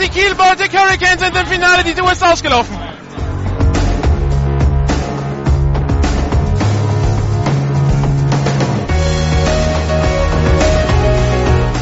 die 0.00 0.08
Kiel 0.08 0.34
Baltic 0.34 0.72
Hurricanes 0.72 1.20
sind 1.20 1.36
im 1.36 1.46
Finale. 1.46 1.84
Die 1.84 1.94
Tour 1.94 2.10
ist 2.10 2.22
ausgelaufen. 2.24 2.76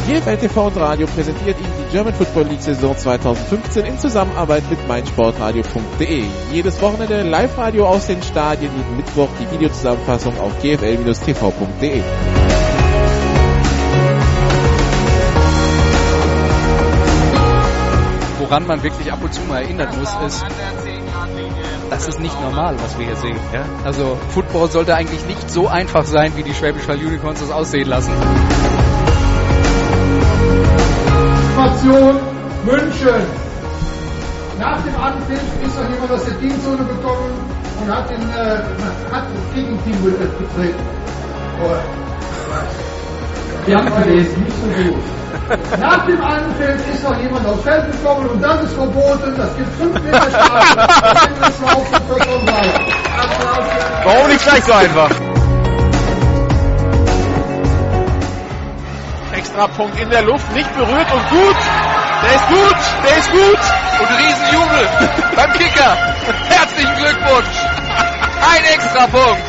GFL 0.08 0.36
TV 0.38 0.66
und 0.66 0.76
Radio 0.78 1.06
präsentiert 1.06 1.58
Ihnen 1.60 1.72
die 1.78 1.92
German 1.92 2.14
Football 2.14 2.44
League 2.44 2.62
Saison 2.62 2.96
2015 2.96 3.84
in 3.84 3.98
Zusammenarbeit 3.98 4.68
mit 4.70 4.88
meinsportradio.de. 4.88 6.24
Jedes 6.50 6.80
Wochenende 6.80 7.22
Live-Radio 7.22 7.86
aus 7.86 8.06
den 8.06 8.22
Stadien, 8.22 8.72
jeden 8.74 8.96
Mittwoch 8.96 9.28
die 9.38 9.50
Videozusammenfassung 9.52 10.38
auf 10.40 10.58
gfl-tv.de. 10.60 12.02
Woran 18.48 18.66
man 18.66 18.82
wirklich 18.82 19.12
ab 19.12 19.18
und 19.22 19.34
zu 19.34 19.42
mal 19.42 19.60
erinnern 19.60 19.88
muss, 19.98 20.08
ist, 20.26 20.42
das 21.90 22.08
ist 22.08 22.18
nicht 22.18 22.40
normal, 22.40 22.76
was 22.80 22.98
wir 22.98 23.04
hier 23.04 23.16
sehen. 23.16 23.36
Ja? 23.52 23.66
Also 23.84 24.16
Football 24.30 24.70
sollte 24.70 24.94
eigentlich 24.94 25.22
nicht 25.26 25.50
so 25.50 25.68
einfach 25.68 26.04
sein, 26.04 26.32
wie 26.34 26.42
die 26.42 26.54
Schwäbisch 26.54 26.88
Hall 26.88 26.96
Unicorns 26.96 27.40
das 27.40 27.50
aussehen 27.50 27.90
lassen. 27.90 28.12
Situation 31.58 32.20
München. 32.64 33.26
Nach 34.58 34.80
dem 34.82 34.96
Anpfiff 34.96 35.42
ist 35.66 35.76
noch 35.78 35.90
jemand 35.90 36.10
aus 36.10 36.24
der 36.24 36.34
Dienstzone 36.34 36.84
gekommen 36.84 37.32
und 37.82 37.94
hat, 37.94 38.08
den, 38.08 38.22
äh, 38.30 39.12
hat 39.12 39.24
das 39.24 39.54
Gegenteam 39.54 40.02
betreten. 40.04 40.74
Oh. 41.62 41.76
Wir 43.66 43.76
haben 43.76 44.02
gelesen, 44.02 44.42
nicht 44.42 44.56
so 44.56 44.82
gut. 44.82 45.02
Nach 45.48 46.04
dem 46.04 46.22
Anpfiff 46.22 46.92
ist 46.92 47.02
noch 47.02 47.18
jemand 47.18 47.46
aufs 47.46 47.62
Feld 47.62 47.90
gekommen 47.90 48.28
und 48.28 48.42
das 48.42 48.64
ist 48.64 48.74
verboten. 48.74 49.34
Das 49.36 49.56
gibt 49.56 49.74
5 49.78 50.02
Meter 50.02 50.20
Strafe. 50.30 50.76
Warum 54.04 54.28
nicht 54.28 54.42
gleich 54.42 54.64
so 54.64 54.72
einfach? 54.72 55.10
Extrapunkt 59.32 59.98
in 59.98 60.10
der 60.10 60.22
Luft, 60.22 60.52
nicht 60.54 60.76
berührt 60.76 61.12
und 61.12 61.30
gut. 61.30 61.56
Der 62.22 62.34
ist 62.34 62.48
gut, 62.48 62.76
der 63.04 63.16
ist 63.16 63.30
gut. 63.30 63.58
Und 64.00 64.08
Riesenjubel 64.18 64.88
beim 65.34 65.52
Kicker. 65.52 65.96
Herzlichen 66.48 66.94
Glückwunsch. 66.96 67.56
Ein 68.52 68.64
Extrapunkt. 68.74 69.42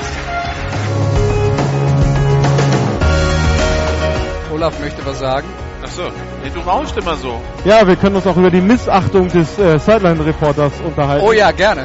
Olaf 4.51 4.79
möchte 4.79 5.05
was 5.05 5.19
sagen. 5.19 5.47
Achso, 5.89 6.11
nee, 6.43 6.51
du 6.53 6.59
rauscht 6.59 6.95
immer 6.97 7.15
so. 7.15 7.41
Ja, 7.65 7.87
wir 7.87 7.95
können 7.95 8.15
uns 8.15 8.27
auch 8.27 8.37
über 8.37 8.51
die 8.51 8.61
Missachtung 8.61 9.27
des 9.27 9.57
äh, 9.57 9.79
Sideline-Reporters 9.79 10.73
unterhalten. 10.85 11.25
Oh 11.25 11.31
ja, 11.31 11.51
gerne. 11.51 11.83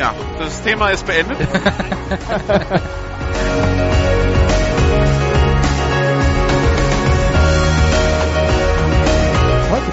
Ja, 0.00 0.12
das 0.40 0.60
Thema 0.62 0.90
ist 0.90 1.06
beendet. 1.06 1.38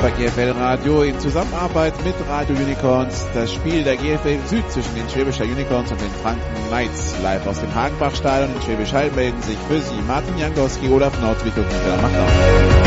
bei 0.02 0.10
GFL 0.10 0.52
Radio 0.58 1.04
in 1.04 1.20
Zusammenarbeit 1.20 1.94
mit 2.04 2.16
Radio 2.28 2.56
Unicorns 2.56 3.28
das 3.36 3.54
Spiel 3.54 3.84
der 3.84 3.98
GFL 3.98 4.40
Süd 4.48 4.64
zwischen 4.72 4.96
den 4.96 5.08
Schwäbischer 5.08 5.44
Unicorns 5.44 5.92
und 5.92 6.02
den 6.02 6.10
Franken 6.24 6.42
Knights. 6.70 7.16
Live 7.22 7.46
aus 7.46 7.60
dem 7.60 7.74
Hagenbach-Stadion 7.76 8.56
in 8.56 8.62
Schwäbisch 8.64 8.94
Hall 8.94 9.12
melden 9.12 9.42
sich 9.44 9.58
für 9.68 9.80
Sie 9.80 10.02
Martin 10.08 10.38
Jankowski, 10.40 10.88
Olaf 10.90 11.20
Nordwig 11.22 11.56
und 11.56 11.68
Michael 11.68 12.02
Machtau. 12.02 12.81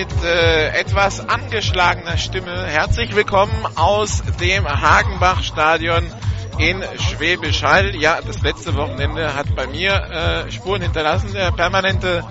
Mit 0.00 0.24
äh, 0.24 0.68
etwas 0.80 1.28
angeschlagener 1.28 2.16
Stimme 2.16 2.64
herzlich 2.66 3.14
willkommen 3.14 3.66
aus 3.74 4.22
dem 4.40 4.66
Hagenbach-Stadion 4.66 6.10
in 6.56 6.82
Schwäbisch 6.98 7.62
Hall. 7.62 7.94
Ja, 7.94 8.18
das 8.26 8.40
letzte 8.40 8.74
Wochenende 8.76 9.34
hat 9.34 9.54
bei 9.54 9.66
mir 9.66 9.92
äh, 9.92 10.50
Spuren 10.50 10.80
hinterlassen. 10.80 11.34
Der 11.34 11.52
permanente 11.52 12.24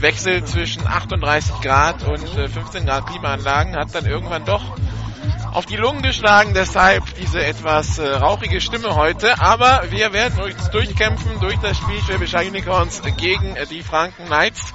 Wechsel 0.00 0.42
zwischen 0.42 0.84
38 0.84 1.60
Grad 1.60 2.02
und 2.02 2.36
äh, 2.36 2.48
15 2.48 2.86
Grad 2.86 3.06
Klimaanlagen 3.06 3.76
hat 3.76 3.94
dann 3.94 4.06
irgendwann 4.06 4.44
doch 4.44 4.76
auf 5.52 5.64
die 5.64 5.76
Lungen 5.76 6.02
geschlagen, 6.02 6.54
deshalb 6.54 7.04
diese 7.20 7.44
etwas 7.44 7.98
äh, 7.98 8.14
rauchige 8.14 8.60
Stimme 8.60 8.96
heute. 8.96 9.40
Aber 9.40 9.84
wir 9.90 10.12
werden 10.12 10.40
uns 10.40 10.70
durchkämpfen 10.70 11.38
durch 11.38 11.58
das 11.60 11.76
Spiel 11.76 12.00
Schwäbisch 12.00 12.34
Hall 12.34 12.48
Unicorns 12.48 13.00
gegen 13.16 13.54
äh, 13.54 13.66
die 13.66 13.82
Franken 13.82 14.24
Knights. 14.24 14.74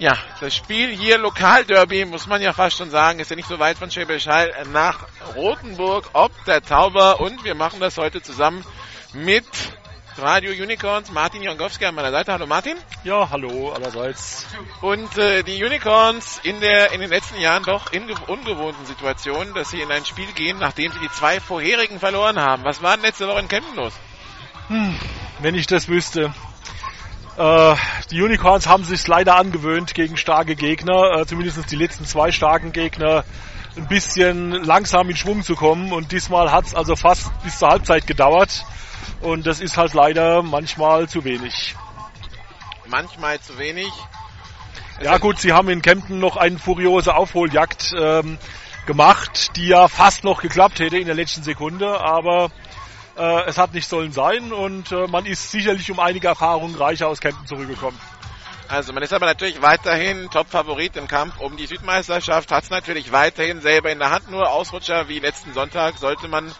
Ja, 0.00 0.16
das 0.40 0.54
Spiel 0.54 0.90
hier, 0.90 1.18
Lokalderby, 1.18 2.04
muss 2.04 2.28
man 2.28 2.40
ja 2.40 2.52
fast 2.52 2.76
schon 2.76 2.90
sagen, 2.90 3.18
ist 3.18 3.30
ja 3.30 3.36
nicht 3.36 3.48
so 3.48 3.58
weit 3.58 3.78
von 3.78 3.90
Schwäbisch 3.90 4.28
Hall 4.28 4.52
nach 4.72 5.06
Rothenburg, 5.34 6.10
ob 6.12 6.32
der 6.44 6.62
Tauber. 6.62 7.20
Und 7.20 7.42
wir 7.42 7.56
machen 7.56 7.80
das 7.80 7.98
heute 7.98 8.22
zusammen 8.22 8.64
mit 9.12 9.44
Radio 10.16 10.52
Unicorns, 10.52 11.10
Martin 11.10 11.42
Jongowski 11.42 11.84
an 11.84 11.96
meiner 11.96 12.12
Seite. 12.12 12.32
Hallo 12.32 12.46
Martin. 12.46 12.76
Ja, 13.02 13.28
hallo 13.30 13.72
allerseits. 13.72 14.46
Und 14.82 15.18
äh, 15.18 15.42
die 15.42 15.64
Unicorns 15.64 16.40
in 16.44 16.60
der 16.60 16.92
in 16.92 17.00
den 17.00 17.10
letzten 17.10 17.40
Jahren 17.40 17.64
doch 17.64 17.92
in 17.92 18.06
ge- 18.06 18.16
ungewohnten 18.28 18.86
Situationen, 18.86 19.52
dass 19.54 19.70
sie 19.70 19.80
in 19.80 19.90
ein 19.90 20.04
Spiel 20.04 20.30
gehen, 20.32 20.58
nachdem 20.58 20.92
sie 20.92 20.98
die 21.00 21.10
zwei 21.10 21.40
vorherigen 21.40 21.98
verloren 21.98 22.38
haben. 22.38 22.62
Was 22.64 22.82
war 22.82 22.96
denn 22.96 23.04
letzte 23.04 23.26
Woche 23.26 23.40
in 23.40 23.48
Kempten 23.48 23.74
los? 23.76 23.92
Wenn 25.40 25.54
ich 25.56 25.66
das 25.66 25.88
wüsste. 25.88 26.32
Äh, 27.38 27.76
die 28.10 28.20
Unicorns 28.20 28.66
haben 28.66 28.82
sich 28.82 29.06
leider 29.06 29.36
angewöhnt, 29.36 29.94
gegen 29.94 30.16
starke 30.16 30.56
Gegner, 30.56 31.20
äh, 31.20 31.26
zumindest 31.26 31.70
die 31.70 31.76
letzten 31.76 32.04
zwei 32.04 32.32
starken 32.32 32.72
Gegner, 32.72 33.24
ein 33.76 33.86
bisschen 33.86 34.50
langsam 34.50 35.08
in 35.08 35.14
Schwung 35.14 35.44
zu 35.44 35.54
kommen. 35.54 35.92
Und 35.92 36.10
diesmal 36.10 36.50
hat 36.50 36.66
es 36.66 36.74
also 36.74 36.96
fast 36.96 37.30
bis 37.44 37.58
zur 37.58 37.68
Halbzeit 37.68 38.08
gedauert. 38.08 38.64
Und 39.20 39.46
das 39.46 39.60
ist 39.60 39.76
halt 39.76 39.94
leider 39.94 40.42
manchmal 40.42 41.08
zu 41.08 41.22
wenig. 41.22 41.76
Manchmal 42.88 43.40
zu 43.40 43.56
wenig. 43.56 43.92
Ja 45.00 45.18
gut, 45.18 45.38
sie 45.38 45.52
haben 45.52 45.68
in 45.68 45.80
Kempten 45.80 46.18
noch 46.18 46.36
eine 46.36 46.58
furiose 46.58 47.14
Aufholjagd 47.14 47.94
ähm, 47.96 48.38
gemacht, 48.86 49.52
die 49.54 49.68
ja 49.68 49.86
fast 49.86 50.24
noch 50.24 50.42
geklappt 50.42 50.80
hätte 50.80 50.98
in 50.98 51.06
der 51.06 51.14
letzten 51.14 51.44
Sekunde, 51.44 52.00
aber 52.00 52.50
äh, 53.18 53.44
es 53.46 53.58
hat 53.58 53.74
nicht 53.74 53.88
sollen 53.88 54.12
sein 54.12 54.52
und 54.52 54.92
äh, 54.92 55.06
man 55.08 55.26
ist 55.26 55.50
sicherlich 55.50 55.90
um 55.90 56.00
einige 56.00 56.28
Erfahrungen 56.28 56.74
reicher 56.76 57.08
aus 57.08 57.20
Kempten 57.20 57.46
zurückgekommen. 57.46 57.98
Also 58.68 58.92
man 58.92 59.02
ist 59.02 59.12
aber 59.14 59.26
natürlich 59.26 59.62
weiterhin 59.62 60.28
Top-Favorit 60.30 60.96
im 60.96 61.08
Kampf 61.08 61.40
um 61.40 61.56
die 61.56 61.66
Südmeisterschaft, 61.66 62.52
hat 62.52 62.64
es 62.64 62.70
natürlich 62.70 63.12
weiterhin 63.12 63.60
selber 63.60 63.90
in 63.90 63.98
der 63.98 64.10
Hand, 64.10 64.30
nur 64.30 64.50
Ausrutscher 64.50 65.08
wie 65.08 65.18
letzten 65.18 65.54
Sonntag 65.54 65.96
sollte 65.98 66.28
man 66.28 66.52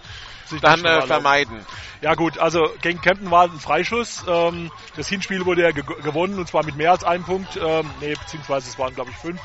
Sich 0.46 0.60
dann 0.62 0.84
äh, 0.84 1.02
vermeiden. 1.02 1.66
Ja 2.00 2.14
gut, 2.14 2.38
also 2.38 2.70
gegen 2.80 3.00
Kempten 3.02 3.30
war 3.30 3.44
ein 3.44 3.60
Freischuss. 3.60 4.24
Ähm, 4.26 4.70
das 4.96 5.08
Hinspiel 5.08 5.44
wurde 5.44 5.62
ja 5.62 5.72
ge 5.72 5.84
gewonnen 6.02 6.38
und 6.38 6.48
zwar 6.48 6.64
mit 6.64 6.76
mehr 6.76 6.92
als 6.92 7.04
einem 7.04 7.24
Punkt. 7.24 7.58
Ähm, 7.62 7.90
nee, 8.00 8.14
beziehungsweise 8.14 8.68
es 8.70 8.78
waren 8.78 8.94
glaube 8.94 9.10
ich 9.10 9.16
fünf. 9.16 9.40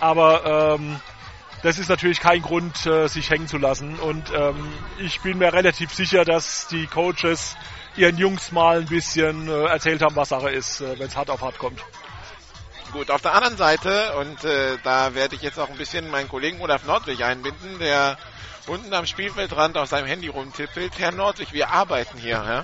Aber 0.00 0.76
ähm, 0.78 1.00
das 1.62 1.78
ist 1.78 1.88
natürlich 1.88 2.20
kein 2.20 2.42
Grund, 2.42 2.86
äh, 2.86 3.08
sich 3.08 3.30
hängen 3.30 3.48
zu 3.48 3.58
lassen. 3.58 3.98
Und 3.98 4.32
ähm, 4.32 4.72
ich 4.98 5.20
bin 5.20 5.38
mir 5.38 5.52
relativ 5.52 5.92
sicher, 5.92 6.24
dass 6.24 6.68
die 6.68 6.86
Coaches 6.86 7.56
ihren 7.96 8.16
Jungs 8.16 8.52
mal 8.52 8.78
ein 8.78 8.86
bisschen 8.86 9.48
äh, 9.48 9.64
erzählt 9.64 10.02
haben, 10.02 10.16
was 10.16 10.28
Sache 10.28 10.50
ist, 10.50 10.80
äh, 10.80 10.98
wenn 10.98 11.08
es 11.08 11.16
hart 11.16 11.30
auf 11.30 11.42
hart 11.42 11.58
kommt. 11.58 11.80
Gut, 12.92 13.10
auf 13.10 13.20
der 13.20 13.34
anderen 13.34 13.56
Seite, 13.56 14.16
und 14.16 14.44
äh, 14.44 14.78
da 14.82 15.14
werde 15.14 15.34
ich 15.34 15.42
jetzt 15.42 15.58
auch 15.58 15.68
ein 15.68 15.76
bisschen 15.76 16.10
meinen 16.10 16.28
Kollegen 16.28 16.60
Olaf 16.60 16.86
Nordwig 16.86 17.22
einbinden, 17.22 17.78
der 17.78 18.16
unten 18.66 18.94
am 18.94 19.04
Spielfeldrand 19.04 19.76
auf 19.76 19.88
seinem 19.88 20.06
Handy 20.06 20.28
rumtippelt. 20.28 20.98
Herr 20.98 21.12
Nordwig, 21.12 21.52
wir 21.52 21.70
arbeiten 21.70 22.18
hier. 22.18 22.30
Ja? 22.36 22.62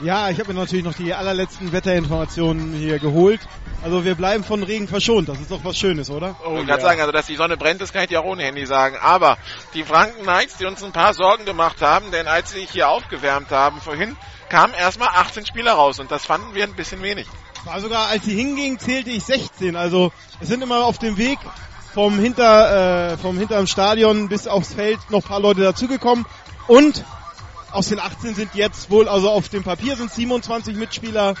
Ja, 0.00 0.28
ich 0.28 0.38
habe 0.38 0.52
mir 0.52 0.60
natürlich 0.60 0.84
noch 0.84 0.94
die 0.94 1.14
allerletzten 1.14 1.72
Wetterinformationen 1.72 2.74
hier 2.74 2.98
geholt. 2.98 3.40
Also 3.82 4.04
wir 4.04 4.14
bleiben 4.14 4.44
von 4.44 4.62
Regen 4.62 4.88
verschont. 4.88 5.28
Das 5.28 5.40
ist 5.40 5.50
doch 5.50 5.64
was 5.64 5.78
Schönes, 5.78 6.10
oder? 6.10 6.36
Ich 6.40 6.46
wollte 6.50 6.66
gerade 6.66 6.82
sagen, 6.82 7.00
also 7.00 7.12
dass 7.12 7.26
die 7.26 7.36
Sonne 7.36 7.56
brennt, 7.56 7.80
das 7.80 7.92
kann 7.92 8.02
ich 8.02 8.08
dir 8.08 8.20
auch 8.20 8.26
ohne 8.26 8.42
Handy 8.42 8.66
sagen. 8.66 8.96
Aber 9.00 9.38
die 9.72 9.84
Franken 9.84 10.22
Knights, 10.22 10.58
die 10.58 10.66
uns 10.66 10.82
ein 10.82 10.92
paar 10.92 11.14
Sorgen 11.14 11.46
gemacht 11.46 11.80
haben, 11.80 12.10
denn 12.10 12.26
als 12.26 12.50
sie 12.50 12.60
sich 12.60 12.70
hier 12.70 12.90
aufgewärmt 12.90 13.50
haben 13.50 13.80
vorhin, 13.80 14.16
kamen 14.50 14.74
erstmal 14.74 15.08
18 15.08 15.46
Spieler 15.46 15.72
raus 15.72 15.98
und 15.98 16.10
das 16.10 16.26
fanden 16.26 16.54
wir 16.54 16.64
ein 16.64 16.74
bisschen 16.74 17.00
wenig. 17.02 17.26
War 17.64 17.80
sogar, 17.80 18.08
als 18.08 18.24
sie 18.24 18.34
hingingen, 18.34 18.78
zählte 18.78 19.10
ich 19.10 19.24
16. 19.24 19.76
Also 19.76 20.12
es 20.40 20.48
sind 20.48 20.62
immer 20.62 20.84
auf 20.84 20.98
dem 20.98 21.16
Weg 21.16 21.38
vom 21.94 22.18
hinter 22.18 23.12
äh, 23.12 23.16
vom 23.16 23.38
hinterm 23.38 23.66
Stadion 23.66 24.28
bis 24.28 24.46
aufs 24.46 24.74
Feld 24.74 24.98
noch 25.10 25.24
ein 25.24 25.28
paar 25.28 25.40
Leute 25.40 25.62
dazugekommen 25.62 26.26
und 26.66 27.02
aus 27.76 27.88
den 27.88 28.00
18 28.00 28.34
sind 28.34 28.54
jetzt 28.54 28.90
wohl, 28.90 29.06
also 29.08 29.30
auf 29.30 29.50
dem 29.50 29.62
Papier 29.62 29.96
sind 29.96 30.10
27 30.10 30.76
Mitspieler 30.76 31.34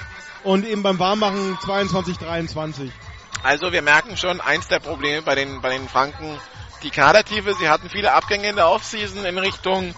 und 0.44 0.66
eben 0.66 0.82
beim 0.82 0.98
Warmmachen 0.98 1.58
22, 1.64 2.18
23. 2.18 2.92
Also 3.42 3.72
wir 3.72 3.80
merken 3.80 4.16
schon, 4.16 4.40
eins 4.40 4.68
der 4.68 4.78
Probleme 4.78 5.22
bei 5.22 5.34
den, 5.34 5.62
bei 5.62 5.70
den 5.70 5.88
Franken, 5.88 6.38
die 6.82 6.90
Kadertiefe, 6.90 7.54
sie 7.54 7.70
hatten 7.70 7.88
viele 7.88 8.12
Abgänge 8.12 8.50
in 8.50 8.56
der 8.56 8.68
Offseason 8.68 9.24
in 9.24 9.38
Richtung 9.38 9.94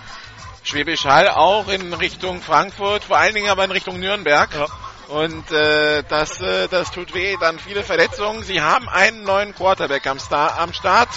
Schwäbisch 0.62 1.06
Hall, 1.06 1.28
auch 1.28 1.68
in 1.68 1.92
Richtung 1.92 2.40
Frankfurt, 2.40 3.04
vor 3.04 3.16
allen 3.16 3.34
Dingen 3.34 3.48
aber 3.48 3.64
in 3.64 3.72
Richtung 3.72 3.98
Nürnberg. 3.98 4.54
Ja. 4.54 4.66
Und 5.08 5.50
äh, 5.50 6.04
das, 6.08 6.40
äh, 6.40 6.68
das 6.68 6.90
tut 6.90 7.14
weh, 7.14 7.36
dann 7.40 7.58
viele 7.58 7.82
Verletzungen. 7.82 8.42
Sie 8.44 8.60
haben 8.60 8.88
einen 8.88 9.24
neuen 9.24 9.54
Quarterback 9.54 10.06
am, 10.06 10.18
Star 10.18 10.58
am 10.58 10.72
Start, 10.72 11.08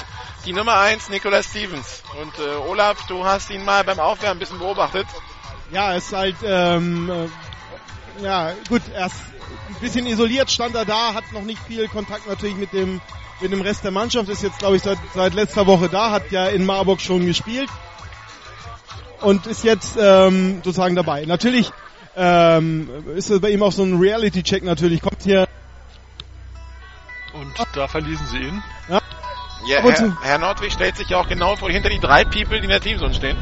die 0.45 0.53
Nummer 0.53 0.79
eins 0.79 1.09
Nicolas 1.09 1.47
Stevens. 1.47 2.03
Und 2.19 2.33
äh, 2.39 2.69
Olaf, 2.69 3.05
du 3.07 3.25
hast 3.25 3.49
ihn 3.49 3.63
mal 3.63 3.83
beim 3.83 3.99
Aufwärmen 3.99 4.37
ein 4.37 4.39
bisschen 4.39 4.59
beobachtet. 4.59 5.07
Ja, 5.71 5.95
es 5.95 6.05
ist 6.05 6.13
halt, 6.13 6.35
ähm, 6.43 7.09
äh, 7.09 8.23
ja, 8.23 8.51
gut, 8.67 8.81
erst 8.93 9.15
ein 9.69 9.75
bisschen 9.79 10.05
isoliert 10.05 10.51
stand 10.51 10.75
er 10.75 10.85
da, 10.85 11.13
hat 11.13 11.31
noch 11.31 11.43
nicht 11.43 11.61
viel 11.63 11.87
Kontakt 11.87 12.27
natürlich 12.27 12.55
mit 12.55 12.73
dem, 12.73 12.99
mit 13.39 13.51
dem 13.51 13.61
Rest 13.61 13.83
der 13.83 13.91
Mannschaft, 13.91 14.29
ist 14.29 14.43
jetzt, 14.43 14.59
glaube 14.59 14.75
ich, 14.75 14.83
seit, 14.83 14.97
seit 15.13 15.33
letzter 15.33 15.65
Woche 15.67 15.89
da, 15.89 16.11
hat 16.11 16.31
ja 16.31 16.47
in 16.47 16.65
Marburg 16.65 17.01
schon 17.01 17.25
gespielt 17.25 17.69
und 19.21 19.47
ist 19.47 19.63
jetzt 19.63 19.97
ähm, 19.99 20.61
sozusagen 20.63 20.95
dabei. 20.95 21.25
Natürlich 21.25 21.71
ähm, 22.15 22.89
ist 23.15 23.29
es 23.29 23.39
bei 23.39 23.49
ihm 23.49 23.63
auch 23.63 23.71
so 23.71 23.83
ein 23.83 23.97
Reality-Check 23.99 24.63
natürlich, 24.63 25.01
kommt 25.01 25.23
hier 25.23 25.47
Und 27.33 27.53
da 27.73 27.87
verließen 27.87 28.27
sie 28.27 28.39
ihn. 28.39 28.63
Ja, 28.89 29.00
Aber 29.77 29.91
Herr, 29.93 30.17
Herr 30.21 30.37
Nordwig 30.37 30.71
stellt 30.73 30.97
sich 30.97 31.09
ja 31.09 31.17
auch 31.17 31.27
genau 31.27 31.55
vor 31.55 31.69
hinter 31.69 31.89
die 31.89 31.99
drei 31.99 32.23
People, 32.23 32.57
die 32.59 32.63
in 32.65 32.69
der 32.69 32.81
Teamzone 32.81 33.13
stehen. 33.13 33.37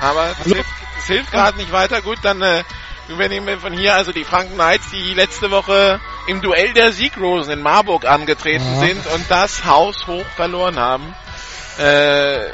Aber 0.00 0.34
Hallo? 0.38 0.54
hilft, 0.54 0.70
hilft 1.06 1.30
gerade 1.30 1.58
nicht 1.58 1.72
weiter. 1.72 2.00
Gut, 2.02 2.18
dann 2.22 2.40
äh, 2.42 2.62
übernehmen 3.08 3.46
wir 3.46 3.58
von 3.58 3.72
hier 3.72 3.94
also 3.94 4.12
die 4.12 4.24
Franken 4.24 4.54
Knights, 4.54 4.90
die 4.90 5.14
letzte 5.14 5.50
Woche 5.50 6.00
im 6.26 6.40
Duell 6.40 6.72
der 6.72 6.92
Siegrosen 6.92 7.52
in 7.52 7.62
Marburg 7.62 8.06
angetreten 8.06 8.64
Ja. 8.74 8.80
sind 8.86 9.06
und 9.14 9.24
das 9.30 9.64
Haus 9.64 10.06
hoch 10.06 10.24
verloren 10.36 10.78
haben. 10.78 11.14
Äh, 11.78 12.50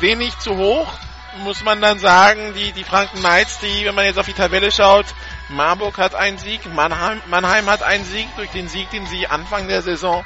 wenig 0.00 0.38
zu 0.38 0.56
hoch, 0.56 0.92
muss 1.38 1.62
man 1.62 1.80
dann 1.80 1.98
sagen. 1.98 2.54
Die, 2.54 2.72
die 2.72 2.84
Franken 2.84 3.18
Knights, 3.18 3.58
die, 3.60 3.84
wenn 3.84 3.94
man 3.94 4.04
jetzt 4.04 4.18
auf 4.18 4.26
die 4.26 4.32
Tabelle 4.32 4.70
schaut, 4.70 5.06
Marburg 5.48 5.98
hat 5.98 6.14
einen 6.14 6.38
Sieg, 6.38 6.60
Mannheim, 6.72 7.20
Mannheim 7.28 7.68
hat 7.68 7.82
einen 7.82 8.04
Sieg 8.04 8.28
durch 8.36 8.50
den 8.50 8.68
Sieg, 8.68 8.90
den 8.90 9.06
sie 9.06 9.26
Anfang 9.26 9.68
der 9.68 9.82
Saison 9.82 10.24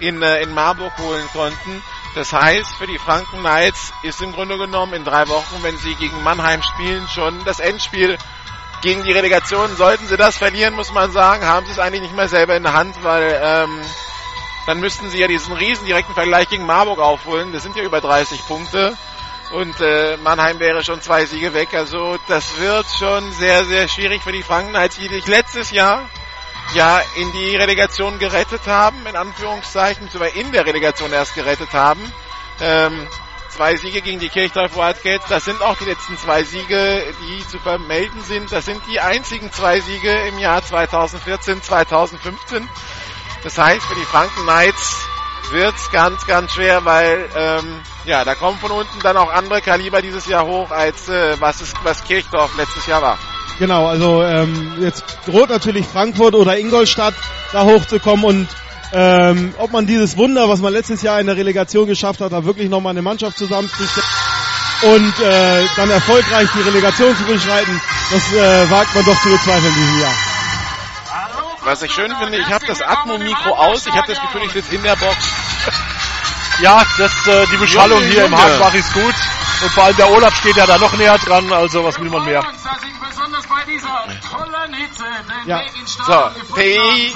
in, 0.00 0.22
äh, 0.22 0.42
in 0.42 0.52
Marburg 0.52 0.96
holen 0.98 1.28
konnten. 1.32 1.82
Das 2.14 2.32
heißt, 2.32 2.76
für 2.76 2.86
die 2.86 2.98
Franken 2.98 3.40
Knights 3.40 3.92
ist 4.02 4.22
im 4.22 4.32
Grunde 4.32 4.56
genommen 4.56 4.94
in 4.94 5.04
drei 5.04 5.28
Wochen, 5.28 5.62
wenn 5.62 5.76
sie 5.78 5.94
gegen 5.94 6.22
Mannheim 6.22 6.62
spielen, 6.62 7.06
schon 7.08 7.44
das 7.44 7.58
Endspiel 7.58 8.18
gegen 8.82 9.02
die 9.02 9.12
Relegation. 9.12 9.74
Sollten 9.76 10.06
sie 10.06 10.16
das 10.16 10.36
verlieren, 10.36 10.74
muss 10.74 10.92
man 10.92 11.10
sagen, 11.10 11.44
haben 11.44 11.66
sie 11.66 11.72
es 11.72 11.78
eigentlich 11.78 12.02
nicht 12.02 12.14
mehr 12.14 12.28
selber 12.28 12.56
in 12.56 12.62
der 12.62 12.72
Hand, 12.72 13.02
weil 13.02 13.40
ähm, 13.42 13.80
dann 14.66 14.80
müssten 14.80 15.10
sie 15.10 15.18
ja 15.18 15.26
diesen 15.26 15.52
riesen 15.54 15.86
direkten 15.86 16.14
Vergleich 16.14 16.48
gegen 16.48 16.66
Marburg 16.66 16.98
aufholen. 16.98 17.52
Das 17.52 17.62
sind 17.62 17.76
ja 17.76 17.82
über 17.82 18.00
30 18.00 18.46
Punkte. 18.46 18.96
Und 19.54 19.80
äh, 19.80 20.16
Mannheim 20.16 20.58
wäre 20.58 20.82
schon 20.82 21.00
zwei 21.00 21.26
Siege 21.26 21.54
weg. 21.54 21.74
Also 21.74 22.18
das 22.26 22.58
wird 22.58 22.86
schon 22.98 23.30
sehr, 23.34 23.64
sehr 23.64 23.86
schwierig 23.86 24.20
für 24.20 24.32
die 24.32 24.42
Franken, 24.42 24.74
als 24.74 24.96
die 24.96 25.06
sich 25.06 25.28
letztes 25.28 25.70
Jahr 25.70 26.10
ja 26.74 27.00
in 27.14 27.30
die 27.30 27.54
Relegation 27.54 28.18
gerettet 28.18 28.66
haben, 28.66 29.06
in 29.06 29.14
Anführungszeichen, 29.14 30.08
sogar 30.08 30.34
in 30.34 30.50
der 30.50 30.66
Relegation 30.66 31.12
erst 31.12 31.36
gerettet 31.36 31.72
haben. 31.72 32.00
Ähm, 32.60 33.06
zwei 33.48 33.76
Siege 33.76 34.02
gegen 34.02 34.18
die 34.18 34.28
Kirchdorf 34.28 34.74
Wildcats, 34.74 35.26
das 35.28 35.44
sind 35.44 35.62
auch 35.62 35.76
die 35.76 35.84
letzten 35.84 36.18
zwei 36.18 36.42
Siege, 36.42 37.04
die 37.22 37.46
zu 37.46 37.60
vermelden 37.60 38.22
sind. 38.22 38.50
Das 38.50 38.64
sind 38.64 38.82
die 38.88 38.98
einzigen 38.98 39.52
zwei 39.52 39.78
Siege 39.78 40.12
im 40.26 40.38
Jahr 40.40 40.64
2014, 40.64 41.62
2015. 41.62 42.68
Das 43.44 43.56
heißt, 43.56 43.86
für 43.86 43.94
die 43.94 44.04
Franken 44.06 44.42
Knights 44.42 45.06
wird's 45.52 45.90
ganz, 45.90 46.26
ganz 46.26 46.52
schwer, 46.52 46.84
weil 46.84 47.28
ähm, 47.36 47.80
ja, 48.04 48.24
da 48.24 48.34
kommen 48.34 48.58
von 48.58 48.70
unten 48.70 49.00
dann 49.02 49.16
auch 49.16 49.32
andere 49.32 49.60
Kaliber 49.60 50.02
dieses 50.02 50.26
Jahr 50.26 50.46
hoch, 50.46 50.70
als 50.70 51.08
äh, 51.08 51.36
was 51.40 51.60
es 51.60 51.72
was 51.82 52.04
Kirchdorf 52.04 52.56
letztes 52.56 52.86
Jahr 52.86 53.02
war. 53.02 53.18
Genau, 53.58 53.86
also 53.86 54.22
ähm, 54.22 54.74
jetzt 54.80 55.04
droht 55.26 55.48
natürlich 55.48 55.86
Frankfurt 55.86 56.34
oder 56.34 56.58
Ingolstadt 56.58 57.14
da 57.52 57.64
hochzukommen 57.64 58.24
und 58.24 58.48
ähm, 58.92 59.54
ob 59.58 59.72
man 59.72 59.86
dieses 59.86 60.16
Wunder, 60.16 60.48
was 60.48 60.60
man 60.60 60.72
letztes 60.72 61.02
Jahr 61.02 61.20
in 61.20 61.26
der 61.26 61.36
Relegation 61.36 61.86
geschafft 61.86 62.20
hat, 62.20 62.32
da 62.32 62.44
wirklich 62.44 62.68
nochmal 62.68 62.90
eine 62.90 63.02
Mannschaft 63.02 63.38
zusammenzustellen 63.38 64.08
und 64.82 65.20
äh, 65.20 65.64
dann 65.76 65.90
erfolgreich 65.90 66.48
die 66.54 66.62
Relegation 66.62 67.16
zu 67.16 67.24
beschreiten, 67.24 67.80
das 68.10 68.32
äh, 68.32 68.70
wagt 68.70 68.94
man 68.94 69.04
doch 69.04 69.20
zu 69.22 69.30
bezweifeln 69.30 69.72
in 69.74 69.80
diesem 69.80 70.00
Jahr. 70.00 70.33
Was 71.64 71.82
ich 71.82 71.92
schön 71.92 72.14
finde, 72.16 72.38
ich 72.38 72.52
habe 72.52 72.66
das 72.66 72.82
Atmo-Mikro 72.82 73.50
aus, 73.54 73.86
ich 73.86 73.94
habe 73.94 74.06
das 74.06 74.20
Gefühl, 74.20 74.42
ich 74.44 74.52
sitze 74.52 74.74
in 74.74 74.82
der 74.82 74.96
Box. 74.96 75.16
Ja, 76.60 76.86
das, 76.98 77.26
äh, 77.26 77.46
die 77.48 77.56
Beschallung 77.56 77.98
Junge, 77.98 78.12
hier 78.12 78.24
im. 78.26 78.38
Hagenbach 78.38 78.72
ist 78.74 78.92
gut. 78.92 79.14
Und 79.60 79.72
vor 79.72 79.84
allem 79.86 79.96
der 79.96 80.08
Olaf 80.08 80.36
steht 80.36 80.56
ja 80.56 80.64
da 80.66 80.78
noch 80.78 80.92
näher 80.92 81.18
dran, 81.18 81.52
also 81.52 81.82
was 81.82 81.98
will 81.98 82.08
man 82.08 82.24
mehr? 82.24 82.44
Ja. 85.46 85.62
So, 86.06 86.30
PI, 86.54 87.12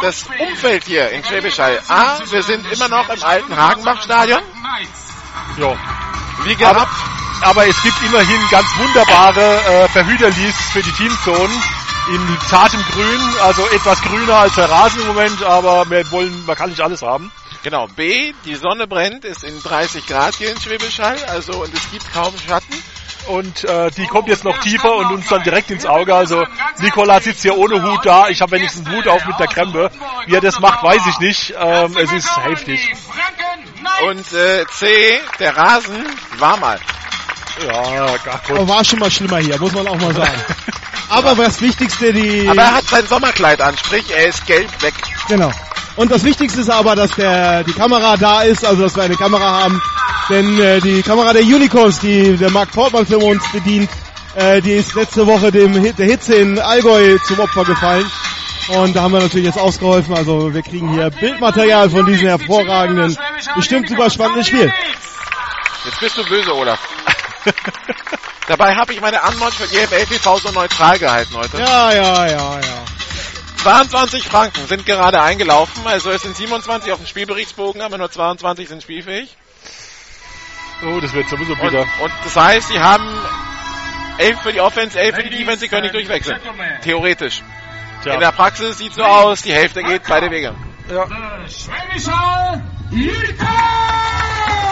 das 0.00 0.24
Umfeld 0.38 0.84
hier 0.84 1.10
in 1.10 1.22
Schwäbisch 1.24 1.58
Hall. 1.58 1.78
A, 1.88 2.18
wir 2.30 2.42
sind 2.42 2.72
immer 2.72 2.88
noch 2.88 3.06
im 3.10 3.22
alten 3.22 3.54
Hagenbach-Stadion, 3.54 4.40
Jo. 5.58 5.76
wie 6.44 6.54
gehabt. 6.54 6.88
Aber 7.42 7.66
es 7.66 7.82
gibt 7.82 8.00
immerhin 8.02 8.40
ganz 8.50 8.66
wunderbare 8.78 9.62
äh, 9.62 9.88
Verhüterlies 9.90 10.54
für 10.72 10.82
die 10.82 10.92
Teamzonen 10.92 11.62
in 12.08 12.38
zartem 12.48 12.82
Grün, 12.92 13.20
also 13.42 13.66
etwas 13.68 14.00
grüner 14.02 14.36
als 14.36 14.54
der 14.54 14.70
Rasen 14.70 15.00
im 15.00 15.06
Moment, 15.08 15.42
aber 15.42 15.88
wir 15.88 16.10
wollen, 16.10 16.44
man 16.46 16.56
kann 16.56 16.70
nicht 16.70 16.82
alles 16.82 17.02
haben. 17.02 17.32
Genau, 17.62 17.86
B, 17.86 18.34
die 18.44 18.56
Sonne 18.56 18.86
brennt, 18.86 19.24
ist 19.24 19.42
in 19.42 19.62
30 19.62 20.06
Grad 20.06 20.34
hier 20.34 20.50
in 20.50 20.60
Schwäbisch 20.60 20.98
Hall, 20.98 21.16
also 21.28 21.62
und 21.62 21.72
es 21.72 21.90
gibt 21.90 22.12
kaum 22.12 22.34
Schatten. 22.46 22.82
Und 23.26 23.64
äh, 23.64 23.90
die 23.92 24.06
kommt 24.06 24.28
jetzt 24.28 24.44
noch 24.44 24.58
tiefer 24.58 24.96
und 24.96 25.06
uns 25.06 25.28
dann 25.28 25.42
direkt 25.42 25.70
ins 25.70 25.86
Auge. 25.86 26.14
Also 26.14 26.44
Nikola 26.80 27.22
sitzt 27.22 27.40
hier 27.40 27.56
ohne 27.56 27.82
Hut 27.82 28.04
da. 28.04 28.28
Ich 28.28 28.42
habe 28.42 28.52
wenigstens 28.52 28.86
einen 28.86 28.96
Hut 28.96 29.08
auf 29.08 29.24
mit 29.24 29.38
der 29.38 29.46
Krempe. 29.46 29.90
Wie 30.26 30.34
er 30.34 30.42
das 30.42 30.60
macht, 30.60 30.82
weiß 30.82 31.00
ich 31.08 31.18
nicht. 31.20 31.54
Ähm, 31.58 31.96
es 31.96 32.12
ist 32.12 32.36
heftig. 32.44 32.92
Und 34.10 34.30
äh, 34.34 34.66
C, 34.66 35.20
der 35.38 35.56
Rasen 35.56 36.04
war 36.36 36.58
mal. 36.58 36.78
Ja, 37.66 38.16
gar 38.18 38.42
gut. 38.46 38.68
war 38.68 38.84
schon 38.84 38.98
mal 38.98 39.10
schlimmer 39.10 39.38
hier, 39.38 39.58
muss 39.58 39.72
man 39.72 39.86
auch 39.86 39.98
mal 39.98 40.14
sagen. 40.14 40.44
Aber 41.14 41.34
das 41.36 41.60
Wichtigste, 41.60 42.12
die... 42.12 42.48
Aber 42.48 42.62
er 42.62 42.74
hat 42.74 42.88
sein 42.88 43.06
Sommerkleid 43.06 43.60
an, 43.60 43.76
sprich 43.76 44.10
er 44.10 44.28
ist 44.28 44.46
gelb 44.46 44.70
weg. 44.82 44.94
Genau. 45.28 45.50
Und 45.96 46.10
das 46.10 46.24
Wichtigste 46.24 46.60
ist 46.60 46.70
aber, 46.70 46.96
dass 46.96 47.12
der, 47.12 47.62
die 47.62 47.72
Kamera 47.72 48.16
da 48.16 48.42
ist, 48.42 48.64
also 48.64 48.82
dass 48.82 48.96
wir 48.96 49.04
eine 49.04 49.16
Kamera 49.16 49.62
haben. 49.62 49.80
Denn 50.28 50.58
äh, 50.58 50.80
die 50.80 51.02
Kamera 51.02 51.32
der 51.32 51.42
Unicorns, 51.42 52.00
die 52.00 52.36
der 52.36 52.50
Mark 52.50 52.72
Portmann 52.72 53.06
für 53.06 53.18
uns 53.18 53.42
bedient, 53.52 53.88
äh, 54.34 54.60
die 54.60 54.72
ist 54.72 54.94
letzte 54.94 55.26
Woche 55.26 55.52
dem 55.52 55.72
Hit, 55.74 55.98
der 55.98 56.06
Hitze 56.06 56.34
in 56.34 56.58
Allgäu 56.58 57.16
zum 57.26 57.38
Opfer 57.38 57.64
gefallen. 57.64 58.10
Und 58.68 58.96
da 58.96 59.02
haben 59.02 59.12
wir 59.12 59.20
natürlich 59.20 59.46
jetzt 59.46 59.58
ausgeholfen. 59.58 60.16
Also 60.16 60.52
wir 60.52 60.62
kriegen 60.62 60.92
hier 60.92 61.10
Bildmaterial 61.10 61.90
von 61.90 62.06
diesem 62.06 62.26
hervorragenden, 62.28 63.16
bestimmt 63.54 63.88
super 63.88 64.10
spannenden 64.10 64.44
Spiel. 64.44 64.72
Jetzt 65.84 66.00
bist 66.00 66.16
du 66.16 66.24
böse, 66.24 66.52
Olaf. 66.54 66.80
Dabei 68.48 68.74
habe 68.74 68.92
ich 68.92 69.00
meine 69.00 69.22
Anmod 69.22 69.52
für 69.52 69.66
die 69.66 69.76
FLPV 69.76 70.38
so 70.38 70.50
neutral 70.52 70.98
gehalten 70.98 71.34
heute. 71.34 71.58
Ja, 71.58 71.92
ja, 71.92 72.26
ja, 72.26 72.60
ja. 72.60 72.84
22 73.62 74.24
Franken 74.24 74.66
sind 74.66 74.84
gerade 74.84 75.22
eingelaufen, 75.22 75.86
also 75.86 76.10
es 76.10 76.22
sind 76.22 76.36
27 76.36 76.92
auf 76.92 76.98
dem 76.98 77.06
Spielberichtsbogen, 77.06 77.80
aber 77.80 77.96
nur 77.96 78.10
22 78.10 78.68
sind 78.68 78.82
spielfähig. 78.82 79.36
Oh, 80.84 81.00
das 81.00 81.12
wird 81.14 81.28
sowieso 81.30 81.52
Und, 81.52 81.60
bitter. 81.60 81.86
und 82.02 82.12
das 82.24 82.36
heißt, 82.36 82.68
sie 82.68 82.78
haben 82.78 83.08
11 84.18 84.40
für 84.42 84.52
die 84.52 84.60
Offense, 84.60 84.98
11 84.98 85.14
für 85.16 85.22
die 85.22 85.30
Defense, 85.30 85.60
sie 85.60 85.68
können 85.68 85.82
nicht 85.82 85.94
durchwechseln. 85.94 86.38
Theoretisch. 86.82 87.40
In 87.40 88.02
Tja. 88.02 88.18
der 88.18 88.32
Praxis 88.32 88.76
sieht 88.76 88.92
so 88.92 89.02
aus, 89.02 89.40
die 89.40 89.54
Hälfte 89.54 89.82
geht 89.82 90.02
beide 90.06 90.30
Wege. 90.30 90.54
Ja. 90.90 91.04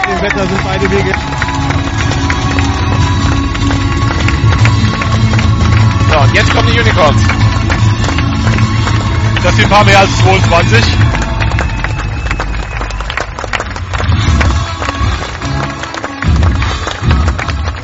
Im 0.08 0.20
Wetter 0.20 0.46
sind 0.46 0.64
beide 0.64 0.90
Wege. 0.90 1.81
So, 6.12 6.18
und 6.18 6.34
jetzt 6.34 6.54
kommen 6.54 6.68
die 6.70 6.78
Unicorns. 6.78 7.22
Das 9.42 9.56
sind 9.56 9.64
ein 9.64 9.70
paar 9.70 9.82
mehr 9.82 9.98
als 9.98 10.10
22. 10.18 10.84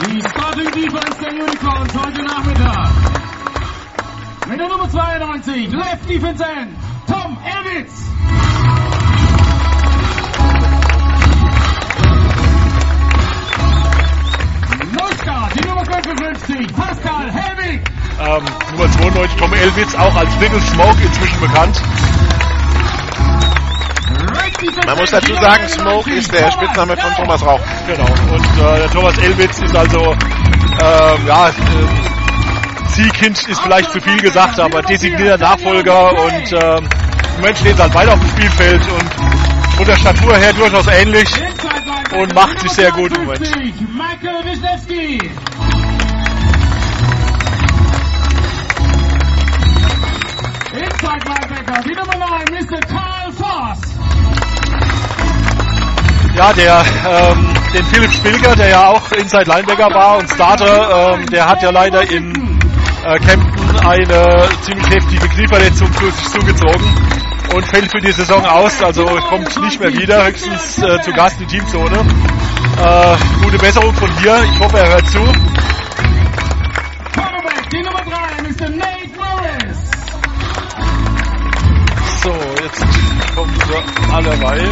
Die 0.05 0.21
Starting 0.21 0.71
Defense 0.73 1.19
der 1.23 1.33
Unicorns 1.43 1.95
heute 1.95 2.23
Nachmittag. 2.23 2.91
Mit 4.47 4.61
der 4.61 4.69
Nummer 4.69 4.91
92, 4.91 5.73
Left 5.73 6.11
Defense 6.11 6.45
End, 6.45 6.77
Tom 7.07 7.39
Elwitz. 7.47 7.93
Stuttgart, 15.19 15.53
die 15.55 15.69
Nummer 15.69 15.85
55, 15.85 16.77
Pascal 16.77 17.33
Helwig. 17.33 17.81
Ähm, 18.21 18.45
Nummer 18.73 18.91
92, 18.91 19.37
Tom 19.37 19.53
Elwitz, 19.53 19.95
auch 19.95 20.15
als 20.15 20.31
Little 20.41 20.61
Smoke 20.61 20.97
inzwischen 21.03 21.41
bekannt. 21.41 21.81
Man 24.87 24.99
muss 24.99 25.11
dazu 25.11 25.35
sagen, 25.35 25.69
Smoke 25.69 26.11
ist 26.11 26.33
der 26.33 26.51
Spitzname 26.53 26.97
von 26.97 27.15
Thomas 27.15 27.45
Rauch. 27.45 27.61
Genau, 27.87 28.09
und 28.33 28.45
äh, 28.45 28.79
der 28.79 28.91
Thomas 28.91 29.19
Elwitz 29.19 29.59
ist 29.59 29.77
also, 29.77 29.99
äh, 29.99 31.27
ja, 31.27 31.49
äh, 31.49 31.53
ist 33.49 33.61
vielleicht 33.61 33.93
zu 33.93 34.01
viel 34.01 34.21
gesagt, 34.21 34.59
aber 34.59 34.83
designierter 34.83 35.39
Nachfolger 35.39 36.11
und 36.11 36.53
äh, 36.53 36.79
im 36.79 36.89
Moment 37.37 37.59
steht 37.59 37.79
halt 37.79 37.79
dann 37.79 37.95
weiter 37.95 38.15
auf 38.15 38.21
dem 38.21 38.29
Spielfeld 38.31 38.83
und 38.89 39.48
von 39.79 39.87
der 39.87 39.97
Statur 39.97 40.37
her 40.37 40.53
durchaus 40.55 40.89
ähnlich 40.89 41.29
und 42.13 42.35
macht 42.35 42.61
sich 42.61 42.73
sehr 42.73 42.91
gut 42.91 43.17
im 43.17 43.27
Moment. 43.27 43.41
Michael 43.41 44.45
Wisniewski. 44.45 45.31
Inside 50.73 51.25
Linebacker, 51.25 51.83
die 51.85 51.95
Nummer 51.95 52.17
9, 52.17 52.45
Mr. 52.51 52.81
Carl 52.89 53.33
Voss. 53.33 53.79
Ja, 56.35 56.53
der, 56.53 56.85
ähm, 57.09 57.55
den 57.73 57.85
Philipp 57.85 58.13
Spilger, 58.13 58.57
der 58.57 58.69
ja 58.71 58.87
auch 58.89 59.13
Inside 59.13 59.45
Linebacker 59.45 59.95
war 59.95 60.19
und 60.19 60.29
Starter, 60.29 61.15
ähm, 61.15 61.27
der 61.27 61.49
hat 61.49 61.63
ja 61.63 61.71
leider 61.71 62.03
in 62.11 62.33
äh, 63.05 63.19
Kempten 63.21 63.79
eine 63.87 64.49
ziemlich 64.63 64.91
heftige 64.91 65.29
Knieverletzung 65.29 65.93
zu 65.93 66.11
sich 66.11 66.29
zugezogen 66.31 67.18
und 67.55 67.67
fällt 67.67 67.91
für 67.91 68.01
die 68.01 68.13
Saison 68.13 68.45
aus, 68.45 68.83
also 68.83 69.05
kommt 69.05 69.61
nicht 69.63 69.81
mehr 69.81 69.93
wieder, 69.93 70.27
höchstens 70.27 70.79
äh, 70.79 71.01
zu 71.03 71.13
Gast 71.13 71.41
in 71.41 71.49
die 71.49 71.57
Teamzone. 71.59 71.99
Äh, 71.99 73.17
gute 73.43 73.59
Besserung 73.59 73.95
von 73.95 74.11
hier, 74.19 74.45
ich 74.53 74.61
hoffe 74.61 74.79
er 74.79 74.89
hört 74.89 75.07
zu. 75.09 75.19
Quarterback, 77.13 77.71
die 77.71 77.83
Nummer 77.83 78.03
3, 78.05 78.43
Mr. 78.43 78.71
Nate 78.71 79.11
Morris. 79.17 79.79
So, 82.23 82.33
jetzt 82.63 82.87
wir 83.69 84.15
alle 84.15 84.31
rein. 84.31 84.71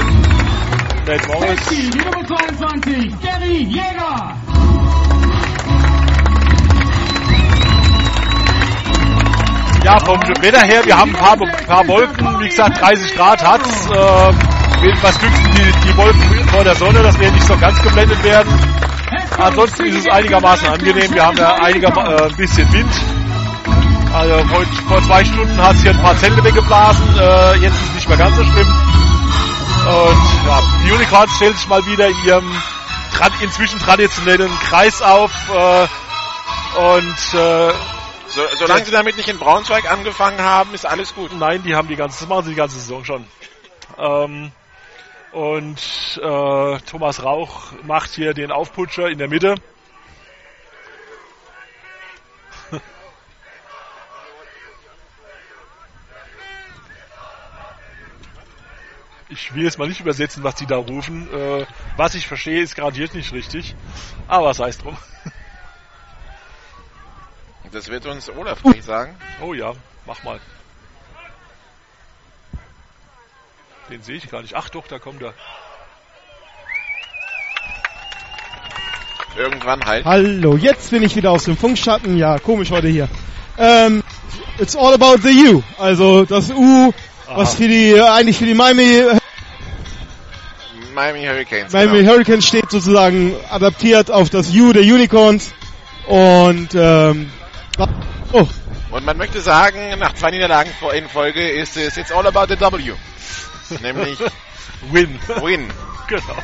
Nate 1.07 1.29
Morris. 1.29 1.61
Die 1.71 1.99
Nummer 1.99 2.27
22, 2.27 3.21
Gary 3.21 3.63
Jäger. 3.63 4.37
Ja, 9.87 10.01
vom 10.01 10.21
Wetter 10.21 10.63
her, 10.63 10.85
wir 10.85 10.99
haben 10.99 11.15
ein 11.15 11.17
paar, 11.17 11.37
paar 11.37 11.87
Wolken, 11.87 12.41
wie 12.41 12.49
gesagt 12.49 12.81
30 12.81 13.15
Grad 13.15 13.41
hat 13.41 13.61
äh, 13.61 14.85
mit 14.85 15.01
was 15.01 15.17
Glück 15.17 15.33
sind 15.33 15.55
die, 15.57 15.87
die 15.87 15.97
Wolken 15.97 16.49
vor 16.49 16.65
der 16.65 16.75
Sonne, 16.75 17.05
dass 17.05 17.17
wir 17.21 17.31
nicht 17.31 17.47
so 17.47 17.57
ganz 17.57 17.81
geblendet 17.81 18.21
werden. 18.25 18.53
Ansonsten 19.39 19.85
ist 19.85 19.99
es 19.99 20.09
einigermaßen 20.09 20.67
angenehm, 20.67 21.15
wir 21.15 21.25
haben 21.25 21.37
ja 21.37 21.55
einiger, 21.63 21.91
äh, 21.91 22.25
ein 22.25 22.35
bisschen 22.37 22.73
Wind. 22.73 22.91
Also 24.13 24.51
heute, 24.51 24.73
vor 24.89 25.01
zwei 25.05 25.25
Stunden 25.25 25.57
hat 25.57 25.77
es 25.77 25.83
hier 25.83 25.93
ein 25.93 26.03
paar 26.03 26.19
Zelte 26.19 26.43
weggeblasen, 26.43 27.19
äh, 27.21 27.55
jetzt 27.59 27.75
ist 27.77 27.89
es 27.89 27.95
nicht 27.95 28.09
mehr 28.09 28.19
ganz 28.19 28.35
so 28.35 28.43
schlimm. 28.43 28.67
Und 28.67 30.49
ja, 30.49 30.63
die 30.85 30.91
Unicorns 30.91 31.33
stellen 31.37 31.55
sich 31.55 31.69
mal 31.69 31.87
wieder 31.87 32.09
in 32.09 32.25
ihrem 32.25 32.63
inzwischen 33.41 33.79
traditionellen 33.79 34.51
Kreis 34.69 35.01
auf 35.01 35.31
äh, 35.55 35.87
und 36.77 37.41
äh, 37.41 37.73
So, 38.37 38.43
solange 38.59 38.85
sie 38.85 38.91
damit 38.91 39.17
nicht 39.17 39.29
in 39.31 39.39
Braunschweig 39.39 39.91
angefangen 39.91 40.43
haben, 40.43 40.75
ist 40.75 40.85
alles 40.85 41.15
gut. 41.15 41.33
Nein, 41.33 41.63
die 41.63 41.75
haben 41.75 41.89
die 41.89 41.97
ganze, 41.97 42.21
das 42.21 42.29
machen 42.29 42.45
sie 42.45 42.51
die 42.51 42.57
ganze 42.57 42.79
Saison 42.79 43.03
schon. 43.03 43.25
Ähm, 43.97 44.53
und 45.31 46.21
äh, 46.23 46.79
Thomas 46.81 47.23
Rauch 47.23 47.73
macht 47.85 48.11
hier 48.11 48.35
den 48.35 48.53
Aufputscher 48.53 49.09
in 49.09 49.17
der 49.17 49.29
Mitte. 49.29 49.55
Ich 59.31 59.55
will 59.55 59.65
jetzt 59.65 59.79
mal 59.79 59.89
nicht 59.89 60.01
übersetzen, 60.01 60.45
was 60.45 60.57
die 60.57 60.67
da 60.67 60.77
rufen. 60.77 61.27
Äh, 61.33 61.65
was 61.97 62.15
ich 62.15 62.27
verstehe, 62.27 62.61
ist 62.61 62.77
garantiert 62.77 63.15
nicht 63.15 63.33
richtig. 63.33 63.75
Aber 64.29 64.53
sei 64.53 64.69
es 64.69 64.77
drum. 64.77 64.99
Das 67.77 67.89
wird 67.89 68.07
uns 68.07 68.31
Olaf 68.31 68.63
gleich 68.63 68.83
sagen. 68.83 69.15
Oh 69.43 69.53
ja, 69.53 69.75
mach 70.07 70.23
mal. 70.23 70.41
Den 73.91 74.01
sehe 74.01 74.17
ich 74.17 74.31
gar 74.31 74.41
nicht. 74.41 74.55
Ach 74.57 74.71
doch, 74.71 74.87
da 74.87 74.99
kommt 74.99 75.21
er. 75.21 75.35
Irgendwann 79.37 79.85
halt. 79.85 80.07
Hallo, 80.07 80.57
jetzt 80.57 80.91
bin 80.91 81.03
ich 81.03 81.17
wieder 81.17 81.31
aus 81.31 81.45
dem 81.45 81.59
Funkschatten. 81.59 82.17
Ja, 82.17 82.39
komisch 82.39 82.71
heute 82.71 82.89
hier. 82.89 83.11
Ähm, 83.59 84.03
it's 84.59 84.75
all 84.75 84.95
about 84.95 85.19
the 85.23 85.53
U. 85.53 85.63
Also 85.77 86.25
das 86.25 86.51
U, 86.51 86.95
was 87.27 87.51
Aha. 87.51 87.57
für 87.57 87.69
die 87.69 88.01
eigentlich 88.01 88.39
für 88.39 88.47
die 88.47 88.55
Miami, 88.55 89.03
Miami 90.95 91.27
Hurricanes. 91.27 91.75
Miami 91.75 91.99
genau. 91.99 92.13
Hurricanes 92.13 92.47
steht 92.47 92.71
sozusagen 92.71 93.37
adaptiert 93.51 94.11
auf 94.11 94.31
das 94.31 94.49
U 94.55 94.73
der 94.73 94.81
Unicorns. 94.81 95.53
Und 96.07 96.71
ähm, 96.75 97.31
oh, 98.33 98.47
Und 98.91 99.05
man 99.05 99.17
möchte 99.17 99.41
sagen, 99.41 99.99
nach 99.99 100.15
zwei 100.15 100.31
Niederlagen 100.31 100.71
vor- 100.81 100.95
in 100.95 101.09
Folge 101.09 101.49
ist 101.49 101.77
es 101.77 101.97
It's 101.97 102.13
all 102.13 102.27
about 102.27 102.47
the 102.49 102.61
W. 102.61 102.93
Nämlich 103.83 104.19
Win. 104.91 105.19
Win. 105.43 105.69
genau. 106.07 106.37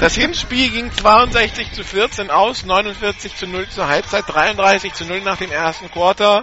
Das 0.00 0.14
Hinspiel 0.14 0.70
ging 0.70 0.90
62 0.92 1.72
zu 1.72 1.84
14 1.84 2.30
aus, 2.30 2.64
49 2.64 3.36
zu 3.36 3.46
0 3.46 3.68
zur 3.68 3.88
Halbzeit, 3.88 4.24
33 4.26 4.94
zu 4.94 5.04
0 5.04 5.20
nach 5.20 5.36
dem 5.36 5.50
ersten 5.52 5.90
Quarter. 5.90 6.42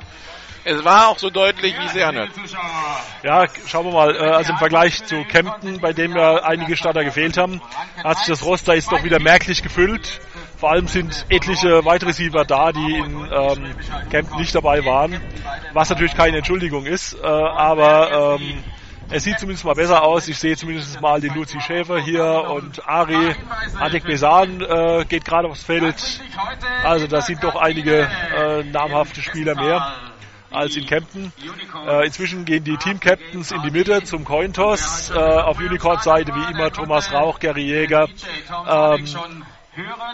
Es 0.65 0.83
war 0.83 1.07
auch 1.07 1.17
so 1.17 1.29
deutlich, 1.29 1.73
wie 1.79 1.87
sie 1.87 2.03
anhört. 2.03 2.31
Ja, 3.23 3.45
schauen 3.65 3.85
wir 3.85 3.93
mal. 3.93 4.13
Äh, 4.15 4.19
also 4.19 4.51
im 4.51 4.57
Vergleich 4.57 5.03
zu 5.05 5.23
Kempten, 5.23 5.79
bei 5.79 5.93
dem 5.93 6.15
ja 6.15 6.43
einige 6.43 6.75
Starter 6.75 7.03
gefehlt 7.05 7.37
haben, 7.37 7.61
hat 8.03 8.17
sich 8.19 8.27
das 8.27 8.43
Roster 8.43 8.75
jetzt 8.75 8.91
doch 8.91 9.03
wieder 9.03 9.19
merklich 9.19 9.63
gefüllt. 9.63 10.19
Vor 10.59 10.71
allem 10.71 10.87
sind 10.87 11.25
etliche 11.29 11.85
Wide 11.85 12.05
Receiver 12.05 12.43
da, 12.43 12.73
die 12.73 12.97
in 12.97 13.27
ähm, 13.31 13.75
Kempten 14.09 14.37
nicht 14.37 14.53
dabei 14.53 14.83
waren. 14.83 15.17
Was 15.71 15.89
natürlich 15.89 16.15
keine 16.15 16.37
Entschuldigung 16.37 16.85
ist, 16.85 17.13
äh, 17.13 17.25
aber 17.25 18.37
ähm, 18.41 18.63
es 19.09 19.23
sieht 19.23 19.39
zumindest 19.39 19.63
mal 19.63 19.75
besser 19.75 20.03
aus. 20.03 20.27
Ich 20.27 20.37
sehe 20.37 20.57
zumindest 20.57 20.99
mal 20.99 21.21
die 21.21 21.29
Lucy 21.29 21.61
Schäfer 21.61 21.99
hier 22.01 22.25
und 22.49 22.85
Ari 22.87 23.35
Adek 23.79 24.03
Besan 24.03 24.59
äh, 24.59 25.05
geht 25.07 25.23
gerade 25.23 25.47
aufs 25.47 25.63
Feld. 25.63 26.21
Also 26.83 27.07
da 27.07 27.21
sind 27.21 27.41
doch 27.41 27.55
einige 27.55 28.09
äh, 28.37 28.63
namhafte 28.63 29.21
Spieler 29.21 29.55
mehr 29.55 29.93
als 30.51 30.75
in 30.75 30.85
Kempten. 30.85 31.31
Äh, 31.87 32.05
inzwischen 32.05 32.43
gehen 32.43 32.65
die 32.65 32.75
Team-Captains 32.75 33.51
in 33.51 33.61
die 33.61 33.71
Mitte 33.71 34.03
zum 34.03 34.25
Cointoss. 34.25 35.09
Äh, 35.09 35.17
auf 35.17 35.57
Unicorn-Seite 35.57 36.33
wie 36.33 36.51
immer 36.51 36.69
Thomas 36.69 37.13
Rauch, 37.13 37.39
Gary 37.39 37.63
Jäger, 37.63 38.09
ähm, 38.67 39.05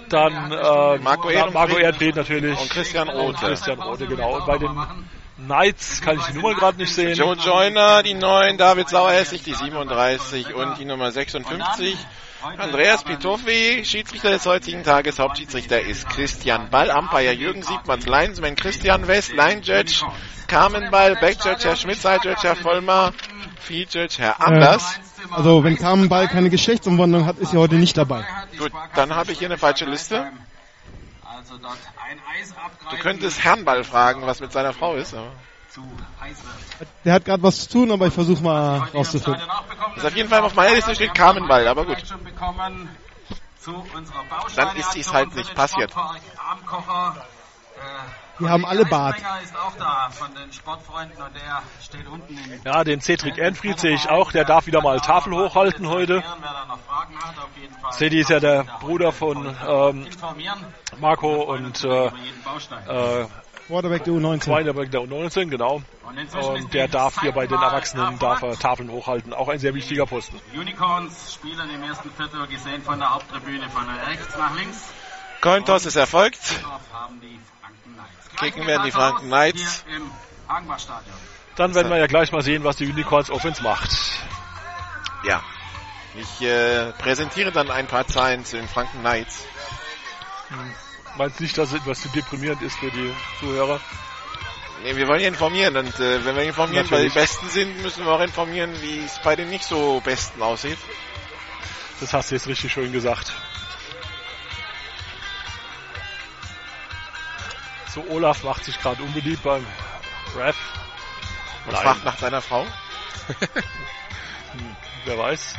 dann 0.10 0.52
äh, 0.52 0.98
Marco 1.00 1.30
Ehrenfried. 1.30 1.54
Marco 1.54 1.78
Ehrenfried 1.78 2.16
natürlich 2.16 2.60
Und 2.60 2.70
Christian 2.70 3.10
und 3.10 3.16
Rote. 3.16 3.46
Christian 3.46 3.80
Rote, 3.80 4.08
genau. 4.08 4.38
Und 4.38 4.46
bei 4.46 4.58
den 4.58 4.70
Knights 5.38 6.02
kann 6.02 6.18
ich 6.18 6.26
die 6.28 6.34
Nummer 6.34 6.54
gerade 6.54 6.78
nicht 6.78 6.94
sehen. 6.94 7.14
Joe 7.16 7.36
Joyner, 7.36 8.04
die 8.04 8.14
9, 8.14 8.58
David 8.58 8.90
Saueressig, 8.90 9.44
die 9.44 9.54
37 9.54 10.54
und 10.54 10.78
die 10.78 10.86
Nummer 10.86 11.12
56. 11.12 11.98
Andreas 12.58 13.04
Pitoffi, 13.04 13.84
Schiedsrichter 13.84 14.30
des 14.30 14.46
heutigen 14.46 14.84
Tages, 14.84 15.18
Hauptschiedsrichter 15.18 15.82
ist 15.82 16.08
Christian 16.10 16.70
Ball, 16.70 16.92
Umpire 16.92 17.34
Jürgen 17.34 17.64
Siebmanns, 17.64 18.06
Linesman 18.06 18.56
Christian 18.56 19.08
West, 19.08 19.34
Line 19.34 19.62
Judge 19.62 20.06
Carmen 20.48 20.92
Ball, 20.92 21.16
Back 21.16 21.44
Judge 21.44 21.68
Herr 21.68 21.76
Schmidt, 21.76 22.00
Side 22.00 22.20
Judge 22.24 22.44
Herr 22.44 22.56
Vollmer, 22.56 23.14
Field 23.60 23.92
Judge 23.94 24.18
Herr 24.20 24.46
Anders. 24.46 25.00
Also 25.32 25.64
wenn 25.64 25.78
Carmen 25.78 26.10
Ball 26.10 26.28
keine 26.28 26.50
Geschlechtsumwandlung 26.50 27.26
hat, 27.26 27.38
ist 27.38 27.52
sie 27.52 27.58
heute 27.58 27.76
nicht 27.76 27.98
dabei. 27.98 28.26
Gut, 28.58 28.72
dann 28.96 29.16
habe 29.16 29.32
ich 29.32 29.40
hier 29.40 29.48
eine 29.48 29.58
falsche 29.58 29.86
Liste. 29.86 30.32
Du 32.90 32.98
könntest 32.98 33.44
Herrn 33.44 33.66
Ball 33.66 33.84
fragen, 33.84 34.26
was 34.26 34.40
mit 34.40 34.52
seiner 34.52 34.74
Frau 34.74 34.96
ist. 34.96 35.14
Aber 35.14 35.32
Der 37.04 37.14
hat 37.14 37.26
gerade 37.26 37.44
was 37.44 37.68
zu 37.68 37.70
tun, 37.80 37.92
aber 37.92 38.08
ich 38.08 38.14
versuche 38.14 38.42
mal 38.44 38.80
rauszufinden. 38.94 39.42
ist 39.96 40.06
auf 40.06 40.16
jeden 40.16 40.30
Fall 40.30 40.42
auf 40.42 40.56
meiner 40.56 40.76
Liste 40.76 40.96
steht 40.96 41.14
Carmen 41.14 41.48
Ball, 41.48 41.68
aber 41.68 41.86
gut. 41.86 41.98
Dann 44.56 44.78
ist 44.78 44.94
dies 44.94 45.12
halt 45.12 45.36
nicht 45.36 45.54
passiert. 45.56 45.92
Die 48.40 48.50
haben 48.50 48.66
alle 48.66 48.86
Bart. 48.86 49.18
ist 49.44 49.56
auch 49.56 49.74
da 49.78 50.10
von 50.12 50.34
den 50.36 50.52
Sportfreunden 50.52 51.22
und 51.22 51.36
der 51.36 51.62
steht 51.82 52.08
unten 52.08 52.38
im 52.38 52.62
Ja, 52.64 52.84
den 52.84 53.02
Cedric 53.02 53.38
Enfried 53.38 53.80
sehe 53.80 53.96
ich 53.96 54.10
auch. 54.10 54.32
Der 54.32 54.44
darf 54.44 54.68
wieder 54.68 54.82
mal 54.82 55.00
Tafel 55.00 55.34
hochhalten 55.34 55.88
heute. 55.88 56.24
Cedi 57.92 58.20
ist 58.20 58.30
ja 58.30 58.40
der 58.40 58.64
Bruder 58.82 59.12
von 59.12 59.56
ähm, 59.68 60.08
Marco 61.00 61.44
und 61.44 61.84
äh, 61.84 62.08
äh, 62.08 63.28
Quarterback 63.68 64.04
der 64.04 64.14
U19. 64.14 64.48
Weinberg 64.50 64.92
der 64.92 65.02
U19, 65.02 65.50
genau. 65.50 65.82
Und 66.04 66.36
Und 66.36 66.74
der 66.74 66.88
darf 66.88 67.20
hier 67.22 67.32
bei 67.32 67.48
den 67.48 67.60
Erwachsenen 67.60 68.20
darf 68.20 68.44
er. 68.44 68.58
Tafeln 68.58 68.92
hochhalten. 68.92 69.34
Auch 69.34 69.48
ein 69.50 69.60
sehr 69.60 69.74
wichtiger 69.74 70.06
Posten. 70.06 70.40
Unicorns 70.54 71.34
spielen 71.34 71.70
im 71.70 71.84
ersten 71.84 72.12
Viertel 72.12 72.46
gesehen 72.48 72.84
von 72.84 73.00
der 73.00 73.14
Haupttribüne 73.14 73.68
von 73.70 73.84
rechts 74.08 74.38
nach 74.38 74.56
links. 74.56 74.94
Cointoss 75.42 75.86
ist 75.86 75.96
erfolgt. 75.96 76.60
Dort 76.62 76.82
haben 76.94 77.20
die 77.22 77.40
Franken 77.62 77.94
Knights. 77.96 78.25
Kicken 78.36 78.68
werden 78.68 78.84
die 78.84 78.92
Franken 78.92 79.28
Knights. 79.28 79.84
Dann 81.56 81.74
werden 81.74 81.90
wir 81.90 81.98
ja 81.98 82.08
gleich 82.08 82.32
mal 82.32 82.42
sehen, 82.42 82.64
was 82.64 82.76
die 82.78 82.86
Unicorns 82.86 83.30
Offense 83.30 83.64
macht. 83.64 83.90
Ja. 85.24 85.42
Ich 86.16 86.42
äh, 86.42 86.92
präsentiere 86.94 87.52
dann 87.52 87.70
ein 87.70 87.88
paar 87.88 88.08
Zahlen 88.08 88.46
zu 88.46 88.58
den 88.58 88.68
Franken 88.68 89.00
Knights. 89.00 89.46
Meinst 91.18 91.40
nicht, 91.40 91.58
dass 91.58 91.70
es 91.70 91.80
etwas 91.80 92.02
zu 92.02 92.10
deprimierend 92.10 92.62
ist 92.62 92.78
für 92.78 92.92
die 92.92 93.14
Zuhörer? 93.40 93.80
Nee, 94.84 94.96
wir 94.96 95.08
wollen 95.08 95.22
ja 95.22 95.28
informieren 95.28 95.76
und 95.78 96.00
äh, 96.00 96.26
wenn 96.26 96.36
wir 96.36 96.44
informieren, 96.44 96.90
weil 96.92 97.10
die. 97.10 97.14
Besten 97.14 97.48
sind, 97.50 97.82
müssen 97.82 98.06
wir 98.06 98.12
auch 98.12 98.22
informieren, 98.22 98.72
wie 98.82 99.04
es 99.04 99.20
bei 99.24 99.36
den 99.36 99.50
nicht 99.50 99.64
so 99.64 100.02
Besten 100.02 100.42
aussieht. 100.42 100.78
Das 102.00 102.14
hast 102.14 102.30
du 102.30 102.36
jetzt 102.36 102.48
richtig 102.48 102.72
schön 102.72 102.92
gesagt. 102.92 103.34
So, 107.96 108.04
Olaf 108.10 108.44
macht 108.44 108.66
sich 108.66 108.78
gerade 108.80 109.02
unbeliebt 109.02 109.42
beim 109.42 109.66
Rap. 110.36 110.56
Und 111.66 111.72
Nein. 111.74 111.82
fragt 111.82 112.04
nach 112.04 112.18
deiner 112.18 112.42
Frau. 112.42 112.68
Wer 115.06 115.18
weiß. 115.18 115.56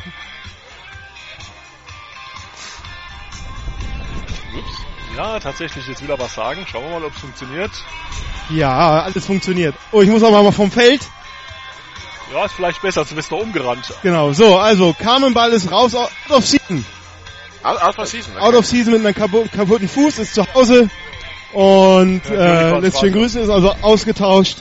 Ups. 4.55 4.77
Ja, 5.17 5.39
tatsächlich 5.39 5.87
jetzt 5.87 6.03
wieder 6.03 6.19
was 6.19 6.35
sagen. 6.35 6.65
Schauen 6.71 6.83
wir 6.83 6.99
mal, 6.99 7.05
ob 7.05 7.13
es 7.15 7.19
funktioniert. 7.21 7.71
Ja, 8.51 9.01
alles 9.01 9.25
funktioniert. 9.25 9.75
Oh, 9.91 10.01
ich 10.01 10.09
muss 10.09 10.21
aber 10.21 10.43
mal 10.43 10.51
vom 10.51 10.69
Feld. 10.71 11.01
Ja, 12.31 12.45
ist 12.45 12.53
vielleicht 12.53 12.81
besser, 12.81 13.03
du 13.03 13.15
bist 13.15 13.31
noch 13.31 13.39
umgerannt. 13.39 13.93
Genau, 14.03 14.31
so, 14.33 14.59
also 14.59 14.93
Carmen 14.93 15.33
Ball 15.33 15.51
ist 15.53 15.71
raus, 15.71 15.95
out 15.95 16.11
of 16.29 16.45
season. 16.45 16.85
Out, 17.63 17.81
out 17.81 17.97
of 17.97 18.07
season. 18.07 18.37
Out 18.37 18.53
of 18.53 18.65
season 18.65 18.93
mit 18.93 19.05
einem 19.05 19.15
kapu- 19.15 19.49
kaputten 19.49 19.87
Fuß, 19.87 20.19
ist 20.19 20.35
zu 20.35 20.45
Hause 20.53 20.89
und 21.53 22.21
äh, 22.29 22.33
Unicorns 22.33 22.81
lässt 22.83 22.99
schön 22.99 23.13
waren- 23.13 23.21
grüßen, 23.21 23.41
ist 23.41 23.49
also 23.49 23.71
ausgetauscht. 23.81 24.57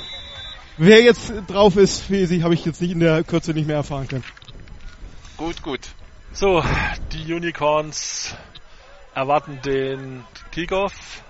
Wer 0.78 1.02
jetzt 1.02 1.32
drauf 1.48 1.76
ist, 1.76 2.02
für 2.02 2.26
sie 2.26 2.42
habe 2.42 2.54
ich 2.54 2.64
jetzt 2.64 2.80
nicht 2.82 2.92
in 2.92 3.00
der 3.00 3.24
Kürze 3.24 3.52
nicht 3.52 3.66
mehr 3.66 3.76
erfahren 3.76 4.08
können. 4.08 4.24
Gut, 5.36 5.62
gut. 5.62 5.80
So, 6.32 6.62
die 7.12 7.32
Unicorns 7.32 8.34
erwarten 9.14 9.60
den 9.64 10.24
Kickoff. 10.52 11.22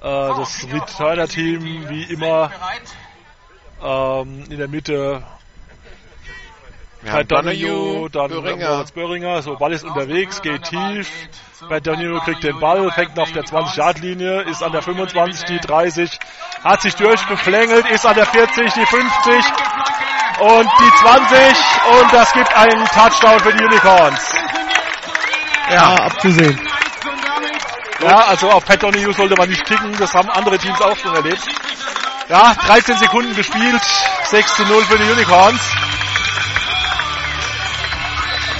Äh, 0.00 0.02
das 0.02 0.66
Returner-Team 0.72 1.88
wie 1.88 2.04
immer 2.04 2.50
ähm, 3.82 4.44
in 4.48 4.58
der 4.58 4.68
Mitte 4.68 5.24
Haben 7.10 7.28
Donahue, 7.28 8.08
dann 8.10 8.28
Böhringer. 8.28 8.70
Moritz 8.70 8.92
Böhringer. 8.92 9.42
So, 9.42 9.56
Ball 9.56 9.72
ist 9.72 9.84
unterwegs, 9.84 10.40
geht 10.40 10.62
tief. 10.62 11.08
Pat 11.68 11.86
Donahue 11.86 12.20
kriegt 12.20 12.44
den 12.44 12.58
Ball, 12.60 12.90
fängt 12.92 13.18
auf 13.18 13.30
der 13.32 13.44
20-Yard-Linie, 13.44 14.42
ist 14.42 14.62
an 14.62 14.72
der 14.72 14.82
25, 14.82 15.44
die 15.44 15.58
30, 15.58 16.18
hat 16.64 16.82
sich 16.82 16.94
durchgeflängelt, 16.94 17.88
ist 17.90 18.06
an 18.06 18.14
der 18.14 18.26
40, 18.26 18.72
die 18.72 18.86
50 18.86 19.34
und 20.40 20.70
die 20.80 20.90
20 21.02 21.38
und 22.00 22.12
das 22.12 22.32
gibt 22.32 22.56
einen 22.56 22.84
Touchdown 22.86 23.40
für 23.40 23.52
die 23.52 23.64
Unicorns. 23.64 24.32
Ja, 25.70 25.94
abzusehen. 25.94 26.60
Ja, 28.00 28.16
also 28.26 28.50
auf 28.50 28.64
Pat 28.64 28.82
Donahue 28.82 29.12
sollte 29.12 29.36
man 29.36 29.48
nicht 29.48 29.64
kicken, 29.64 29.96
das 29.98 30.12
haben 30.14 30.28
andere 30.30 30.58
Teams 30.58 30.80
auch 30.80 30.96
schon 30.96 31.14
erlebt. 31.14 31.42
Ja, 32.28 32.54
13 32.54 32.96
Sekunden 32.98 33.34
gespielt, 33.36 33.82
6 34.24 34.56
zu 34.56 34.64
0 34.64 34.84
für 34.84 34.98
die 34.98 35.10
Unicorns. 35.10 35.60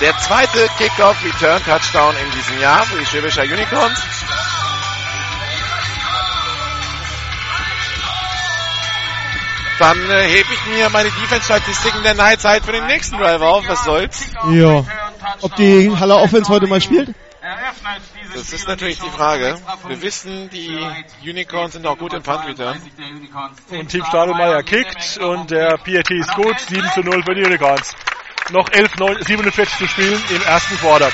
Der 0.03 0.19
zweite 0.19 0.69
Kickoff 0.79 1.25
Return 1.25 1.63
Touchdown 1.65 2.17
in 2.17 2.33
diesem 2.33 2.59
Jahr 2.59 2.85
für 2.85 2.99
die 2.99 3.07
Schwäbischer 3.07 3.43
Unicorns. 3.43 4.01
Dann 9.79 10.11
äh, 10.11 10.25
hebe 10.25 10.49
ich 10.53 10.67
mir 10.67 10.91
meine 10.91 11.09
Defense-Statistiken 11.09 12.03
der 12.03 12.15
Nightzeit 12.15 12.65
für 12.65 12.73
den 12.73 12.87
nächsten 12.89 13.17
Drive 13.17 13.41
auf. 13.43 13.69
Was 13.69 13.85
soll's? 13.85 14.27
Ja. 14.51 14.85
Ob 15.41 15.55
die 15.55 15.97
Haller 15.97 16.21
Offense 16.21 16.53
heute 16.53 16.67
mal 16.67 16.81
spielt? 16.81 17.15
Das 18.35 18.53
ist 18.53 18.67
natürlich 18.67 18.99
die 18.99 19.11
Frage. 19.11 19.57
Wir 19.87 20.03
wissen, 20.03 20.51
die 20.51 20.85
Unicorns 21.23 21.75
sind 21.75 21.87
auch 21.87 21.97
gut 21.97 22.13
im 22.13 22.25
Punt 22.25 22.45
Return. 22.49 22.83
Und 23.71 23.89
Team 23.89 24.05
Stadelmeier 24.05 24.65
kickt 24.65 25.19
und 25.19 25.53
der 25.53 25.79
PAT 25.79 26.11
ist 26.11 26.35
gut, 26.35 26.59
7 26.59 26.91
zu 26.93 27.03
0 27.03 27.23
für 27.23 27.35
die 27.37 27.45
Unicorns. 27.45 27.95
Noch 28.53 28.71
11, 28.71 28.97
9, 28.99 29.23
47 29.23 29.79
zu 29.79 29.89
spielen 29.89 30.23
im 30.29 30.43
ersten 30.43 30.77
Quarter. 30.79 31.11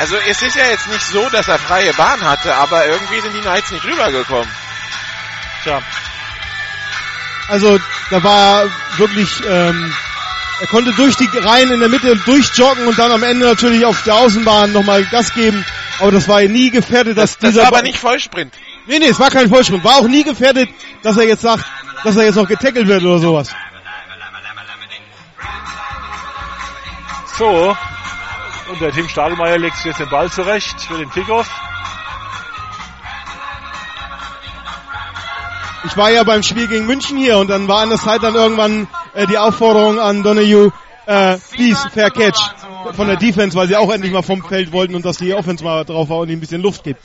Also 0.00 0.16
es 0.28 0.42
ist 0.42 0.56
ja 0.56 0.66
jetzt 0.66 0.88
nicht 0.88 1.06
so, 1.06 1.28
dass 1.30 1.46
er 1.46 1.58
freie 1.58 1.92
Bahn 1.94 2.20
hatte, 2.20 2.54
aber 2.54 2.84
irgendwie 2.86 3.20
sind 3.20 3.34
die 3.34 3.40
Knights 3.40 3.70
nicht 3.70 3.84
rübergekommen. 3.84 4.48
Tja, 5.62 5.80
Also 7.48 7.78
da 8.10 8.24
war 8.24 8.64
wirklich, 8.96 9.28
ähm, 9.48 9.94
er 10.60 10.66
konnte 10.66 10.92
durch 10.92 11.14
die 11.16 11.28
Reihen 11.38 11.70
in 11.70 11.78
der 11.78 11.88
Mitte 11.88 12.16
durchjoggen 12.16 12.88
und 12.88 12.98
dann 12.98 13.12
am 13.12 13.22
Ende 13.22 13.46
natürlich 13.46 13.84
auf 13.84 14.02
der 14.02 14.14
Außenbahn 14.14 14.72
nochmal 14.72 15.04
Gas 15.04 15.34
geben. 15.34 15.64
Aber 16.00 16.10
das 16.10 16.26
war 16.26 16.40
nie 16.42 16.70
gefährdet, 16.70 17.16
dass 17.16 17.38
Das 17.38 17.50
dieser 17.50 17.62
war 17.62 17.68
aber 17.68 17.82
nicht 17.82 17.98
Vollsprint. 17.98 18.52
Nee, 18.86 18.98
nee, 18.98 19.08
es 19.08 19.20
war 19.20 19.30
kein 19.30 19.48
Vollsprung. 19.48 19.84
War 19.84 19.98
auch 19.98 20.08
nie 20.08 20.24
gefährdet, 20.24 20.68
dass 21.02 21.16
er 21.16 21.24
jetzt 21.24 21.42
sagt, 21.42 21.64
dass 22.02 22.16
er 22.16 22.24
jetzt 22.24 22.34
noch 22.34 22.48
getackelt 22.48 22.88
wird 22.88 23.02
oder 23.04 23.18
sowas. 23.18 23.54
So. 27.36 27.76
Und 28.70 28.80
der 28.80 28.92
Team 28.92 29.08
Stadelmeier 29.08 29.58
legt 29.58 29.76
sich 29.76 29.86
jetzt 29.86 30.00
den 30.00 30.08
Ball 30.08 30.30
zurecht 30.30 30.80
für 30.80 30.98
den 30.98 31.10
Kickoff. 31.10 31.48
Ich 35.84 35.96
war 35.96 36.10
ja 36.10 36.22
beim 36.22 36.42
Spiel 36.42 36.68
gegen 36.68 36.86
München 36.86 37.18
hier 37.18 37.38
und 37.38 37.48
dann 37.48 37.66
war 37.66 37.80
an 37.80 37.88
der 37.88 37.98
Zeit 37.98 38.22
dann 38.22 38.34
irgendwann 38.34 38.86
äh, 39.14 39.26
die 39.26 39.36
Aufforderung 39.36 39.98
an 39.98 40.22
Donahue, 40.22 40.72
äh, 41.06 41.38
please, 41.50 41.88
fair 41.90 42.10
catch 42.10 42.38
von 42.94 43.08
der 43.08 43.16
Defense, 43.16 43.56
weil 43.56 43.66
sie 43.66 43.76
auch 43.76 43.92
endlich 43.92 44.12
mal 44.12 44.22
vom 44.22 44.44
Feld 44.44 44.72
wollten 44.72 44.94
und 44.94 45.04
dass 45.04 45.18
die 45.18 45.34
Offense 45.34 45.62
mal 45.64 45.84
drauf 45.84 46.08
war 46.08 46.18
und 46.18 46.28
ihm 46.28 46.38
ein 46.38 46.40
bisschen 46.40 46.62
Luft 46.62 46.84
gibt. 46.84 47.00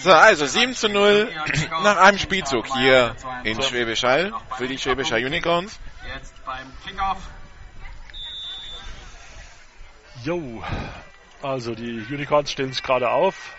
So, 0.00 0.12
also 0.12 0.46
7 0.46 0.74
zu 0.74 0.88
0 0.88 1.28
nach 1.82 1.96
einem 1.98 2.18
Spielzug 2.18 2.66
hier 2.76 3.14
in 3.44 3.62
Schwäbisch 3.62 4.02
Hall 4.02 4.32
für 4.56 4.66
die 4.66 4.78
Schwäbischer 4.78 5.16
Unicorns. 5.16 5.78
Jetzt 6.14 6.34
beim 6.44 6.66
Kickoff. 6.84 7.18
Jo. 10.24 10.62
Also 11.42 11.74
die 11.74 12.06
Unicorns 12.10 12.50
stellen 12.50 12.72
sich 12.72 12.82
gerade 12.82 13.10
auf. 13.10 13.54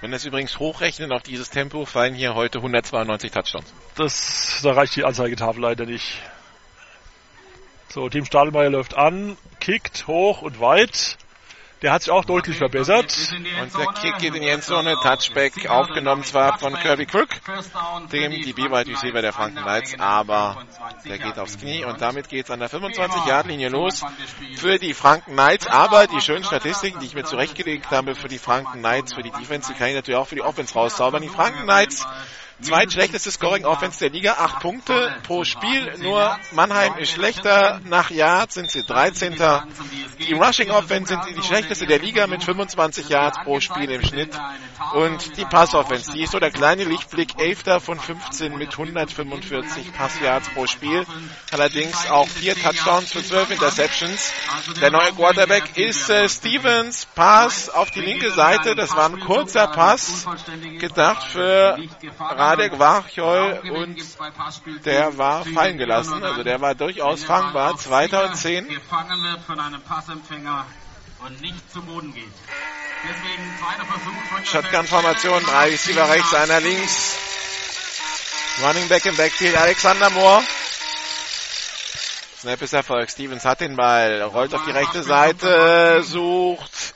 Wenn 0.00 0.12
das 0.12 0.24
übrigens 0.24 0.60
hochrechnen 0.60 1.10
auf 1.10 1.22
dieses 1.22 1.50
Tempo, 1.50 1.84
fallen 1.84 2.14
hier 2.14 2.36
heute 2.36 2.58
192 2.58 3.32
Touchdowns. 3.32 3.72
Das, 3.96 4.60
da 4.62 4.72
reicht 4.72 4.94
die 4.94 5.04
Anzeigetafel 5.04 5.60
leider 5.60 5.84
nicht. 5.84 6.22
So, 7.88 8.08
Team 8.08 8.24
Stadelmeier 8.24 8.70
läuft 8.70 8.94
an, 8.94 9.36
kickt 9.58 10.06
hoch 10.06 10.42
und 10.42 10.60
weit. 10.60 11.16
Der 11.82 11.92
hat 11.92 12.02
sich 12.02 12.10
auch 12.10 12.24
deutlich 12.24 12.56
verbessert. 12.56 13.14
Und 13.62 13.78
der 13.78 13.86
Kick 13.88 14.18
geht 14.18 14.34
in 14.34 14.42
die 14.42 14.48
Endzone, 14.48 14.96
Touchback 15.02 15.68
aufgenommen 15.68 16.24
zwar 16.24 16.58
von 16.58 16.74
Kirby 16.74 17.06
Crook, 17.06 17.28
dem 18.10 18.32
DB 18.32 18.70
Wide 18.70 18.90
Receiver 18.90 19.20
der 19.20 19.32
Franken 19.32 19.62
Knights, 19.62 19.98
aber 19.98 20.64
der 21.04 21.18
geht 21.18 21.38
aufs 21.38 21.58
Knie 21.58 21.84
und 21.84 22.00
damit 22.00 22.28
geht's 22.28 22.50
an 22.50 22.60
der 22.60 22.70
25-Yard-Linie 22.70 23.68
los 23.68 24.02
für 24.56 24.78
die 24.78 24.94
Franken 24.94 25.32
Knights. 25.32 25.66
Aber 25.66 26.06
die 26.06 26.20
schönen 26.20 26.44
Statistiken, 26.44 27.00
die 27.00 27.06
ich 27.06 27.14
mir 27.14 27.24
zurechtgelegt 27.24 27.90
habe 27.90 28.14
für 28.14 28.28
die 28.28 28.38
Franken 28.38 28.78
Knights, 28.78 29.12
für 29.12 29.22
die 29.22 29.30
Defense, 29.30 29.70
die 29.70 29.78
kann 29.78 29.88
ich 29.88 29.94
natürlich 29.94 30.18
auch 30.18 30.28
für 30.28 30.36
die 30.36 30.42
Offense 30.42 30.72
rauszaubern. 30.72 31.22
Die 31.22 31.28
Franken 31.28 31.64
Knights 31.64 32.06
Zweitschlechteste 32.62 33.30
Scoring 33.30 33.66
Offense 33.66 33.98
der 33.98 34.10
Liga, 34.10 34.32
8 34.38 34.60
Punkte 34.60 35.14
pro 35.24 35.44
Spiel. 35.44 35.92
Nur 35.98 36.38
Mannheim 36.52 36.96
ist 36.96 37.12
schlechter. 37.12 37.80
Nach 37.84 38.10
Yards 38.10 38.54
sind 38.54 38.70
sie 38.70 38.82
13. 38.82 39.36
Die 40.18 40.32
Rushing 40.32 40.70
Offense 40.70 41.08
sind 41.12 41.36
die 41.36 41.42
schlechteste 41.42 41.86
der 41.86 41.98
Liga 41.98 42.26
mit 42.26 42.42
25 42.42 43.10
Yards 43.10 43.38
pro 43.44 43.60
Spiel 43.60 43.90
im 43.90 44.02
Schnitt. 44.02 44.30
Und 44.94 45.36
die 45.36 45.44
Pass 45.44 45.74
Offense, 45.74 46.12
die 46.12 46.22
ist 46.22 46.32
so 46.32 46.38
der 46.38 46.50
kleine 46.50 46.84
Lichtblick, 46.84 47.38
11. 47.38 47.82
von 47.82 48.00
15 48.00 48.56
mit 48.56 48.72
145 48.72 49.92
Pass 49.92 50.18
Yards 50.20 50.48
pro 50.50 50.66
Spiel. 50.66 51.04
Allerdings 51.52 52.08
auch 52.08 52.28
vier 52.28 52.54
Touchdowns 52.54 53.12
für 53.12 53.22
12 53.22 53.50
Interceptions. 53.50 54.32
Der 54.80 54.90
neue 54.90 55.12
Quarterback 55.12 55.76
ist 55.76 56.08
äh, 56.08 56.28
Stevens. 56.28 57.06
Pass 57.14 57.68
auf 57.68 57.90
die 57.90 58.00
linke 58.00 58.30
Seite. 58.30 58.74
Das 58.74 58.96
war 58.96 59.10
ein 59.10 59.20
kurzer 59.20 59.66
Pass, 59.66 60.26
gedacht 60.78 61.26
für 61.28 61.76
Radek 62.46 62.78
Wachjol 62.78 63.60
und 63.70 63.96
der 64.84 65.18
war 65.18 65.44
fallen 65.44 65.78
gelassen. 65.78 66.22
Also 66.22 66.44
der 66.44 66.60
war 66.60 66.74
durchaus 66.74 67.24
fangbar. 67.24 67.76
2010. 67.76 68.68
Gefangen 68.68 69.22
wird 69.24 69.40
von 69.44 69.58
einem 69.58 69.80
Passempfänger 69.82 70.64
und 71.24 71.40
nicht 71.40 71.72
zu 71.72 71.82
Boden 71.82 72.14
geht. 72.14 72.24
Deswegen 73.02 73.58
zweiter 73.58 73.84
Versuch 73.84 74.22
von 74.30 74.44
Shotgun-Formation, 74.44 75.44
drei 75.44 75.70
Receiver 75.70 76.08
rechts, 76.08 76.34
einer 76.34 76.60
links. 76.60 77.16
Running 78.62 78.88
Back 78.88 79.04
im 79.06 79.16
Backfield, 79.16 79.56
Alexander 79.56 80.10
Moore. 80.10 80.42
Snap 82.40 82.62
ist 82.62 82.72
Erfolg. 82.72 83.10
Stevens 83.10 83.44
hat 83.44 83.60
den 83.60 83.76
Ball, 83.76 84.22
rollt 84.22 84.54
auf 84.54 84.64
die 84.64 84.70
rechte 84.70 85.02
Seite, 85.02 86.02
sucht 86.04 86.95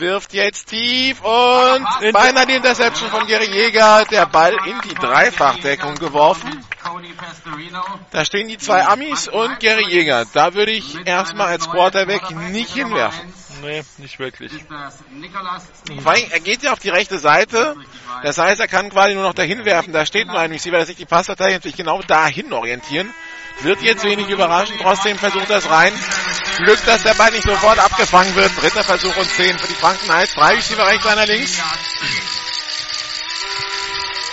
wirft 0.00 0.32
jetzt 0.32 0.68
tief 0.68 1.20
und 1.22 2.12
beinahe 2.12 2.46
die 2.46 2.54
Interception 2.54 3.10
von 3.10 3.26
Gary 3.26 3.46
Jäger. 3.46 4.04
Der 4.10 4.26
Ball 4.26 4.56
in 4.66 4.80
die 4.88 4.94
Dreifachdeckung 4.94 5.94
geworfen. 5.96 6.64
Da 8.10 8.24
stehen 8.24 8.48
die 8.48 8.58
zwei 8.58 8.84
Amis 8.86 9.28
und 9.28 9.58
Gary 9.60 9.86
Jäger. 9.88 10.24
Da 10.32 10.54
würde 10.54 10.72
ich 10.72 11.06
erstmal 11.06 11.48
als 11.48 11.68
Quarterback 11.68 12.30
nicht 12.50 12.74
hinwerfen. 12.74 13.32
Nee, 13.62 13.82
nicht 13.98 14.18
wirklich. 14.18 14.52
Vor 16.02 16.12
allem, 16.12 16.30
er 16.30 16.40
geht 16.40 16.62
ja 16.62 16.72
auf 16.72 16.78
die 16.78 16.90
rechte 16.90 17.18
Seite. 17.18 17.74
Das 18.22 18.38
heißt, 18.38 18.60
er 18.60 18.68
kann 18.68 18.90
quasi 18.90 19.14
nur 19.14 19.22
noch 19.22 19.34
dahin 19.34 19.64
werfen. 19.64 19.92
Da 19.92 20.04
steht 20.06 20.26
nur 20.26 20.38
ein 20.38 20.52
Receiver, 20.52 20.78
dass 20.78 20.88
sich 20.88 20.96
die 20.96 21.06
Passdatei 21.06 21.52
natürlich 21.52 21.76
genau 21.76 22.00
dahin 22.02 22.52
orientieren. 22.52 23.12
Wird 23.60 23.82
jetzt 23.82 24.04
wenig 24.04 24.28
überraschend. 24.28 24.80
Trotzdem 24.80 25.18
versucht 25.18 25.50
er 25.50 25.58
es 25.58 25.70
rein. 25.70 25.92
Glück, 26.58 26.84
dass 26.84 27.02
der 27.02 27.14
Ball 27.14 27.30
nicht 27.30 27.44
sofort 27.44 27.78
abgefangen 27.78 28.34
wird. 28.34 28.50
Dritter 28.60 28.84
Versuch 28.84 29.16
und 29.16 29.28
10 29.28 29.58
für 29.58 29.68
die 29.68 29.74
Franken 29.74 30.12
Heiß. 30.12 30.34
Drei 30.34 30.54
Receiver 30.54 30.86
rechts, 30.86 31.06
einer 31.06 31.26
links. 31.26 31.62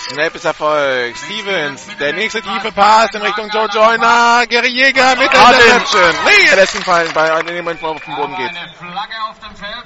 Snap 0.09 0.35
ist 0.35 0.45
Erfolg. 0.45 1.17
Stevens, 1.17 1.87
der 1.99 2.13
nächste 2.13 2.41
tiefe 2.41 2.71
Pass 2.71 3.13
in 3.13 3.21
Richtung 3.21 3.49
Joe 3.49 3.67
Joyner. 3.67 4.45
Gary 4.47 4.69
Jäger 4.69 5.15
mit 5.15 5.31
der 5.31 5.39
Interception. 5.39 6.15
Nee, 6.25 6.49
er 6.49 6.55
lässt 6.57 6.75
ihn 6.75 6.83
fallen, 6.83 7.11
bei 7.13 7.41
dem 7.41 7.67
er 7.67 7.73
auf 7.83 8.03
den 8.03 8.15
Boden 8.15 8.35
geht. 8.35 8.49
Eine 8.49 8.73
Flagge 8.73 9.15
auf 9.29 9.39
dem 9.39 9.55
Feld. 9.55 9.85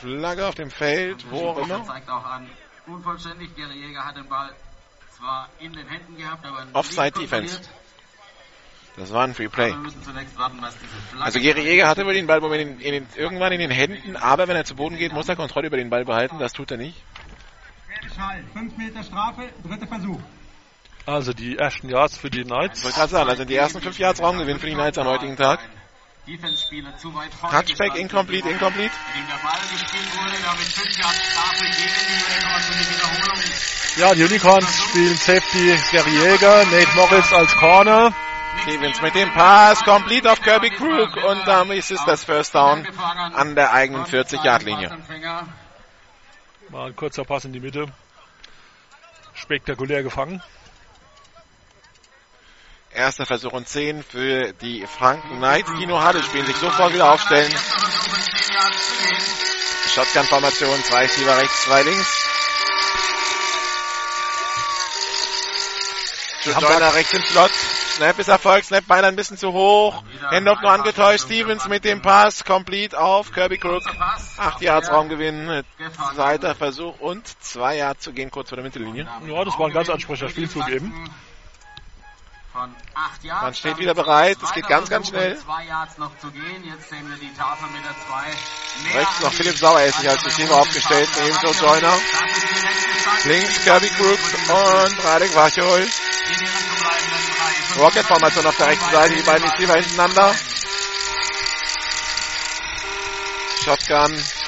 Flagge 0.00 0.46
auf 0.46 0.54
dem 0.56 0.70
Feld, 0.70 1.30
wo 1.30 1.50
auch 1.50 1.58
immer. 1.58 1.84
zeigt 1.84 2.10
auch 2.10 2.24
an, 2.24 2.50
unvollständig. 2.86 3.54
Gary 3.54 3.74
Jäger 3.74 4.04
hat 4.04 4.16
den 4.16 4.28
Ball 4.28 4.50
zwar 5.16 5.48
in 5.60 5.72
den 5.72 5.86
Händen 5.86 6.16
gehabt, 6.16 6.44
aber 6.44 6.66
Offside. 6.72 7.12
Defense. 7.12 7.60
Das 8.96 9.12
war 9.12 9.24
ein 9.24 9.34
Free 9.34 9.48
Play. 9.48 9.74
Also 11.18 11.40
Gary 11.40 11.62
Jäger 11.62 11.88
hatte 11.88 12.02
über 12.02 12.12
den 12.12 12.26
Ball 12.26 12.42
in, 12.60 12.78
in 12.80 12.92
den, 12.92 13.06
irgendwann 13.16 13.52
in 13.52 13.60
den 13.60 13.70
Händen, 13.70 14.16
aber 14.16 14.48
wenn 14.48 14.56
er 14.56 14.64
zu 14.64 14.74
Boden 14.74 14.98
geht, 14.98 15.12
muss 15.12 15.28
er 15.28 15.36
Kontrolle 15.36 15.68
über 15.68 15.78
den 15.78 15.88
Ball 15.88 16.04
behalten. 16.04 16.38
Das 16.38 16.52
tut 16.52 16.70
er 16.70 16.76
nicht. 16.76 17.02
Schall. 18.14 18.44
5 18.52 18.76
Meter 18.76 19.02
Strafe, 19.02 19.48
dritter 19.66 19.86
Versuch. 19.86 20.20
Also 21.06 21.32
die 21.32 21.56
ersten 21.56 21.88
Yards 21.88 22.16
für 22.16 22.30
die 22.30 22.44
Knights. 22.44 22.78
Ich 22.78 22.84
wollte 22.84 22.98
gerade 22.98 23.10
sagen, 23.10 23.30
also 23.30 23.44
die 23.44 23.56
ersten 23.56 23.80
fünf 23.80 23.98
Yards 23.98 24.20
Raumgewinn 24.20 24.58
für 24.58 24.66
die 24.66 24.74
Knights 24.74 24.98
am 24.98 25.06
heutigen 25.06 25.36
Tag. 25.36 25.60
Defense-Spieler 26.26 26.96
zu 26.98 27.12
weit 27.14 27.34
vorne 27.34 27.64
Touchback, 27.64 27.96
incomplete, 27.96 28.48
incomplete. 28.48 28.94
5. 28.94 29.42
Ja, 33.96 34.14
die 34.14 34.22
Unicorns 34.22 34.84
spielen 34.84 35.16
Safety 35.16 35.76
Gary 35.90 36.10
Jäger, 36.10 36.64
Nate 36.66 36.94
Morris 36.94 37.32
als 37.32 37.52
Corner. 37.56 38.14
Stevens 38.60 39.02
mit 39.02 39.14
dem 39.14 39.32
Pass, 39.32 39.82
complete 39.84 40.30
auf 40.30 40.40
Kirby 40.40 40.70
Crook 40.70 41.16
und 41.16 41.46
damit 41.46 41.78
ist 41.78 41.90
es 41.90 42.04
das 42.04 42.24
First 42.24 42.54
Down 42.54 42.86
an 43.34 43.54
der 43.54 43.72
eigenen 43.72 44.04
40-Yard-Linie. 44.04 44.88
Passempfänger. 44.88 45.48
Mal 46.68 46.86
ein 46.86 46.96
kurzer 46.96 47.24
Pass 47.24 47.44
in 47.44 47.52
die 47.52 47.60
Mitte. 47.60 47.86
Spektakulär 49.34 50.02
gefangen. 50.02 50.42
Erster 52.94 53.26
Versuch 53.26 53.52
und 53.52 53.66
10 53.66 54.02
für 54.02 54.52
die 54.52 54.86
Franken 54.86 55.38
Knights. 55.38 55.70
Tino 55.78 56.00
Hade 56.00 56.22
spielen 56.22 56.46
sich 56.46 56.56
sofort 56.56 56.92
wieder 56.92 57.10
aufstellen. 57.10 57.52
Shotgun-Formation, 59.94 60.84
zwei 60.84 61.02
Receiver 61.02 61.36
rechts, 61.36 61.64
zwei 61.64 61.82
links. 61.82 62.28
Joyner 66.44 66.94
rechts 66.94 67.12
im 67.12 67.22
Slot. 67.24 67.50
Snap 67.96 68.18
ist 68.18 68.28
Erfolg, 68.28 68.64
Snap 68.64 68.86
beinahe 68.86 69.10
ein 69.10 69.16
bisschen 69.16 69.36
zu 69.36 69.52
hoch. 69.52 70.02
Handoff 70.30 70.60
nur 70.62 70.70
angetäuscht. 70.70 71.26
Stevens 71.26 71.68
mit 71.68 71.84
dem 71.84 72.00
Pass, 72.00 72.44
complete 72.44 72.98
auf 72.98 73.32
Kirby 73.32 73.58
Crook. 73.58 73.82
Acht 74.38 74.62
Yards 74.62 74.90
Raumgewinn, 74.90 75.62
zweiter 76.14 76.54
Versuch 76.54 76.98
und 77.00 77.26
zwei 77.42 77.76
Yards 77.76 78.02
zu 78.02 78.12
gehen 78.12 78.30
kurz 78.30 78.48
vor 78.48 78.56
der 78.56 78.64
Mittellinie. 78.64 79.06
Ja, 79.26 79.44
das 79.44 79.58
war 79.58 79.66
ein 79.66 79.72
ganz 79.72 79.90
ansprechender 79.90 80.30
Spielzug 80.30 80.68
eben. 80.68 80.92
Von 82.52 82.74
8 82.94 83.24
Yards. 83.24 83.42
Man 83.42 83.54
steht 83.54 83.78
wieder 83.78 83.94
bereit. 83.94 84.36
Es 84.42 84.52
geht 84.52 84.68
ganz, 84.68 84.90
ganz 84.90 85.08
Zweiter 85.08 85.22
Versuch 85.22 85.42
schnell. 85.42 85.56
Zwei 85.56 85.64
Yards 85.64 85.98
noch 85.98 86.18
zu 86.18 86.30
gehen. 86.30 86.64
Jetzt 86.64 86.90
sehen 86.90 87.08
wir 87.08 87.16
die 87.16 87.32
Tafel 87.34 87.66
mit 87.70 87.82
der 87.82 87.94
2. 88.92 88.98
Rechts 88.98 89.20
noch 89.20 89.32
Philipp 89.32 89.56
Sauer 89.56 89.82
ist 89.82 89.98
sich 89.98 90.08
als 90.10 90.24
Receiver 90.26 90.56
aufgestellt, 90.56 91.08
neben 91.22 91.36
Joe 91.42 91.54
Joyner. 91.54 91.94
Links 93.24 93.64
Kirby 93.64 93.88
Crook 93.88 94.18
und 94.48 95.04
Radek 95.04 95.34
Wachol. 95.34 95.88
Rocket-Formation 97.78 98.46
auf 98.46 98.56
der 98.56 98.66
rechten 98.66 98.90
Seite, 98.90 99.14
die 99.14 99.22
beiden 99.22 99.48
Receiver 99.48 99.74
hintereinander. 99.74 100.34
Shotgun. 103.64 104.41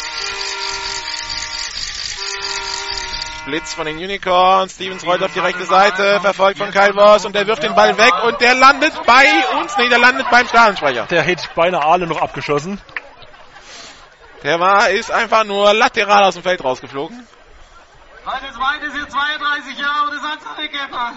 Blitz 3.45 3.75
von 3.75 3.87
den 3.87 3.97
Unicorns. 3.97 4.75
Stevens 4.75 5.05
rollt 5.05 5.23
auf 5.23 5.33
die 5.33 5.41
rechte 5.41 5.65
Seite, 5.65 6.21
verfolgt 6.21 6.59
von 6.59 6.71
Kyle 6.71 6.95
Voss 6.95 7.25
und 7.25 7.35
der 7.35 7.47
wirft 7.47 7.63
den 7.63 7.75
Ball 7.75 7.97
weg 7.99 8.13
und 8.25 8.41
der 8.41 8.55
landet 8.55 8.93
bei 9.07 9.27
uns. 9.59 9.77
Nee, 9.77 9.89
der 9.89 9.99
landet 9.99 10.27
beim 10.31 10.47
Stadionsprecher. 10.47 11.07
Der 11.07 11.23
hätte 11.23 11.49
beinahe 11.55 11.83
Aale 11.83 12.07
noch 12.07 12.21
abgeschossen. 12.21 12.81
Der 14.43 14.61
war, 14.61 14.91
ist 14.91 15.11
einfach 15.11 15.45
nur 15.45 15.73
lateral 15.73 16.25
aus 16.25 16.35
dem 16.35 16.43
Feld 16.43 16.63
rausgeflogen. 16.63 17.27
Heute 18.27 18.53
zweit 18.55 18.83
ist 18.83 18.95
hier 18.95 19.09
32 19.09 19.79
Jahre 19.79 20.09
und 20.09 20.17
ist 20.17 20.25
Handicapper. 20.57 21.13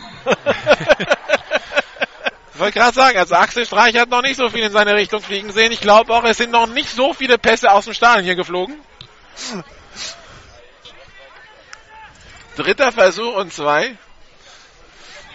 Ich 2.58 2.60
wollte 2.60 2.80
gerade 2.80 2.96
sagen, 2.96 3.20
also 3.20 3.36
Axel 3.36 3.68
Streich 3.68 3.96
hat 4.00 4.10
noch 4.10 4.24
nicht 4.24 4.36
so 4.36 4.50
viel 4.50 4.64
in 4.64 4.72
seine 4.72 4.96
Richtung 4.96 5.22
fliegen 5.22 5.52
sehen. 5.52 5.72
Ich 5.72 5.80
glaube 5.80 6.12
auch, 6.12 6.24
es 6.24 6.38
sind 6.38 6.50
noch 6.50 6.66
nicht 6.66 6.90
so 6.90 7.14
viele 7.14 7.38
Pässe 7.38 7.72
aus 7.72 7.86
dem 7.86 7.94
Stadion 7.94 8.26
hier 8.26 8.34
geflogen. 8.34 8.82
Dritter 12.58 12.92
Versuch 12.92 13.36
und 13.36 13.54
zwei. 13.54 13.96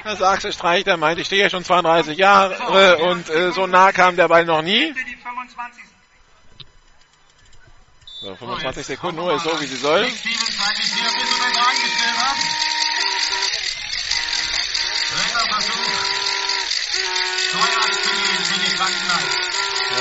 Also 0.03 0.25
Axel 0.25 0.53
Streich, 0.53 0.83
der 0.83 0.97
meint, 0.97 1.21
ich 1.21 1.27
stehe 1.27 1.43
ja 1.43 1.49
schon 1.49 1.65
32 1.65 2.19
Jahre 2.19 2.99
und 2.99 3.31
äh, 3.31 3.53
so 3.53 3.69
nah 3.69 3.93
kam 3.93 4.17
der 4.17 4.27
Ball 4.27 4.45
noch 4.45 4.63
nie. 4.63 4.93
Die 4.93 5.17
25. 5.17 5.85
So, 8.21 8.35
25 8.35 8.87
Sekunden 8.87 9.21
Uhr 9.21 9.35
ist 9.35 9.45
so, 9.45 9.61
wie 9.61 9.67
sie 9.67 9.77
soll. 9.77 10.09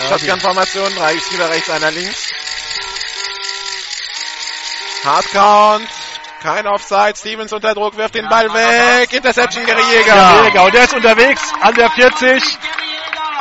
Shotgun-Formation, 0.10 0.96
drei 0.96 1.14
Receiver 1.14 1.50
rechts, 1.50 1.70
einer 1.70 1.92
links. 1.92 2.28
Hardcount, 5.04 5.88
kein 6.42 6.68
Offside, 6.68 7.14
Stevens 7.16 7.54
unter 7.54 7.74
Druck, 7.74 7.96
wirft 7.98 8.16
den 8.16 8.28
Ball 8.28 8.52
weg, 8.54 9.14
Interception, 9.14 9.66
Gary 9.66 9.82
Jäger. 9.94 10.44
Jäger. 10.46 10.64
Und 10.66 10.74
der 10.74 10.84
ist 10.84 10.94
unterwegs 10.94 11.42
an 11.62 11.74
der 11.76 11.90
40. 11.92 12.44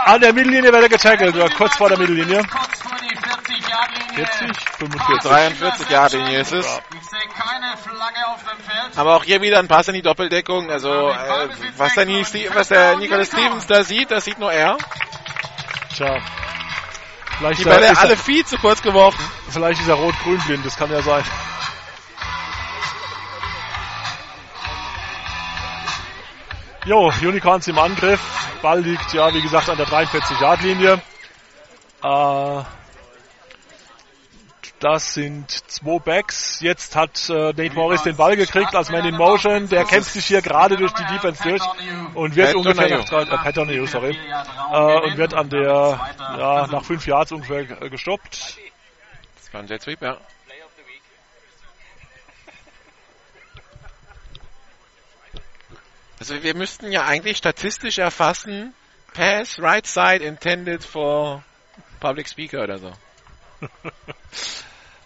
An 0.05 0.21
der 0.21 0.33
Mittellinie 0.33 0.73
wird 0.73 0.83
er 0.83 0.89
getackelt, 0.89 1.35
oder 1.35 1.51
kurz 1.51 1.77
vor 1.77 1.89
der 1.89 1.99
Mittellinie. 1.99 2.39
Kurz 2.43 2.81
vor 2.81 2.97
die 3.01 3.17
40-Yard-Linie. 3.17 4.27
40, 4.27 4.57
45. 4.79 5.31
43 5.31 5.89
Jahre 5.91 6.17
Linie 6.17 6.41
ist 6.41 6.53
es. 6.53 6.67
Ich 6.67 7.09
sehe 7.09 7.21
keine 7.37 7.77
Flagge 7.77 8.27
auf 8.29 8.41
dem 8.41 8.65
Feld. 8.65 8.99
Aber 8.99 9.17
auch 9.17 9.25
hier 9.25 9.41
wieder 9.43 9.59
ein 9.59 9.69
Pass 9.69 9.89
in 9.89 9.95
die 9.95 10.03
Doppeldeckung. 10.03 10.71
Also, 10.71 11.11
äh, 11.11 11.49
was, 11.77 11.95
der, 11.95 12.07
Ni- 12.07 12.25
was 12.55 12.69
der 12.69 12.97
Nicholas 12.97 13.29
Stevens 13.29 13.67
da 13.67 13.85
sieht, 13.85 14.11
das 14.11 14.25
sieht 14.25 14.39
nur 14.39 14.53
er. 14.53 14.79
Tja. 15.95 16.17
Vielleicht, 17.39 17.61
Die 17.61 17.65
Bälle 17.65 17.87
ist 17.93 17.99
alle 17.99 18.13
er, 18.13 18.19
viel 18.19 18.45
zu 18.45 18.57
kurz 18.59 18.81
geworfen. 18.83 19.23
vielleicht 19.51 19.81
ist 19.81 19.89
er 19.89 19.95
rot-grün 19.95 20.41
blind, 20.47 20.65
das 20.67 20.77
kann 20.77 20.91
ja 20.91 21.03
sein. 21.03 21.25
Jo, 26.87 27.13
Unicorns 27.23 27.69
im 27.69 27.79
Angriff. 27.79 28.21
Ball 28.63 28.81
liegt 28.81 29.13
ja, 29.13 29.33
wie 29.35 29.43
gesagt, 29.43 29.69
an 29.69 29.77
der 29.77 29.87
43-Yard-Linie. 29.87 31.01
Äh, 32.03 32.63
das 34.79 35.13
sind 35.13 35.51
zwei 35.51 35.99
Backs. 35.99 36.61
Jetzt 36.61 36.97
hat 36.97 37.29
äh, 37.29 37.53
Nate 37.53 37.75
Morris 37.75 38.03
den 38.03 38.17
Ball 38.17 38.35
gekriegt 38.37 38.75
als 38.75 38.91
Man 38.91 39.05
in 39.05 39.15
Motion. 39.15 39.69
Der 39.69 39.85
kämpft 39.85 40.13
sich 40.13 40.25
hier 40.25 40.41
gerade 40.41 40.77
durch 40.79 40.93
die 40.93 41.05
Defense 41.05 41.43
durch 41.43 41.61
und 42.15 42.35
wird 42.35 42.47
Pat 42.49 42.57
ungefähr 42.57 42.99
nach, 42.99 43.05
drei- 43.05 43.23
äh, 43.23 43.27
Pat 43.27 43.57
Donahue, 43.59 43.87
sorry, 43.87 44.19
äh, 44.73 45.01
und 45.01 45.17
wird 45.19 45.35
an 45.35 45.51
der, 45.51 46.01
ja, 46.39 46.67
nach 46.67 46.83
fünf 46.85 47.07
Yards 47.07 47.31
ungefähr 47.33 47.83
äh, 47.83 47.91
gestoppt. 47.91 48.57
Das 49.37 49.53
war 49.53 49.61
ein 49.61 49.67
Jet 49.67 49.83
Sweep, 49.83 50.01
ja. 50.01 50.17
Also 56.21 56.43
wir 56.43 56.55
müssten 56.55 56.93
ja 56.93 57.05
eigentlich 57.07 57.39
statistisch 57.39 57.99
erfassen, 57.99 58.75
Pass, 59.15 59.59
right 59.59 59.87
side 59.87 60.23
intended 60.23 60.85
for 60.85 61.43
public 61.99 62.29
speaker 62.29 62.63
oder 62.63 62.79
so. 62.79 62.93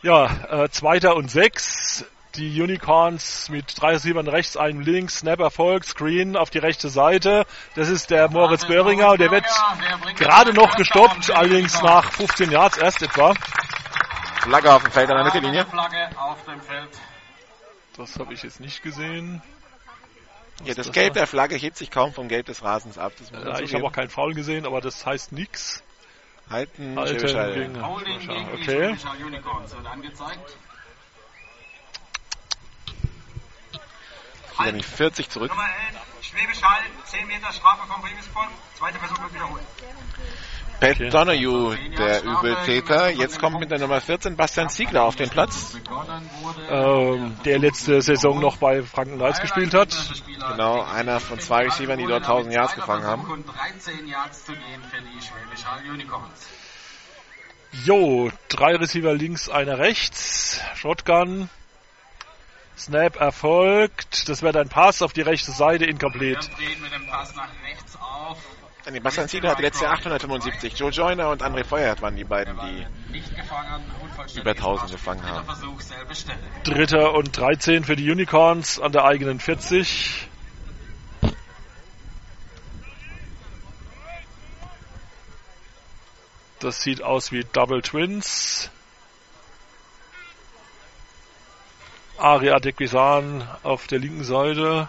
Ja, 0.04 0.64
äh, 0.64 0.68
zweiter 0.68 1.16
und 1.16 1.30
sechs. 1.30 2.04
Die 2.34 2.60
Unicorns 2.60 3.48
mit 3.48 3.80
drei 3.80 3.92
Receivern 3.92 4.28
rechts, 4.28 4.54
einem 4.54 4.80
links, 4.80 5.20
Snap 5.20 5.40
Erfolg, 5.40 5.84
Screen 5.84 6.36
auf 6.36 6.50
die 6.50 6.58
rechte 6.58 6.90
Seite. 6.90 7.46
Das 7.74 7.88
ist 7.88 8.10
der 8.10 8.28
Moritz 8.28 8.66
Böhringer 8.66 9.12
und 9.12 9.20
der 9.20 9.30
wird 9.30 9.46
gerade 10.16 10.52
noch 10.52 10.76
gestoppt, 10.76 11.30
allerdings 11.30 11.80
nach 11.80 12.12
15 12.12 12.50
Yards 12.50 12.76
erst 12.76 13.00
etwa. 13.00 13.32
Flagge 14.42 14.74
auf 14.74 14.82
dem 14.82 14.92
Feld 14.92 15.10
an 15.10 15.16
der 15.16 15.24
Mittellinie. 15.24 15.64
Flagge 15.64 16.10
auf 16.18 16.44
dem 16.44 16.60
Feld. 16.60 16.90
Das 17.96 18.18
habe 18.18 18.34
ich 18.34 18.42
jetzt 18.42 18.60
nicht 18.60 18.82
gesehen. 18.82 19.40
Ja, 20.60 20.74
das 20.74 20.86
das 20.86 20.92
Gelb 20.92 21.10
war? 21.10 21.14
der 21.14 21.26
Flagge 21.26 21.56
hebt 21.56 21.76
sich 21.76 21.90
kaum 21.90 22.12
vom 22.12 22.28
Gelb 22.28 22.46
des 22.46 22.62
Rasens 22.62 22.96
ab. 22.96 23.12
Das 23.18 23.30
muss 23.32 23.44
man 23.44 23.54
Ja, 23.54 23.60
ich 23.60 23.74
habe 23.74 23.84
auch 23.84 23.92
keinen 23.92 24.10
Foul 24.10 24.34
gesehen, 24.34 24.66
aber 24.66 24.80
das 24.80 25.04
heißt 25.04 25.32
nichts. 25.32 25.82
Halten, 26.48 26.98
Halten 26.98 27.54
gegen 27.54 27.86
Holding 27.86 28.18
gegen 28.18 28.28
die 28.28 28.52
Okay. 28.52 28.64
Schwäbisch 28.64 29.04
Hall 29.04 29.24
Unicorns 29.24 29.74
wird 29.74 29.86
angezeigt. 29.86 30.56
Wieder 34.58 34.72
nicht 34.72 34.88
40 34.88 35.30
zurück. 35.30 35.50
Nummer 35.50 35.66
11, 35.90 36.00
Schwäbisch 36.22 36.62
Hall, 36.62 36.82
10 37.06 37.26
Meter 37.26 37.52
Strafe 37.52 37.86
vom 37.88 38.00
Primuspol. 38.02 38.44
Zweiter 38.78 38.98
Versuch 38.98 39.20
wird 39.22 39.34
wiederholt. 39.34 39.64
Pat 40.80 40.94
Okay. 40.94 41.10
Donahue, 41.10 41.76
der 41.98 42.22
Übeltäter. 42.22 43.10
Jetzt 43.10 43.38
kommt 43.38 43.58
mit 43.58 43.70
der 43.70 43.78
Nummer 43.78 44.00
14 44.00 44.36
Bastian 44.36 44.68
Ziegler 44.68 45.04
auf 45.04 45.16
den 45.16 45.28
Platz. 45.28 45.76
Ähm, 46.70 47.36
der 47.44 47.58
letzte 47.58 48.00
Saison 48.00 48.40
noch 48.40 48.58
bei 48.58 48.82
Franken 48.82 49.16
Knights 49.16 49.40
gespielt 49.40 49.74
hat. 49.74 49.94
Genau, 50.50 50.82
einer 50.82 51.20
von 51.20 51.40
zwei 51.40 51.64
Receivern, 51.64 51.98
die 51.98 52.06
dort 52.06 52.22
1000 52.22 52.54
Yards 52.54 52.74
gefangen 52.74 53.04
haben. 53.04 53.30
Und 53.30 53.46
13 53.46 54.06
Yards 54.06 54.44
zu 54.44 54.52
gehen 54.52 54.82
für 54.90 55.00
die 55.00 55.20
Schwäbisch 55.20 55.64
Hall 55.64 55.82
Unicorns. 55.90 56.48
Jo, 57.84 58.30
drei 58.48 58.76
Receiver 58.76 59.14
links, 59.14 59.48
einer 59.48 59.78
rechts. 59.78 60.60
Shotgun. 60.76 61.48
Snap 62.76 63.16
erfolgt. 63.16 64.28
Das 64.28 64.42
wird 64.42 64.56
ein 64.56 64.68
Pass 64.68 65.02
auf 65.02 65.12
die 65.12 65.22
rechte 65.22 65.50
Seite, 65.52 65.84
incomplete. 65.84 66.48
Wir 66.48 66.66
drehen 66.66 66.82
mit 66.82 66.92
dem 66.92 67.06
Pass 67.06 67.34
nach 67.34 67.48
rechts 67.64 67.96
auf. 67.96 68.38
Nee, 68.90 69.00
Bastian 69.00 69.28
Ziegler 69.28 69.50
hatte 69.50 69.62
letztes 69.62 69.82
Jahr 69.82 69.92
875. 69.92 70.78
Joe 70.78 70.90
Joyner 70.90 71.30
und 71.30 71.42
André 71.42 71.64
Feuerhardt 71.64 72.02
waren 72.02 72.16
die 72.16 72.24
beiden, 72.24 72.58
die 72.60 72.86
über 74.38 74.50
1000 74.50 74.80
Pass. 74.82 74.90
gefangen 74.90 75.26
haben. 75.26 75.46
Dritter 76.64 77.14
und 77.14 77.34
13 77.34 77.84
für 77.84 77.96
die 77.96 78.10
Unicorns 78.10 78.78
an 78.78 78.92
der 78.92 79.04
eigenen 79.04 79.40
40. 79.40 80.28
Das 86.60 86.82
sieht 86.82 87.02
aus 87.02 87.32
wie 87.32 87.44
Double 87.52 87.80
Twins. 87.80 88.70
Ari 92.18 92.50
Adekwisan 92.50 93.48
auf 93.62 93.86
der 93.86 93.98
linken 93.98 94.24
Seite. 94.24 94.88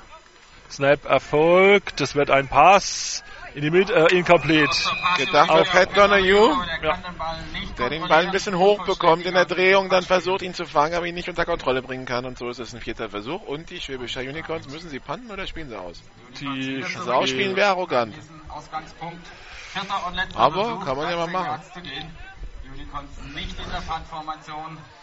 Snap 0.70 1.06
erfolgt. 1.06 2.02
Das 2.02 2.16
wird 2.16 2.30
ein 2.30 2.50
Pass 2.50 3.24
in 3.56 3.62
die 3.62 3.72
Mitte, 3.72 3.94
äh, 3.94 4.18
incomplete. 4.18 4.70
Gedacht 5.18 5.50
für 5.50 5.64
Pat 5.64 5.96
Donahue, 5.96 6.56
Der, 6.82 6.98
der 7.78 7.90
den 7.90 8.08
Ball 8.08 8.26
ein 8.26 8.32
bisschen 8.32 8.58
hoch 8.58 8.86
bekommt 8.86 9.26
in 9.26 9.34
der 9.34 9.46
Drehung, 9.46 9.88
dann 9.90 10.04
versucht 10.04 10.42
ihn 10.42 10.54
zu 10.54 10.66
fangen, 10.66 10.94
aber 10.94 11.06
ihn 11.06 11.16
nicht 11.16 11.30
unter 11.30 11.46
Kontrolle 11.46 11.82
bringen 11.82 12.06
kann. 12.06 12.26
Und 12.26 12.38
so 12.38 12.50
ist 12.50 12.60
es 12.60 12.74
ein 12.74 12.82
vierter 12.82 13.10
Versuch. 13.10 13.42
Und 13.44 13.70
die 13.70 13.80
Schwäbischer 13.80 14.22
Unicorns, 14.22 14.68
müssen 14.70 14.90
sie 14.90 15.00
panten 15.00 15.32
oder 15.32 15.48
spielen 15.48 15.70
sie 15.70 15.80
aus? 15.80 16.04
Die 16.42 16.84
Also 16.84 17.14
ausspielen 17.14 17.56
wäre 17.56 17.70
arrogant. 17.70 18.14
Aber 20.36 20.80
kann 20.84 20.98
man 20.98 21.10
ja 21.10 21.28
mal 21.28 21.28
13 21.28 21.32
machen. 21.32 21.62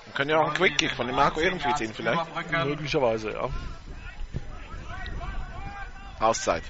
Wir 0.05 0.13
können 0.13 0.31
ja 0.31 0.39
auch 0.39 0.47
einen 0.47 0.55
Quick-Kick 0.55 0.91
von 0.93 1.07
dem 1.07 1.17
Marco 1.17 1.41
Ehrenfried 1.41 1.79
sehen 1.79 1.95
vielleicht. 1.95 2.21
Möglicherweise, 2.67 3.33
ja. 3.33 3.49
Auszeit. 6.21 6.63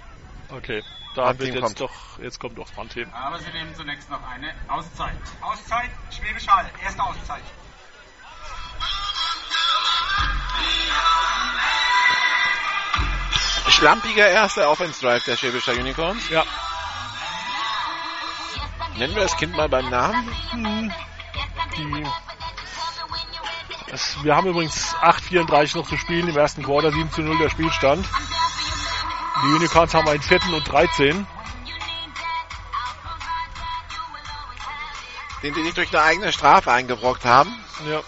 Okay. 0.49 0.83
Da 1.15 1.27
Punt 1.27 1.41
wird 1.41 1.55
jetzt 1.55 1.63
kommt. 1.63 1.81
doch, 1.81 2.19
jetzt 2.21 2.41
kommt 2.41 2.59
doch 2.59 2.65
das 2.65 2.75
Punt-Team. 2.75 3.13
Aber 3.13 3.39
sie 3.39 3.51
nehmen 3.51 3.75
zunächst 3.75 4.09
noch 4.09 4.23
eine 4.27 4.55
Auszeit. 4.69 5.17
Auszeit, 5.41 5.91
Schwäbisch 6.11 6.49
Hall, 6.49 6.71
erste 6.83 7.03
Auszeit. 7.03 7.43
Schlampiger 13.69 14.29
erster 14.29 14.71
Offense 14.71 15.01
Drive 15.01 15.25
der 15.25 15.37
Schwäbischer 15.37 15.73
Unicorns. 15.73 16.29
Ja. 16.31 16.45
Nennen 18.97 19.15
wir 19.15 19.23
das 19.23 19.37
Kind 19.37 19.57
mal 19.57 19.69
beim 19.69 19.91
Namen. 19.91 20.95
Die, 21.77 22.07
es, 23.93 24.23
wir 24.23 24.37
haben 24.37 24.47
übrigens 24.47 24.95
8,34 24.97 25.77
noch 25.77 25.89
zu 25.89 25.97
spielen 25.97 26.29
im 26.29 26.37
ersten 26.37 26.63
Quarter, 26.63 26.93
7 26.93 27.11
zu 27.11 27.23
0 27.23 27.39
der 27.39 27.51
Spielstand. 27.51 28.07
Die 29.41 29.55
Unicorns 29.55 29.95
haben 29.95 30.09
einen 30.09 30.23
vierten 30.23 30.53
und 30.55 30.71
13. 30.71 31.27
Den 35.43 35.55
sie 35.55 35.63
sich 35.65 35.75
durch 35.75 35.89
eine 35.89 36.03
eigene 36.03 36.33
Strafe 36.33 36.71
eingebrockt 36.71 37.25
haben. 37.25 37.53
Ja. 37.87 38.03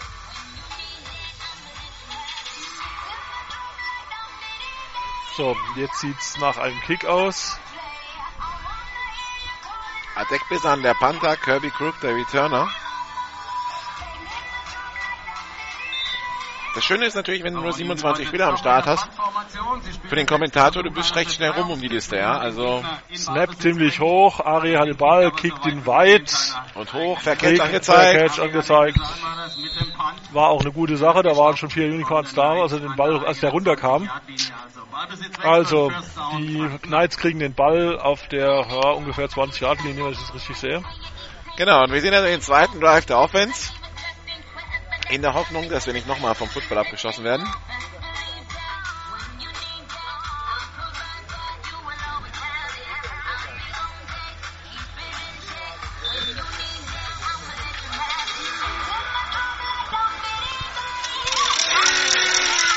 So, 5.37 5.57
jetzt 5.75 5.99
sieht's 5.99 6.39
nach 6.39 6.59
einem 6.59 6.81
Kick 6.83 7.05
aus. 7.07 7.59
Adekbesan 10.15 10.83
der 10.83 10.95
Panther, 10.95 11.37
Kirby 11.37 11.71
Crook 11.71 11.99
der 12.01 12.15
Returner. 12.15 12.69
Das 16.75 16.85
Schöne 16.85 17.07
ist 17.07 17.15
natürlich, 17.15 17.45
wenn 17.45 17.55
du 17.55 17.61
nur 17.61 17.73
27 17.73 18.27
Spieler 18.27 18.49
am 18.49 18.57
Start 18.57 18.87
hast, 18.87 19.07
für 20.09 20.17
den 20.17 20.27
Kommentator, 20.27 20.83
du 20.83 20.91
bist 20.91 21.15
recht 21.15 21.33
schnell 21.33 21.51
rum 21.51 21.71
um 21.71 21.81
die 21.81 21.89
Liste, 21.89 22.17
ja. 22.17 22.37
Also 22.37 22.85
Snap 23.15 23.55
ziemlich 23.61 24.01
hoch, 24.01 24.41
Ari 24.41 24.75
hat 24.75 24.89
den 24.89 24.97
Ball, 24.97 25.31
kickt 25.31 25.65
ihn 25.67 25.87
weit. 25.87 26.35
und 26.75 26.93
hoch, 26.93 27.21
Verkehrt 27.21 27.53
Kick, 27.53 27.63
angezeigt. 27.63 28.21
Catch 28.21 28.41
angezeigt. 28.41 28.99
War 30.33 30.49
auch 30.49 30.61
eine 30.63 30.73
gute 30.73 30.97
Sache, 30.97 31.23
da 31.23 31.37
waren 31.37 31.57
schon 31.57 31.71
vier 31.71 31.87
Unicorns 31.87 32.35
da, 32.35 32.55
als 32.55 32.73
er 32.73 32.81
den 32.81 32.97
Ball, 32.97 33.25
als 33.25 33.41
der 33.41 33.51
runterkam. 33.51 34.11
Also, 35.43 35.93
die 36.39 36.69
Knights 36.83 37.19
kriegen 37.19 37.39
den 37.39 37.55
Ball 37.55 37.99
auf 37.99 38.27
der 38.29 38.67
ja, 38.69 38.91
ungefähr 38.91 39.29
20 39.29 39.61
Yard 39.61 39.83
Linie, 39.83 40.05
wenn 40.05 40.13
ich 40.13 40.19
das 40.19 40.35
richtig 40.35 40.57
sehe. 40.57 40.83
Genau, 41.57 41.85
und 41.85 41.93
wir 41.93 42.01
sehen 42.01 42.15
also 42.15 42.27
den 42.27 42.41
zweiten 42.41 42.81
Drive 42.81 43.07
der 43.07 43.19
Offense. 43.19 43.71
In 45.11 45.23
der 45.23 45.35
Hoffnung, 45.35 45.69
dass 45.69 45.87
wir 45.87 45.93
nicht 45.93 46.07
nochmal 46.07 46.35
vom 46.35 46.49
Football 46.49 46.79
abgeschossen 46.79 47.25
werden. 47.25 47.47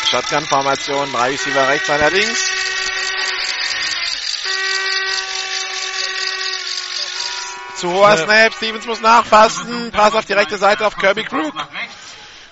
Shotgun-Formation, 0.09 1.11
drei 1.11 1.31
Receiver 1.31 1.67
rechts, 1.67 1.89
einer 1.89 2.09
links. 2.09 2.49
Zu 7.75 7.91
hoher 7.91 8.15
Ja. 8.15 8.17
Snap, 8.17 8.53
Stevens 8.55 8.85
muss 8.85 9.01
nachfassen, 9.01 9.91
Pass 9.91 10.15
auf 10.15 10.25
die 10.25 10.33
rechte 10.33 10.57
Seite 10.57 10.87
auf 10.87 10.95
Kirby 10.95 11.23
Crook. 11.23 11.53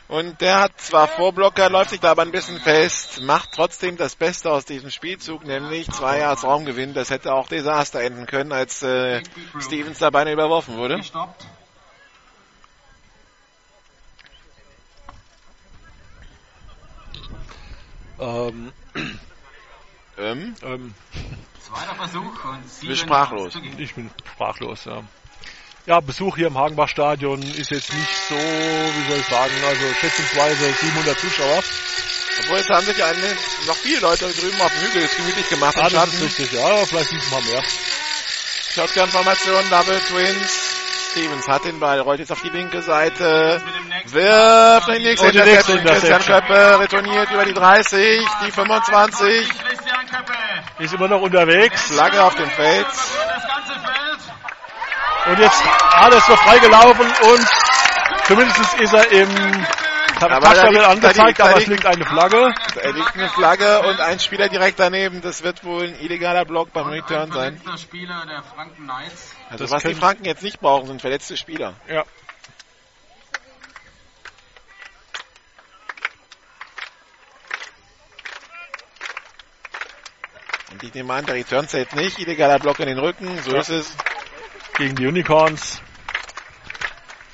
Und 0.07 0.39
der 0.41 0.59
hat 0.59 0.79
zwar 0.79 1.07
Vorblocker, 1.07 1.69
läuft 1.69 1.89
sich 1.89 1.99
da 1.99 2.11
aber 2.11 2.21
ein 2.21 2.31
bisschen 2.31 2.59
fest, 2.59 3.21
macht 3.21 3.53
trotzdem 3.53 3.97
das 3.97 4.15
Beste 4.15 4.51
aus 4.51 4.65
diesem 4.65 4.91
Spielzug, 4.91 5.45
nämlich 5.45 5.89
zwei 5.91 6.19
Yards 6.19 6.43
Raumgewinn. 6.43 6.93
Das 6.93 7.09
hätte 7.09 7.33
auch 7.33 7.47
Desaster 7.47 8.01
enden 8.01 8.27
können, 8.27 8.51
als 8.51 8.83
äh, 8.83 9.23
Stevens 9.59 9.99
da 9.99 10.11
beinahe 10.11 10.33
überworfen 10.33 10.77
wurde. 10.77 11.01
Ähm, 18.19 18.71
Ähm, 20.17 20.55
ähm, 20.61 20.93
Zweiter 21.59 21.95
Versuch 21.95 22.45
und 22.45 22.69
sieben 22.69 22.89
bist 22.89 23.01
sprachlos. 23.01 23.59
Ich 23.77 23.95
bin 23.95 24.09
sprachlos, 24.23 24.85
ja. 24.85 25.03
Ja, 25.87 25.99
Besuch 25.99 26.35
hier 26.35 26.47
im 26.47 26.57
Hagenbach-Stadion 26.57 27.43
ist 27.43 27.69
jetzt 27.69 27.93
nicht 27.93 28.17
so, 28.27 28.33
wie 28.33 29.09
soll 29.09 29.19
ich 29.19 29.27
sagen, 29.27 29.53
also 29.67 29.93
schätzungsweise 30.01 30.73
700 30.81 31.19
Zuschauer. 31.19 31.63
obwohl 32.39 32.57
es 32.57 32.69
haben 32.69 32.85
sich 32.87 33.03
eine, 33.03 33.35
noch 33.67 33.75
viele 33.75 33.99
Leute 33.99 34.25
drüben 34.25 34.59
auf 34.61 34.71
dem 34.71 34.81
Hügel 34.81 35.03
jetzt 35.03 35.15
gemütlich 35.15 35.47
gemacht. 35.47 35.75
Ja, 35.77 35.87
das 35.87 36.11
ist 36.11 36.23
richtig, 36.23 36.53
ja, 36.53 36.85
vielleicht 36.87 37.13
es 37.13 37.29
mal 37.29 37.41
mehr. 37.43 37.61
Shotgun-Formation, 38.73 39.69
Double 39.69 39.99
Twins. 40.07 40.71
Stevens 41.11 41.47
hat 41.47 41.65
den 41.65 41.79
Ball, 41.79 41.99
rollt 41.99 42.19
jetzt 42.19 42.31
auf 42.31 42.41
die 42.41 42.49
linke 42.49 42.81
Seite, 42.81 43.61
wirft 44.05 44.87
in 44.89 44.95
die 44.95 45.03
nächste 45.03 45.27
Und 45.27 45.35
die 45.35 45.39
nächste 45.39 45.71
Interception. 45.73 46.17
Christian. 46.17 46.41
Köppe 46.41 46.79
retourniert 46.79 47.31
über 47.31 47.45
die 47.45 47.53
30, 47.53 48.25
die 48.43 48.51
25, 48.51 49.49
Christian 49.49 50.05
Köppe. 50.07 50.33
Ist 50.79 50.93
immer 50.95 51.07
noch 51.07 51.21
unterwegs. 51.21 51.79
Flagge 51.83 52.23
auf 52.23 52.35
dem 52.35 52.49
Feld. 52.49 52.87
Und 55.27 55.39
jetzt 55.39 55.63
alles 55.95 56.27
noch 56.27 56.37
freigelaufen 56.37 57.07
und 57.07 57.47
zumindest 58.25 58.79
ist 58.79 58.93
er 58.93 59.11
im 59.11 59.65
Taschentabel 60.19 60.85
angezeigt, 60.85 61.17
da 61.17 61.25
liegt, 61.25 61.41
aber 61.41 61.57
es 61.57 61.67
liegt 61.67 61.85
eine 61.85 62.05
Flagge. 62.05 62.53
Da 62.75 62.89
liegt 62.89 63.15
eine 63.15 63.29
Flagge 63.29 63.79
und 63.81 63.99
ein 63.99 64.19
Spieler 64.19 64.49
direkt 64.49 64.79
daneben. 64.79 65.21
Das 65.21 65.43
wird 65.43 65.63
wohl 65.63 65.87
ein 65.87 65.99
illegaler 65.99 66.45
Block 66.45 66.71
beim 66.73 66.87
Return 66.87 67.31
sein. 67.31 67.61
Spieler 67.77 68.25
der 68.25 68.43
Franken 68.43 68.83
Knights. 68.83 69.35
Also 69.49 69.65
das 69.65 69.71
was 69.71 69.83
die 69.83 69.95
Franken 69.95 70.25
jetzt 70.25 70.43
nicht 70.43 70.59
brauchen, 70.59 70.87
sind 70.87 71.01
verletzte 71.01 71.37
Spieler. 71.37 71.73
Ja. 71.89 72.03
Und 80.71 80.83
ich 80.83 80.93
nehme 80.93 81.13
an, 81.13 81.25
der 81.25 81.35
Return 81.35 81.67
zählt 81.67 81.95
nicht. 81.95 82.19
Illegaler 82.19 82.59
Block 82.59 82.79
in 82.79 82.87
den 82.87 82.99
Rücken, 82.99 83.39
so 83.43 83.51
ja. 83.51 83.59
ist 83.59 83.69
es. 83.69 83.97
Gegen 84.77 84.95
die 84.95 85.07
Unicorns. 85.07 85.81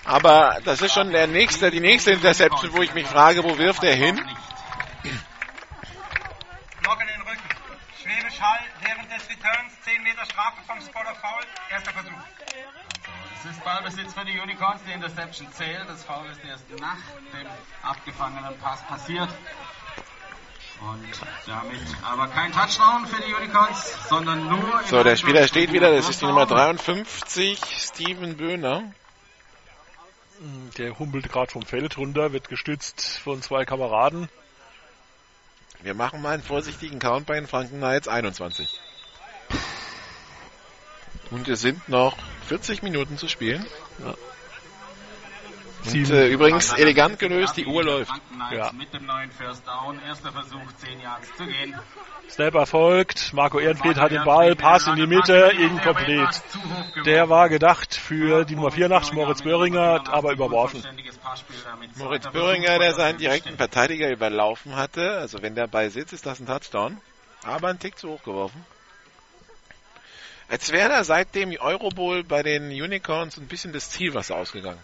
Aber 0.06 0.60
das 0.64 0.82
ist 0.82 0.94
schon 0.94 1.12
der 1.12 1.26
nächste, 1.26 1.72
die 1.72 1.80
nächste 1.80 2.12
Interception, 2.12 2.72
wo 2.74 2.84
ich 2.84 2.94
mich 2.94 3.08
frage, 3.08 3.44
wo 3.44 3.58
wirft 3.58 3.84
er 3.84 3.96
hin? 3.96 4.16
Block 6.82 7.02
in 7.02 7.08
den 7.08 7.22
Rücken. 7.22 7.50
Schwäbisch 8.02 8.40
Hall 8.40 8.60
während 8.82 9.12
des 9.12 9.28
Returns 9.28 9.82
10 9.82 10.04
Meter 10.04 10.26
Strafe 10.26 10.62
vom 10.68 10.82
Spotter 10.82 11.16
Foul. 11.16 11.44
Erster 11.72 11.92
Versuch. 11.94 12.12
Es 13.40 13.46
ist 13.50 13.64
Ballbesitz 13.64 14.14
für 14.14 14.26
die 14.26 14.40
Unicorns. 14.40 14.84
Die 14.86 14.92
Interception 14.92 15.52
zählt. 15.54 15.90
Das 15.90 16.04
Foul 16.04 16.28
ist 16.28 16.44
erst 16.44 16.70
nach 16.80 16.98
dem 17.34 17.48
abgefangenen 17.82 18.56
Pass 18.60 18.84
passiert. 18.84 19.30
Und 20.82 21.06
damit 21.46 21.80
aber 22.04 22.28
kein 22.28 22.52
Touchdown 22.52 23.06
für 23.06 23.22
die 23.22 23.34
Unicorns, 23.34 23.96
sondern 24.10 24.48
nur. 24.50 24.82
in 24.82 24.88
So, 24.88 25.04
der 25.04 25.16
Spieler 25.16 25.48
steht 25.48 25.72
wieder, 25.72 25.92
das 25.94 26.10
ist 26.10 26.22
die 26.22 26.26
Nummer 26.26 26.48
First 26.48 26.88
down. 26.88 27.06
53, 27.06 27.60
Steven 27.64 28.36
Böhner. 28.36 28.92
Der 30.80 30.98
humpelt 30.98 31.32
gerade 31.32 31.52
vom 31.52 31.62
Feld 31.62 31.98
runter, 31.98 32.34
wird 32.34 32.50
gestützt 32.50 33.20
von 33.20 33.44
zwei 33.44 33.64
Kameraden. 33.64 34.28
Wir 35.84 35.94
machen 35.94 36.22
mal 36.22 36.34
einen 36.34 36.44
vorsichtigen 36.44 36.98
Count 36.98 37.28
bei 37.28 37.36
den 37.36 37.48
Franken 37.48 37.78
Knights 37.78 38.08
21. 38.08 38.80
Und 41.30 41.48
es 41.48 41.62
sind 41.62 41.88
noch 41.90 42.18
40 42.48 42.82
Minuten 42.82 43.18
zu 43.18 43.28
spielen. 43.28 43.66
Und 45.86 46.10
äh, 46.12 46.28
übrigens 46.28 46.74
elegant 46.74 47.18
gelöst, 47.20 47.58
die 47.58 47.66
Uhr 47.66 47.84
läuft. 47.84 48.14
Ja. 48.52 48.72
Mit 48.72 48.94
dem 48.94 49.06
neuen 49.06 49.32
First 49.32 49.66
Down. 49.66 50.00
Erster 50.08 50.32
Versuch, 50.32 50.72
10 50.78 51.02
Yards 51.02 51.28
zu 51.38 51.46
gehen. 51.46 51.76
Snap 52.30 52.56
erfolgt. 52.56 53.34
Marco 53.34 53.60
Ehrenfried 53.60 53.98
hat 53.98 54.12
den 54.12 54.24
Ball, 54.24 54.56
Pass 54.56 54.88
in 54.88 54.96
die 54.96 55.08
Mitte, 55.08 55.52
incomplete. 55.58 56.30
Der 57.06 57.30
war 57.30 57.50
gedacht 57.50 57.96
für 57.96 58.46
die 58.46 58.56
Nummer 58.56 58.72
84, 58.72 59.14
Moritz 59.14 59.42
Böhringer, 59.42 60.04
aber 60.08 60.32
überworfen. 60.32 60.84
Moritz 61.96 62.28
Böhringer, 62.30 62.78
der 62.80 62.94
seinen 62.94 63.18
direkten 63.18 63.58
Verteidiger 63.58 64.10
überlaufen 64.10 64.76
hatte. 64.76 65.12
Also 65.18 65.42
wenn 65.42 65.56
der 65.56 65.68
Ball 65.68 65.90
sitzt, 65.90 66.14
ist 66.14 66.26
das 66.26 66.40
ein 66.40 66.46
Touchdown. 66.46 67.02
Aber 67.44 67.70
ein 67.70 67.80
Tick 67.80 67.98
zu 67.98 68.10
hoch 68.10 68.24
geworfen. 68.24 68.64
Als 70.48 70.72
wäre 70.72 70.90
da 70.90 71.04
seit 71.04 71.34
dem 71.34 71.56
Eurobowl 71.58 72.24
bei 72.24 72.44
den 72.44 72.70
Unicorns 72.70 73.38
ein 73.38 73.48
bisschen 73.48 73.74
das 73.74 73.90
Zielwasser 73.90 74.36
ausgegangen. 74.36 74.80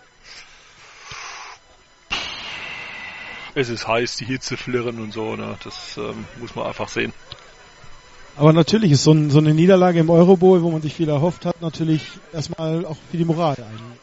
Es 3.58 3.70
ist 3.70 3.88
heiß, 3.88 4.18
die 4.18 4.26
Hitze 4.26 4.56
flirren 4.56 5.00
und 5.00 5.12
so, 5.12 5.36
ne? 5.36 5.58
das 5.64 5.98
ähm, 5.98 6.26
muss 6.40 6.54
man 6.54 6.68
einfach 6.68 6.88
sehen. 6.90 7.12
Aber 8.36 8.54
natürlich 8.54 8.92
ist 8.92 9.04
so, 9.04 9.14
ein, 9.14 9.32
so 9.32 9.40
eine 9.40 9.52
Niederlage 9.56 10.00
im 10.00 10.12
Eurobowl, 10.12 10.62
wo 10.62 10.70
man 10.70 10.84
sich 10.84 10.94
viel 10.94 11.10
erhofft 11.10 11.44
hat, 11.44 11.60
natürlich 11.60 12.04
erstmal 12.32 12.86
auch 12.86 12.98
für 13.10 13.18
die 13.18 13.26
Moral 13.26 13.56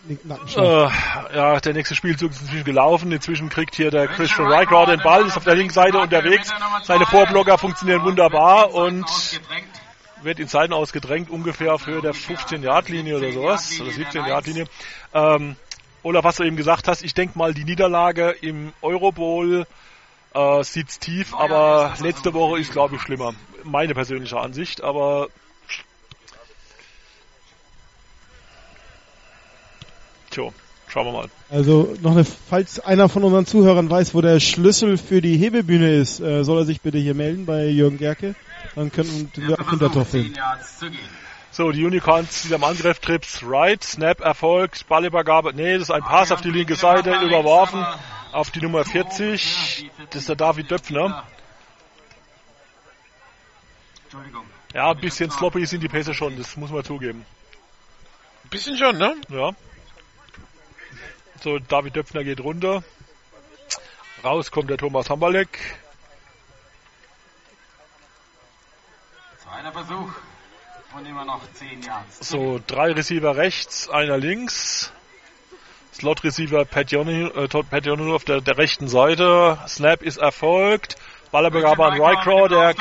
ein 0.09 0.19
Nackenschlag. 0.25 0.91
Äh, 1.33 1.37
ja, 1.37 1.61
der 1.61 1.73
nächste 1.73 1.95
Spielzug 1.95 2.33
ist 2.33 2.41
inzwischen 2.41 2.65
gelaufen. 2.65 3.13
Inzwischen 3.13 3.49
kriegt 3.49 3.77
hier 3.77 3.93
der 3.93 4.09
Christian 4.09 4.49
Rycroft 4.49 4.91
den 4.91 5.01
Ball, 5.05 5.25
ist 5.25 5.37
auf 5.37 5.45
der 5.45 5.55
linken 5.55 5.73
Seite 5.73 5.99
unterwegs. 5.99 6.51
Seine 6.83 7.07
Vorblocker 7.07 7.57
funktionieren 7.57 8.03
wunderbar 8.03 8.75
und 8.75 9.07
wird 10.25 10.41
in 10.41 10.49
Seiten 10.49 10.73
ausgedrängt, 10.73 11.31
ungefähr 11.31 11.79
für 11.79 12.01
der 12.01 12.13
15-Yard-Linie 12.15 13.19
oder 13.19 13.31
sowas, 13.31 13.81
oder 13.81 13.91
17-Yard-Linie. 13.91 14.65
Ähm, 15.13 15.55
Olaf, 16.05 16.23
was 16.23 16.37
du 16.37 16.45
eben 16.45 16.57
gesagt 16.57 16.87
hast, 16.87 17.03
ich 17.03 17.15
denke 17.15 17.39
mal, 17.39 17.55
die 17.55 17.65
Niederlage 17.65 18.31
im 18.43 18.75
Eurobowl 18.83 19.67
äh, 20.35 20.63
sitzt 20.63 21.01
tief, 21.01 21.35
aber 21.35 21.95
letzte 21.99 22.35
Woche 22.35 22.61
ist, 22.61 22.73
glaube 22.73 22.97
ich, 22.97 23.01
schlimmer. 23.01 23.33
Meine 23.65 23.95
persönliche 23.95 24.39
Ansicht, 24.39 24.83
aber 24.83 25.29
tja, 30.31 30.51
schauen 30.89 31.07
wir 31.07 31.13
mal. 31.13 31.31
Also 31.49 31.97
noch 32.03 32.13
eine, 32.13 32.25
falls 32.25 32.81
einer 32.81 33.09
von 33.09 33.25
unseren 33.25 33.47
Zuhörern 33.47 33.89
weiß, 33.89 34.15
wo 34.15 34.21
der 34.21 34.41
Schlüssel 34.41 34.99
für 34.99 35.23
die 35.23 35.39
Hebebühne 35.39 35.95
ist, 35.95 36.21
äh, 36.21 36.45
soll 36.45 36.59
er 36.59 36.65
sich 36.67 36.83
bitte 36.83 36.99
hier 36.99 37.15
melden 37.15 37.47
bei 37.47 37.67
Jürgen 37.69 37.97
Gerke. 37.97 38.35
Dann 38.75 38.93
könnten 38.93 39.31
wir 39.37 39.59
auch 39.59 39.71
Hintertorf 39.71 40.11
filmen. 40.11 40.35
So, 41.55 41.71
die 41.71 41.85
Unicorns 41.85 42.47
wieder 42.47 42.57
im 42.57 42.65
Angriff, 42.65 42.99
Trips 42.99 43.45
right, 43.45 43.81
Snap 43.81 44.21
erfolgt, 44.23 44.89
Ballübergabe, 44.89 45.55
nee, 45.55 45.75
das 45.75 45.83
ist 45.83 45.91
ein 45.93 46.03
Pass 46.03 46.33
auf 46.33 46.41
die 46.41 46.51
linke 46.51 46.75
Seite, 46.75 47.15
überworfen 47.15 47.87
auf 48.33 48.51
die 48.51 48.61
Nummer 48.61 48.85
40, 48.85 49.89
das 50.11 50.23
ist 50.23 50.29
der 50.29 50.35
David 50.35 50.73
Döpfner. 50.73 51.25
Entschuldigung. 54.03 54.45
Ja, 54.73 54.91
ein 54.91 54.99
bisschen 54.99 55.31
sloppy 55.31 55.65
sind 55.65 55.85
die 55.85 55.89
Pässe 55.89 56.13
schon, 56.13 56.37
das 56.37 56.57
muss 56.57 56.73
man 56.73 56.83
zugeben. 56.83 57.25
Ein 58.43 58.51
bisschen 58.51 58.77
schon, 58.77 58.99
ne? 58.99 59.15
Ja. 59.29 59.53
So, 61.41 61.61
David 61.61 61.95
Döpfner 61.95 62.25
geht 62.25 62.41
runter. 62.41 62.83
Raus 64.25 64.51
kommt 64.51 64.71
der 64.71 64.79
Thomas 64.79 65.09
Hamberleck. 65.09 65.57
Zweiter 69.39 69.71
Versuch. 69.71 70.11
Und 70.97 71.07
immer 71.07 71.25
noch 71.25 71.41
10 71.55 71.83
Yards. 71.83 72.29
So, 72.29 72.61
drei 72.65 72.93
Receiver 72.93 73.37
rechts, 73.37 73.89
einer 73.89 74.17
links. 74.17 74.93
Slot 75.93 76.23
Receiver 76.23 76.65
Pat 76.65 76.93
Yonu, 76.93 77.31
äh, 77.31 77.49
Todd 77.49 77.69
Pat 77.69 77.85
Yonu 77.87 78.15
auf 78.15 78.25
der, 78.25 78.41
der 78.41 78.59
rechten 78.59 78.87
Seite. 78.87 79.59
Snap 79.67 80.03
ist 80.03 80.19
erfolgt. 80.19 80.97
Ballerbegabe 81.33 81.85
an 81.85 82.01
Rycrow, 82.01 82.49
der 82.49 82.75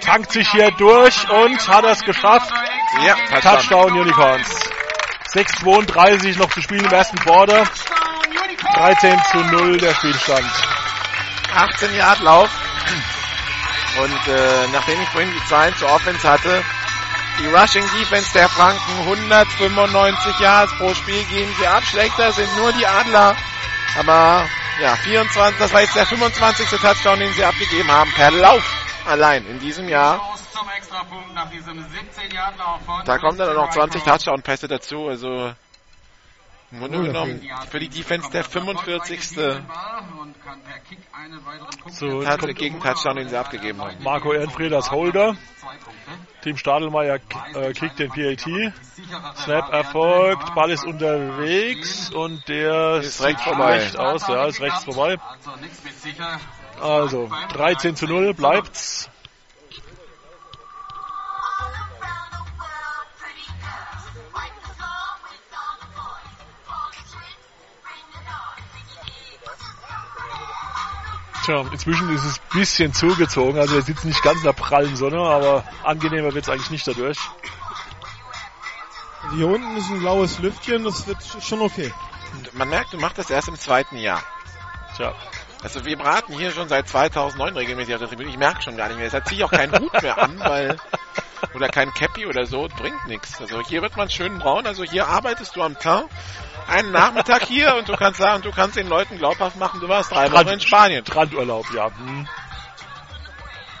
tankt 0.00 0.32
sich 0.32 0.50
hier 0.50 0.70
durch 0.72 1.28
und 1.28 1.68
hat 1.68 1.84
es 1.84 2.00
geschafft. 2.02 2.50
Ja, 3.04 3.40
Touchdown 3.40 3.92
Unicorns. 3.92 4.70
6,32 5.34 6.38
noch 6.38 6.50
zu 6.50 6.62
spielen 6.62 6.86
im 6.86 6.92
ersten 6.92 7.18
Quarter. 7.18 7.64
13 8.76 9.18
zu 9.30 9.38
0 9.38 9.76
der 9.76 9.94
Spielstand. 9.94 10.50
18 11.54 11.94
Yard 11.96 12.20
Lauf. 12.20 12.50
Und 14.00 14.28
äh, 14.28 14.68
nachdem 14.72 15.00
ich 15.02 15.08
vorhin 15.10 15.30
die 15.32 15.48
Zahlen 15.48 15.74
zur 15.76 15.90
Offense 15.90 16.26
hatte, 16.26 16.62
die 17.38 17.46
Rushing 17.46 17.84
Defense 17.98 18.32
der 18.32 18.48
Franken 18.48 18.98
195 19.00 20.38
Yards 20.40 20.72
pro 20.78 20.94
Spiel 20.94 21.22
geben 21.24 21.54
sie 21.58 21.66
ab. 21.66 21.82
Schlechter 21.84 22.32
sind 22.32 22.54
nur 22.56 22.72
die 22.72 22.86
Adler. 22.86 23.36
Aber 23.98 24.48
ja, 24.80 24.96
24, 24.96 25.58
das 25.58 25.72
war 25.72 25.80
jetzt 25.80 25.96
der 25.96 26.06
25. 26.06 26.68
Touchdown, 26.80 27.18
den 27.18 27.32
sie 27.32 27.44
abgegeben 27.44 27.90
haben 27.90 28.10
per 28.12 28.30
Lauf 28.30 28.64
allein 29.06 29.46
in 29.46 29.58
diesem 29.58 29.88
Jahr. 29.88 30.16
Los 30.16 30.50
zum 30.52 30.68
Extrapunkt 30.76 31.34
nach 31.34 31.48
diesem 31.50 31.78
17-Yard-Lauf 31.78 32.80
von 32.84 33.04
Da 33.04 33.18
kommen 33.18 33.38
dann 33.38 33.54
noch 33.54 33.70
20 33.70 34.02
Christian 34.02 34.16
Touchdown-Pässe 34.18 34.68
dazu. 34.68 35.08
Also 35.08 35.52
im 36.72 36.78
Grunde 36.80 37.02
genommen 37.02 37.40
für 37.70 37.78
die 37.78 37.88
Defense 37.88 38.30
der 38.30 38.44
45. 38.44 39.38
Und 39.38 40.44
kann 40.44 40.60
per 40.62 40.78
Kick 40.80 40.98
einen 41.12 41.44
weiteren 41.44 41.78
Punkt 41.80 41.96
So, 41.96 42.54
gegen 42.54 42.80
Touchdown, 42.80 43.16
den 43.16 43.28
sie 43.28 43.36
abgegeben 43.36 43.80
haben. 43.80 44.02
Marco 44.02 44.32
Ehrenfried 44.32 44.72
als 44.72 44.90
Holder. 44.90 45.36
Team 46.42 46.56
Stadelmeier 46.56 47.18
äh, 47.54 47.72
kickt 47.72 47.98
den 47.98 48.10
PAT. 48.10 48.72
Snap 49.36 49.72
erfolgt, 49.72 50.54
Ball 50.54 50.70
ist 50.70 50.84
unterwegs 50.84 52.10
und 52.10 52.46
der 52.48 52.98
Ist 52.98 53.18
sieht 53.18 53.26
rechts 53.26 53.42
vorbei. 53.42 53.80
schlecht 53.80 53.98
aus, 53.98 54.28
ja, 54.28 54.46
ist 54.46 54.60
rechts 54.60 54.84
vorbei. 54.84 55.16
Also 55.18 55.56
nichts 55.60 55.82
mit 55.82 55.94
sicher. 56.00 56.40
Also 56.80 57.30
13 57.52 57.96
zu 57.96 58.06
0 58.06 58.34
bleibt's. 58.34 59.10
Tja, 71.46 71.64
inzwischen 71.70 72.12
ist 72.12 72.24
es 72.24 72.40
ein 72.40 72.58
bisschen 72.58 72.92
zugezogen, 72.92 73.60
also 73.60 73.76
wir 73.76 73.82
sitzen 73.82 74.08
nicht 74.08 74.20
ganz 74.20 74.38
in 74.38 74.46
der 74.46 74.52
prallen 74.52 74.96
Sonne, 74.96 75.20
aber 75.20 75.62
angenehmer 75.84 76.34
wird's 76.34 76.48
eigentlich 76.48 76.72
nicht 76.72 76.88
dadurch. 76.88 77.18
Also 79.22 79.36
hier 79.36 79.46
unten 79.46 79.76
ist 79.76 79.88
ein 79.88 80.00
blaues 80.00 80.40
Lüftchen, 80.40 80.82
das 80.82 81.06
wird 81.06 81.18
schon 81.40 81.62
okay. 81.62 81.92
Und 82.34 82.52
man 82.54 82.68
merkt, 82.68 82.92
du 82.92 82.98
machst 82.98 83.18
das 83.18 83.30
erst 83.30 83.46
im 83.46 83.54
zweiten 83.54 83.96
Jahr. 83.96 84.24
Tja, 84.96 85.14
Also 85.62 85.84
wir 85.84 85.96
braten 85.96 86.36
hier 86.36 86.50
schon 86.50 86.68
seit 86.68 86.88
2009 86.88 87.56
regelmäßig 87.56 87.94
auf 87.94 88.00
der 88.00 88.08
Tribüne. 88.08 88.30
Ich 88.30 88.38
merke 88.38 88.62
schon 88.62 88.76
gar 88.76 88.88
nicht 88.88 88.96
mehr. 88.96 89.06
Deshalb 89.06 89.28
ziehe 89.28 89.38
ich 89.38 89.44
auch 89.44 89.52
keinen 89.52 89.78
Hut 89.78 90.02
mehr 90.02 90.18
an, 90.18 90.40
weil 90.40 90.76
oder 91.54 91.68
kein 91.68 91.92
Cappy 91.92 92.26
oder 92.26 92.46
so, 92.46 92.68
bringt 92.76 93.06
nichts. 93.06 93.40
Also 93.40 93.60
hier 93.60 93.82
wird 93.82 93.96
man 93.96 94.10
schön 94.10 94.38
braun. 94.38 94.66
Also 94.66 94.84
hier 94.84 95.06
arbeitest 95.06 95.56
du 95.56 95.62
am 95.62 95.78
Tag 95.78 96.04
einen 96.68 96.90
Nachmittag 96.92 97.44
hier 97.44 97.76
und 97.76 97.88
du 97.88 97.96
kannst 97.96 98.18
sagen, 98.18 98.42
du 98.42 98.50
kannst 98.50 98.76
den 98.76 98.88
Leuten 98.88 99.18
glaubhaft 99.18 99.56
machen, 99.56 99.80
du 99.80 99.88
warst 99.88 100.10
drei 100.12 100.30
Wochen 100.32 100.48
in 100.48 100.60
Spanien. 100.60 101.04
Strandurlaub, 101.04 101.70
ja. 101.72 101.86
Hm. 101.86 102.26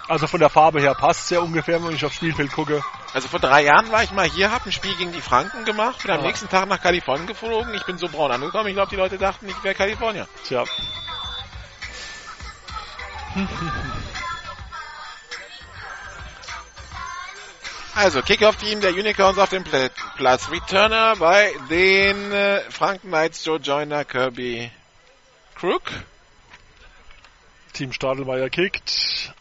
Also 0.08 0.28
von 0.28 0.38
der 0.38 0.50
Farbe 0.50 0.80
her 0.80 0.94
passt 0.94 1.30
ja 1.32 1.40
ungefähr, 1.40 1.82
wenn 1.82 1.92
ich 1.94 2.04
aufs 2.04 2.14
Spielfeld 2.16 2.52
gucke. 2.52 2.82
Also 3.12 3.28
vor 3.28 3.40
drei 3.40 3.64
Jahren 3.64 3.90
war 3.90 4.04
ich 4.04 4.12
mal 4.12 4.28
hier, 4.28 4.52
habe 4.52 4.66
ein 4.66 4.72
Spiel 4.72 4.94
gegen 4.94 5.10
die 5.10 5.20
Franken 5.20 5.64
gemacht, 5.64 6.02
bin 6.02 6.12
am 6.12 6.20
Ja. 6.20 6.26
nächsten 6.26 6.48
Tag 6.48 6.68
nach 6.68 6.80
Kalifornien 6.80 7.26
geflogen. 7.26 7.74
Ich 7.74 7.84
bin 7.84 7.98
so 7.98 8.08
braun 8.08 8.30
angekommen. 8.30 8.68
Ich 8.68 8.74
glaube, 8.74 8.90
die 8.90 8.96
Leute 8.96 9.18
dachten, 9.18 9.48
ich 9.48 9.64
wäre 9.64 9.74
Kalifornier. 9.74 10.28
Tja. 10.44 10.64
Also, 17.96 18.20
Kickoff-Team 18.20 18.80
der 18.82 18.90
Unicorns 18.92 19.38
auf 19.38 19.48
dem 19.48 19.64
Pla- 19.64 19.88
Platz. 20.16 20.50
Returner 20.50 21.16
bei 21.16 21.52
den 21.70 22.30
äh, 22.32 22.60
Franken 22.70 23.08
Knights, 23.08 23.44
Joe 23.44 23.58
Joyner, 23.58 24.04
Kirby 24.04 24.70
Crook. 25.54 25.90
Team 27.72 27.92
Stadelmeier 27.92 28.50
kickt. 28.50 29.32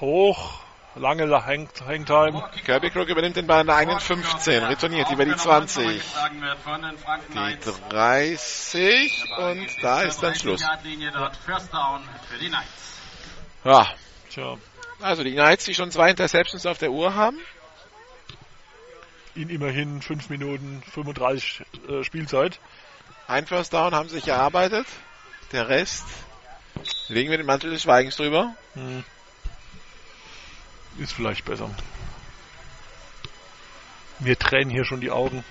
Hoch. 0.00 0.60
Lange 0.96 1.24
La- 1.26 1.46
Hang 1.46 1.68
Hangtime. 1.86 2.42
Kirby 2.64 2.90
Crook 2.90 3.08
übernimmt 3.08 3.36
den 3.36 3.46
Ball 3.46 3.60
an 3.60 3.68
der 3.68 3.76
eigenen 3.76 4.00
15, 4.00 4.64
retourniert 4.64 5.10
über 5.10 5.24
die 5.24 5.34
20, 5.36 6.02
Geschlagen 6.02 6.42
wird 6.42 6.58
von 6.58 6.82
den 6.82 6.98
Franken 6.98 7.26
die 7.32 7.38
Knights. 7.38 7.80
30 7.88 9.24
und 9.38 9.66
da 9.82 10.02
ist 10.02 10.22
dann 10.22 10.34
Schluss. 10.34 10.60
30-Yard-Linie 10.60 11.12
dort. 11.12 11.36
First 11.36 11.72
down 11.72 12.02
für 12.28 12.38
die 12.38 12.48
Knights. 12.48 12.98
Ja, 13.64 13.86
Tja, 14.30 14.56
also 15.00 15.22
die 15.24 15.32
Knights, 15.32 15.64
die 15.64 15.74
schon 15.74 15.90
zwei 15.90 16.10
Interceptions 16.10 16.66
auf 16.66 16.78
der 16.78 16.90
Uhr 16.90 17.14
haben. 17.14 17.38
In 19.38 19.50
immerhin 19.50 20.02
5 20.02 20.30
Minuten 20.30 20.82
35 20.92 21.62
äh, 21.88 22.04
Spielzeit. 22.04 22.58
Ein 23.28 23.46
First 23.46 23.72
Down 23.72 23.94
haben 23.94 24.08
sich 24.08 24.26
erarbeitet. 24.26 24.86
Der 25.52 25.68
Rest 25.68 26.04
legen 27.08 27.30
wir 27.30 27.38
den 27.38 27.46
Mantel 27.46 27.70
des 27.70 27.82
Schweigens 27.82 28.16
drüber. 28.16 28.54
Hm. 28.74 29.04
Ist 30.98 31.12
vielleicht 31.12 31.44
besser. 31.44 31.70
Mir 34.18 34.36
tränen 34.36 34.70
hier 34.70 34.84
schon 34.84 35.00
die 35.00 35.10
Augen. 35.10 35.44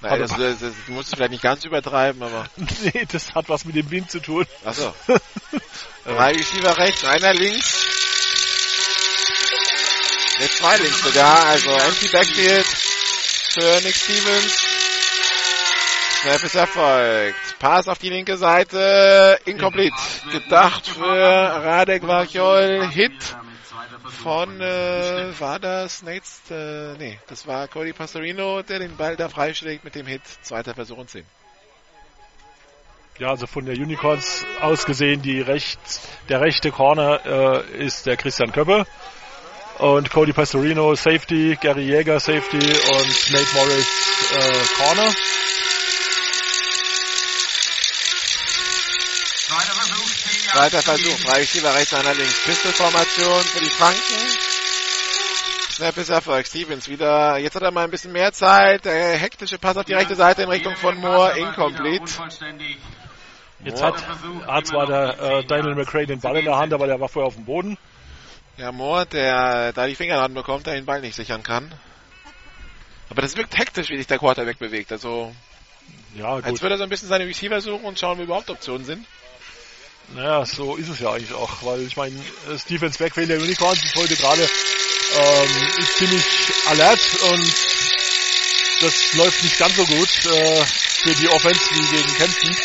Nein, 0.00 0.20
das, 0.20 0.30
das, 0.36 0.60
das 0.60 0.74
muss 0.88 1.08
ich 1.08 1.16
vielleicht 1.16 1.32
nicht 1.32 1.42
ganz 1.42 1.64
übertreiben, 1.64 2.22
aber. 2.22 2.46
nee, 2.56 3.06
das 3.10 3.34
hat 3.34 3.48
was 3.48 3.64
mit 3.64 3.76
dem 3.76 3.90
Wind 3.90 4.10
zu 4.10 4.20
tun. 4.20 4.46
Achso. 4.64 4.92
Drei 6.04 6.32
Receiver 6.32 6.76
rechts, 6.76 7.04
einer 7.04 7.34
links. 7.34 7.86
Ne, 10.38 10.48
zwei 10.50 10.76
links 10.78 11.02
sogar, 11.02 11.46
also 11.46 11.70
Empty 11.70 12.08
Backfield 12.08 12.87
für 13.48 13.80
Nick 13.82 13.94
Stevens. 13.94 14.66
Snap 16.20 16.42
ist 16.42 16.54
erfolgt. 16.54 17.58
Pass 17.58 17.88
auf 17.88 17.98
die 17.98 18.10
linke 18.10 18.36
Seite, 18.36 19.38
incomplete. 19.44 19.94
Gedacht 20.32 20.88
für 20.88 21.04
Radek 21.04 22.06
Varchol, 22.06 22.88
Hit 22.90 23.36
von, 24.22 24.60
äh, 24.60 25.32
war 25.38 25.58
das 25.60 26.02
Nates, 26.02 26.40
äh, 26.50 26.96
nee, 26.98 27.18
das 27.28 27.46
war 27.46 27.68
Cody 27.68 27.92
Pastorino, 27.92 28.62
der 28.62 28.80
den 28.80 28.96
Ball 28.96 29.16
da 29.16 29.28
freischlägt 29.28 29.84
mit 29.84 29.94
dem 29.94 30.06
Hit. 30.06 30.22
Zweiter 30.42 30.74
Versuch 30.74 30.98
und 30.98 31.08
10. 31.08 31.24
Ja, 33.18 33.30
also 33.30 33.46
von 33.46 33.64
der 33.64 33.74
Unicorns 33.74 34.44
aus 34.60 34.84
gesehen, 34.84 35.22
die 35.22 35.40
rechts, 35.40 36.08
der 36.28 36.40
rechte 36.40 36.70
Corner 36.70 37.64
äh, 37.66 37.84
ist 37.84 38.06
der 38.06 38.16
Christian 38.16 38.52
Köppe. 38.52 38.86
Und 39.78 40.10
Cody 40.10 40.32
Pastorino 40.32 40.94
Safety, 40.96 41.56
Gary 41.60 41.84
Jäger 41.84 42.18
Safety 42.18 42.56
und 42.56 43.32
Nate 43.32 43.54
Morris 43.54 43.86
äh, 44.32 44.82
Corner. 44.82 45.08
Zweiter 49.46 49.72
Versuch, 49.72 50.04
10 50.04 50.44
Yards 50.44 50.52
Zweiter 50.52 50.78
zu 50.78 50.84
Versuch, 50.84 51.16
gehen. 51.16 51.26
drei 51.26 51.38
Receiver 51.38 51.74
rechts, 51.74 51.94
einer 51.94 52.14
links. 52.14 52.44
Pistolformation 52.44 53.40
für 53.42 53.60
die 53.60 53.70
Franken. 53.70 54.38
Snap 55.70 55.96
ist 55.96 56.08
Erfolg. 56.08 56.44
Stevens 56.44 56.88
wieder. 56.88 57.38
Jetzt 57.38 57.54
hat 57.54 57.62
er 57.62 57.70
mal 57.70 57.84
ein 57.84 57.90
bisschen 57.92 58.10
mehr 58.10 58.32
Zeit. 58.32 58.84
Der 58.84 59.16
hektische 59.16 59.58
Pass 59.58 59.76
auf 59.76 59.84
die 59.84 59.94
rechte 59.94 60.16
Seite 60.16 60.42
in 60.42 60.48
Richtung 60.48 60.74
von 60.74 60.98
Moore. 60.98 61.38
Incomplete. 61.38 62.04
Jetzt 63.64 63.80
hat, 63.80 63.94
hat 64.46 64.66
zwar 64.66 64.86
der 64.86 65.20
äh, 65.20 65.44
Daniel 65.44 65.76
McRae 65.76 66.06
den 66.06 66.18
Ball 66.20 66.36
in 66.38 66.46
der 66.46 66.56
Hand, 66.56 66.72
aber 66.72 66.88
der 66.88 66.98
war 66.98 67.08
vorher 67.08 67.28
auf 67.28 67.36
dem 67.36 67.44
Boden. 67.44 67.78
Ja, 68.58 68.72
Moore, 68.72 69.06
der 69.06 69.72
da 69.72 69.86
die 69.86 69.94
Finger 69.94 70.16
dran 70.16 70.34
bekommt, 70.34 70.66
der 70.66 70.74
den 70.74 70.84
Ball 70.84 71.00
nicht 71.00 71.14
sichern 71.14 71.42
kann. 71.44 71.72
Aber 73.08 73.22
das 73.22 73.36
wirkt 73.36 73.56
hektisch, 73.56 73.88
wie 73.88 73.96
sich 73.96 74.06
der 74.06 74.18
Quarterback 74.18 74.58
bewegt. 74.58 74.90
Also, 74.92 75.32
Ja, 76.16 76.34
als 76.34 76.44
gut. 76.46 76.62
würde 76.62 76.74
er 76.74 76.78
so 76.78 76.82
ein 76.84 76.90
bisschen 76.90 77.08
seine 77.08 77.26
Receiver 77.26 77.60
suchen 77.60 77.84
und 77.84 77.98
schauen, 77.98 78.18
wo 78.18 78.22
überhaupt 78.22 78.50
Optionen 78.50 78.84
sind. 78.84 79.06
Naja, 80.14 80.44
so 80.44 80.74
ist 80.76 80.88
es 80.88 80.98
ja 81.00 81.12
eigentlich 81.12 81.34
auch, 81.34 81.62
weil 81.62 81.82
ich 81.82 81.96
meine, 81.96 82.18
Stevens 82.58 82.98
Backfield 82.98 83.28
der 83.30 83.40
Unicorns 83.40 83.84
ist 83.84 83.94
heute 83.94 84.16
gerade 84.16 84.42
ähm, 84.42 85.78
ist 85.78 85.96
ziemlich 85.98 86.24
alert 86.66 87.00
und 87.30 87.52
das 88.80 89.14
läuft 89.14 89.42
nicht 89.42 89.58
ganz 89.58 89.76
so 89.76 89.84
gut 89.84 90.08
äh, 90.26 90.64
für 90.64 91.14
die 91.14 91.28
Offense 91.28 91.60
wie 91.72 91.96
gegen 91.96 92.14
Kempten. 92.16 92.56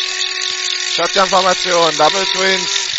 Shotgun-Formation, 0.96 1.98
Double 1.98 2.26
Twins. 2.34 2.93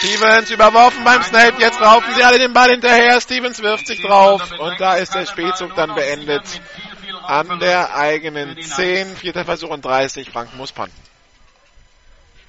Stevens 0.00 0.50
überworfen 0.50 1.04
beim 1.04 1.22
Snap, 1.22 1.60
jetzt 1.60 1.78
raufen 1.78 2.14
sie 2.14 2.22
alle 2.22 2.38
den 2.38 2.54
Ball 2.54 2.70
hinterher, 2.70 3.20
Stevens 3.20 3.60
wirft 3.60 3.86
sich 3.86 4.00
drauf 4.00 4.50
und 4.58 4.80
da 4.80 4.94
ist 4.94 5.14
der 5.14 5.26
Spielzug 5.26 5.74
dann 5.74 5.94
beendet 5.94 6.62
an 7.26 7.60
der 7.60 7.94
eigenen 7.94 8.58
10, 8.62 9.14
vierter 9.16 9.44
Versuch 9.44 9.68
und 9.68 9.84
30, 9.84 10.30
Frank 10.30 10.56
muss 10.56 10.72
panten. 10.72 10.96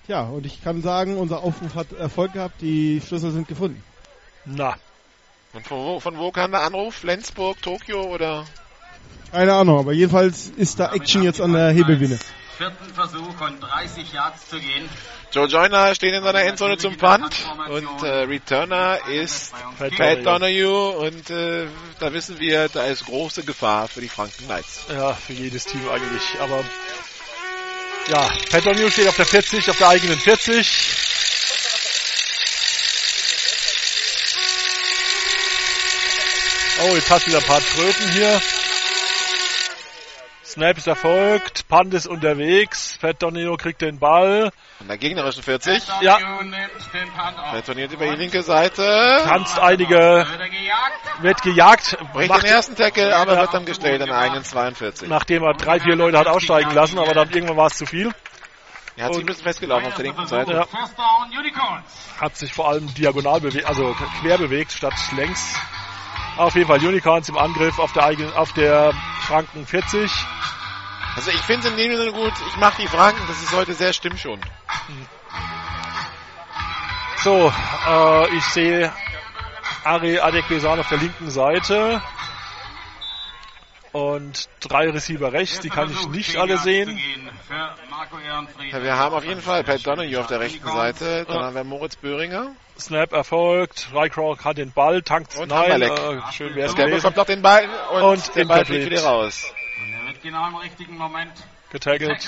Tja, 0.06 0.22
und 0.22 0.46
ich 0.46 0.64
kann 0.64 0.82
sagen, 0.82 1.18
unser 1.18 1.44
Aufruf 1.44 1.76
hat 1.76 1.92
Erfolg 1.92 2.32
gehabt, 2.32 2.62
die 2.62 3.02
Schlüssel 3.06 3.32
sind 3.32 3.50
gefunden. 3.50 3.84
Na, 4.46 4.78
Und 5.52 5.68
von 5.68 5.78
wo, 5.78 6.00
von 6.00 6.18
wo 6.18 6.32
kam 6.32 6.52
der 6.52 6.62
Anruf? 6.62 6.96
Flensburg, 6.96 7.62
Tokio 7.62 8.04
oder? 8.04 8.46
Keine 9.34 9.54
Ahnung, 9.54 9.78
aber 9.78 9.92
jedenfalls 9.92 10.48
ist 10.56 10.80
da 10.80 10.94
Action 10.94 11.22
jetzt 11.22 11.42
an 11.42 11.52
der 11.52 11.72
Hebelbühne. 11.72 12.18
Vierten 12.58 12.94
Versuch 12.94 13.42
und 13.42 13.60
30 13.60 14.14
Yards 14.14 14.48
zu 14.48 14.58
gehen. 14.58 14.90
Joe 15.32 15.48
Joyner 15.48 15.96
steht 15.96 16.14
in 16.14 16.24
seiner 16.24 16.42
Endzone 16.42 16.78
zum 16.78 16.98
Punt 16.98 17.34
und 17.70 18.04
äh, 18.04 18.24
Returner 18.24 19.00
ist 19.08 19.54
Pat 19.80 19.96
Pat 19.96 20.26
Donahue 20.26 20.90
und 20.98 21.30
äh, 21.30 21.68
da 22.00 22.12
wissen 22.12 22.38
wir, 22.40 22.68
da 22.68 22.86
ist 22.86 23.06
große 23.06 23.44
Gefahr 23.44 23.88
für 23.88 24.02
die 24.02 24.10
Franken 24.10 24.46
Knights. 24.46 24.82
ja, 24.90 25.14
für 25.14 25.32
jedes 25.34 25.66
Team 25.66 25.88
eigentlich, 25.90 26.40
aber 26.42 26.62
ja, 28.10 28.30
Pat 28.50 28.66
O'Neill 28.66 28.92
steht 28.92 29.08
auf 29.08 29.16
der 29.16 29.26
40, 29.26 29.70
auf 29.70 29.78
der 29.78 29.88
eigenen 29.88 30.20
40. 30.20 30.68
Oh, 36.84 36.96
jetzt 36.96 37.10
hat 37.10 37.26
wieder 37.28 37.38
ein 37.38 37.44
paar 37.46 37.62
Tröten 37.62 38.12
hier. 38.12 38.42
Snap 40.52 40.78
ist 40.78 40.88
erfolgt, 40.88 41.66
Punt 41.70 41.94
ist 41.94 42.08
unterwegs, 42.08 42.98
Pat 43.00 43.24
Donino 43.24 43.56
kriegt 43.56 43.82
den 43.82 44.00
Ball, 44.00 44.52
An 44.82 44.88
der 44.90 44.98
gegnerischen 44.98 45.44
40. 45.44 45.82
Ja. 46.02 46.18
auf. 46.18 47.54
Retourniert 47.54 47.94
über 47.94 48.06
die 48.08 48.18
linke 48.18 48.44
Seite. 48.44 49.22
tanzt 49.24 49.58
einige, 49.60 50.28
Wird 51.22 51.42
gejagt? 51.42 51.98
Bricht 52.12 52.30
macht, 52.30 52.44
den 52.44 52.52
ersten 52.52 52.76
Tackle, 52.76 53.16
aber 53.16 53.38
wird 53.38 53.54
dann 53.54 53.66
gestellt 53.66 54.02
an 54.02 54.10
der 54.10 54.18
eigenen 54.18 54.44
42. 54.44 55.08
nachdem 55.08 55.44
er 55.44 55.54
drei, 55.54 55.80
vier 55.80 55.96
Leute 55.96 56.18
hat 56.18 56.28
aussteigen 56.28 56.72
lassen, 56.72 57.00
aber 57.00 57.14
dann 57.14 57.30
irgendwann 57.30 57.56
war 57.56 57.68
es 57.68 57.78
zu 57.78 57.86
viel. 57.86 58.12
Er 58.98 59.06
hat 59.06 59.14
sich 59.14 59.24
ein 59.24 59.28
bisschen 59.28 59.44
festgelaufen 59.44 59.88
auf 59.88 59.96
der 59.96 60.04
linken 60.04 60.28
Seite. 60.28 60.52
Ja. 60.52 60.68
Hat 62.20 62.36
sich 62.36 62.52
vor 62.52 62.68
allem 62.68 62.94
diagonal 62.94 63.40
bewegt, 63.40 63.66
also 63.66 63.96
quer 64.22 64.38
bewegt 64.38 64.74
statt 64.74 64.94
längs. 65.16 65.56
Auf 66.38 66.56
jeden 66.56 66.68
Fall 66.68 66.80
Unicorns 66.80 67.30
im 67.30 67.38
Angriff 67.38 67.78
auf 67.80 67.92
der 67.94 68.06
eigenen, 68.06 68.34
auf 68.34 68.52
der 68.54 68.94
Franken 69.22 69.66
40. 69.66 70.12
Also 71.16 71.30
ich 71.30 71.42
finde 71.42 71.68
es 71.68 71.74
in 71.74 71.78
dem 71.78 71.98
Sinne 71.98 72.12
gut, 72.12 72.34
ich 72.48 72.58
mache 72.58 72.82
die 72.82 72.88
Franken, 72.88 73.22
das 73.28 73.42
ist 73.42 73.54
heute 73.54 73.74
sehr 73.74 73.92
stimmschonend. 73.94 74.46
So, 77.18 77.52
äh, 77.88 78.36
ich 78.36 78.44
sehe 78.46 78.92
Ari 79.84 80.20
Adekbesan 80.20 80.80
auf 80.80 80.88
der 80.88 81.00
linken 81.00 81.30
Seite. 81.30 82.02
Und 83.92 84.48
drei 84.62 84.90
Receiver 84.90 85.34
rechts, 85.34 85.60
die 85.60 85.70
kann 85.70 85.92
ich 85.92 86.08
nicht 86.08 86.38
alle 86.38 86.58
sehen. 86.58 86.98
Ja, 88.72 88.84
wir 88.84 88.96
haben 88.96 89.14
auf 89.14 89.26
jeden 89.26 89.42
Fall 89.42 89.64
Pat 89.64 89.86
Donahue 89.86 90.20
auf 90.20 90.28
der 90.28 90.40
rechten 90.40 90.66
Seite, 90.66 91.26
dann 91.28 91.44
haben 91.44 91.56
wir 91.56 91.64
Moritz 91.66 91.98
Böhringer. 91.98 92.56
Snap 92.80 93.12
erfolgt, 93.12 93.90
Rycrow 93.94 94.44
hat 94.44 94.58
den 94.58 94.72
Ball, 94.72 95.02
tankt 95.02 95.36
Und 95.38 95.50
nein, 95.50 95.82
äh, 95.82 96.22
schön 96.32 96.56
wäre 96.56 96.70
es 96.70 96.76
Der 96.76 96.88
bekommt 96.88 97.18
noch 97.18 97.26
den 97.26 97.42
Ball 97.42 97.70
und, 97.92 98.04
Und 98.04 98.36
der 98.36 98.46
Ball 98.46 98.66
fliegt 98.66 98.90
wieder 98.90 99.04
raus. 99.04 99.54
Er 99.78 100.08
wird 100.08 100.22
genau 100.24 100.48
im 100.48 100.56
richtigen 100.56 100.98
Moment 100.98 101.34
Getaggelt. 101.72 102.28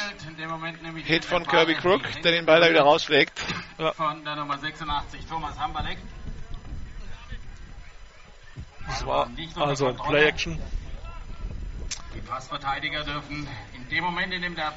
Hit 1.03 1.25
von 1.25 1.45
Kirby 1.45 1.75
Crook, 1.75 2.01
der 2.23 2.31
den 2.31 2.45
Ball 2.45 2.61
da 2.61 2.69
wieder 2.69 2.83
rausschlägt. 2.83 3.39
Von 3.95 4.23
der 4.23 4.37
Nummer 4.37 4.57
86 4.57 5.25
Thomas 5.29 5.59
Hamberleck. 5.59 5.97
Das 8.87 9.05
war 9.05 9.29
also 9.57 9.87
ein 9.87 9.97
Play-Action. 9.97 10.59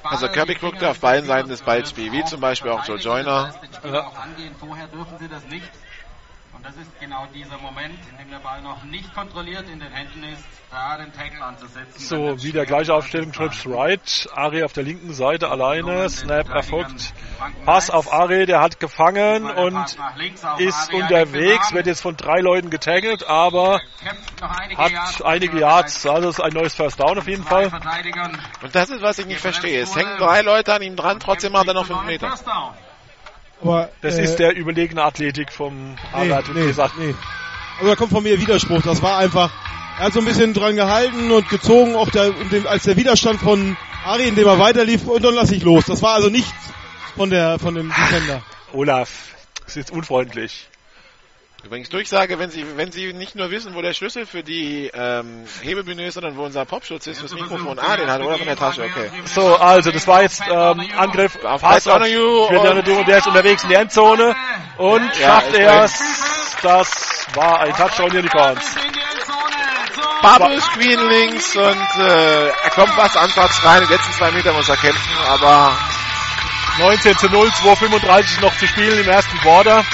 Also 0.05 0.28
Kirby 0.28 0.55
Finger 0.55 0.78
darf 0.78 1.01
beiden 1.01 1.26
Seiten 1.26 1.49
des 1.49 1.62
Balls 1.62 1.91
spielen, 1.91 2.12
wie 2.12 2.24
zum 2.24 2.41
Beispiel 2.41 2.70
auch 2.70 2.84
Joe. 2.87 2.99
Joyner. 2.99 3.55
Auch 3.82 4.18
angehen. 4.18 4.55
Vorher 4.59 4.87
dürfen 4.89 5.18
sie 5.18 5.28
das 5.28 5.45
nicht. 5.47 5.70
Und 6.57 6.64
das 6.64 6.76
ist 6.76 6.98
genau 6.98 7.26
dieser 7.34 7.59
Moment, 7.59 7.98
in 8.11 8.16
dem 8.16 8.30
der 8.30 8.38
Ball 8.38 8.62
noch 8.62 8.82
nicht 8.84 9.12
kontrolliert 9.14 9.68
in 9.68 9.78
den 9.78 9.92
Händen 9.92 10.24
ist, 10.24 10.42
da 10.70 10.96
den 10.96 11.12
Tackle 11.12 11.44
anzusetzen. 11.44 11.98
So, 11.98 12.42
wieder 12.42 12.64
gleiche 12.64 12.94
Aufstellung, 12.94 13.30
Trips 13.30 13.66
right. 13.66 14.28
Ari 14.34 14.64
auf 14.64 14.72
der 14.72 14.84
linken 14.84 15.12
Seite 15.12 15.50
alleine. 15.50 16.09
Snap 16.09 16.48
erfolgt. 16.48 17.12
Pass 17.66 17.90
auf 17.90 18.11
Ari, 18.11 18.46
der 18.46 18.62
hat 18.62 18.80
gefangen 18.80 19.50
und 19.50 19.98
ist 20.59 20.94
unterwegs, 20.94 21.74
wird 21.74 21.86
jetzt 21.86 22.00
von 22.00 22.16
drei 22.16 22.40
Leuten 22.40 22.70
getaggelt, 22.70 23.26
aber 23.26 23.82
hat 24.76 25.24
einige 25.26 25.61
Yards. 25.61 26.07
Also 26.07 26.30
ist 26.30 26.40
ein 26.40 26.52
neues 26.54 26.74
First 26.74 26.98
Down 26.98 27.18
auf 27.18 27.28
jeden 27.28 27.44
Fall. 27.44 27.70
Und 28.62 28.74
das 28.74 28.88
ist, 28.88 29.02
was 29.02 29.18
ich 29.18 29.26
nicht 29.26 29.40
verstehe. 29.40 29.82
Es 29.82 29.94
hängen 29.94 30.16
drei 30.16 30.40
Leute 30.40 30.72
an 30.72 30.80
ihm 30.80 30.96
dran, 30.96 31.20
trotzdem 31.20 31.52
macht 31.52 31.68
er 31.68 31.74
noch 31.74 31.84
fünf 31.84 32.04
Meter. 32.04 32.34
Aber, 33.62 33.90
Das 34.02 34.16
äh, 34.16 34.24
ist 34.24 34.36
der 34.36 34.54
überlegene 34.57 35.02
Athletik 35.02 35.52
vom 35.52 35.96
Ari, 36.12 36.28
Nee, 36.28 36.61
nee, 36.61 36.66
gesagt. 36.66 36.98
nee. 36.98 37.14
Also 37.78 37.88
da 37.90 37.96
kommt 37.96 38.12
von 38.12 38.22
mir 38.22 38.40
Widerspruch. 38.40 38.82
Das 38.82 39.02
war 39.02 39.18
einfach, 39.18 39.50
er 39.98 40.07
hat 40.07 40.12
so 40.12 40.20
ein 40.20 40.24
bisschen 40.24 40.54
dran 40.54 40.76
gehalten 40.76 41.30
und 41.30 41.48
gezogen, 41.48 41.94
auch 41.94 42.11
der, 42.11 42.32
als 42.68 42.84
der 42.84 42.96
Widerstand 42.96 43.40
von 43.40 43.76
Ari, 44.04 44.28
indem 44.28 44.46
er 44.46 44.59
weiterlief, 44.59 45.07
und 45.07 45.24
dann 45.24 45.34
lasse 45.34 45.54
ich 45.54 45.62
los. 45.62 45.84
Das 45.86 46.02
war 46.02 46.14
also 46.14 46.28
nichts 46.28 46.52
von 47.16 47.30
der, 47.30 47.59
von 47.59 47.74
dem 47.74 47.88
Defender. 47.88 48.42
Olaf, 48.72 49.34
es 49.66 49.76
ist 49.76 49.90
unfreundlich. 49.90 50.68
Übrigens 51.67 51.89
Durchsage, 51.89 52.39
wenn 52.39 52.49
Sie, 52.49 52.64
wenn 52.77 52.93
Sie 52.93 53.12
nicht 53.12 53.35
nur 53.35 53.51
wissen, 53.51 53.75
wo 53.75 53.83
der 53.83 53.93
Schlüssel 53.93 54.25
für 54.25 54.45
die 54.45 54.89
ähm, 54.95 55.43
Hebebühne 55.62 56.07
ist, 56.07 56.14
sondern 56.14 56.37
wo 56.37 56.45
unser 56.45 56.64
Popschutz 56.64 57.09
ist, 57.09 57.19
fürs 57.19 57.35
Mikrofon. 57.35 57.77
Ah, 57.81 57.97
den 57.97 58.09
hat 58.09 58.21
er 58.21 58.27
oder 58.29 58.39
von 58.39 58.47
der 58.47 58.57
Tasche, 58.57 58.85
okay. 58.85 59.11
So, 59.25 59.57
also 59.57 59.91
das 59.91 60.07
war 60.07 60.23
jetzt 60.23 60.43
ähm, 60.49 60.89
Angriff 60.97 61.37
Auf 61.45 61.61
Pass 61.61 61.89
auf 61.89 62.05
Giordano 62.05 62.79
und- 62.79 63.09
der 63.09 63.19
ist 63.19 63.27
unterwegs 63.27 63.64
in 63.64 63.71
die 63.71 63.75
Endzone 63.75 64.37
und 64.77 65.03
Ja, 65.19 65.27
schafft 65.41 65.55
er 65.55 65.83
es. 65.83 65.93
Das 66.62 67.27
war 67.35 67.59
ein 67.62 67.73
Touchdown 67.75 68.12
Unicorns. 68.12 68.62
Bubble 70.23 70.61
Screen 70.61 71.01
links 71.09 71.57
und 71.57 72.01
äh, 72.01 72.47
er 72.47 72.71
kommt 72.77 72.91
fast 72.91 73.17
anfangs 73.17 73.64
rein. 73.64 73.83
Die 73.89 73.93
letzten 73.93 74.12
zwei 74.12 74.31
Meter 74.31 74.53
muss 74.53 74.69
er 74.69 74.77
kämpfen, 74.77 75.19
aber 75.29 75.77
19 76.79 77.19
zu 77.19 77.29
0, 77.29 77.49
2,35 77.49 78.41
noch 78.41 78.57
zu 78.57 78.69
spielen 78.69 79.01
im 79.01 79.09
ersten 79.09 79.37
Quarter. 79.39 79.85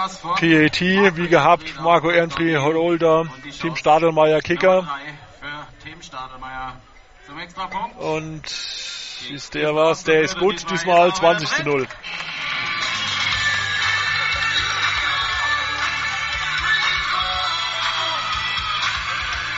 30-Yard-Pass 0.00 0.18
vor 0.18 0.34
PAT, 0.36 0.80
wie 1.16 1.28
gehabt, 1.28 1.80
Marco 1.80 2.10
Ehrenfried, 2.10 2.58
Holder, 2.58 3.26
Team 3.60 3.76
Stadelmeier, 3.76 4.40
Kicker. 4.40 4.86
Und 7.98 8.42
ist 8.44 9.54
der 9.54 9.74
was? 9.74 10.04
Der 10.04 10.22
ist 10.22 10.38
gut, 10.38 10.70
diesmal 10.70 11.12
20 11.14 11.48
zu 11.48 11.62
0. 11.64 11.86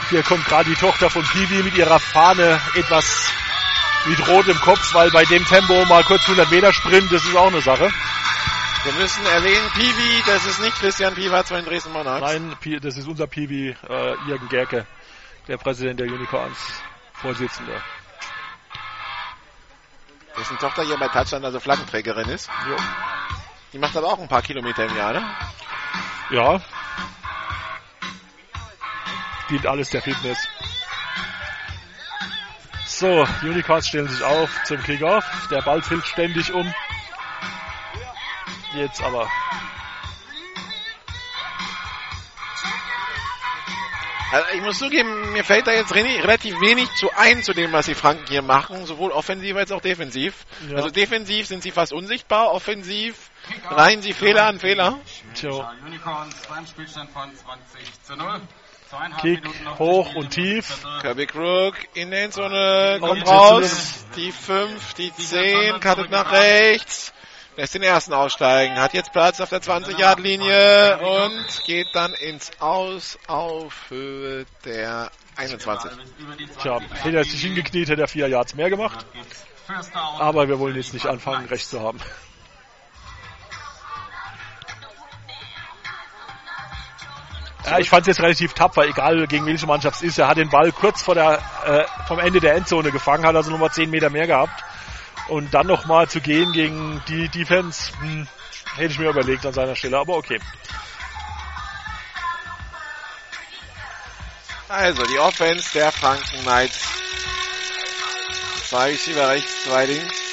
Hier 0.09 0.23
kommt 0.23 0.45
gerade 0.45 0.69
die 0.69 0.75
Tochter 0.75 1.09
von 1.09 1.23
Piwi 1.23 1.63
mit 1.63 1.75
ihrer 1.75 1.99
Fahne 1.99 2.61
etwas 2.75 3.31
mit 4.05 4.27
rot 4.27 4.47
im 4.47 4.59
Kopf, 4.59 4.93
weil 4.93 5.09
bei 5.09 5.23
dem 5.25 5.43
Tempo 5.45 5.85
mal 5.85 6.03
kurz 6.03 6.23
100 6.23 6.51
Meter 6.51 6.71
Sprint, 6.73 7.11
das 7.11 7.23
ist 7.23 7.35
auch 7.35 7.47
eine 7.47 7.61
Sache. 7.61 7.89
Wir 8.83 8.93
müssen 8.93 9.25
erwähnen, 9.25 9.69
Piwi, 9.73 10.23
das 10.25 10.45
ist 10.45 10.59
nicht 10.59 10.75
Christian 10.75 11.15
Piwatz 11.15 11.47
von 11.47 11.57
den 11.57 11.65
Dresden 11.65 11.93
Monarchs. 11.93 12.21
Nein, 12.21 12.55
das 12.81 12.97
ist 12.97 13.07
unser 13.07 13.27
Piwi, 13.27 13.69
äh, 13.69 14.15
Jürgen 14.27 14.49
Gerke, 14.49 14.85
der 15.47 15.57
Präsident 15.57 15.99
der 15.99 16.07
Unicorns, 16.07 16.57
Vorsitzender. 17.13 17.81
Dessen 20.37 20.57
Tochter 20.57 20.83
hier 20.83 20.97
bei 20.97 21.07
Touchdown 21.07 21.45
also 21.45 21.59
Flaggenträgerin 21.59 22.27
ist. 22.29 22.49
Jo. 22.67 22.75
Die 23.71 23.77
macht 23.77 23.95
aber 23.95 24.07
auch 24.07 24.19
ein 24.19 24.27
paar 24.27 24.41
Kilometer 24.41 24.85
im 24.85 24.97
Jahr, 24.97 25.13
ne? 25.13 25.35
Ja. 26.31 26.61
Dient 29.49 29.67
alles 29.67 29.89
der 29.91 30.01
Fitness. 30.01 30.47
So, 32.85 33.25
die 33.41 33.49
Unicorns 33.49 33.87
stellen 33.87 34.07
sich 34.07 34.23
auf 34.23 34.49
zum 34.65 34.81
Kickoff. 34.83 35.25
Der 35.49 35.61
Ball 35.61 35.81
fällt 35.81 36.05
ständig 36.05 36.51
um. 36.53 36.73
Jetzt 38.75 39.01
aber. 39.01 39.27
Also 44.31 44.47
ich 44.55 44.61
muss 44.63 44.79
zugeben, 44.79 45.31
mir 45.33 45.43
fällt 45.43 45.67
da 45.67 45.71
jetzt 45.71 45.93
re- 45.93 46.23
relativ 46.23 46.59
wenig 46.59 46.89
zu 46.95 47.11
ein 47.15 47.43
zu 47.43 47.53
dem, 47.53 47.71
was 47.71 47.85
die 47.85 47.93
Franken 47.93 48.25
hier 48.27 48.41
machen, 48.41 48.87
sowohl 48.87 49.11
offensiv 49.11 49.55
als 49.55 49.71
auch 49.71 49.81
defensiv. 49.81 50.33
Ja. 50.69 50.77
Also 50.77 50.89
defensiv 50.89 51.45
sind 51.45 51.61
sie 51.61 51.69
fast 51.69 51.93
unsichtbar, 51.93 52.51
offensiv 52.51 53.29
reihen 53.69 54.01
sie 54.01 54.13
Fehler 54.13 54.47
an 54.47 54.59
Fehler. 54.59 54.97
Tja, 55.35 55.73
Unicorns 55.85 56.35
beim 56.49 56.65
Spielstand 56.65 57.11
von 57.11 57.29
20 57.35 58.03
zu 58.03 58.15
0. 58.15 58.41
Zweieinhalb 58.89 59.21
Kick 59.21 59.41
hoch 59.77 60.15
und 60.15 60.31
tief. 60.31 60.83
Kirby 61.01 61.27
Crook 61.27 61.75
in 61.93 62.09
der 62.09 62.23
Endzone, 62.25 62.97
kommt 63.01 63.27
raus. 63.27 64.05
Die 64.15 64.31
5, 64.31 64.93
die 64.95 65.13
10, 65.15 65.79
cuttet 65.79 66.09
nach 66.09 66.31
rechts. 66.31 67.13
Lässt 67.55 67.75
den 67.75 67.83
ersten 67.83 68.13
aussteigen, 68.13 68.79
hat 68.79 68.95
jetzt 68.95 69.11
Platz 69.11 69.39
auf 69.39 69.49
der 69.49 69.61
20-Yard-Linie 69.61 70.97
und 70.97 71.63
geht 71.65 71.87
dann 71.93 72.13
ins 72.13 72.51
Aus 72.59 73.19
auf 73.27 73.89
Höhe 73.89 74.45
der 74.65 75.11
21. 75.35 75.91
Über 76.17 76.35
die 76.35 76.47
Tja, 76.47 76.79
20 76.79 77.03
hätte 77.03 77.17
er 77.17 77.23
sich 77.23 77.41
hingekniet, 77.41 77.89
hätte 77.89 78.01
er 78.01 78.07
vier 78.07 78.27
Yards 78.27 78.55
mehr 78.55 78.71
gemacht. 78.71 79.05
Aber 80.17 80.47
wir 80.47 80.57
wollen 80.57 80.75
jetzt 80.75 80.93
nicht 80.93 81.05
anfangen, 81.05 81.45
recht 81.45 81.69
zu 81.69 81.79
haben. 81.79 81.99
Ja, 87.65 87.77
ich 87.77 87.89
fand 87.89 88.01
es 88.01 88.07
jetzt 88.07 88.19
relativ 88.21 88.53
tapfer, 88.53 88.85
egal 88.85 89.27
gegen 89.27 89.45
welche 89.45 89.67
Mannschaft 89.67 89.97
es 89.97 90.01
ist. 90.01 90.17
Er 90.17 90.27
hat 90.27 90.37
den 90.37 90.49
Ball 90.49 90.71
kurz 90.71 91.03
vor 91.03 91.13
der, 91.13 91.39
äh, 91.65 91.85
vom 92.07 92.19
Ende 92.19 92.39
der 92.39 92.55
Endzone 92.55 92.91
gefangen, 92.91 93.25
hat 93.25 93.35
also 93.35 93.51
nochmal 93.51 93.71
10 93.71 93.91
Meter 93.91 94.09
mehr 94.09 94.27
gehabt. 94.27 94.63
Und 95.27 95.53
dann 95.53 95.67
nochmal 95.67 96.09
zu 96.09 96.19
gehen 96.19 96.51
gegen 96.51 97.01
die 97.07 97.29
Defense, 97.29 97.91
hm, 97.99 98.27
hätte 98.75 98.91
ich 98.91 98.99
mir 98.99 99.09
überlegt 99.09 99.45
an 99.45 99.53
seiner 99.53 99.75
Stelle, 99.75 99.97
aber 99.97 100.17
okay. 100.17 100.39
Also 104.67 105.05
die 105.05 105.19
Offense 105.19 105.71
der 105.73 105.91
Franken 105.91 106.41
Knights. 106.41 106.87
Zwei 108.67 108.91
Receiver 108.91 109.29
rechts, 109.29 109.63
zwei 109.65 109.85
links. 109.85 110.23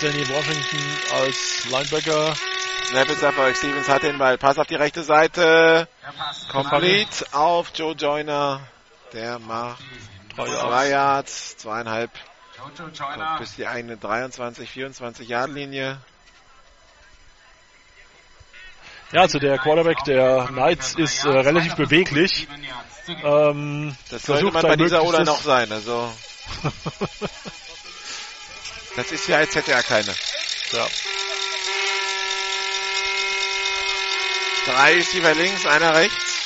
Danny 0.00 0.28
Washington 0.28 0.98
als 1.12 1.64
Linebacker. 1.70 2.34
Snap 2.94 3.10
ist 3.10 3.22
erfolgt. 3.24 3.56
Stevens 3.56 3.88
hat 3.88 4.04
den 4.04 4.18
Ball. 4.18 4.38
Pass 4.38 4.56
auf 4.56 4.68
die 4.68 4.76
rechte 4.76 5.02
Seite. 5.02 5.88
Complete 6.52 7.26
auf 7.32 7.72
Joe 7.74 7.92
Joyner. 7.92 8.60
Der 9.12 9.40
macht 9.40 9.82
Drei 10.36 10.46
zwei 10.46 10.88
Yards, 10.90 11.56
zweieinhalb 11.56 12.12
Joyner. 12.92 13.38
bis 13.40 13.56
die 13.56 13.66
eine 13.66 13.96
23, 13.96 14.70
24 14.70 15.28
Yard 15.28 15.50
Linie. 15.50 15.98
Ja, 19.10 19.22
also 19.22 19.40
der 19.40 19.58
Quarterback 19.58 20.04
der 20.04 20.46
Knights 20.48 20.94
ist 20.94 21.24
äh, 21.24 21.30
relativ 21.30 21.74
beweglich. 21.74 22.46
Ähm, 23.24 23.96
Das 24.08 24.22
sollte 24.22 24.42
versucht 24.42 24.54
man 24.54 24.62
bei 24.62 24.76
dieser 24.76 25.02
Oder 25.02 25.24
noch 25.24 25.42
sein. 25.42 25.72
Also 25.72 26.12
das 28.96 29.10
ist 29.10 29.26
ja, 29.26 29.38
als 29.38 29.52
hätte 29.56 29.72
er 29.72 29.82
keine. 29.82 30.14
ja. 30.70 30.86
Drei 34.66 34.94
Receiver 34.94 35.34
links, 35.34 35.66
einer 35.66 35.94
rechts. 35.94 36.44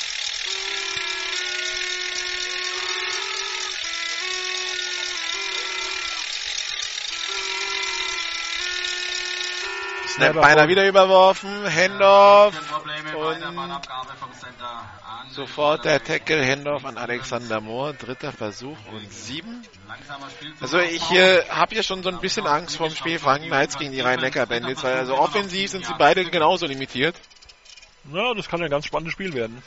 Snap 10.19 10.35
beinahe 10.35 10.67
wieder 10.67 10.85
überworfen. 10.85 11.49
Handoff. 11.73 12.53
Bei 13.13 13.35
an. 13.45 13.81
Sofort 15.31 15.85
der 15.85 16.03
Tackle. 16.03 16.45
Handoff 16.45 16.83
an 16.83 16.97
Alexander 16.97 17.61
Moore. 17.61 17.93
Dritter 17.93 18.33
Versuch 18.33 18.77
und 18.91 19.13
sieben. 19.13 19.63
Also 20.59 20.79
ich 20.79 21.09
äh, 21.11 21.43
habe 21.49 21.73
hier 21.73 21.83
schon 21.83 22.03
so 22.03 22.09
ein 22.09 22.19
bisschen 22.19 22.47
Angst 22.47 22.75
vor 22.75 22.89
dem 22.89 22.95
Spiel 22.95 23.17
Franken 23.17 23.47
Knights 23.47 23.77
gegen 23.77 23.93
die 23.93 24.01
Rhein-Neckar 24.01 24.45
Bandits, 24.45 24.83
weil 24.83 24.97
also 24.97 25.17
offensiv 25.17 25.71
sind 25.71 25.85
sie 25.85 25.93
beide 25.97 26.25
genauso 26.25 26.65
limitiert. 26.65 27.15
Ja, 28.13 28.33
das 28.33 28.47
kann 28.47 28.59
ja 28.59 28.65
ein 28.65 28.71
ganz 28.71 28.85
spannendes 28.85 29.13
Spiel 29.13 29.33
werden. 29.33 29.61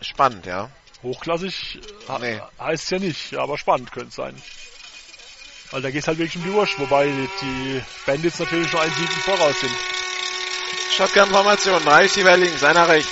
Spannend, 0.00 0.46
ja. 0.46 0.70
Hochklassig 1.02 1.80
äh, 2.08 2.18
Nee. 2.18 2.40
heißt 2.58 2.90
ja 2.90 2.98
nicht, 2.98 3.34
aber 3.34 3.58
spannend 3.58 3.92
könnte 3.92 4.08
es 4.08 4.16
sein. 4.16 4.34
Weil 5.70 5.82
da 5.82 5.90
geht's 5.90 6.08
halt 6.08 6.18
wirklich 6.18 6.36
um 6.36 6.44
die 6.44 6.52
Wurst, 6.52 6.78
wobei 6.78 7.06
die 7.40 7.82
Bandits 8.06 8.38
natürlich 8.38 8.72
noch 8.72 8.80
einen 8.80 8.94
Sieg 8.94 9.10
im 9.10 9.22
voraus 9.22 9.60
sind. 9.60 9.76
Shotgun-Formation, 10.96 11.84
drei 11.84 12.02
Receiver 12.02 12.36
links, 12.36 12.64
einer 12.64 12.88
rechts. 12.88 13.10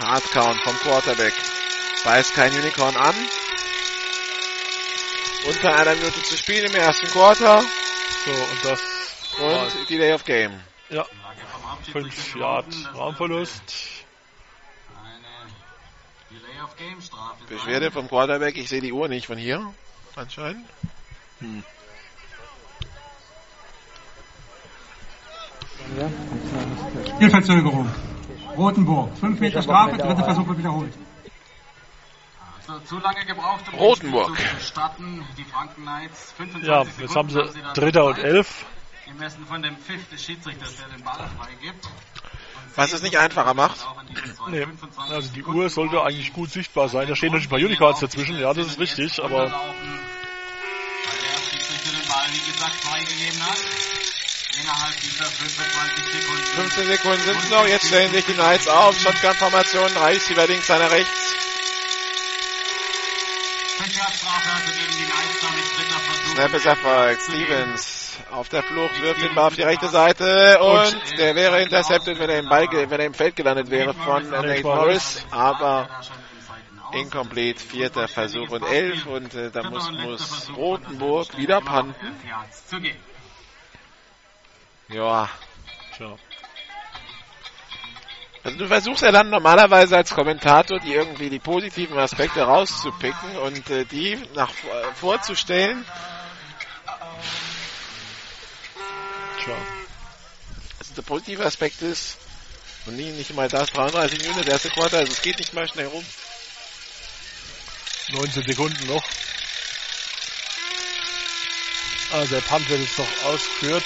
Hardcount 0.00 0.60
vom 0.62 0.76
Quarterback. 0.78 1.34
Beißt 2.04 2.34
kein 2.34 2.52
Unicorn 2.52 2.96
an. 2.96 3.14
Unter 5.46 5.74
einer 5.74 5.94
Minute 5.94 6.22
zu 6.22 6.36
spielen 6.36 6.66
im 6.66 6.74
ersten 6.74 7.06
Quarter. 7.08 7.62
So, 8.24 8.30
und 8.32 8.64
das 8.64 8.93
Und 9.40 9.90
Delay 9.90 10.12
of 10.12 10.24
Game. 10.24 10.60
Ja, 10.90 11.04
5 11.92 12.36
Yard 12.36 12.66
Raumverlust. 12.94 13.62
Delay 16.30 16.62
of 16.62 16.76
Game 16.76 17.00
Strafe. 17.00 17.44
Beschwerde 17.48 17.90
vom 17.90 18.08
Quarterback, 18.08 18.56
ich 18.56 18.68
sehe 18.68 18.80
die 18.80 18.92
Uhr 18.92 19.08
nicht 19.08 19.26
von 19.26 19.38
hier. 19.38 19.72
Anscheinend. 20.16 20.66
Spielverzögerung. 27.16 27.90
Rotenburg. 28.56 29.16
5 29.18 29.40
Meter 29.40 29.62
Strafe, 29.62 29.96
dritter 29.96 30.24
Versuch 30.24 30.46
wird 30.48 30.58
wiederholt. 30.58 30.92
Also 32.66 32.80
zu 32.86 32.98
lange 32.98 33.24
gebraucht, 33.26 33.64
um 33.72 33.78
Rotenburg. 33.78 34.36
Die 35.36 35.44
Franken 35.44 35.82
Knights 35.82 36.32
25 36.36 36.68
Ja, 36.68 36.84
Sekunden 36.84 37.02
jetzt 37.02 37.16
haben 37.16 37.28
sie 37.28 37.80
Dritter 37.80 38.04
und 38.06 38.16
Zeit. 38.16 38.24
Elf. 38.24 38.64
Gemessen 39.06 39.46
von 39.46 39.62
dem 39.62 39.76
Pfiff 39.76 40.08
des 40.08 40.24
Schiedsrichters, 40.24 40.76
der 40.76 40.88
den 40.88 41.04
Ball 41.04 41.28
freigibt. 41.38 41.86
Was 42.74 42.92
es 42.92 43.02
nicht 43.02 43.16
einfacher 43.16 43.54
macht. 43.54 43.76
Nee, 44.48 44.60
25 44.60 45.14
also 45.14 45.32
die 45.32 45.42
Uhr 45.42 45.70
sollte 45.70 46.02
eigentlich 46.02 46.32
gut 46.32 46.50
sichtbar 46.50 46.88
sein. 46.88 47.08
Da 47.08 47.16
stehen 47.16 47.32
natürlich 47.32 47.46
ein 47.46 47.50
paar 47.50 47.58
Unicorns 47.58 48.00
dazwischen, 48.00 48.38
ja, 48.38 48.52
das 48.52 48.66
ist 48.66 48.78
richtig, 48.78 49.22
aber 49.22 49.44
Weil 49.44 49.50
der 49.50 51.38
Schiedsrichter 51.50 51.90
den 51.98 52.08
Ball, 52.08 52.26
wie 52.30 52.52
gesagt, 52.52 52.74
freigegeben 52.74 53.42
hat. 53.42 53.58
Innerhalb 54.60 55.00
dieser 55.00 55.24
25 55.24 56.04
Sekunden. 56.04 56.44
15 56.44 56.86
Sekunden 56.86 57.22
sind 57.22 57.38
es 57.38 57.50
noch. 57.50 57.66
Jetzt 57.66 57.86
stellen 57.86 58.12
sich 58.12 58.24
die 58.24 58.34
Knights 58.34 58.68
auf. 58.68 59.00
Shotgun-Formation, 59.00 59.94
drei 59.94 60.12
Receiver 60.12 60.46
links, 60.46 60.70
einer 60.70 60.90
rechts. 60.90 61.34
5 63.78 63.96
Yard 63.96 64.14
Strafe 64.14 64.72
gegen 64.72 64.92
die 64.92 65.04
Knights, 65.04 65.40
damit 65.40 65.64
dritter 65.76 65.98
Versuch. 65.98 66.32
Snap 66.34 66.54
ist 66.54 66.66
erfolgt. 66.66 67.22
Stevens 67.22 68.03
auf 68.34 68.48
der 68.48 68.62
Flucht 68.62 69.00
wirft 69.00 69.22
den 69.22 69.34
Ball 69.34 69.46
auf 69.46 69.54
die 69.54 69.62
rechte 69.62 69.88
Seite 69.88 70.58
und 70.60 71.18
der 71.18 71.34
wäre 71.34 71.62
intercepted, 71.62 72.18
wenn 72.18 72.30
er 72.30 72.40
im 72.40 72.48
Ball, 72.48 72.68
wenn 72.70 73.00
er 73.00 73.06
im 73.06 73.14
Feld 73.14 73.36
gelandet 73.36 73.70
wäre 73.70 73.94
von 73.94 74.28
Nate 74.28 74.62
Morris, 74.62 75.24
aber 75.30 75.88
incomplete, 76.92 77.60
vierter 77.60 78.08
Versuch 78.08 78.50
und 78.50 78.62
elf 78.62 79.06
und 79.06 79.34
äh, 79.34 79.50
da 79.50 79.68
muss, 79.68 79.90
muss 79.90 80.50
Rotenburg 80.56 81.36
wieder 81.36 81.60
panten. 81.60 81.94
Ja, 84.88 85.28
also 88.44 88.58
du 88.58 88.66
versuchst 88.66 89.02
ja 89.02 89.10
dann 89.10 89.30
normalerweise 89.30 89.96
als 89.96 90.14
Kommentator, 90.14 90.78
die 90.78 90.92
irgendwie 90.92 91.30
die 91.30 91.38
positiven 91.38 91.98
Aspekte 91.98 92.42
rauszupicken 92.42 93.38
und 93.38 93.70
äh, 93.70 93.86
die 93.86 94.18
nach 94.34 94.50
äh, 94.50 94.94
vorzustellen. 94.94 95.84
Tja. 99.44 99.54
Also 100.78 100.94
der 100.94 101.02
positive 101.02 101.44
Aspekt 101.44 101.82
ist, 101.82 102.16
und 102.86 102.96
nie, 102.96 103.10
nicht 103.10 103.34
mal 103.34 103.48
das, 103.48 103.70
33 103.72 104.18
Minuten, 104.20 104.38
das 104.40 104.48
erste 104.48 104.70
Quarter, 104.70 104.98
also 104.98 105.12
es 105.12 105.22
geht 105.22 105.38
nicht 105.38 105.54
mal 105.54 105.68
schnell 105.68 105.86
rum. 105.86 106.04
19 108.10 108.42
Sekunden 108.44 108.86
noch. 108.86 109.02
Also 112.12 112.34
der 112.34 112.42
Punt 112.42 112.68
wird 112.68 112.80
jetzt 112.80 112.98
noch 112.98 113.24
ausgeführt. 113.24 113.84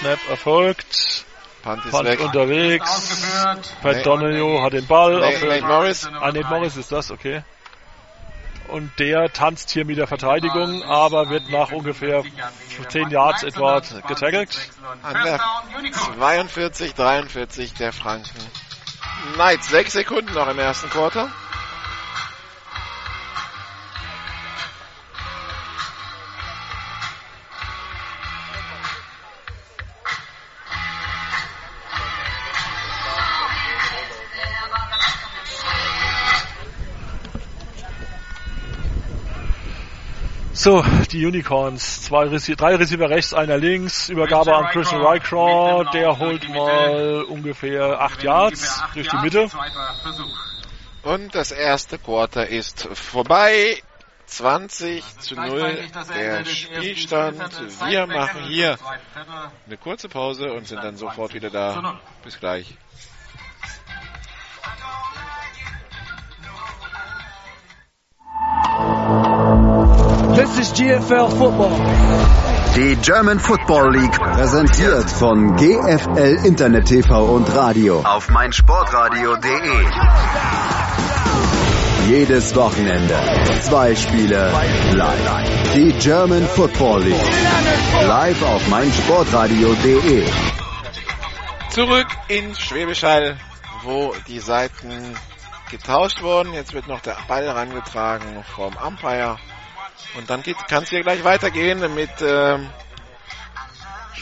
Snap 0.00 0.18
erfolgt. 0.28 1.24
Punt 1.62 1.84
ist 1.84 1.90
Punt 1.90 2.04
weg. 2.08 2.20
unterwegs. 2.20 2.90
Pat 3.82 3.96
Nee. 3.96 4.02
Donahue 4.02 4.62
hat 4.62 4.72
den 4.72 4.86
Ball. 4.86 5.22
Auf 5.22 5.40
Nate 5.42 5.62
Morris, 5.62 6.06
Ah, 6.06 6.32
Nate 6.32 6.44
Morris 6.46 6.76
ist 6.76 6.90
das, 6.90 7.10
okay. 7.10 7.42
Und 8.70 8.90
der 8.98 9.32
tanzt 9.32 9.70
hier 9.70 9.84
mit 9.84 9.98
der 9.98 10.06
Verteidigung, 10.06 10.82
aber 10.84 11.28
wird 11.28 11.50
nach 11.50 11.72
ungefähr 11.72 12.22
10 12.88 13.10
Yards 13.10 13.42
etwa 13.42 13.80
getaggelt. 14.06 14.70
an 15.02 15.24
der 15.24 15.40
42, 16.16 16.94
43 16.94 17.74
der 17.74 17.92
Franken. 17.92 18.38
Knights, 19.34 19.68
6 19.70 19.92
Sekunden 19.92 20.32
noch 20.34 20.48
im 20.48 20.58
ersten 20.58 20.88
Quarter. 20.88 21.30
So, 40.60 40.84
die 41.10 41.24
Unicorns. 41.24 42.02
Zwei 42.02 42.26
Rece 42.26 42.54
drei 42.54 42.74
Receiver 42.76 43.08
rechts, 43.08 43.32
einer 43.32 43.56
links. 43.56 44.10
Übergabe 44.10 44.54
an 44.54 44.66
Christian 44.66 45.00
Rycraw. 45.00 45.90
Der 45.90 46.18
holt 46.18 46.46
mal 46.50 47.22
ungefähr 47.22 47.98
8 47.98 48.22
Yards 48.22 48.82
durch 48.92 49.08
die 49.08 49.16
Mitte. 49.22 49.48
Und 51.02 51.34
das 51.34 51.50
erste 51.50 51.96
Quarter 51.96 52.46
ist 52.46 52.86
vorbei. 52.92 53.82
20 54.26 55.02
zu 55.20 55.34
0 55.34 55.78
der 56.14 56.44
Spielstand. 56.44 57.40
Wir 57.88 58.06
machen 58.06 58.42
hier 58.42 58.76
eine 59.66 59.78
kurze 59.78 60.10
Pause 60.10 60.52
und 60.52 60.68
sind 60.68 60.84
dann 60.84 60.98
sofort 60.98 61.32
wieder 61.32 61.48
da. 61.48 61.98
Bis 62.22 62.38
gleich. 62.38 62.76
This 70.34 70.58
is 70.60 70.72
GFL 70.72 71.28
Football. 71.36 71.76
Die 72.76 72.96
German 73.02 73.40
Football 73.40 73.92
League 73.92 74.12
präsentiert 74.12 75.10
von 75.10 75.56
GFL 75.56 76.46
Internet 76.46 76.86
TV 76.86 77.24
und 77.34 77.52
Radio 77.52 78.00
auf 78.02 78.28
meinsportradio.de. 78.30 79.86
Jedes 82.08 82.54
Wochenende 82.54 83.14
zwei 83.60 83.96
Spiele 83.96 84.52
live. 84.92 85.72
Die 85.74 85.92
German 85.98 86.46
Football 86.46 87.02
League 87.02 87.32
live 88.02 88.42
auf 88.44 88.68
meinsportradio.de. 88.68 90.24
Zurück 91.70 92.08
in 92.28 92.54
Schwäbisch 92.54 93.02
Hall, 93.02 93.36
wo 93.82 94.14
die 94.28 94.38
Seiten 94.38 95.16
getauscht 95.70 96.22
wurden. 96.22 96.52
Jetzt 96.52 96.72
wird 96.72 96.86
noch 96.86 97.00
der 97.00 97.16
Ball 97.26 97.48
rangetragen 97.48 98.44
vom 98.54 98.76
Umpire. 98.76 99.36
Und 100.16 100.28
dann 100.28 100.42
kann 100.42 100.82
es 100.82 100.90
hier 100.90 101.02
gleich 101.02 101.22
weitergehen 101.24 101.94
mit 101.94 102.10
ähm, 102.20 102.68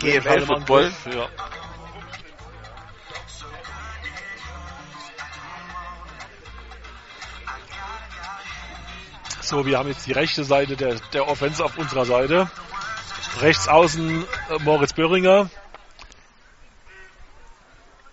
GFL 0.01 0.47
Football. 0.47 0.93
Ja. 1.12 1.29
So, 9.41 9.64
wir 9.64 9.79
haben 9.79 9.89
jetzt 9.89 10.07
die 10.07 10.12
rechte 10.12 10.45
Seite 10.45 10.77
der, 10.77 10.97
der 11.14 11.27
Offense 11.27 11.64
auf 11.64 11.79
unserer 11.79 12.05
Seite. 12.05 12.51
Rechts 13.41 13.66
außen 13.66 14.25
äh, 14.25 14.59
Moritz 14.62 14.93
Böhringer. 14.93 15.49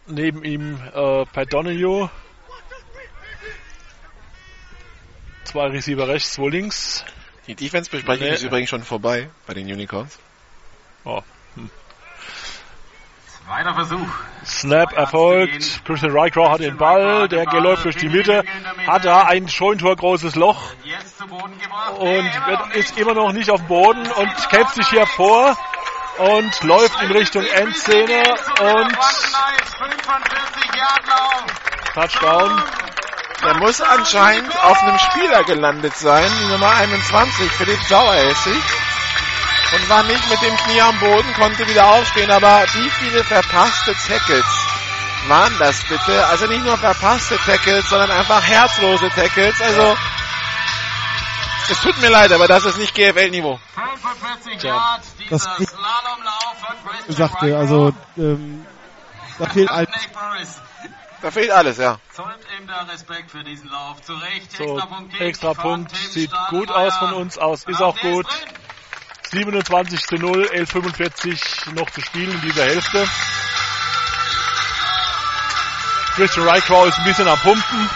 Neben 0.08 0.46
ihm 0.46 0.80
äh, 0.94 1.26
Pat 1.26 1.52
Donahue. 1.52 2.10
Zwei 5.44 5.68
Receiver 5.68 6.08
rechts, 6.08 6.34
zwei 6.34 6.50
links. 6.50 7.04
Die 7.48 7.56
Defense-Besprechung 7.56 8.28
Nee. 8.28 8.34
ist 8.34 8.44
übrigens 8.44 8.70
schon 8.70 8.84
vorbei 8.84 9.30
bei 9.46 9.54
den 9.54 9.72
Unicorns. 9.72 10.18
Oh. 11.04 11.22
Zweiter 13.46 13.76
Versuch. 13.76 14.08
Snap 14.44 14.94
erfolgt. 14.94 15.86
Christian 15.86 16.12
Rycrow 16.12 16.50
hat 16.50 16.62
den 16.62 16.78
Ball. 16.78 17.28
Der 17.28 17.46
läuft 17.46 17.86
durch 17.86 17.96
die 17.96 18.10
Mitte. 18.10 18.44
Hat 18.88 19.06
da 19.06 19.24
ein 19.26 19.48
Scheuntor 19.48 19.96
großes 19.96 20.36
Loch. 20.36 20.74
Und 22.00 22.48
wird, 22.48 22.76
ist 22.76 22.98
immer 22.98 23.14
noch 23.14 23.32
nicht 23.34 23.52
auf 23.52 23.60
dem 23.62 23.68
Boden 23.68 24.12
und 24.12 24.50
kämpft 24.50 24.74
sich 24.76 24.88
hier 24.88 25.06
vor 25.06 25.56
und 26.18 26.64
läuft 26.64 27.02
in 27.04 27.12
Richtung 27.12 27.44
Endszene 27.46 28.24
und 28.60 28.98
45 28.98 30.76
Yard 30.76 31.08
Lauf. 31.08 31.46
Touchdown. 31.94 32.64
Der 33.44 33.56
muss 33.58 33.80
anscheinend 33.82 34.56
auf 34.64 34.82
einem 34.82 34.98
Spieler 34.98 35.44
gelandet 35.44 35.96
sein, 35.98 36.30
die 36.42 36.52
Nummer 36.52 36.72
21, 36.72 37.52
Philipp 37.52 37.82
Saueressig. 37.84 38.64
Und 39.76 39.90
war 39.90 40.04
nicht 40.04 40.30
mit 40.30 40.42
dem 40.42 40.56
Knie 40.58 40.82
am 40.82 40.98
Boden, 41.00 41.34
konnte 41.34 41.68
wieder 41.68 41.86
aufstehen, 41.88 42.32
aber 42.32 42.64
wie 42.74 42.90
viele 42.90 43.24
verpasste 43.24 43.94
Tackles 44.08 44.46
waren 45.28 45.58
das 45.60 45.84
bitte? 45.86 46.26
Also 46.28 46.46
nicht 46.48 46.64
nur 46.64 46.78
verpasste 46.78 47.38
Tackles, 47.38 47.90
sondern 47.90 48.12
einfach 48.12 48.44
herzlose 48.44 49.10
Tackles. 49.10 49.60
Also 49.62 49.98
es 51.70 51.82
tut 51.82 52.00
mir 52.00 52.10
leid, 52.10 52.32
aber 52.32 52.48
das 52.48 52.64
ist 52.66 52.78
nicht 52.78 52.94
GFL-Niveau. 52.96 53.60
45 53.74 54.64
Yards, 54.64 55.16
dieser 55.18 55.30
das- 55.32 55.44
Slalomlauf 55.44 56.56
von 56.62 56.92
Christian 56.92 57.16
sagte, 57.18 57.58
also 57.58 57.92
ähm, 58.18 58.66
da 59.40 59.46
fehlt 59.50 59.70
ein, 59.72 59.88
Da 61.26 61.32
fehlt 61.32 61.50
alles, 61.50 61.80
ja. 61.80 61.98
zollt 62.14 62.38
ihm 62.56 62.68
da 62.68 62.84
Respekt 62.84 63.32
für 63.32 63.44
diesen 63.44 63.68
Lauf. 63.72 64.00
Zu 64.04 64.14
Recht, 64.14 64.52
So, 64.52 64.64
extra 64.64 64.86
Punkt. 64.86 65.20
Extra 65.20 65.54
Punkt. 65.56 65.96
Sieht 65.96 66.30
Stadelmeier. 66.30 66.50
gut 66.52 66.70
aus 66.70 66.98
von 66.98 67.14
uns 67.14 67.38
aus. 67.40 67.64
Ist 67.64 67.82
auch 67.82 68.00
gut. 68.00 68.28
drin. 68.28 68.50
27 69.32 70.06
zu 70.06 70.16
0, 70.18 70.44
11.45 70.54 71.74
noch 71.74 71.90
zu 71.90 72.02
spielen 72.02 72.32
in 72.32 72.42
dieser 72.42 72.66
Hälfte. 72.66 73.08
Christian 76.14 76.48
Rycrow 76.48 76.88
ist 76.90 77.00
ein 77.00 77.06
bisschen 77.06 77.28
am 77.28 77.40
Pumpen. 77.40 77.90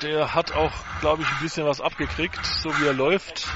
Der 0.00 0.34
hat 0.34 0.52
auch, 0.52 0.72
glaube 1.00 1.24
ich, 1.24 1.28
ein 1.28 1.40
bisschen 1.42 1.66
was 1.66 1.82
abgekriegt, 1.82 2.40
so 2.46 2.74
wie 2.78 2.86
er 2.86 2.94
läuft. 2.94 3.46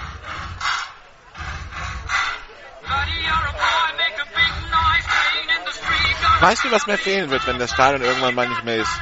Weißt 6.40 6.64
du, 6.64 6.70
was 6.70 6.86
mir 6.86 6.98
fehlen 6.98 7.30
wird, 7.30 7.46
wenn 7.46 7.58
das 7.58 7.72
Stadion 7.72 8.02
irgendwann 8.02 8.34
mal 8.34 8.48
nicht 8.48 8.64
mehr 8.64 8.76
ist? 8.76 9.00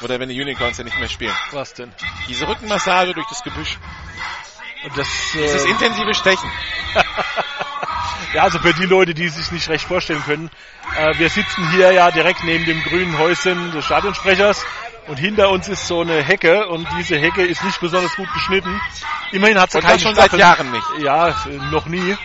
Oder 0.00 0.18
wenn 0.18 0.28
die 0.28 0.40
Unicorns 0.40 0.78
ja 0.78 0.84
nicht 0.84 0.98
mehr 0.98 1.08
spielen? 1.08 1.34
Was 1.52 1.74
denn? 1.74 1.92
Diese 2.28 2.48
Rückenmassage 2.48 3.12
durch 3.12 3.26
das 3.28 3.42
Gebüsch. 3.42 3.78
Und 4.84 4.96
das, 4.96 5.06
Dieses 5.32 5.64
äh, 5.64 5.70
intensive 5.70 6.14
Stechen. 6.14 6.50
Ja, 8.34 8.42
also 8.42 8.58
für 8.58 8.74
die 8.74 8.86
Leute, 8.86 9.14
die 9.14 9.28
sich 9.28 9.52
nicht 9.52 9.68
recht 9.68 9.86
vorstellen 9.86 10.22
können, 10.24 10.50
äh, 10.96 11.16
wir 11.18 11.30
sitzen 11.30 11.70
hier 11.70 11.92
ja 11.92 12.10
direkt 12.10 12.42
neben 12.42 12.64
dem 12.64 12.82
grünen 12.82 13.16
Häuschen 13.16 13.70
des 13.70 13.84
Stadionsprechers 13.84 14.64
und 15.06 15.16
hinter 15.18 15.50
uns 15.50 15.68
ist 15.68 15.86
so 15.86 16.00
eine 16.00 16.22
Hecke 16.22 16.66
und 16.68 16.86
diese 16.98 17.16
Hecke 17.18 17.44
ist 17.44 17.62
nicht 17.64 17.80
besonders 17.80 18.14
gut 18.16 18.32
geschnitten. 18.32 18.80
Immerhin 19.32 19.58
hat 19.60 19.70
sie 19.72 19.80
keine 19.80 19.94
das 19.94 20.02
schon 20.02 20.14
seit 20.14 20.26
Stacheln. 20.28 20.40
Jahren 20.40 20.70
nicht. 20.72 20.86
Ja, 21.04 21.36
noch 21.70 21.86
nie. 21.86 22.16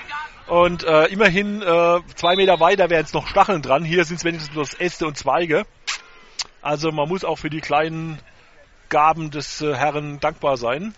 Und 0.47 0.84
äh, 0.84 1.05
immerhin 1.07 1.61
äh, 1.61 1.99
zwei 2.15 2.36
Meter 2.36 2.59
weiter 2.59 2.89
wären 2.89 3.03
es 3.05 3.13
noch 3.13 3.27
Stacheln 3.27 3.61
dran. 3.61 3.84
Hier 3.84 4.03
sind 4.05 4.17
es 4.17 4.23
wenigstens 4.23 4.53
bloß 4.53 4.73
Äste 4.80 5.05
und 5.07 5.17
Zweige. 5.17 5.65
Also 6.61 6.91
man 6.91 7.07
muss 7.07 7.23
auch 7.23 7.38
für 7.38 7.49
die 7.49 7.61
kleinen 7.61 8.19
Gaben 8.89 9.30
des 9.32 9.61
äh, 9.61 9.75
Herren 9.75 10.19
dankbar 10.19 10.57
sein. 10.57 10.93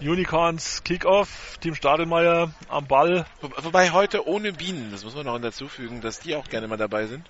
Unicorns 0.00 0.82
Kickoff, 0.84 1.58
Team 1.60 1.74
Stadelmeier 1.74 2.50
am 2.68 2.86
Ball. 2.86 3.26
Wo- 3.40 3.50
Wobei 3.64 3.90
heute 3.90 4.26
ohne 4.26 4.52
Bienen, 4.52 4.90
das 4.90 5.04
muss 5.04 5.14
man 5.14 5.26
noch 5.26 5.38
hinzufügen, 5.38 6.00
dass 6.00 6.18
die 6.20 6.34
auch 6.34 6.48
gerne 6.48 6.68
mal 6.68 6.76
dabei 6.78 7.06
sind. 7.06 7.28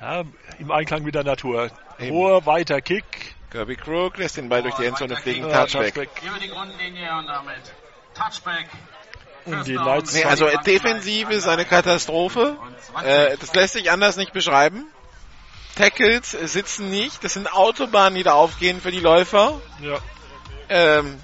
Ja, 0.00 0.24
im 0.58 0.70
Einklang 0.70 1.02
mit 1.02 1.14
der 1.14 1.24
Natur. 1.24 1.70
Eben. 1.98 2.14
Hoher, 2.14 2.44
weiter 2.46 2.80
Kick. 2.80 3.34
Kirby 3.50 3.76
Crook 3.76 4.18
lässt 4.18 4.36
den 4.36 4.48
Ball 4.48 4.62
durch 4.62 4.74
die 4.74 4.84
Endzone 4.84 5.16
fliegen, 5.16 5.42
Touchback. 5.44 5.94
Touchback. 5.94 6.22
Über 6.22 6.38
die 6.38 6.48
Grundlinie 6.48 7.16
und 7.18 7.26
damit 7.26 7.62
Touchback. 8.14 8.68
Und 9.46 9.66
die 9.66 9.76
Knights 9.76 10.12
Nee, 10.12 10.24
also 10.24 10.46
äh, 10.46 10.58
Defensive 10.64 11.32
ist 11.32 11.46
eine 11.46 11.64
Katastrophe. 11.64 12.56
Äh, 13.04 13.36
das 13.38 13.54
lässt 13.54 13.74
sich 13.74 13.90
anders 13.90 14.16
nicht 14.16 14.32
beschreiben. 14.32 14.86
Tackles 15.76 16.32
sitzen 16.32 16.90
nicht. 16.90 17.22
Das 17.22 17.34
sind 17.34 17.52
Autobahnen, 17.52 18.16
die 18.16 18.24
da 18.24 18.32
aufgehen 18.32 18.80
für 18.80 18.90
die 18.90 19.00
Läufer. 19.00 19.60
Ja. 19.80 19.98
Ähm, 20.68 21.20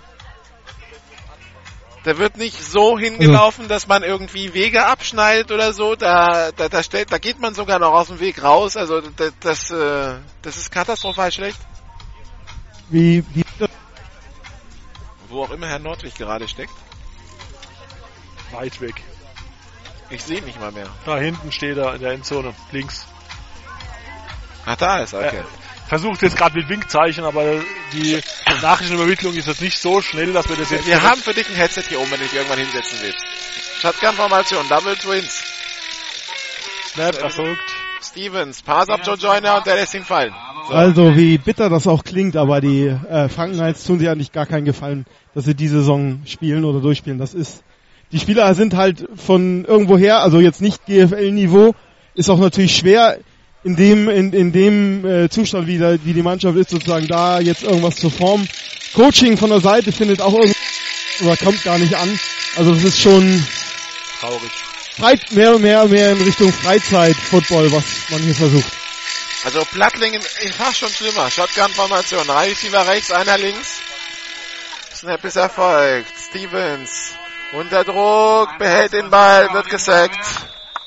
da 2.04 2.18
wird 2.18 2.36
nicht 2.36 2.62
so 2.62 2.98
hingelaufen, 2.98 3.68
dass 3.68 3.86
man 3.86 4.02
irgendwie 4.02 4.54
Wege 4.54 4.86
abschneidet 4.86 5.52
oder 5.52 5.72
so. 5.72 5.94
Da, 5.94 6.50
da, 6.52 6.68
da, 6.68 6.82
stellt, 6.82 7.12
da 7.12 7.18
geht 7.18 7.38
man 7.38 7.54
sogar 7.54 7.78
noch 7.78 7.92
aus 7.92 8.08
dem 8.08 8.18
Weg 8.18 8.42
raus. 8.42 8.76
Also 8.76 9.00
das, 9.00 9.32
das, 9.40 9.70
äh, 9.70 10.18
das 10.42 10.56
ist 10.56 10.72
katastrophal 10.72 11.30
schlecht. 11.30 11.58
wie, 12.88 13.24
wie 13.34 13.44
Wo 15.28 15.44
auch 15.44 15.50
immer 15.50 15.68
Herr 15.68 15.78
Nordwig 15.78 16.14
gerade 16.16 16.48
steckt. 16.48 16.74
weit 18.50 18.80
weg. 18.80 19.02
Ich 20.10 20.24
sehe 20.24 20.42
nicht 20.42 20.60
mal 20.60 20.72
mehr. 20.72 20.88
Da 21.06 21.16
hinten 21.18 21.52
steht 21.52 21.78
er 21.78 21.94
in 21.94 22.02
der 22.02 22.12
Endzone. 22.12 22.54
Links. 22.70 23.06
Ach, 24.66 24.76
da 24.76 24.98
ist 24.98 25.14
er, 25.14 25.26
okay. 25.26 25.42
Er 25.92 25.98
versucht 25.98 26.22
jetzt 26.22 26.38
gerade 26.38 26.56
mit 26.56 26.70
Winkzeichen, 26.70 27.22
aber 27.22 27.44
die 27.92 28.18
Nachrichtenübermittlung 28.62 29.34
ist 29.34 29.46
jetzt 29.46 29.60
nicht 29.60 29.78
so 29.78 30.00
schnell, 30.00 30.32
dass 30.32 30.48
wir 30.48 30.56
das 30.56 30.70
jetzt... 30.70 30.86
Wir 30.86 31.02
haben 31.02 31.20
für 31.20 31.34
dich 31.34 31.46
ein 31.50 31.54
Headset 31.54 31.82
hier 31.86 32.00
oben, 32.00 32.10
wenn 32.12 32.18
du 32.18 32.24
dich 32.24 32.32
irgendwann 32.32 32.60
hinsetzen 32.60 32.98
willst. 33.02 33.22
Shotgun-Formation, 33.82 34.66
Double 34.70 34.96
Twins. 34.96 35.44
Snap 36.94 37.22
erfolgt. 37.22 37.60
Stevens, 38.00 38.62
Pass 38.62 38.88
up 38.88 39.02
Joe 39.04 39.16
Joyner 39.16 39.58
und 39.58 39.66
der 39.66 39.74
lässt 39.74 39.92
ihn 39.92 40.04
fallen. 40.04 40.32
So. 40.66 40.72
Also 40.72 41.14
wie 41.14 41.36
bitter 41.36 41.68
das 41.68 41.86
auch 41.86 42.04
klingt, 42.04 42.36
aber 42.36 42.62
die 42.62 42.86
äh, 42.86 43.28
Franken 43.28 43.56
Knights 43.56 43.84
tun 43.84 43.98
sich 43.98 44.08
eigentlich 44.08 44.32
gar 44.32 44.46
keinen 44.46 44.64
Gefallen, 44.64 45.04
dass 45.34 45.44
sie 45.44 45.54
diese 45.54 45.80
Saison 45.80 46.22
spielen 46.24 46.64
oder 46.64 46.80
durchspielen. 46.80 47.18
Das 47.18 47.34
ist, 47.34 47.64
die 48.12 48.18
Spieler 48.18 48.54
sind 48.54 48.74
halt 48.74 49.06
von 49.14 49.66
irgendwoher, 49.66 50.22
also 50.22 50.40
jetzt 50.40 50.62
nicht 50.62 50.86
GFL-Niveau, 50.86 51.74
ist 52.14 52.30
auch 52.30 52.38
natürlich 52.38 52.74
schwer 52.74 53.18
in 53.64 53.76
dem 53.76 54.08
in, 54.08 54.32
in 54.32 54.52
dem 54.52 55.04
äh, 55.04 55.28
Zustand, 55.28 55.66
wie, 55.66 55.78
da, 55.78 55.96
wie 56.04 56.12
die 56.12 56.22
Mannschaft 56.22 56.56
ist, 56.56 56.70
sozusagen 56.70 57.06
da 57.06 57.40
jetzt 57.40 57.62
irgendwas 57.62 57.96
zu 57.96 58.10
formen. 58.10 58.48
Coaching 58.94 59.36
von 59.36 59.50
der 59.50 59.60
Seite 59.60 59.92
findet 59.92 60.20
auch 60.20 60.34
irgendwie 60.34 60.56
oder 61.20 61.36
kommt 61.36 61.62
gar 61.62 61.78
nicht 61.78 61.94
an. 61.94 62.18
Also 62.56 62.74
das 62.74 62.84
ist 62.84 63.00
schon 63.00 63.42
Traurig. 64.20 64.52
Freit, 64.96 65.32
mehr 65.32 65.54
und 65.54 65.62
mehr 65.62 65.84
mehr 65.86 66.12
in 66.12 66.22
Richtung 66.22 66.52
Freizeit-Football, 66.52 67.72
was 67.72 67.84
man 68.10 68.20
hier 68.20 68.34
versucht. 68.34 68.72
Also 69.44 69.64
Plattling 69.64 70.14
in, 70.14 70.20
in 70.42 70.52
fast 70.52 70.78
schon 70.78 70.90
schlimmer. 70.90 71.30
Shotgun-Formation, 71.30 72.26
drei 72.26 72.48
Receiver 72.48 72.86
rechts, 72.86 73.10
einer 73.10 73.38
links. 73.38 73.80
Snap 74.94 75.24
ist 75.24 75.36
erfolgt. 75.36 76.12
Stevens 76.28 77.14
unter 77.52 77.84
Druck, 77.84 78.56
behält 78.58 78.92
den 78.92 79.10
Ball, 79.10 79.52
wird 79.52 79.68
gesackt. 79.68 80.18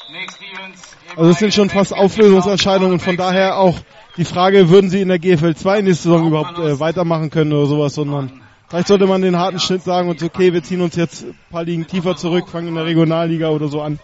Nick 0.10 0.32
Stevens. 0.32 0.95
Also 1.18 1.32
es 1.32 1.40
sind 1.40 1.54
schon 1.54 1.70
fast 1.70 1.94
Auflösungsentscheidungen 1.94 2.94
und 2.94 3.00
von 3.02 3.16
daher 3.18 3.58
auch 3.58 3.80
die 4.18 4.26
Frage, 4.26 4.70
würden 4.70 4.90
sie 4.90 5.02
in 5.02 5.08
der 5.08 5.20
GFL 5.20 5.56
2 5.56 5.80
in 5.80 5.86
der 5.86 5.96
Saison 5.96 6.28
überhaupt 6.28 6.58
äh, 6.60 6.80
weitermachen 6.80 7.30
können 7.30 7.54
oder 7.54 7.68
sowas, 7.68 7.94
sondern 7.96 8.42
vielleicht 8.70 8.88
sollte 8.88 9.06
man 9.08 9.22
den 9.22 9.38
harten 9.38 9.60
Schnitt 9.60 9.84
sagen 9.84 10.10
und 10.10 10.20
so, 10.20 10.26
okay, 10.28 10.54
wir 10.54 10.64
ziehen 10.64 10.82
uns 10.82 10.96
jetzt 10.96 11.24
ein 11.24 11.38
paar 11.52 11.64
Ligen 11.64 11.88
tiefer 11.88 12.16
zurück, 12.16 12.50
fangen 12.50 12.70
in 12.70 12.76
der 12.76 12.86
Regionalliga 12.86 13.50
oder 13.50 13.68
so 13.68 13.82
an. 13.82 14.00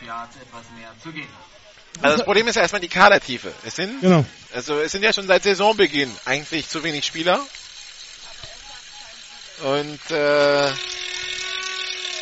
11 0.00 0.08
Yards 0.08 0.36
etwas 0.36 0.62
mehr 0.76 0.88
zu 1.02 1.10
gehen. 1.12 1.26
Also 2.00 2.16
das 2.16 2.24
Problem 2.24 2.48
ist 2.48 2.56
ja 2.56 2.62
erstmal 2.62 2.80
die 2.80 2.88
Kadertiefe. 2.88 3.52
Es 3.64 3.76
sind, 3.76 4.00
Genau. 4.00 4.24
also 4.54 4.74
es 4.78 4.90
sind 4.92 5.02
ja 5.04 5.12
schon 5.12 5.26
seit 5.26 5.42
Saisonbeginn 5.44 6.10
eigentlich 6.24 6.68
zu 6.68 6.82
wenig 6.82 7.04
Spieler. 7.04 7.38
Und 9.62 10.10
äh, 10.10 10.68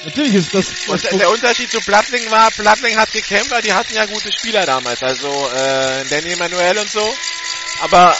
Natürlich 0.05 0.34
ist 0.34 0.55
das, 0.55 0.66
Und 0.86 1.03
der- 1.05 1.18
der 1.18 1.30
Unterschied 1.30 1.70
zu 1.70 1.80
Plattling 1.80 2.30
war, 2.30 2.51
Plattling 2.53 2.96
hat 2.96 3.12
gekämpft, 3.12 3.53
aber 3.53 3.61
die 3.62 3.72
hatten 3.74 3.94
ja 3.94 4.07
gute 4.07 4.32
Spieler 4.32 4.64
damals, 4.64 5.03
also 5.03 5.28
äh, 5.55 6.05
Danny 6.09 6.32
Emanuel 6.32 6.78
und 6.78 6.90
so. 6.90 7.14
Aber 7.82 8.16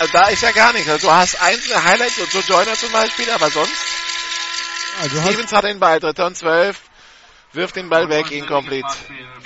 äh, 0.00 0.06
da 0.12 0.28
ist 0.28 0.42
ja 0.42 0.52
gar 0.52 0.72
nichts. 0.72 0.88
Also 0.88 1.08
du 1.08 1.12
hast 1.12 1.40
einzelne 1.40 1.82
Highlights, 1.82 2.16
so 2.16 2.24
Joe 2.24 2.42
Joyner 2.46 2.74
zum 2.76 2.92
Beispiel, 2.92 3.30
aber 3.30 3.50
sonst. 3.50 3.72
also 5.02 5.20
Stevens 5.22 5.52
hat 5.52 5.64
den 5.64 5.80
Ball, 5.80 5.98
dritter 5.98 6.26
und 6.26 6.36
zwölf, 6.36 6.76
wirft 7.54 7.76
den 7.76 7.88
Ball 7.88 8.08
weg, 8.08 8.30
incomplete. 8.30 8.88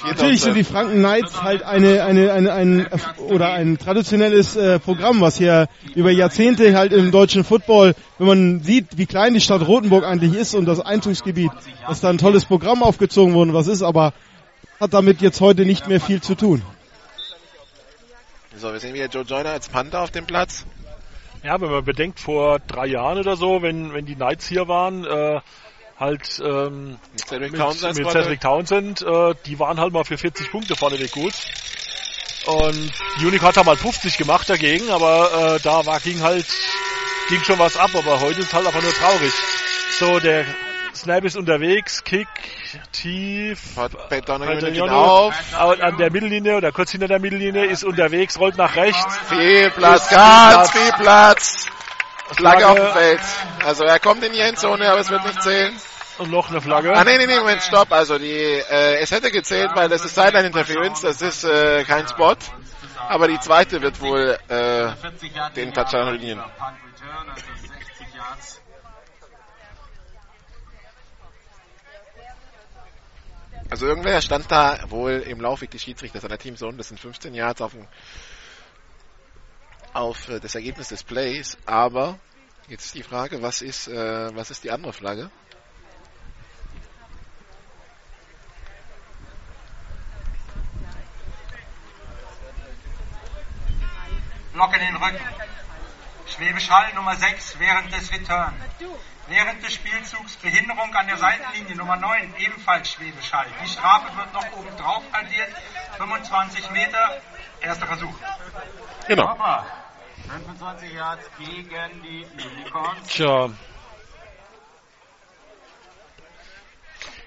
Natürlich 0.04 0.42
sind 0.42 0.54
die. 0.54 0.64
Franken 0.64 0.98
Knights 0.98 1.42
halt 1.42 1.62
eine, 1.62 2.04
eine, 2.04 2.32
eine, 2.32 2.52
ein, 2.52 2.88
oder 3.18 3.52
ein 3.52 3.78
traditionelles 3.78 4.56
äh, 4.56 4.78
Programm, 4.78 5.20
was 5.20 5.38
hier 5.38 5.68
über 5.94 6.11
Jahrzehnte 6.11 6.76
halt 6.76 6.92
im 6.92 7.11
deutschen 7.11 7.44
Football, 7.44 7.94
wenn 8.18 8.26
man 8.26 8.61
sieht, 8.62 8.96
wie 8.96 9.06
klein 9.06 9.34
die 9.34 9.40
Stadt 9.40 9.66
Rothenburg 9.66 10.04
eigentlich 10.04 10.34
ist 10.34 10.54
und 10.54 10.66
das 10.66 10.80
Einzugsgebiet, 10.80 11.50
dass 11.86 12.00
da 12.00 12.11
ein 12.11 12.18
tolles 12.18 12.44
Programm 12.44 12.82
aufgezogen 12.82 13.34
wurde, 13.34 13.54
was 13.54 13.66
ist, 13.66 13.82
aber 13.82 14.12
hat 14.78 14.94
damit 14.94 15.20
jetzt 15.20 15.40
heute 15.40 15.64
nicht 15.64 15.88
mehr 15.88 16.00
viel 16.00 16.20
zu 16.20 16.34
tun. 16.34 16.62
So, 18.56 18.72
wir 18.72 18.80
sehen 18.80 18.94
wieder 18.94 19.06
Joe 19.06 19.22
Joyner 19.22 19.50
als 19.50 19.68
Panther 19.68 20.00
auf 20.00 20.11
dem 20.11 20.26
Platz. 20.26 20.66
Ja, 21.44 21.61
wenn 21.61 21.70
man 21.70 21.84
bedenkt, 21.84 22.18
vor 22.18 22.59
drei 22.59 22.86
Jahren 22.86 23.18
oder 23.18 23.36
so, 23.36 23.62
wenn, 23.62 23.92
wenn 23.94 24.06
die 24.06 24.16
Knights 24.16 24.48
hier 24.48 24.66
waren, 24.66 25.04
äh, 25.04 25.40
halt 25.99 26.40
ähm, 26.44 26.99
Mit 27.12 27.28
Cedric 27.28 27.53
mit, 27.53 27.61
Townsend. 27.61 27.96
mit 27.99 28.11
Cedric 28.11 28.40
Townsend, 28.40 29.03
äh, 29.03 29.34
die 29.46 29.59
waren 29.59 29.80
halt 29.80 29.92
mal 29.92 30.05
für 30.05 30.18
40 30.18 30.51
Punkte 30.51 30.76
vorneweg 30.76 31.11
gut. 31.12 31.32
Und 32.46 32.92
Unicorn 33.20 33.55
hat 33.55 33.66
mal 33.66 33.76
50 33.76 34.16
gemacht 34.16 34.49
dagegen, 34.49 34.90
aber 34.90 35.57
äh, 35.57 35.61
da 35.62 35.84
war 35.84 36.01
ging 36.01 36.22
halt 36.22 36.46
ging 37.28 37.42
schon 37.42 37.59
was 37.59 37.76
ab, 37.76 37.90
aber 37.94 38.20
heute 38.20 38.40
ist 38.40 38.55
halt 38.55 38.66
einfach 38.66 38.82
nur 38.82 38.92
traurig. 38.94 39.32
So, 39.99 40.18
der 40.20 40.46
Snap 40.94 41.24
ist 41.24 41.36
unterwegs, 41.36 42.03
Kick, 42.05 42.26
tief. 42.92 43.76
Ihn 43.76 44.55
Patagnoni 44.61 44.90
auf. 44.90 45.34
au- 45.59 45.72
an 45.72 45.99
der 45.99 46.11
Mittellinie 46.11 46.57
oder 46.57 46.72
kurz 46.72 46.90
hinter 46.92 47.07
der 47.09 47.18
Mittellinie 47.18 47.66
ist 47.66 47.84
unterwegs, 47.84 48.38
rollt 48.38 48.57
nach 48.57 48.74
rechts. 48.76 49.05
Viel 49.28 49.70
Platz, 49.72 50.09
ganz 50.09 50.70
viel 50.70 50.92
Platz. 50.92 51.66
Flagge 52.33 52.68
auf 52.68 52.76
dem 52.76 52.93
Feld. 52.93 53.20
Also 53.64 53.85
er 53.85 53.99
kommt 53.99 54.22
in 54.24 54.33
die 54.33 54.41
Endzone, 54.41 54.91
aber 54.91 55.01
es 55.01 55.11
wird 55.11 55.24
nicht 55.24 55.43
zählen. 55.43 55.74
Und 56.18 56.31
noch 56.31 56.51
eine 56.51 56.61
Flagge. 56.61 56.93
Ah, 56.95 57.05
nee, 57.05 57.16
nee, 57.16 57.26
nee, 57.26 57.39
Moment, 57.39 57.62
stopp. 57.62 57.93
Also 57.93 58.18
die, 58.18 58.33
äh, 58.33 59.01
es 59.01 59.11
hätte 59.12 59.31
gezählt, 59.31 59.70
weil 59.74 59.89
das 59.89 60.05
ist 60.05 60.14
Sideline 60.16 60.49
Interference, 60.49 61.03
das 61.03 61.22
ist 61.22 61.45
äh, 61.45 61.85
kein 61.85 62.09
Spot. 62.09 62.37
Aber 63.09 63.29
die 63.29 63.39
zweite 63.39 63.81
wird 63.81 64.01
wohl 64.01 64.37
äh, 64.49 64.89
den 65.55 65.72
Touchdown 65.72 66.09
ruinieren. 66.09 66.43
Also 73.70 73.87
irgendwer 73.87 74.20
stand 74.22 74.51
da 74.51 74.79
wohl 74.89 75.24
im 75.26 75.41
Laufweg 75.41 75.70
des 75.70 75.83
Schiedsrichters 75.83 76.24
an 76.24 76.31
der 76.31 76.39
Teamzone, 76.39 76.79
das 76.79 76.89
sind 76.89 76.99
15 76.99 77.35
Yards 77.35 77.61
auf, 77.61 77.72
dem, 77.72 77.87
auf 79.99 80.28
äh, 80.28 80.38
das 80.38 80.55
Ergebnis 80.55 80.88
des 80.88 81.03
Plays, 81.03 81.59
aber 81.66 82.18
jetzt 82.68 82.86
ist 82.86 82.94
die 82.94 83.03
Frage, 83.03 83.42
was 83.42 83.62
ist, 83.62 83.88
äh, 83.88 84.34
was 84.34 84.51
ist 84.51 84.62
die 84.64 84.70
andere 84.70 84.92
Flagge? 84.92 85.30
Block 94.53 94.74
in 94.74 94.80
den 94.80 94.96
Rücken. 94.96 95.24
Schwäbisch 96.26 96.70
Hall 96.70 96.92
Nummer 96.94 97.16
6 97.16 97.59
während 97.59 97.92
des 97.92 98.12
Return. 98.12 98.55
Während 99.28 99.62
des 99.62 99.74
Spielzugs 99.74 100.36
Behinderung 100.36 100.94
an 100.94 101.07
der 101.07 101.16
Seitenlinie 101.16 101.76
Nummer 101.76 101.96
9, 101.96 102.34
ebenfalls 102.38 102.90
Schwäbisch 102.90 103.32
Hall. 103.32 103.46
Die 103.62 103.68
Strafe 103.68 104.16
wird 104.16 104.32
noch 104.32 104.53
oben 104.53 104.76
drauf 104.76 105.03
addiert. 105.12 105.51
25 105.99 106.70
Meter, 106.70 107.20
erster 107.61 107.86
Versuch. 107.86 108.14
Genau. 109.07 109.30
Hopper. 109.30 109.78
25 110.29 110.93
Yards 110.93 111.31
gegen 111.39 112.03
die 112.03 112.26
Unicorns. 112.45 113.07
Tja. 113.09 113.51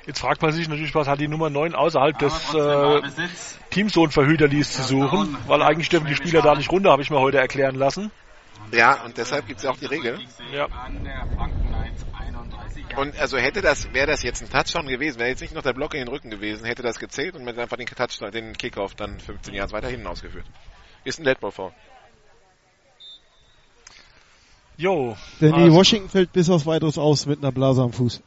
Jetzt 0.06 0.20
fragt 0.20 0.42
man 0.42 0.52
sich 0.52 0.68
natürlich, 0.68 0.96
was 0.96 1.08
hat 1.08 1.20
die 1.20 1.28
Nummer 1.28 1.50
9 1.50 1.76
außerhalb 1.76 2.18
des 2.18 2.54
äh, 2.54 3.02
Teamzone-Verhüterlies 3.70 4.74
zu 4.74 4.84
suchen, 4.84 5.38
weil 5.48 5.62
eigentlich 5.62 5.90
dürfen 5.90 6.08
die 6.08 6.16
Spieler 6.16 6.42
da 6.42 6.56
nicht 6.56 6.72
runter, 6.72 6.92
habe 6.92 7.04
ich 7.04 7.12
mir 7.12 7.20
heute 7.20 7.38
erklären 7.38 7.76
lassen. 7.76 8.12
Ja, 8.72 9.04
und 9.04 9.18
deshalb 9.18 9.48
gibt 9.48 9.60
es 9.60 9.64
ja 9.64 9.72
auch 9.72 9.78
die 9.78 9.86
Regel. 9.86 10.20
Ja. 10.52 10.68
Und 12.98 13.18
also 13.20 13.38
hätte 13.38 13.62
das, 13.62 13.94
wäre 13.94 14.08
das 14.08 14.24
jetzt 14.24 14.42
ein 14.42 14.50
Touchdown 14.50 14.88
gewesen, 14.88 15.20
wäre 15.20 15.30
jetzt 15.30 15.42
nicht 15.42 15.54
noch 15.54 15.62
der 15.62 15.74
Block 15.74 15.94
in 15.94 16.02
den 16.02 16.08
Rücken 16.08 16.30
gewesen, 16.30 16.66
hätte 16.66 16.82
das 16.82 17.00
gezählt 17.00 17.36
und 17.36 17.44
man 17.44 17.54
hätte 17.54 17.62
einfach 17.62 17.78
den 17.78 17.86
Touchdown, 17.86 18.32
den 18.32 18.54
Kickoff 18.58 18.96
dann 18.96 19.20
15 19.20 19.54
Jahre 19.54 19.72
weiter 19.72 19.88
hinten 19.88 20.08
ausgeführt. 20.08 20.46
Ist 21.04 21.20
ein 21.20 21.24
Deadball 21.24 21.52
vor. 21.52 21.74
Jo. 24.82 25.16
Denn 25.40 25.54
die 25.54 25.62
also- 25.62 25.76
Washington 25.76 26.10
fällt 26.10 26.34
bis 26.34 26.50
aufs 26.50 26.66
weiteres 26.66 26.98
aus 26.98 27.28
mit 27.28 27.40
einer 27.40 27.52
Blase 27.52 27.84
am 27.84 27.94
Fuß. 27.94 28.22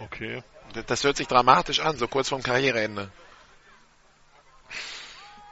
Okay. 0.00 0.42
Das 0.86 1.02
hört 1.04 1.16
sich 1.16 1.26
dramatisch 1.26 1.80
an, 1.80 1.96
so 1.96 2.06
kurz 2.08 2.28
vorm 2.28 2.42
Karriereende. 2.42 3.10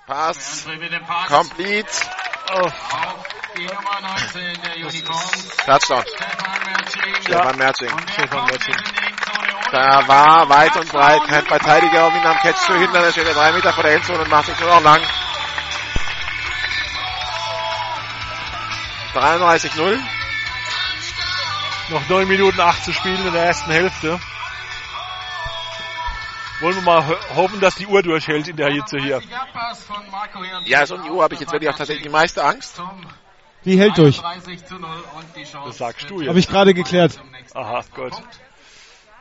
Pass. 0.07 0.67
Complete. 1.29 1.89
Auf 2.53 2.75
die 3.57 3.65
Nummer 3.65 4.01
19 4.03 4.63
der 4.63 4.77
Unicorns. 4.87 5.57
Touchdown. 5.65 6.05
Stefan 6.07 6.67
Merching. 6.67 7.23
Stefan 7.23 7.57
Merching. 7.57 7.89
Stefan 8.13 8.45
Merching. 8.45 8.77
Da 9.73 10.09
war 10.09 10.49
weit 10.51 10.77
und 10.77 10.89
breit 10.91 11.23
kein 11.29 11.47
Verteidiger, 11.47 12.09
um 12.09 12.15
ihn 12.15 12.27
am 12.27 12.37
Catch 12.39 12.59
zu 12.67 12.75
hindern. 12.75 13.05
Er 13.05 13.13
steht 13.13 13.27
ja 13.27 13.33
drei 13.33 13.53
Meter 13.53 13.73
vor 13.73 13.85
der 13.85 13.95
Endzone 13.95 14.23
und 14.23 14.31
macht 14.31 14.47
sich 14.47 14.61
nur 14.61 14.69
noch 14.69 14.83
lang. 14.83 15.01
33-0. 19.15 19.99
Noch 21.91 22.09
9 22.09 22.29
Minuten 22.29 22.61
8 22.61 22.85
zu 22.85 22.93
spielen 22.93 23.27
in 23.27 23.33
der 23.33 23.45
ersten 23.45 23.71
Hälfte. 23.71 24.21
Wollen 26.61 26.77
wir 26.77 26.83
mal 26.83 27.07
ho 27.09 27.17
hoffen, 27.37 27.59
dass 27.61 27.75
die 27.77 27.87
Uhr 27.87 28.03
durchhält 28.03 28.47
in 28.47 28.57
der 28.57 28.71
Hitze 28.71 28.99
hier. 28.99 29.21
Ja, 30.67 30.87
so 30.87 30.95
um 30.97 31.03
die 31.03 31.11
Uhr 31.11 31.23
habe 31.23 31.35
ich 31.35 31.41
jetzt 31.41 31.53
wirklich 31.53 31.71
auch 31.71 31.77
tatsächlich 31.77 32.05
die 32.05 32.11
meiste 32.11 32.45
Angst. 32.45 32.81
Die 33.65 33.79
hält 33.79 33.97
durch. 33.99 34.21
30 34.21 34.67
zu 34.67 34.75
0 34.79 34.89
und 35.17 35.37
die 35.37 35.45
Chance 35.45 35.69
Das 35.69 35.79
sagst 35.79 36.09
du 36.11 36.17
Habe 36.17 36.25
jetzt. 36.27 36.37
ich 36.37 36.49
gerade 36.49 36.75
geklärt. 36.75 37.19
Aha, 37.55 37.83
gut. 37.95 38.13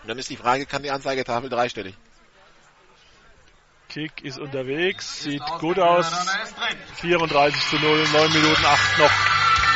Dann 0.06 0.18
ist 0.18 0.30
die 0.30 0.38
Frage, 0.38 0.66
kann 0.66 0.84
die 0.84 0.92
Anzeigetafel 0.92 1.50
dreistellig? 1.50 1.96
Kick 3.90 4.22
ist 4.24 4.38
unterwegs, 4.38 5.24
sieht 5.24 5.44
gut 5.60 5.80
aus. 5.80 6.06
34 6.98 7.70
zu 7.70 7.76
0, 7.78 8.08
9 8.14 8.34
Minuten 8.34 8.66
8 8.66 9.00
noch 9.00 9.12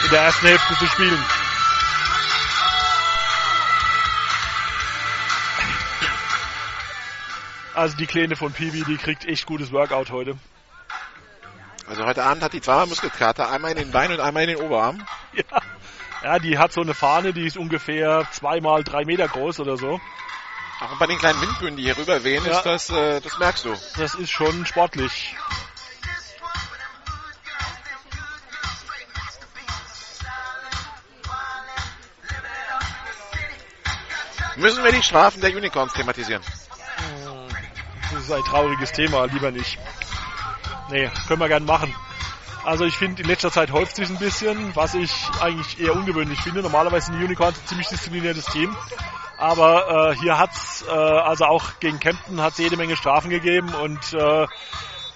in 0.03 0.11
der 0.11 0.21
ersten 0.21 0.45
Hälfte 0.45 0.75
zu 0.75 0.85
spielen. 0.85 1.19
Also 7.73 7.97
die 7.97 8.05
Kleine 8.05 8.35
von 8.35 8.53
Piwi, 8.53 8.83
die 8.83 8.97
kriegt 8.97 9.25
echt 9.25 9.47
gutes 9.47 9.71
Workout 9.71 10.11
heute. 10.11 10.37
Also 11.87 12.05
heute 12.05 12.23
Abend 12.23 12.43
hat 12.43 12.53
die 12.53 12.61
zweimal 12.61 12.85
Muskelkater, 12.85 13.49
einmal 13.49 13.71
in 13.71 13.77
den 13.77 13.91
Beinen 13.91 14.19
und 14.19 14.23
einmal 14.23 14.43
in 14.43 14.49
den 14.49 14.57
Oberarm. 14.57 15.05
Ja. 15.33 15.61
ja, 16.23 16.39
die 16.39 16.59
hat 16.59 16.71
so 16.71 16.81
eine 16.81 16.93
Fahne, 16.93 17.33
die 17.33 17.47
ist 17.47 17.57
ungefähr 17.57 18.27
zweimal 18.31 18.83
drei 18.83 19.03
Meter 19.03 19.27
groß 19.27 19.59
oder 19.61 19.77
so. 19.77 19.99
Auch 20.83 20.97
bei 20.97 21.07
den 21.07 21.17
kleinen 21.17 21.41
Windböen, 21.41 21.77
die 21.77 21.83
hier 21.83 21.97
rüber 21.97 22.23
wehen, 22.25 22.43
Ja. 22.45 22.57
ist 22.57 22.63
das, 22.65 22.89
äh, 22.89 23.21
das 23.21 23.37
merkst 23.39 23.63
du. 23.65 23.75
Das 23.97 24.15
ist 24.15 24.29
schon 24.31 24.65
sportlich. 24.65 25.35
Müssen 34.57 34.83
wir 34.83 34.91
die 34.91 35.01
Strafen 35.01 35.41
der 35.41 35.55
Unicorns 35.55 35.93
thematisieren? 35.93 36.43
Das 38.11 38.23
ist 38.23 38.31
ein 38.31 38.43
trauriges 38.43 38.91
Thema, 38.91 39.25
lieber 39.25 39.51
nicht. 39.51 39.79
Nee, 40.89 41.09
können 41.27 41.39
wir 41.39 41.47
gern 41.47 41.65
machen. 41.65 41.95
Also 42.65 42.85
ich 42.85 42.95
finde, 42.95 43.21
in 43.21 43.27
letzter 43.27 43.51
Zeit 43.51 43.71
häuft 43.71 43.97
sich 43.97 44.09
ein 44.09 44.17
bisschen, 44.17 44.75
was 44.75 44.93
ich 44.93 45.11
eigentlich 45.41 45.79
eher 45.79 45.95
ungewöhnlich 45.95 46.39
finde. 46.39 46.61
Normalerweise 46.61 47.07
sind 47.07 47.19
die 47.19 47.25
Unicorns 47.25 47.59
ein 47.59 47.67
ziemlich 47.67 47.87
diszipliniertes 47.87 48.45
Team. 48.45 48.75
Aber 49.37 50.11
äh, 50.11 50.15
hier 50.15 50.37
hat's, 50.37 50.85
äh, 50.87 50.91
also 50.91 51.45
auch 51.45 51.79
gegen 51.79 51.99
Kempten 51.99 52.39
hat 52.41 52.53
es 52.53 52.59
jede 52.59 52.77
Menge 52.77 52.95
Strafen 52.95 53.29
gegeben 53.29 53.73
und 53.73 54.13
äh, 54.13 54.43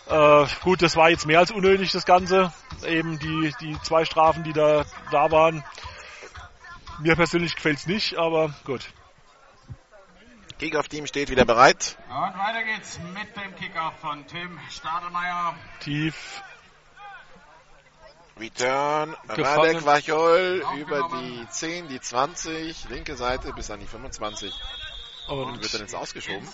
äh, 0.09 0.47
gut, 0.63 0.81
das 0.81 0.95
war 0.97 1.09
jetzt 1.09 1.25
mehr 1.25 1.39
als 1.39 1.51
unnötig, 1.51 1.91
das 1.91 2.05
Ganze. 2.05 2.51
Eben 2.85 3.19
die, 3.19 3.53
die 3.61 3.81
zwei 3.81 4.03
Strafen, 4.03 4.43
die 4.43 4.53
da, 4.53 4.83
da 5.11 5.31
waren. 5.31 5.63
Mir 6.99 7.15
persönlich 7.15 7.55
gefällt's 7.55 7.87
nicht, 7.87 8.17
aber 8.17 8.53
gut. 8.65 8.89
Kickoff-Team 10.59 11.05
steht 11.05 11.29
wieder 11.29 11.45
bereit. 11.45 11.97
Und 12.09 12.37
weiter 12.37 12.63
geht's 12.63 12.99
mit 13.13 13.35
dem 13.35 13.55
Kickoff 13.55 13.93
von 14.01 14.25
Tim 14.25 14.59
Stadelmeier. 14.69 15.55
Tief 15.79 16.41
Return, 18.39 19.15
Gefangen. 19.35 19.45
Radek 19.45 19.85
Wachol 19.85 20.63
über 20.77 21.09
die 21.13 21.47
10, 21.49 21.87
die 21.87 21.99
20, 21.99 22.89
linke 22.89 23.15
Seite 23.15 23.53
bis 23.53 23.71
an 23.71 23.79
die 23.79 23.87
25. 23.87 24.53
Und 25.27 25.39
und 25.39 25.61
wird 25.61 25.73
dann 25.73 25.81
jetzt 25.81 25.95
ausgeschoben. 25.95 26.47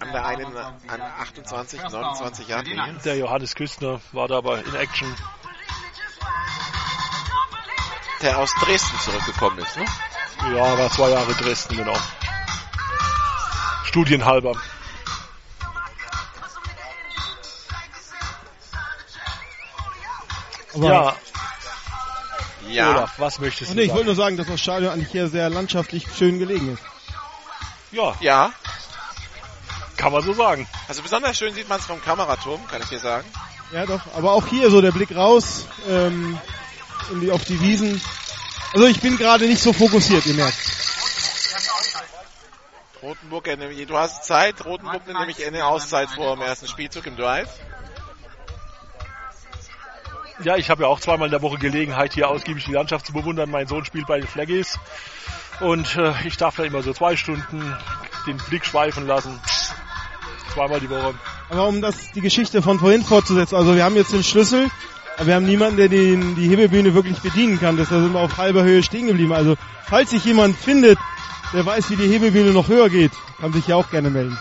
An 0.00 0.12
der 0.12 0.24
einen, 0.24 0.56
an 0.56 1.00
28, 1.00 1.82
29 1.82 2.48
Yard 2.48 2.66
Linie. 2.66 2.94
der 3.04 3.16
Johannes 3.16 3.54
Küstner 3.54 4.00
war 4.12 4.28
dabei 4.28 4.60
in 4.60 4.74
Action. 4.74 5.14
Der 8.22 8.38
aus 8.38 8.50
Dresden 8.62 8.98
zurückgekommen 9.00 9.58
ist, 9.58 9.76
ne? 9.76 9.84
Ja, 10.54 10.78
war 10.78 10.90
zwei 10.90 11.10
Jahre 11.10 11.34
Dresden, 11.34 11.76
genau. 11.76 11.96
Studienhalber. 13.84 14.54
Aber 20.76 20.88
ja, 20.92 21.16
Ja. 22.68 22.90
Olaf, 22.90 23.12
was 23.18 23.38
möchtest 23.38 23.70
du 23.70 23.74
nee, 23.74 23.82
ich 23.82 23.92
wollte 23.92 24.06
nur 24.06 24.14
sagen, 24.14 24.36
dass 24.36 24.46
das 24.46 24.60
Stadion 24.60 24.92
eigentlich 24.92 25.10
hier 25.10 25.28
sehr 25.28 25.48
landschaftlich 25.50 26.06
schön 26.16 26.38
gelegen 26.38 26.74
ist. 26.74 26.82
Ja, 27.92 28.14
Ja. 28.20 28.52
kann 29.96 30.12
man 30.12 30.22
so 30.22 30.32
sagen. 30.34 30.66
Also 30.88 31.02
besonders 31.02 31.36
schön 31.38 31.54
sieht 31.54 31.68
man 31.68 31.78
es 31.78 31.86
vom 31.86 32.02
Kameraturm, 32.02 32.66
kann 32.68 32.82
ich 32.82 32.88
dir 32.88 32.98
sagen. 32.98 33.26
Ja, 33.72 33.86
doch. 33.86 34.00
Aber 34.16 34.32
auch 34.32 34.46
hier 34.46 34.70
so 34.70 34.80
der 34.80 34.92
Blick 34.92 35.14
raus 35.14 35.64
ähm, 35.88 36.38
in 37.10 37.20
die, 37.20 37.30
auf 37.30 37.44
die 37.44 37.60
Wiesen. 37.60 38.00
Also 38.74 38.86
ich 38.86 39.00
bin 39.00 39.16
gerade 39.16 39.46
nicht 39.46 39.62
so 39.62 39.72
fokussiert, 39.72 40.26
ihr 40.26 40.34
merkt. 40.34 40.56
Rotenburg, 43.02 43.46
nimmt- 43.46 43.88
du 43.90 43.96
hast 43.96 44.24
Zeit. 44.24 44.64
Rotenburg 44.64 45.06
nimmt 45.06 45.18
nämlich 45.18 45.44
eine 45.46 45.66
Auszeit 45.66 46.10
vor 46.10 46.34
dem 46.34 46.42
ersten 46.42 46.66
Spielzug 46.66 47.06
im 47.06 47.16
Drive. 47.16 47.48
Ja, 50.42 50.56
ich 50.56 50.68
habe 50.70 50.82
ja 50.82 50.88
auch 50.88 51.00
zweimal 51.00 51.28
in 51.28 51.32
der 51.32 51.42
Woche 51.42 51.58
Gelegenheit, 51.58 52.12
hier 52.12 52.28
ausgiebig 52.28 52.64
die 52.64 52.72
Landschaft 52.72 53.06
zu 53.06 53.12
bewundern. 53.12 53.50
Mein 53.50 53.66
Sohn 53.66 53.84
spielt 53.84 54.06
bei 54.06 54.18
den 54.18 54.28
Flaggies. 54.28 54.78
Und 55.60 55.96
äh, 55.96 56.12
ich 56.24 56.36
darf 56.36 56.56
da 56.56 56.64
immer 56.64 56.82
so 56.82 56.92
zwei 56.92 57.16
Stunden 57.16 57.74
den 58.26 58.36
Blick 58.48 58.66
schweifen 58.66 59.06
lassen. 59.06 59.40
Zweimal 60.52 60.80
die 60.80 60.90
Woche. 60.90 61.14
Aber 61.48 61.66
um 61.68 61.80
das 61.80 62.12
die 62.12 62.20
Geschichte 62.20 62.60
von 62.60 62.78
vorhin 62.78 63.02
fortzusetzen, 63.02 63.56
also 63.56 63.74
wir 63.74 63.84
haben 63.84 63.96
jetzt 63.96 64.12
den 64.12 64.24
Schlüssel 64.24 64.70
Aber 65.16 65.26
wir 65.28 65.34
haben 65.34 65.46
niemanden, 65.46 65.78
der 65.78 65.88
den, 65.88 66.34
die 66.34 66.48
Hebebühne 66.48 66.94
wirklich 66.94 67.20
bedienen 67.20 67.58
kann. 67.58 67.76
Deshalb 67.76 68.02
sind 68.02 68.12
wir 68.12 68.20
auf 68.20 68.36
halber 68.36 68.62
Höhe 68.62 68.82
stehen 68.82 69.06
geblieben. 69.06 69.32
Also, 69.32 69.56
falls 69.86 70.10
sich 70.10 70.24
jemand 70.24 70.56
findet, 70.56 70.98
der 71.54 71.64
weiß, 71.64 71.90
wie 71.90 71.96
die 71.96 72.08
Hebebühne 72.08 72.50
noch 72.50 72.68
höher 72.68 72.90
geht, 72.90 73.12
kann 73.40 73.52
sich 73.52 73.66
ja 73.66 73.76
auch 73.76 73.90
gerne 73.90 74.10
melden. 74.10 74.38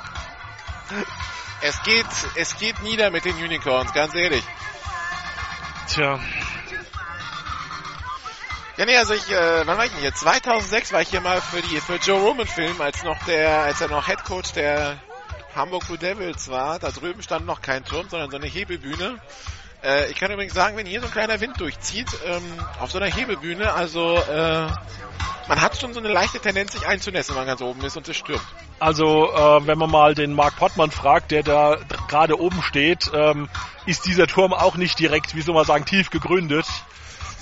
Es 1.62 1.82
geht, 1.84 2.06
es 2.36 2.58
geht 2.58 2.84
nieder 2.84 3.10
mit 3.10 3.24
den 3.26 3.36
Unicorns, 3.36 3.94
ganz 3.94 4.14
ehrlich. 4.16 4.44
Tja. 5.96 6.20
Ja, 8.76 8.86
nee, 8.86 8.98
also 8.98 9.14
ich, 9.14 9.32
äh, 9.32 9.66
wann 9.66 9.78
war 9.78 9.86
ich 9.86 9.92
denn 9.92 10.02
hier? 10.02 10.14
2006 10.14 10.92
war 10.92 11.02
ich 11.02 11.08
hier 11.08 11.22
mal 11.22 11.40
für 11.40 11.62
die, 11.62 11.80
für 11.80 11.96
Joe 11.96 12.20
Roman 12.20 12.46
Film, 12.46 12.82
als 12.82 13.02
noch 13.04 13.18
der, 13.24 13.62
als 13.62 13.80
er 13.80 13.88
noch 13.88 14.06
Head 14.06 14.26
Coach 14.26 14.52
der 14.52 14.98
Hamburg 15.56 15.86
Blue 15.86 15.98
Devils 15.98 16.50
war. 16.50 16.80
Da 16.80 16.92
drüben 16.92 17.24
stand 17.24 17.46
noch 17.46 17.62
kein 17.62 17.86
Turm, 17.86 18.10
sondern 18.10 18.30
so 18.30 18.36
eine 18.36 18.48
Hebebühne. 18.48 19.22
Äh, 19.86 20.12
ich 20.12 20.18
kann 20.18 20.32
übrigens 20.32 20.54
sagen, 20.54 20.76
wenn 20.76 20.86
hier 20.86 21.00
so 21.00 21.06
ein 21.06 21.14
kleiner 21.14 21.40
Wind 21.40 21.62
durchzieht, 21.62 22.10
ähm, 22.26 22.44
auf 22.82 22.92
so 22.92 22.98
einer 22.98 23.10
Hebebühne, 23.10 23.72
also 23.72 24.18
äh, 24.18 24.68
man 25.48 25.62
hat 25.62 25.80
schon 25.80 25.94
so 25.94 26.00
eine 26.00 26.10
leichte 26.10 26.40
Tendenz, 26.40 26.74
sich 26.74 26.88
einzunässen, 26.88 27.36
wenn 27.36 27.42
man 27.42 27.48
ganz 27.48 27.62
oben 27.62 27.82
ist 27.84 27.98
und 27.98 28.08
es 28.08 28.18
stürmt. 28.18 28.46
Also, 28.80 29.32
äh, 29.32 29.68
wenn 29.68 29.78
man 29.78 29.90
mal 29.90 30.16
den 30.16 30.34
Mark 30.34 30.58
Pottmann 30.58 30.92
fragt, 30.92 31.32
der 31.32 31.44
da 31.44 31.78
gerade 32.08 32.40
oben 32.40 32.62
steht, 32.62 33.12
ähm, 33.14 33.50
ist 33.86 34.06
dieser 34.06 34.28
Turm 34.28 34.54
auch 34.54 34.76
nicht 34.76 35.00
direkt, 35.00 35.36
wie 35.36 35.42
soll 35.42 35.56
man 35.56 35.66
sagen, 35.66 35.86
tief 35.86 36.10
gegründet. 36.10 36.66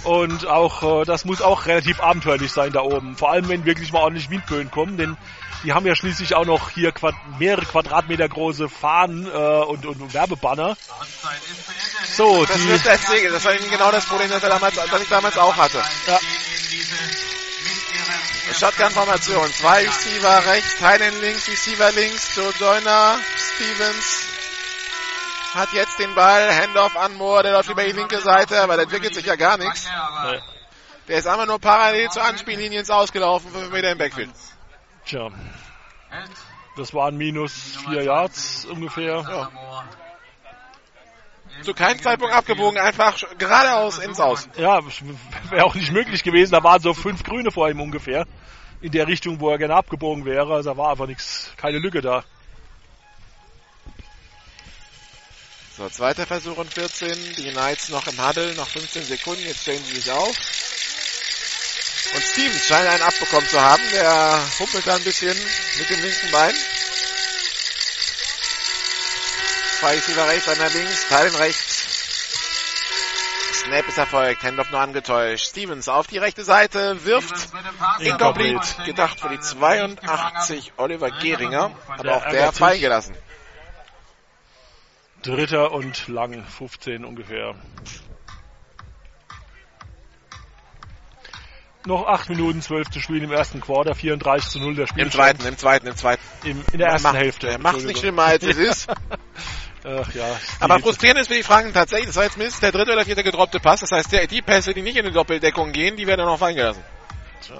Und 0.03 0.45
auch, 0.47 1.01
äh, 1.01 1.05
das 1.05 1.23
muss 1.23 1.41
auch 1.41 1.65
relativ 1.65 2.01
abenteuerlich 2.01 2.51
sein 2.51 2.73
da 2.73 2.81
oben. 2.81 3.15
Vor 3.15 3.31
allem, 3.31 3.47
wenn 3.47 3.65
wirklich 3.65 3.93
mal 3.93 3.99
ordentlich 3.99 4.29
Windböen 4.29 4.69
kommen, 4.69 4.97
denn 4.97 5.17
die 5.63 5.71
haben 5.71 5.85
ja 5.85 5.95
schließlich 5.95 6.35
auch 6.35 6.45
noch 6.45 6.69
hier 6.71 6.91
Quad 6.91 7.15
mehrere 7.39 7.65
Quadratmeter 7.65 8.27
große 8.27 8.67
Fahnen 8.67 9.25
äh, 9.25 9.29
und, 9.29 9.85
und 9.85 10.13
Werbebanner. 10.13 10.75
So, 12.03 12.45
Das 12.45 12.57
die, 12.57 12.67
wird 12.67 12.85
das 12.85 13.07
Segel, 13.07 13.31
das 13.31 13.45
war 13.45 13.53
eben 13.53 13.69
genau 13.69 13.89
das 13.91 14.05
Problem, 14.05 14.29
das, 14.29 14.41
damals, 14.41 14.75
das 14.75 15.01
ich 15.01 15.09
damals 15.09 15.37
auch 15.37 15.55
hatte. 15.55 15.81
Ja. 16.07 16.19
Shotgun-Formation. 18.53 19.47
Zwei 19.53 19.85
Receiver 19.85 20.45
rechts, 20.45 20.77
Tylen 20.77 21.21
links, 21.21 21.47
Receiver 21.47 21.91
links, 21.91 22.35
Joe 22.35 22.51
Joyner, 22.59 23.17
Stevens 23.35 24.33
hat 25.53 25.71
jetzt 25.73 25.99
den 25.99 26.13
Ball, 26.15 26.53
Handoff 26.53 26.97
an 26.97 27.15
Moore, 27.15 27.43
der 27.43 27.51
läuft 27.53 27.69
über 27.69 27.83
die 27.83 27.91
linke 27.91 28.19
Seite, 28.19 28.61
aber 28.61 28.75
da 28.75 28.83
entwickelt 28.83 29.13
sich 29.13 29.25
ja 29.25 29.35
gar 29.35 29.57
nichts. 29.57 29.87
Nee. 30.25 30.39
Der 31.07 31.17
ist 31.17 31.27
einfach 31.27 31.45
nur 31.45 31.59
parallel 31.59 32.09
zur 32.09 32.23
Anspiellinie 32.23 32.79
ins 32.79 32.89
Ausgelaufen, 32.89 33.51
5 33.51 33.71
Meter 33.71 33.91
im 33.91 33.97
Backfield. 33.97 34.31
tja, 35.05 35.29
das 36.75 36.93
waren 36.93 37.17
minus 37.17 37.77
vier 37.85 38.03
Yards 38.03 38.65
ungefähr. 38.65 39.23
Ja. 39.29 39.51
Zu 41.63 41.73
keinem 41.73 42.01
Zeitpunkt 42.01 42.33
abgebogen, 42.33 42.79
einfach 42.79 43.21
geradeaus 43.37 43.99
ins 43.99 44.19
Aus. 44.19 44.49
Ja, 44.57 44.81
wäre 45.49 45.65
auch 45.65 45.75
nicht 45.75 45.91
möglich 45.91 46.23
gewesen. 46.23 46.51
Da 46.51 46.63
waren 46.63 46.81
so 46.81 46.93
fünf 46.93 47.23
Grüne 47.23 47.51
vor 47.51 47.69
ihm 47.69 47.79
ungefähr. 47.79 48.25
In 48.81 48.91
der 48.91 49.07
Richtung, 49.07 49.39
wo 49.39 49.49
er 49.49 49.57
gerne 49.57 49.75
abgebogen 49.75 50.25
wäre. 50.25 50.53
Also 50.53 50.71
da 50.71 50.77
war 50.77 50.91
einfach 50.91 51.07
nichts, 51.07 51.51
keine 51.55 51.79
Lücke 51.79 52.01
da. 52.01 52.23
So, 55.77 55.89
zweiter 55.89 56.27
Versuch 56.27 56.57
und 56.57 56.71
14. 56.71 57.35
Die 57.37 57.51
Knights 57.51 57.89
noch 57.89 58.05
im 58.07 58.27
Huddle, 58.27 58.53
noch 58.55 58.67
15 58.67 59.03
Sekunden. 59.05 59.43
Jetzt 59.43 59.61
stellen 59.61 59.83
sie 59.83 59.95
sich 59.95 60.11
auf. 60.11 60.35
Und 62.13 62.23
Stevens 62.23 62.67
scheint 62.67 62.87
einen 62.87 63.01
abbekommen 63.01 63.47
zu 63.49 63.59
haben. 63.59 63.81
Der 63.91 64.39
humpelt 64.59 64.85
da 64.85 64.95
ein 64.95 65.03
bisschen 65.03 65.35
mit 65.79 65.89
dem 65.89 66.01
linken 66.01 66.31
Bein. 66.31 66.53
Zwei 69.83 69.95
Receiver 69.95 70.27
rechts, 70.29 70.47
einer 70.47 70.69
links, 70.69 71.09
Teilen 71.09 71.35
rechts. 71.35 71.83
Snap 73.51 73.85
ist 73.85 73.97
erfolgt, 73.97 74.41
Handoff 74.43 74.71
nur 74.71 74.79
angetäuscht. 74.79 75.47
Stevens 75.47 75.89
auf 75.89 76.07
die 76.07 76.19
rechte 76.19 76.45
Seite, 76.45 77.03
wirft 77.03 77.49
incomplete, 77.99 78.83
gedacht 78.85 79.19
für 79.19 79.27
die 79.27 79.41
82 79.41 80.71
Oliver 80.77 81.11
Gehringer, 81.11 81.71
aber 81.89 82.15
auch 82.15 82.25
der 82.29 82.53
freigelassen. 82.53 83.13
Dritter 85.21 85.73
und 85.73 86.07
lang, 86.07 86.45
15 86.45 87.03
ungefähr. 87.03 87.53
Noch 91.85 92.07
8 92.07 92.29
Minuten 92.29 92.61
12 92.61 92.89
zu 92.89 93.01
spielen 93.01 93.25
im 93.25 93.33
ersten 93.33 93.59
Quarter, 93.59 93.95
34 93.95 94.49
zu 94.49 94.59
0 94.59 94.75
der 94.75 94.87
Spiel. 94.87 95.03
Im 95.03 95.11
zweiten, 95.11 95.45
im 95.45 95.57
zweiten, 95.57 95.87
im 95.87 95.97
zweiten. 95.97 96.21
Im, 96.45 96.63
in 96.71 96.79
der 96.79 96.87
ersten 96.87 97.09
macht, 97.09 97.17
Hälfte. 97.17 97.49
Er 97.49 97.59
macht 97.59 97.83
nicht 97.83 97.99
schlimmer 97.99 98.23
als 98.23 98.43
es 98.45 98.55
ist. 98.57 98.87
Ach 99.85 100.13
ja. 100.13 100.39
Aber 100.59 100.79
frustrierend 100.79 101.19
ist 101.19 101.27
für 101.27 101.35
die 101.35 101.43
Franken 101.43 101.73
tatsächlich, 101.73 102.07
das 102.07 102.15
war 102.15 102.23
jetzt 102.23 102.37
mindestens 102.37 102.61
der 102.61 102.71
dritte 102.71 102.93
oder 102.93 103.03
vierte 103.03 103.23
gedroppte 103.23 103.59
Pass. 103.59 103.81
Das 103.81 103.91
heißt, 103.91 104.11
der, 104.11 104.27
die 104.27 104.41
Pässe, 104.41 104.73
die 104.73 104.81
nicht 104.81 104.95
in 104.95 105.05
die 105.05 105.11
Doppeldeckung 105.11 105.71
gehen, 105.73 105.97
die 105.97 106.07
werden 106.07 106.19
dann 106.19 106.27
noch 106.27 106.39
fallen 106.39 106.55
gelassen. 106.55 106.83
Tja. 107.45 107.57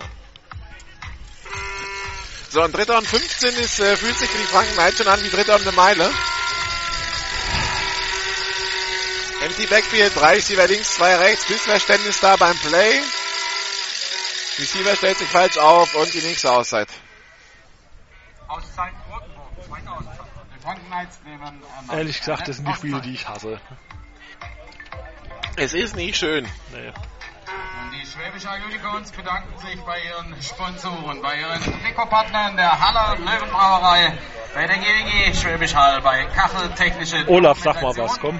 So, 2.49 2.61
ein 2.61 2.71
dritter 2.71 2.97
und 2.97 3.07
15 3.07 3.55
ist, 3.55 3.79
äh, 3.79 3.97
fühlt 3.97 4.17
sich 4.17 4.29
für 4.29 4.37
die 4.37 4.43
Franken 4.43 4.73
Knights 4.73 4.99
schon 4.99 5.07
an 5.07 5.21
wie 5.23 5.29
dritter 5.29 5.55
und 5.55 5.63
eine 5.63 5.75
Meile. 5.75 6.09
Empty 9.43 9.65
Backfield, 9.65 10.15
drei 10.15 10.35
Receiver 10.35 10.67
links, 10.67 10.95
zwei 10.95 11.15
rechts, 11.15 11.49
Missverständnis 11.49 12.21
da 12.21 12.35
beim 12.37 12.55
Play. 12.57 13.01
Receiver 14.59 14.95
stellt 14.95 15.17
sich 15.17 15.27
falsch 15.27 15.57
auf 15.57 15.95
und 15.95 16.13
die 16.13 16.21
nächste 16.21 16.51
Auszeit. 16.51 16.87
Auszeit 18.47 18.93
Rotenburg, 19.11 19.49
zweite 19.67 19.89
Auszeit. 19.89 20.19
Die 20.52 20.52
Franken 20.52 20.52
Knights 20.52 20.52
nehmen 20.52 20.52
erneut 20.52 20.52
Ehrlich 21.91 22.19
gesagt, 22.19 22.47
das 22.47 22.57
sind 22.57 22.67
die 22.67 22.73
Spiele, 22.73 23.01
die 23.01 23.13
ich 23.13 23.27
hasse. 23.27 23.59
Es 25.55 25.73
ist 25.73 25.95
nicht 25.95 26.17
schön. 26.17 26.45
Nee. 26.71 26.87
Und 26.87 27.91
die 27.91 28.05
Schwäbische 28.07 28.49
Unicorns 28.67 29.11
bedanken 29.11 29.57
sich 29.59 29.79
bei 29.81 29.99
ihren 30.01 30.41
Sponsoren, 30.41 31.21
bei 31.21 31.39
ihren 31.39 31.61
Trikotpartnern 31.61 32.55
der 32.55 32.79
Haller 32.79 33.17
Löwenbrauerei, 33.17 34.17
bei 34.55 34.67
der 34.67 34.77
GWG 34.77 35.33
Schwäbisch 35.35 35.75
Hall, 35.75 36.01
bei 36.01 36.25
Kachel 36.25 36.69
Technische 36.75 37.27
Olaf, 37.27 37.59
sag 37.59 37.81
mal 37.81 37.95
was, 37.97 38.19
komm. 38.19 38.39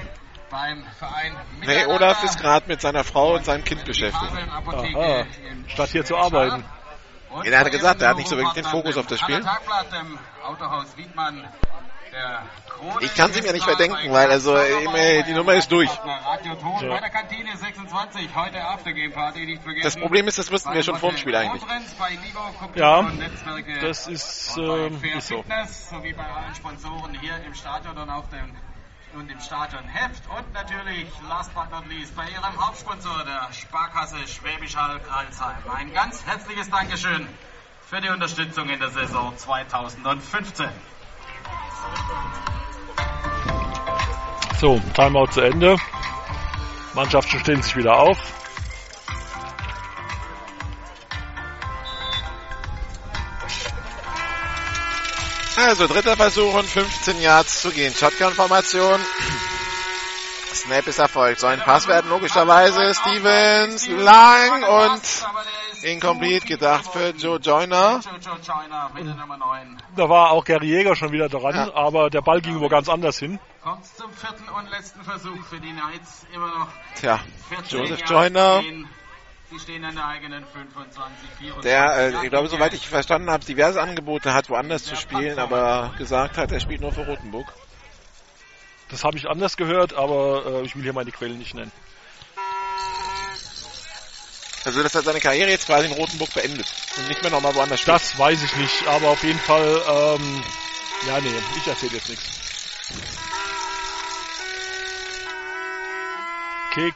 beim 0.50 0.84
Verein 0.98 1.36
Nee, 1.60 1.84
Olaf 1.86 2.24
ist 2.24 2.38
gerade 2.38 2.66
mit 2.66 2.80
seiner 2.80 3.04
Frau 3.04 3.34
und 3.34 3.44
seinem 3.44 3.64
Kind 3.64 3.84
beschäftigt. 3.84 4.32
Aha. 4.66 5.24
Statt 5.68 5.90
hier 5.90 6.04
zu 6.04 6.16
arbeiten. 6.16 6.64
Und 7.30 7.46
er 7.46 7.58
hat 7.58 7.70
gesagt, 7.70 8.00
er 8.00 8.10
hat 8.10 8.16
nicht 8.16 8.28
so 8.28 8.36
wirklich 8.36 8.54
den 8.54 8.64
Fokus 8.64 8.96
auf 8.96 9.06
das 9.06 9.20
Spiel. 9.20 9.40
Tagblatt, 9.42 9.92
dem 9.92 10.18
Autohaus 10.44 10.96
Wiedmann, 10.96 11.48
Ich 13.00 13.14
kann's 13.14 13.36
ihm 13.36 13.44
ja 13.44 13.52
nicht 13.52 13.64
verdenken, 13.64 13.96
bei 14.08 14.12
weil 14.12 14.30
also, 14.30 14.56
äh, 14.56 15.22
die 15.22 15.32
Nummer 15.32 15.54
ist 15.54 15.70
durch. 15.70 15.90
Radio 16.04 16.54
Ton 16.56 16.80
Ja. 16.82 16.94
bei 16.94 17.00
der 17.00 17.10
Kantine 17.10 17.56
26, 17.56 18.28
heute 18.34 18.62
Aftergame 18.62 19.10
Party, 19.10 19.46
nicht 19.46 19.62
vergessen. 19.62 19.84
Das 19.84 19.96
Problem 19.96 20.28
ist, 20.28 20.38
das 20.38 20.50
wussten 20.50 20.72
wir 20.72 20.82
schon 20.82 20.96
vor 20.96 21.10
dem 21.10 21.18
Spiel 21.18 21.34
eigentlich. 21.34 21.62
Ja, 22.74 23.02
das 23.80 24.06
ist, 24.06 24.56
ähm, 24.58 25.00
ist 25.02 25.28
so. 25.28 25.44
Sowie 25.90 26.12
bei 26.12 26.24
allen 26.24 26.54
Sponsoren 26.54 27.14
hier 27.20 27.36
im 27.44 27.54
Stadion 27.54 27.96
und 27.96 28.10
auf 28.10 28.28
dem 28.30 28.54
und 29.14 29.30
im 29.30 29.40
Stadion 29.40 29.84
Heft 29.84 30.24
und 30.28 30.52
natürlich 30.52 31.08
last 31.28 31.54
but 31.54 31.70
not 31.70 31.86
least 31.88 32.16
bei 32.16 32.28
ihrem 32.28 32.66
Hauptsponsor 32.66 33.24
der 33.24 33.52
Sparkasse 33.52 34.16
Schwäbisch 34.26 34.76
Hall 34.76 35.00
Kreilsheim. 35.00 35.56
Ein 35.72 35.92
ganz 35.92 36.24
herzliches 36.26 36.68
Dankeschön 36.68 37.28
für 37.82 38.00
die 38.00 38.08
Unterstützung 38.08 38.68
in 38.68 38.80
der 38.80 38.90
Saison 38.90 39.32
2015. 39.36 40.68
So, 44.60 44.80
Timeout 44.94 45.26
zu 45.32 45.40
Ende. 45.40 45.76
Mannschaften 46.94 47.38
stellen 47.40 47.62
sich 47.62 47.76
wieder 47.76 47.98
auf. 47.98 48.18
Also 55.56 55.86
dritter 55.86 56.16
Versuch 56.16 56.54
und 56.54 56.66
15 56.66 57.20
Yards 57.20 57.62
zu 57.62 57.70
gehen. 57.70 57.94
Shotgun-Formation. 57.94 59.00
Snap 60.54 60.86
ist 60.86 60.98
erfolgt. 60.98 61.40
So 61.40 61.46
ein 61.46 61.60
Pass 61.60 61.86
werden 61.88 62.10
logischerweise 62.10 62.94
Stevens 62.94 63.86
lang 63.88 64.62
und 64.62 65.02
incomplete 65.84 66.46
gedacht 66.46 66.86
für 66.92 67.10
Joe 67.10 67.38
Joyner. 67.38 68.00
Jojo 68.02 68.36
China 68.42 68.90
mit 68.94 69.06
der 69.06 69.14
Nummer 69.14 69.36
9. 69.36 69.82
Da 69.96 70.08
war 70.08 70.30
auch 70.30 70.44
Gary 70.44 70.66
Jäger 70.66 70.96
schon 70.96 71.12
wieder 71.12 71.28
dran, 71.28 71.54
Ja. 71.54 71.74
aber 71.74 72.10
der 72.10 72.22
Ball 72.22 72.40
ging 72.40 72.60
wo 72.60 72.68
ganz 72.68 72.88
anders 72.88 73.18
hin. 73.18 73.38
Kommt 73.62 73.84
zum 73.86 74.10
vierten 74.12 74.48
und 74.48 74.70
letzten 74.70 75.02
Versuch 75.02 75.42
für 75.48 75.60
die 75.60 75.72
Knights. 75.72 76.26
Immer 76.34 76.48
noch 76.48 76.68
Tja, 76.96 77.20
14 77.48 77.78
Joseph 77.78 78.00
Joyner. 78.08 78.62
Sie 79.50 79.60
stehen 79.60 79.84
an 79.84 79.94
der 79.94 80.06
eigenen 80.06 80.44
25, 80.46 81.28
24. 81.38 81.62
der, 81.62 81.96
äh, 81.96 82.24
ich 82.24 82.30
glaube, 82.30 82.48
soweit 82.48 82.74
ich 82.74 82.88
verstanden 82.88 83.30
habe, 83.30 83.44
diverse 83.44 83.80
Angebote 83.80 84.34
hat, 84.34 84.50
woanders 84.50 84.84
zu 84.84 84.96
spielen, 84.96 85.38
aber 85.38 85.94
gesagt 85.98 86.38
hat, 86.38 86.50
er 86.50 86.60
spielt 86.60 86.80
nur 86.80 86.92
für 86.92 87.06
Rotenburg. 87.06 87.46
Das 88.90 89.04
habe 89.04 89.16
ich 89.16 89.28
anders 89.28 89.56
gehört, 89.56 89.94
aber 89.94 90.44
äh, 90.46 90.62
ich 90.62 90.74
will 90.74 90.82
hier 90.82 90.92
meine 90.92 91.10
Quellen 91.12 91.38
nicht 91.38 91.54
nennen. 91.54 91.72
Also, 94.64 94.82
dass 94.82 94.94
er 94.94 95.02
seine 95.02 95.20
Karriere 95.20 95.50
jetzt 95.50 95.66
quasi 95.66 95.86
in 95.86 95.92
Rotenburg 95.92 96.32
beendet 96.32 96.66
und 96.96 97.08
nicht 97.08 97.22
mehr 97.22 97.30
nochmal 97.30 97.54
woanders 97.54 97.80
spielt. 97.80 97.96
Das 97.96 98.18
weiß 98.18 98.42
ich 98.42 98.56
nicht, 98.56 98.86
aber 98.86 99.08
auf 99.08 99.22
jeden 99.22 99.38
Fall, 99.38 99.82
ähm, 99.86 100.42
ja 101.06 101.20
nee, 101.20 101.34
ich 101.56 101.66
erzähle 101.66 101.92
jetzt 101.92 102.08
nichts. 102.08 102.40
Kick 106.72 106.94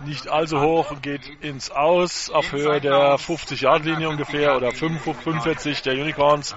nicht 0.00 0.28
allzu 0.28 0.60
hoch 0.60 0.90
und 0.90 1.02
geht 1.02 1.26
ins 1.42 1.70
Aus 1.70 2.30
auf 2.30 2.52
Höhe 2.52 2.80
der 2.80 3.18
50-Yard-Linie 3.18 4.08
ungefähr 4.08 4.56
oder 4.56 4.72
45 4.72 5.82
der 5.82 5.94
Unicorns. 5.94 6.54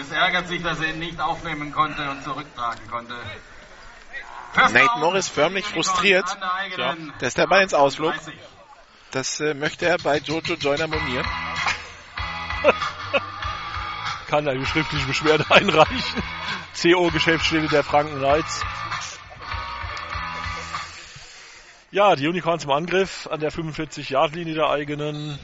Es 0.00 0.12
ärgert 0.12 0.48
sich, 0.48 0.62
dass 0.62 0.80
er 0.80 0.90
ihn 0.90 1.00
nicht 1.00 1.20
aufnehmen 1.20 1.72
konnte 1.72 2.08
und 2.10 2.22
zurücktragen 2.22 2.88
konnte. 2.88 3.14
Nate 4.56 4.98
Morris 4.98 5.28
förmlich 5.28 5.66
frustriert, 5.66 6.24
dass 7.18 7.34
der 7.34 7.46
Ball 7.46 7.62
ins 7.62 7.74
Ausflug. 7.74 8.14
Das 9.10 9.40
äh, 9.40 9.54
möchte 9.54 9.86
er 9.86 9.98
bei 9.98 10.18
Jojo 10.18 10.54
Joyner 10.54 10.86
monieren. 10.86 11.26
Kann 14.28 14.44
die 14.44 14.66
schriftliche 14.66 15.06
Beschwerde 15.06 15.44
einreichen. 15.50 16.22
CO-Geschäftsstelle 16.80 17.68
der 17.68 17.82
Franken 17.82 18.18
Knights. 18.18 18.62
Ja, 21.90 22.14
die 22.14 22.28
Unicorns 22.28 22.62
im 22.64 22.70
Angriff 22.70 23.26
an 23.26 23.40
der 23.40 23.50
45-Yard-Linie 23.50 24.54
der 24.54 24.70
eigenen. 24.70 25.38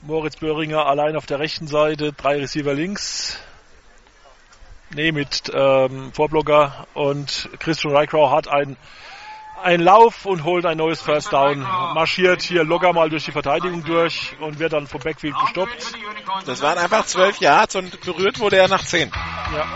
Moritz 0.00 0.36
Böhringer 0.36 0.86
allein 0.86 1.16
auf 1.16 1.26
der 1.26 1.38
rechten 1.38 1.66
Seite, 1.66 2.14
drei 2.14 2.38
Receiver 2.38 2.72
links. 2.72 3.38
Nee, 4.94 5.12
mit 5.12 5.52
ähm, 5.54 6.10
Vorblocker 6.14 6.86
und 6.94 7.50
Christian 7.58 7.94
Rycrow 7.94 8.30
hat 8.30 8.48
einen, 8.48 8.78
einen 9.62 9.82
Lauf 9.82 10.26
und 10.26 10.44
holt 10.44 10.66
ein 10.66 10.78
neues 10.78 11.00
First 11.00 11.32
Down. 11.32 11.60
Marschiert 11.60 12.42
hier 12.42 12.64
locker 12.64 12.92
mal 12.92 13.10
durch 13.10 13.24
die 13.24 13.32
Verteidigung 13.32 13.84
durch 13.84 14.36
und 14.40 14.58
wird 14.58 14.72
dann 14.72 14.86
vom 14.86 15.00
Backfield 15.00 15.34
gestoppt. 15.40 15.92
Das 16.46 16.62
waren 16.62 16.78
einfach 16.78 17.06
zwölf 17.06 17.38
Yards 17.38 17.76
und 17.76 18.00
berührt 18.00 18.38
wurde 18.38 18.56
er 18.56 18.68
nach 18.68 18.84
zehn. 18.84 19.10
Ja. 19.54 19.66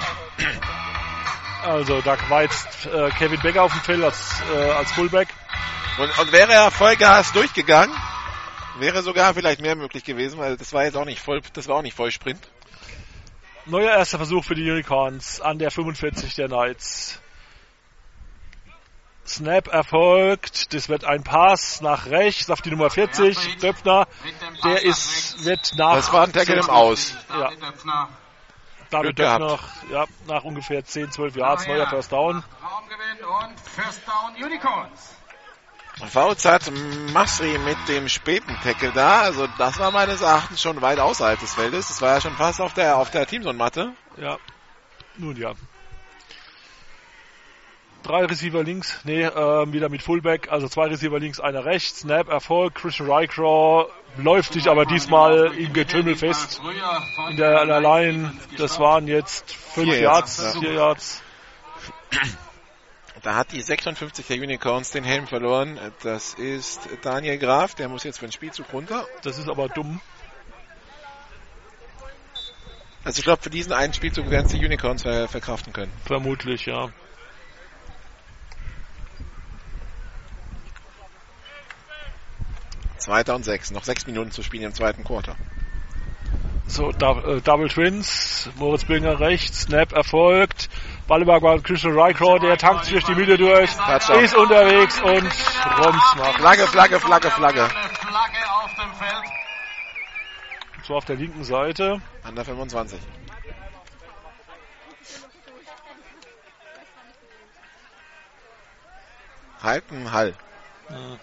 Also 1.65 2.01
da 2.03 2.17
war 2.29 2.43
jetzt 2.43 2.87
äh, 2.87 3.11
Kevin 3.11 3.41
Becker 3.41 3.63
auf 3.63 3.73
dem 3.73 3.81
Feld 3.81 4.05
als, 4.05 4.43
äh, 4.55 4.71
als 4.71 4.93
Fullback. 4.93 5.29
Und, 5.99 6.19
und 6.19 6.33
wäre 6.33 6.53
er 6.53 6.71
Vollgas 6.71 7.33
durchgegangen, 7.33 7.95
wäre 8.79 9.03
sogar 9.03 9.33
vielleicht 9.33 9.61
mehr 9.61 9.77
möglich 9.77 10.05
gewesen, 10.05 10.39
weil 10.39 10.57
das 10.57 10.73
war 10.73 10.85
jetzt 10.85 10.97
auch 10.97 11.05
nicht 11.05 11.21
voll, 11.21 11.41
das 11.53 11.69
war 11.69 11.77
auch 11.77 11.83
nicht 11.83 11.97
Vollsprint. 11.97 12.41
Neuer 13.67 13.93
erster 13.93 14.19
Versuch 14.19 14.45
für 14.45 14.55
die 14.55 14.71
Unicorns 14.71 15.41
an 15.41 15.59
der 15.59 15.71
45 15.71 16.35
der 16.35 16.49
Knights. 16.49 17.21
Snap 19.27 19.69
erfolgt. 19.69 20.75
Das 20.75 20.89
wird 20.89 21.05
ein 21.05 21.23
Pass 21.25 21.81
nach 21.81 22.07
rechts 22.07 22.51
auf 22.51 22.63
die 22.63 22.71
Nummer 22.71 22.91
40. 22.91 23.59
Döpfner. 23.59 24.07
Der 24.65 24.83
ist, 24.83 25.45
wird 25.45 25.73
nach. 25.77 25.97
Das 25.97 26.13
war 26.13 26.25
ein 26.25 26.33
Tackle 26.33 26.57
im 26.57 26.71
Aus. 26.71 27.15
Ja. 27.31 27.51
David 28.91 29.17
Glück 29.17 29.17
Döpfner, 29.17 29.59
ja, 29.91 30.05
nach 30.27 30.45
ungefähr 30.45 30.85
10, 30.85 31.11
12 31.11 31.37
Yards, 31.37 31.67
neuer 31.67 31.89
First 31.89 32.13
Down. 32.13 32.45
Raumgewinn 32.63 33.25
und 33.25 33.61
First 33.61 34.03
Down 34.07 34.45
Unicorns. 34.45 35.15
Fouls 36.09 36.45
hat 36.45 36.71
Masri 37.13 37.57
mit 37.59 37.77
dem 37.89 38.09
späten 38.09 38.57
Tackle 38.63 38.93
da. 38.93 39.23
Also 39.23 39.47
das 39.59 39.79
war 39.79 39.91
meines 39.91 40.21
Erachtens 40.23 40.61
schon 40.61 40.83
weit 40.83 40.99
außerhalb 40.99 41.39
des 41.39 41.55
Feldes. 41.55 41.89
Das 41.89 42.03
war 42.03 42.15
ja 42.15 42.21
schon 42.21 42.37
fast 42.37 42.61
auf 42.61 42.75
der 42.75 42.97
auf 42.97 43.11
der 43.11 43.27
Teamzone-Matte. 43.27 43.93
Ja. 44.17 44.39
Nun 45.17 45.37
ja. 45.37 45.53
Drei 48.05 48.27
Receiver 48.27 48.63
links, 48.63 49.01
nee, 49.05 49.25
ähm, 49.25 49.73
wieder 49.73 49.89
mit 49.89 50.03
Fullback, 50.03 50.53
also 50.53 50.69
zwei 50.69 50.89
Receiver 50.89 51.19
links, 51.19 51.41
einer 51.41 51.65
rechts, 51.65 52.01
Snap, 52.01 52.29
Erfolg, 52.29 52.75
Christian 52.75 53.11
Rycraw 53.11 53.89
läuft 54.19 54.53
sich 54.53 54.69
aber 54.69 54.85
diesmal 54.85 55.55
im 55.57 55.73
Getümmel 55.73 56.15
fest 56.15 56.61
in 57.31 57.37
der, 57.39 57.63
in 57.63 57.69
der 57.69 57.81
Line. 57.81 58.33
Das 58.59 58.79
waren 58.79 59.09
jetzt 59.09 59.53
fünf 59.53 59.89
Vier 59.89 60.03
Yards, 60.03 60.57
vier 60.59 60.75
Yards. 60.75 61.23
Da 63.23 63.37
hat 63.37 63.53
die 63.53 63.63
56 63.63 64.27
der 64.27 64.37
Unicorns 64.37 64.91
den 64.91 65.03
Helm 65.03 65.27
verloren. 65.27 65.81
Das 66.03 66.35
ist 66.35 66.87
Daniel 67.01 67.39
Graf, 67.39 67.75
der 67.75 67.89
muss 67.89 68.05
jetzt 68.05 68.19
für 68.19 68.27
den 68.27 68.33
Spielzug 68.33 68.71
runter. 68.71 69.07
Das 69.23 69.39
ist 69.39 69.49
aber 69.49 69.69
dumm. 69.69 70.01
Also 73.03 73.19
ich 73.19 73.25
glaube, 73.25 73.43
für 73.43 73.51
diesen 73.51 73.73
einen 73.73 73.95
Spielzug 73.95 74.29
werden 74.29 74.45
es 74.47 74.53
die 74.53 74.65
Unicorns 74.65 75.03
ver 75.03 75.27
verkraften 75.27 75.73
können. 75.73 75.93
Vermutlich, 76.05 76.67
ja. 76.67 76.91
Zweiter 83.05 83.35
und 83.35 83.45
sechs. 83.45 83.71
Noch 83.71 83.85
sechs 83.85 84.07
Minuten 84.07 84.31
zu 84.31 84.43
spielen 84.43 84.63
im 84.63 84.73
zweiten 84.73 85.05
Quarter. 85.05 85.37
So, 86.67 86.89
äh, 86.89 87.43
Double 87.43 87.69
Twins, 87.69 88.49
Moritz 88.57 88.87
Binger 88.87 89.21
rechts, 89.21 89.65
Snap 89.65 89.93
erfolgt. 89.93 90.71
Ball 91.07 91.21
über 91.21 91.39
Christian 91.61 91.93
Rycraw, 91.93 92.39
der 92.39 92.57
tankt 92.57 92.87
sich 92.87 92.95
durch 92.95 93.05
die 93.05 93.15
Mitte 93.15 93.37
durch, 93.37 93.71
Touchdown. 93.73 94.25
ist 94.25 94.35
unterwegs 94.35 95.03
und 95.03 95.23
Rums 95.85 96.15
macht. 96.17 96.37
Flagge, 96.37 96.67
Flagge, 96.67 96.99
Flagge, 96.99 97.31
Flagge. 97.31 97.69
Flagge 97.69 98.39
auf 98.63 98.75
dem 98.75 98.95
Feld. 98.95 99.25
So 100.85 100.95
auf 100.95 101.05
der 101.05 101.17
linken 101.17 101.45
Seite. 101.45 102.01
An 102.23 102.35
der 102.35 102.47
25. 102.47 102.99
Halten, 109.63 110.11
Hall. 110.11 110.35
Ja. 110.89 111.19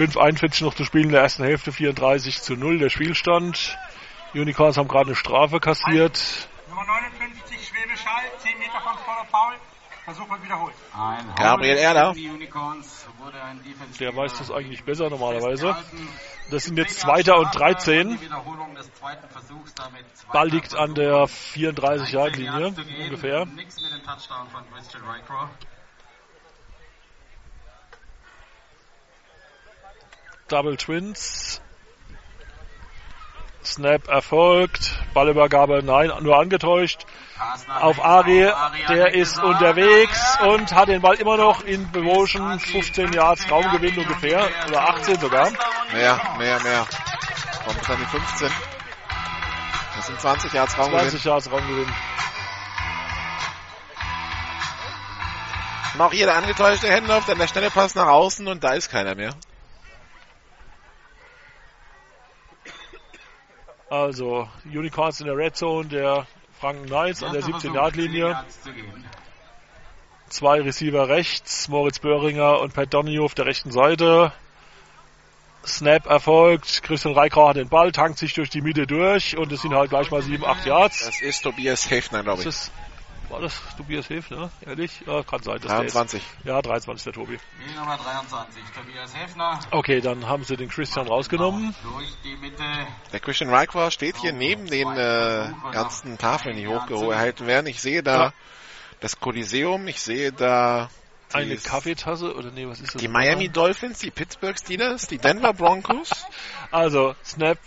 5,41 0.00 0.64
noch 0.64 0.72
zu 0.72 0.84
spielen 0.84 1.04
in 1.04 1.10
der 1.10 1.20
ersten 1.20 1.44
Hälfte, 1.44 1.72
34 1.72 2.40
zu 2.40 2.54
0 2.54 2.78
der 2.78 2.88
Spielstand. 2.88 3.76
Unicorns 4.32 4.78
haben 4.78 4.88
gerade 4.88 5.08
eine 5.08 5.14
Strafe 5.14 5.60
kassiert. 5.60 6.48
Nummer 6.70 6.86
59 6.86 7.68
Schwäbisch 7.68 8.06
Hall, 8.06 8.24
10 8.38 8.58
Meter 8.58 8.80
vom 8.82 8.96
Voller 9.04 9.26
Foul. 9.30 9.56
Versuch 10.06 10.30
wird 10.30 10.42
wiederholt. 10.42 10.74
Ein 10.96 11.34
Gabriel 11.36 11.76
Erler. 11.76 12.14
Der 14.00 14.16
weiß 14.16 14.38
das 14.38 14.50
eigentlich 14.50 14.82
besser 14.84 15.10
normalerweise. 15.10 15.76
Das 16.50 16.64
sind 16.64 16.78
jetzt 16.78 16.98
Zweiter 16.98 17.36
und 17.36 17.54
13. 17.54 18.08
Die 18.08 18.20
Wiederholung 18.22 18.74
des 18.74 18.90
zweiten 18.94 19.28
Versuchs 19.28 19.74
damit. 19.74 20.06
Ball 20.32 20.48
liegt 20.48 20.74
an 20.74 20.94
der 20.94 21.26
34-Yard-Linie 21.26 22.74
ungefähr. 23.04 23.44
Nix 23.44 23.76
mit 23.82 23.92
dem 23.92 24.02
Touchdown 24.02 24.48
von 24.48 24.62
Christian 24.72 25.02
Rycrow. 25.04 25.50
Double 30.50 30.76
Twins. 30.76 31.60
Snap 33.64 34.08
erfolgt. 34.08 34.98
Ballübergabe, 35.14 35.82
nein, 35.84 36.10
nur 36.22 36.38
angetäuscht. 36.38 37.06
Auf 37.80 38.02
Ari, 38.04 38.50
der 38.88 39.14
ist 39.14 39.42
unterwegs 39.42 40.38
und 40.42 40.74
hat 40.74 40.88
den 40.88 41.02
Ball 41.02 41.14
immer 41.16 41.36
noch 41.36 41.62
in 41.62 41.88
Motion. 41.92 42.58
15 42.58 43.12
Yards 43.12 43.50
Raumgewinn 43.50 43.96
ungefähr. 43.98 44.48
Oder 44.66 44.88
18 44.88 45.20
sogar. 45.20 45.50
Mehr, 45.92 46.20
mehr, 46.38 46.60
mehr. 46.60 46.86
Kommt 47.64 47.90
an 47.90 47.98
die 48.00 48.06
15. 48.06 48.50
Das 49.96 50.06
sind 50.06 50.20
20 50.20 50.52
Yards 50.52 50.78
Raumgewinn. 50.78 51.00
20 51.10 51.24
Yards 51.24 51.52
Raumgewinn. 51.52 51.92
Und 55.94 56.00
auch 56.00 56.12
hier 56.12 56.26
der 56.26 56.36
angetäuschte 56.36 56.90
Handoff, 56.90 57.26
dann 57.26 57.38
der 57.38 57.46
schnelle 57.46 57.70
Pass 57.70 57.94
nach 57.94 58.06
außen 58.06 58.48
und 58.48 58.64
da 58.64 58.72
ist 58.72 58.90
keiner 58.90 59.14
mehr. 59.14 59.34
Also, 63.90 64.48
Unicorns 64.64 65.20
in 65.20 65.26
der 65.26 65.36
Red 65.36 65.56
Zone, 65.56 65.88
der 65.88 66.26
Franken 66.60 66.86
Knights 66.86 67.24
an 67.24 67.32
der 67.32 67.42
17-Yard-Linie. 67.42 68.44
Zwei 70.28 70.60
Receiver 70.60 71.08
rechts, 71.08 71.68
Moritz 71.68 71.98
Böhringer 71.98 72.60
und 72.60 72.72
Pat 72.72 72.94
Donahue 72.94 73.24
auf 73.24 73.34
der 73.34 73.46
rechten 73.46 73.72
Seite. 73.72 74.32
Snap 75.66 76.06
erfolgt, 76.06 76.84
Christian 76.84 77.14
Reikrau 77.14 77.48
hat 77.48 77.56
den 77.56 77.68
Ball, 77.68 77.90
tankt 77.90 78.18
sich 78.18 78.32
durch 78.32 78.48
die 78.48 78.60
Mitte 78.60 78.86
durch 78.86 79.36
und 79.36 79.50
es 79.50 79.62
sind 79.62 79.74
halt 79.74 79.90
gleich 79.90 80.10
mal 80.12 80.22
7, 80.22 80.44
8 80.44 80.66
Yards. 80.66 81.06
Das 81.06 81.20
ist 81.20 81.42
Tobias 81.42 81.90
Hefner, 81.90 82.22
glaube 82.22 82.42
ich. 82.42 82.46
Ist 82.46 82.68
das, 82.68 82.72
war 83.30 83.40
das 83.40 83.60
Tobias 83.76 84.08
Hefner? 84.10 84.50
Ehrlich? 84.66 85.00
Ja, 85.06 85.22
kann 85.22 85.42
sein. 85.42 85.56
dass 85.56 85.66
der 85.68 85.76
23. 85.78 86.20
Ist. 86.20 86.44
Ja, 86.44 86.60
23 86.60 87.04
der 87.04 87.12
Tobi. 87.12 87.38
Die 87.66 87.74
Nummer 87.78 87.96
23, 87.96 88.62
Tobias 88.74 89.14
Hefner. 89.16 89.60
Okay, 89.70 90.00
dann 90.00 90.26
haben 90.26 90.44
sie 90.44 90.56
den 90.56 90.68
Christian 90.68 91.06
rausgenommen. 91.06 91.74
Durch 91.82 92.12
die 92.24 92.36
Mitte. 92.36 92.64
Der 93.12 93.20
Christian 93.20 93.54
Rycroft 93.54 93.92
steht 93.94 94.16
hier 94.16 94.32
neben 94.32 94.66
den 94.66 94.88
äh, 94.96 95.50
ganzen 95.72 96.18
Tafeln, 96.18 96.56
die 96.56 96.66
hochgehalten 96.68 97.46
werden. 97.46 97.66
Ich 97.66 97.80
sehe 97.80 98.02
da 98.02 98.24
Ja. 98.26 98.32
das 99.00 99.18
Coliseum, 99.20 99.86
ich 99.88 100.00
sehe 100.00 100.32
da 100.32 100.90
Eine 101.32 101.56
Kaffeetasse 101.56 102.34
oder 102.34 102.50
nee, 102.50 102.66
was 102.66 102.80
ist 102.80 102.94
das? 102.94 103.00
die 103.00 103.08
Miami 103.08 103.48
Dolphins, 103.48 104.00
die 104.00 104.10
Pittsburgh 104.10 104.58
Steelers, 104.58 105.06
die 105.06 105.18
Denver 105.18 105.52
Broncos. 105.52 106.10
Also, 106.72 107.14
Snap 107.24 107.58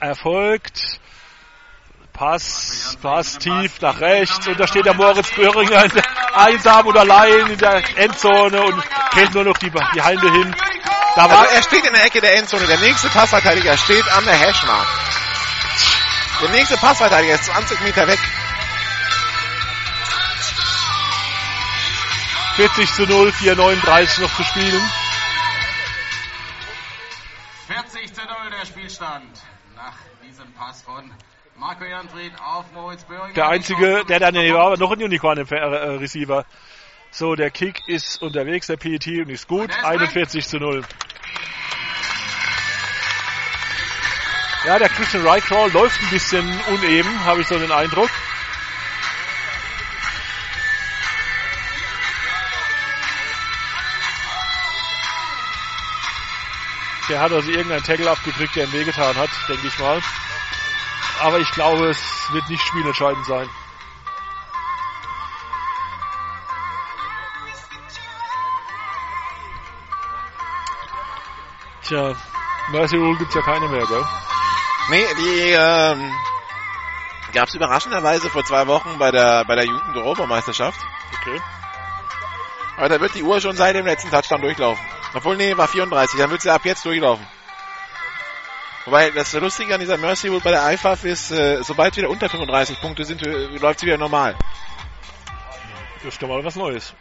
erfolgt. 0.00 1.00
Pass, 2.22 2.96
Pass 3.02 3.36
tief 3.36 3.80
nach 3.80 3.98
rechts 3.98 4.46
und 4.46 4.60
da 4.60 4.68
steht 4.68 4.86
der 4.86 4.94
Moritz 4.94 5.28
Böhringer 5.32 5.88
einsam 6.34 6.86
oder 6.86 7.00
allein 7.00 7.48
in 7.50 7.58
der 7.58 7.82
Endzone 7.98 8.62
und 8.62 8.80
kennt 9.10 9.34
nur 9.34 9.42
noch 9.42 9.58
die, 9.58 9.72
die 9.92 10.00
Hände 10.00 10.30
hin. 10.30 10.54
Da 11.16 11.28
war, 11.28 11.40
Also 11.40 11.56
er 11.56 11.62
steht 11.64 11.84
in 11.84 11.92
der 11.92 12.04
Ecke 12.04 12.20
der 12.20 12.36
Endzone. 12.36 12.64
Der 12.68 12.78
nächste 12.78 13.08
Passverteidiger 13.08 13.76
steht 13.76 14.08
an 14.12 14.24
der 14.24 14.34
Hashmark. 14.34 14.86
Der 16.42 16.50
nächste 16.50 16.76
Passverteidiger 16.76 17.34
ist 17.34 17.46
20 17.46 17.80
Meter 17.80 18.06
weg. 18.06 18.20
40 22.54 22.92
zu 22.94 23.02
0, 23.04 23.30
4,39 23.30 24.20
noch 24.20 24.36
zu 24.36 24.44
spielen. 24.44 24.90
40 27.66 28.14
zu 28.14 28.20
0 28.20 28.28
der 28.60 28.66
Spielstand 28.66 29.40
nach 29.74 29.96
diesem 30.22 30.52
Pass 30.52 30.82
von 30.82 31.10
Der 33.34 33.48
einzige, 33.48 34.04
der 34.08 34.18
dann 34.18 34.34
nee, 34.34 34.52
war 34.52 34.76
noch 34.76 34.90
ein 34.90 35.02
Unicorn 35.02 35.38
im 35.38 35.46
äh, 35.46 35.56
Receiver. 35.56 36.44
So, 37.10 37.34
der 37.34 37.50
Kick 37.50 37.86
ist 37.86 38.20
unterwegs, 38.20 38.66
der 38.66 38.76
PET 38.76 39.06
und 39.06 39.28
ist 39.30 39.46
gut. 39.46 39.70
41 39.84 40.46
zu 40.46 40.58
0. 40.58 40.82
Ja, 44.64 44.78
der 44.78 44.88
Christian 44.88 45.26
Rycrawl 45.26 45.70
läuft 45.72 46.00
ein 46.02 46.10
bisschen 46.10 46.60
uneben, 46.68 47.24
habe 47.24 47.40
ich 47.40 47.46
so 47.46 47.58
den 47.58 47.72
Eindruck. 47.72 48.10
Der 57.08 57.20
hat 57.20 57.32
also 57.32 57.50
irgendeinen 57.50 57.82
Tackle 57.82 58.10
abgekriegt, 58.10 58.56
der 58.56 58.64
ihm 58.64 58.72
wehgetan 58.72 59.14
hat, 59.16 59.30
denke 59.48 59.66
ich 59.66 59.78
mal. 59.78 60.00
Aber 61.22 61.38
ich 61.38 61.52
glaube, 61.52 61.88
es 61.88 62.32
wird 62.32 62.48
nicht 62.48 62.66
spielentscheidend 62.66 63.24
sein. 63.26 63.48
Tja, 71.86 72.16
Mercy 72.72 72.96
Rule 72.96 73.18
gibt's 73.18 73.36
ja 73.36 73.42
keine 73.42 73.68
mehr, 73.68 73.86
gell? 73.86 74.04
Nee, 74.90 75.06
die 75.16 75.50
ähm, 75.50 76.12
gab 77.32 77.46
es 77.46 77.54
überraschenderweise 77.54 78.28
vor 78.28 78.44
zwei 78.44 78.66
Wochen 78.66 78.98
bei 78.98 79.12
der 79.12 79.44
bei 79.44 79.54
der 79.54 79.64
Jugend-Europameisterschaft. 79.64 80.80
Okay. 81.20 81.40
Aber 82.76 82.88
da 82.88 83.00
wird 83.00 83.14
die 83.14 83.22
Uhr 83.22 83.40
schon 83.40 83.54
seit 83.54 83.76
dem 83.76 83.86
letzten 83.86 84.10
Touchdown 84.10 84.40
durchlaufen. 84.40 84.84
Obwohl, 85.14 85.36
nee, 85.36 85.56
war 85.56 85.68
34, 85.68 86.18
dann 86.18 86.30
wird 86.30 86.42
sie 86.42 86.50
ab 86.50 86.64
jetzt 86.64 86.84
durchlaufen. 86.84 87.24
Wobei, 88.84 89.10
das 89.10 89.32
Lustige 89.34 89.74
an 89.74 89.80
dieser 89.80 89.96
Mercy 89.96 90.28
Rule 90.28 90.40
bei 90.40 90.50
der 90.50 90.72
IFAF 90.72 91.04
ist, 91.04 91.30
äh, 91.30 91.62
sobald 91.62 91.96
wieder 91.96 92.10
unter 92.10 92.28
35 92.28 92.80
Punkte 92.80 93.04
sind, 93.04 93.24
äh, 93.24 93.46
läuft 93.58 93.80
sie 93.80 93.86
wieder 93.86 93.98
normal. 93.98 94.36
Das 95.96 96.14
ist 96.14 96.22
doch 96.22 96.28
mal 96.28 96.44
was 96.44 96.56
Neues. 96.56 96.92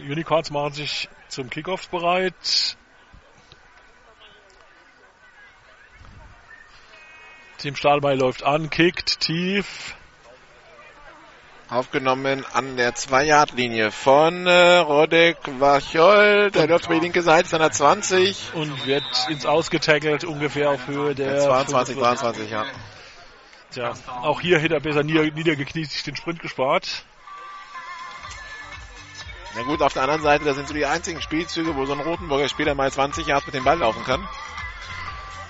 Unicorns 0.00 0.50
machen 0.50 0.72
sich 0.72 1.08
zum 1.28 1.48
Kickoff 1.50 1.88
bereit. 1.88 2.76
Team 7.58 7.76
Stahlbeil 7.76 8.18
läuft 8.18 8.42
an, 8.42 8.70
kickt 8.70 9.20
tief. 9.20 9.94
Aufgenommen 11.72 12.44
an 12.52 12.76
der 12.76 12.94
2-Yard-Linie 12.94 13.92
von 13.92 14.46
äh, 14.46 14.76
Rodek 14.76 15.38
Wachol. 15.58 16.50
Der 16.50 16.66
läuft 16.66 16.84
über 16.84 16.96
die 16.96 17.00
linke 17.00 17.22
Seite 17.22 17.48
seiner 17.48 17.70
20. 17.70 18.52
Und 18.52 18.84
wird 18.84 19.02
ins 19.30 19.46
Ausgetackelt, 19.46 20.24
ungefähr 20.24 20.68
auf 20.68 20.86
Höhe 20.86 21.14
der... 21.14 21.40
22, 21.40 21.96
23, 21.96 22.50
ja. 22.50 22.66
Tja, 23.70 23.94
auch 24.06 24.42
hier 24.42 24.58
hätte 24.58 24.74
er 24.74 24.80
besser 24.80 25.02
nieder, 25.02 25.22
niedergekniet 25.22 25.90
sich 25.90 26.02
den 26.02 26.14
Sprint 26.14 26.40
gespart. 26.40 27.06
Na 29.56 29.62
gut, 29.62 29.80
auf 29.80 29.94
der 29.94 30.02
anderen 30.02 30.20
Seite, 30.20 30.44
das 30.44 30.56
sind 30.56 30.68
so 30.68 30.74
die 30.74 30.84
einzigen 30.84 31.22
Spielzüge, 31.22 31.74
wo 31.74 31.86
so 31.86 31.94
ein 31.94 32.00
Rotenburger 32.00 32.50
Spieler 32.50 32.74
mal 32.74 32.92
20 32.92 33.26
Yards 33.26 33.46
mit 33.46 33.54
dem 33.54 33.64
Ball 33.64 33.78
laufen 33.78 34.04
kann. 34.04 34.28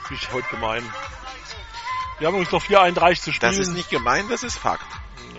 Ist 0.08 0.32
heute 0.32 0.46
gemein. 0.50 0.84
Wir 2.20 2.28
haben 2.28 2.34
übrigens 2.34 2.52
noch 2.52 2.62
4,31 2.62 3.22
zu 3.22 3.32
spielen. 3.32 3.50
Das 3.50 3.58
ist 3.58 3.74
nicht 3.74 3.90
gemein, 3.90 4.28
das 4.28 4.44
ist 4.44 4.56
Fakt. 4.56 4.86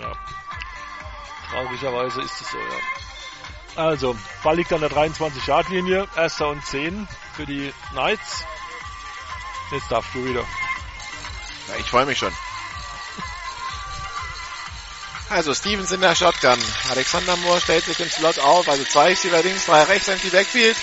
Ja. 0.01 0.11
Traurigerweise 1.54 2.22
ist 2.22 2.42
es 2.42 2.50
so, 2.50 2.58
ja. 2.58 3.84
Also, 3.84 4.18
Ball 4.44 4.56
liegt 4.56 4.74
an 4.74 4.82
der 4.82 4.90
23-Yard-Linie. 4.90 6.08
Erster 6.16 6.50
und 6.50 6.66
10 6.66 7.08
für 7.36 7.46
die 7.46 7.72
Knights. 7.92 8.44
Jetzt 9.72 9.92
darfst 9.92 10.14
du 10.16 10.26
wieder. 10.26 10.44
Ja, 11.68 11.76
ich 11.80 11.90
freue 11.90 12.06
mich 12.06 12.18
schon. 12.18 12.34
Also 15.30 15.54
Stevens 15.54 15.92
in 15.92 16.02
der 16.02 16.16
Shotgun. 16.16 16.60
Alexander 16.92 17.36
Moore 17.38 17.62
stellt 17.62 17.86
sich 17.86 18.00
im 18.00 18.10
Slot 18.10 18.40
auf. 18.40 18.68
Also 18.68 18.84
zwei 18.84 19.10
Receiver 19.10 19.42
links, 19.42 19.66
drei 19.66 19.84
rechts, 19.84 20.08
empty 20.08 20.30
Backfield. 20.30 20.78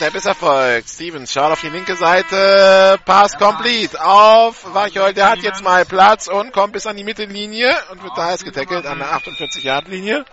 Snap 0.00 0.14
ist 0.14 0.24
erfolgt. 0.24 0.88
Stevens 0.88 1.30
schaut 1.30 1.52
auf 1.52 1.60
die 1.60 1.68
linke 1.68 1.94
Seite. 1.94 2.98
Pass 3.04 3.36
complete 3.36 4.02
auf 4.02 4.64
Wachol. 4.72 5.12
Der 5.12 5.28
hat 5.28 5.40
jetzt 5.40 5.62
mal 5.62 5.84
Platz 5.84 6.26
und 6.26 6.54
kommt 6.54 6.72
bis 6.72 6.86
an 6.86 6.96
die 6.96 7.04
Mittellinie 7.04 7.70
und 7.90 8.02
wird 8.02 8.16
da 8.16 8.30
jetzt 8.30 8.46
getackelt 8.46 8.86
an 8.86 8.98
der 8.98 9.08
48-Yard-Linie. 9.08 10.24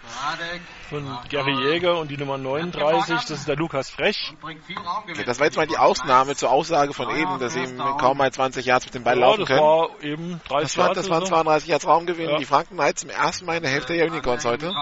Von 0.89 1.17
Gary 1.29 1.51
Jäger 1.65 1.97
und 1.99 2.09
die 2.09 2.15
Nummer 2.15 2.37
39, 2.37 3.15
das 3.15 3.29
ist 3.29 3.47
der 3.49 3.57
Lukas 3.57 3.89
Frech. 3.89 4.33
Okay, 4.41 5.25
das 5.25 5.37
war 5.37 5.47
jetzt 5.47 5.57
mal 5.57 5.67
die 5.67 5.77
Ausnahme 5.77 6.37
zur 6.37 6.49
Aussage 6.49 6.93
von 6.93 7.09
eben, 7.09 7.37
dass 7.39 7.57
ihm 7.57 7.77
kaum 7.99 8.19
mal 8.19 8.31
20 8.31 8.65
Yards 8.65 8.85
mit 8.85 8.95
dem 8.95 9.03
Ball 9.03 9.19
laufen 9.19 9.41
das 9.41 9.47
können. 9.49 9.59
war 9.59 9.89
eben 10.01 10.39
30 10.47 10.61
Das, 10.61 10.77
war, 10.77 10.93
das 10.93 11.09
waren 11.09 11.25
so. 11.25 11.31
32 11.31 11.67
Yards 11.67 11.85
Raumgewinn. 11.85 12.29
Ja. 12.29 12.37
Die 12.37 12.45
Franken 12.45 12.75
Knights 12.75 13.01
zum 13.01 13.09
ersten 13.09 13.45
Mal 13.45 13.57
in 13.57 13.63
der 13.63 13.71
Hälfte 13.73 13.97
der 13.97 14.09
Unicorns 14.09 14.45
heute. 14.45 14.73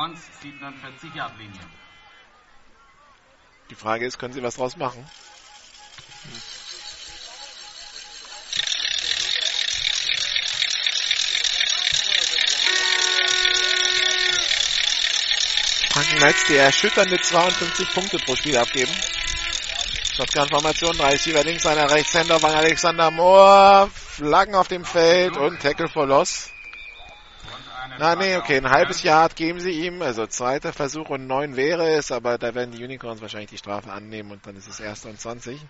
47 0.41 1.16
Yard 1.16 1.32
Linie. 1.40 1.60
Die 3.69 3.75
Frage 3.75 4.05
ist, 4.05 4.19
können 4.19 4.33
sie 4.33 4.43
was 4.43 4.55
draus 4.55 4.77
machen? 4.77 5.03
Franken 15.89 16.17
Knights, 16.17 16.45
die 16.47 16.55
erschütternde 16.55 17.19
52 17.19 17.93
Punkte 17.93 18.17
pro 18.19 18.35
Spiel 18.35 18.57
abgeben. 18.57 18.91
Shotgun-Formation, 20.15 20.97
drei 20.97 21.11
Receiver 21.11 21.43
links, 21.43 21.65
einer 21.65 21.89
rechts, 21.89 22.13
Handoff 22.13 22.43
an 22.43 22.53
Alexander 22.53 23.11
Moore, 23.11 23.89
Flaggen 23.93 24.55
auf 24.55 24.67
dem 24.67 24.85
Feld 24.85 25.35
und 25.37 25.59
Tackle 25.59 25.87
for 25.87 26.05
Loss. 26.05 26.55
Na 27.97 28.13
nee, 28.15 28.35
okay, 28.35 28.57
ein 28.57 28.69
halbes 28.69 29.03
Yard 29.03 29.38
geben 29.38 29.59
sie 29.61 29.72
ihm, 29.72 30.01
also 30.01 30.27
zweiter 30.27 30.73
Versuch 30.73 31.09
und 31.09 31.27
neun 31.27 31.55
wäre 31.55 31.91
es, 31.91 32.11
aber 32.11 32.38
da 32.38 32.53
werden 32.53 32.72
die 32.72 32.84
Unicorns 32.84 33.22
wahrscheinlich 33.22 33.51
die 33.51 33.57
Strafe 33.57 33.89
annehmen 33.89 34.31
und 34.31 34.45
dann 34.45 34.57
ist 34.57 34.67
es 34.67 34.81
erster 34.81 35.09
und 35.09 35.19
20. 35.19 35.61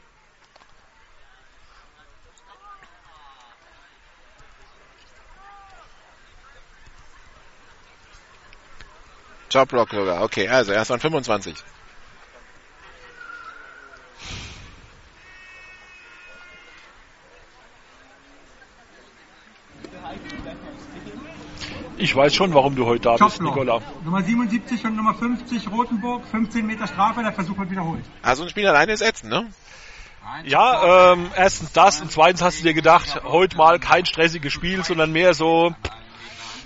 Jobblock 9.51 9.91
sogar, 9.91 10.23
okay, 10.23 10.47
also 10.47 10.71
erst 10.71 10.89
und 10.89 11.01
25. 11.01 11.55
Ich 22.05 22.15
weiß 22.15 22.35
schon, 22.35 22.53
warum 22.53 22.75
du 22.75 22.85
heute 22.85 23.01
da 23.01 23.11
bist, 23.13 23.21
Topfloch. 23.21 23.55
Nikola. 23.55 23.81
Nummer 24.03 24.21
77 24.21 24.85
und 24.85 24.95
Nummer 24.95 25.15
50 25.15 25.71
Rotenburg, 25.71 26.23
15 26.27 26.63
Meter 26.63 26.85
Strafe, 26.85 27.23
der 27.23 27.33
Versuch 27.33 27.57
wird 27.57 27.71
wiederholt. 27.71 28.05
Also 28.21 28.43
ein 28.43 28.49
Spiel 28.49 28.67
alleine 28.67 28.91
ist 28.91 29.01
ätzend, 29.01 29.31
ne? 29.31 29.51
Ja, 30.43 31.13
ähm, 31.13 31.31
erstens 31.35 31.71
das 31.71 32.01
und 32.01 32.11
zweitens 32.11 32.43
hast 32.43 32.59
du 32.59 32.63
dir 32.63 32.75
gedacht, 32.75 33.23
heute 33.23 33.57
mal 33.57 33.79
kein 33.79 34.05
stressiges 34.05 34.53
Spiel, 34.53 34.83
sondern 34.83 35.13
mehr 35.13 35.33
so, 35.33 35.73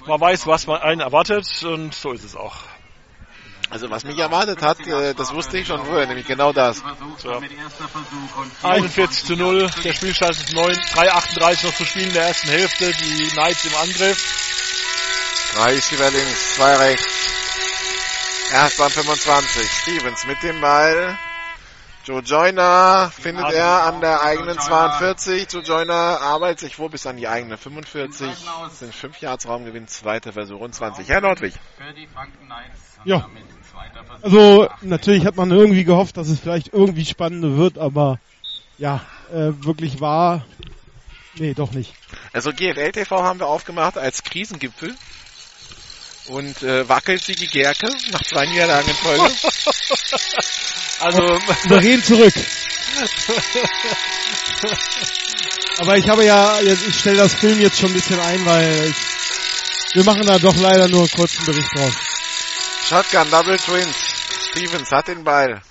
man 0.05 0.19
weiß, 0.19 0.45
was 0.45 0.67
man 0.67 0.81
einen 0.81 0.99
erwartet 0.99 1.47
und 1.63 1.93
so 1.93 2.11
ist 2.11 2.25
es 2.25 2.35
auch. 2.35 2.57
Also 3.69 3.89
was 3.89 4.03
mich 4.03 4.17
erwartet 4.17 4.61
hat, 4.61 4.85
äh, 4.87 5.13
das 5.13 5.33
wusste 5.33 5.57
ich 5.57 5.67
schon 5.67 5.85
vorher, 5.85 6.05
nämlich 6.05 6.27
genau 6.27 6.51
das. 6.51 6.83
So. 7.17 7.41
41 8.63 9.23
zu 9.23 9.37
0, 9.37 9.69
der 9.85 9.93
Spielstand 9.93 10.31
ist 10.31 10.53
9, 10.53 10.75
3,38 10.75 11.65
noch 11.65 11.75
zu 11.75 11.85
spielen 11.85 12.07
in 12.07 12.13
der 12.13 12.27
ersten 12.27 12.49
Hälfte, 12.49 12.91
die 12.91 13.27
Knights 13.27 13.63
im 13.63 13.75
Angriff. 13.75 14.49
Drei 15.53 15.73
Receiver 15.73 16.11
links, 16.11 16.55
zwei 16.55 16.75
rechts. 16.75 17.29
Erster 18.51 18.85
und 18.85 18.93
25. 18.93 19.71
Stevens 19.71 20.25
mit 20.27 20.41
dem 20.43 20.61
Ball. 20.61 21.17
Joe 22.05 22.21
Joyner 22.21 23.11
findet 23.11 23.51
er 23.51 23.83
an 23.83 24.01
der 24.01 24.21
eigenen 24.21 24.57
42. 24.59 25.51
Joe 25.51 25.61
Joyner 25.61 26.21
arbeitet 26.21 26.59
sich 26.59 26.75
vor 26.75 26.89
bis 26.89 27.05
an 27.05 27.17
die 27.17 27.27
eigene 27.27 27.57
45. 27.57 28.29
Das 28.63 28.79
sind 28.79 28.95
5 28.95 29.21
Yards 29.21 29.47
Raumgewinn, 29.47 29.87
zweiter 29.87 30.33
Versuch 30.33 30.59
und 30.59 30.73
20. 30.73 31.07
Herr 31.07 31.21
Nordwig. 31.21 31.53
Für 31.77 31.93
die 31.93 32.07
Franken 32.07 32.45
Knights. 32.45 32.79
Ja. 33.05 33.27
Also 34.21 34.69
natürlich 34.81 35.25
hat 35.25 35.35
man 35.35 35.51
irgendwie 35.51 35.83
gehofft, 35.83 36.17
dass 36.17 36.29
es 36.29 36.39
vielleicht 36.39 36.73
irgendwie 36.73 37.05
spannender 37.05 37.57
wird, 37.57 37.77
aber 37.77 38.19
ja, 38.77 39.01
äh, 39.31 39.51
wirklich 39.63 40.01
wahr. 40.01 40.45
Nee, 41.35 41.53
doch 41.53 41.71
nicht. 41.71 41.93
Also 42.33 42.51
GFL 42.51 42.91
TV 42.91 43.23
haben 43.23 43.39
wir 43.39 43.47
aufgemacht 43.47 43.97
als 43.97 44.23
Krisengipfel. 44.23 44.95
Und 46.29 46.61
äh, 46.63 46.87
wackelt 46.87 47.23
sie 47.23 47.35
die 47.35 47.47
Gerke 47.47 47.87
nach 48.11 48.21
zwei 48.23 48.45
Niederlagen 48.45 48.87
in 48.89 48.95
Folge. 48.95 49.31
Also 51.01 51.39
Souverän 51.63 52.03
zurück. 52.03 52.33
Aber 55.79 55.97
ich 55.97 56.09
habe 56.09 56.25
ja, 56.25 56.59
jetzt- 56.59 56.85
ich 56.87 56.99
stelle 56.99 57.17
das 57.17 57.33
Film 57.35 57.61
jetzt 57.61 57.79
schon 57.79 57.89
ein 57.91 57.93
bisschen 57.93 58.19
ein, 58.19 58.45
weil 58.45 58.87
ich 58.89 59.95
wir 59.95 60.03
machen 60.03 60.25
da 60.27 60.37
doch 60.37 60.55
leider 60.57 60.87
nur 60.89 60.99
einen 61.01 61.09
kurzen 61.11 61.45
Bericht 61.45 61.73
draus. 61.73 61.93
Shotgun, 62.89 63.31
Double 63.31 63.57
Twins. 63.57 63.95
Stevens 64.51 64.91
hat 64.91 65.07
den 65.07 65.23
Ball. 65.23 65.61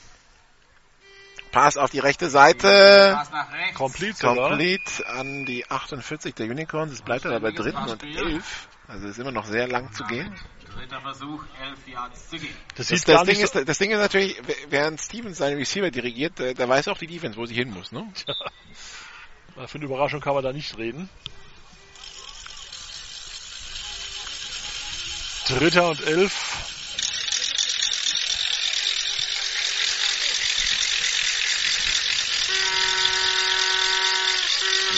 Pass 1.53 1.77
auf 1.77 1.91
die 1.91 1.99
rechte 2.01 2.29
Seite. 2.31 3.15
Pass 3.17 3.31
nach 3.31 3.53
rechts. 3.53 3.75
Complete? 3.77 4.27
Complete 4.27 5.07
an 5.09 5.45
die 5.45 5.71
48 5.71 6.35
der 6.35 6.47
Unicorns. 6.47 6.95
Es 6.95 7.03
bleibt 7.03 7.27
aber 7.27 7.39
bei 7.41 7.53
dritten 7.53 7.85
und 7.85 8.03
elf. 8.03 8.68
Also 8.89 9.07
ist 9.07 9.19
immer 9.19 9.33
noch 9.33 9.45
sehr 9.45 9.69
lang 9.69 9.93
zu 9.93 10.03
gehen. 10.05 10.35
Dritter 10.75 11.01
Versuch, 11.03 11.45
11 11.61 11.89
Yards 11.89 12.31
zu 12.31 12.39
gehen. 12.39 12.55
Das 12.75 12.89
Das, 12.89 13.05
das, 13.05 13.25
Ding 13.25 13.37
so, 13.37 13.43
ist, 13.43 13.69
das 13.69 13.79
Ding 13.79 13.91
ist 13.91 13.99
natürlich, 13.99 14.41
während 14.71 14.99
Stevens 14.99 15.37
seinen 15.37 15.59
Receiver 15.59 15.91
dirigiert, 15.91 16.41
äh, 16.41 16.55
da 16.55 16.67
weiß 16.67 16.89
auch 16.89 16.97
die 16.97 17.07
Defense, 17.07 17.37
wo 17.37 17.45
sie 17.45 17.55
hin 17.55 17.71
muss. 17.71 17.93
Ne? 17.93 18.11
für 19.67 19.75
eine 19.75 19.85
Überraschung 19.85 20.21
kann 20.21 20.35
man 20.35 20.43
da 20.43 20.55
nicht 20.55 20.79
reden. 20.79 21.11
Dritter 25.49 25.91
und 25.91 26.07
elf. 26.07 26.33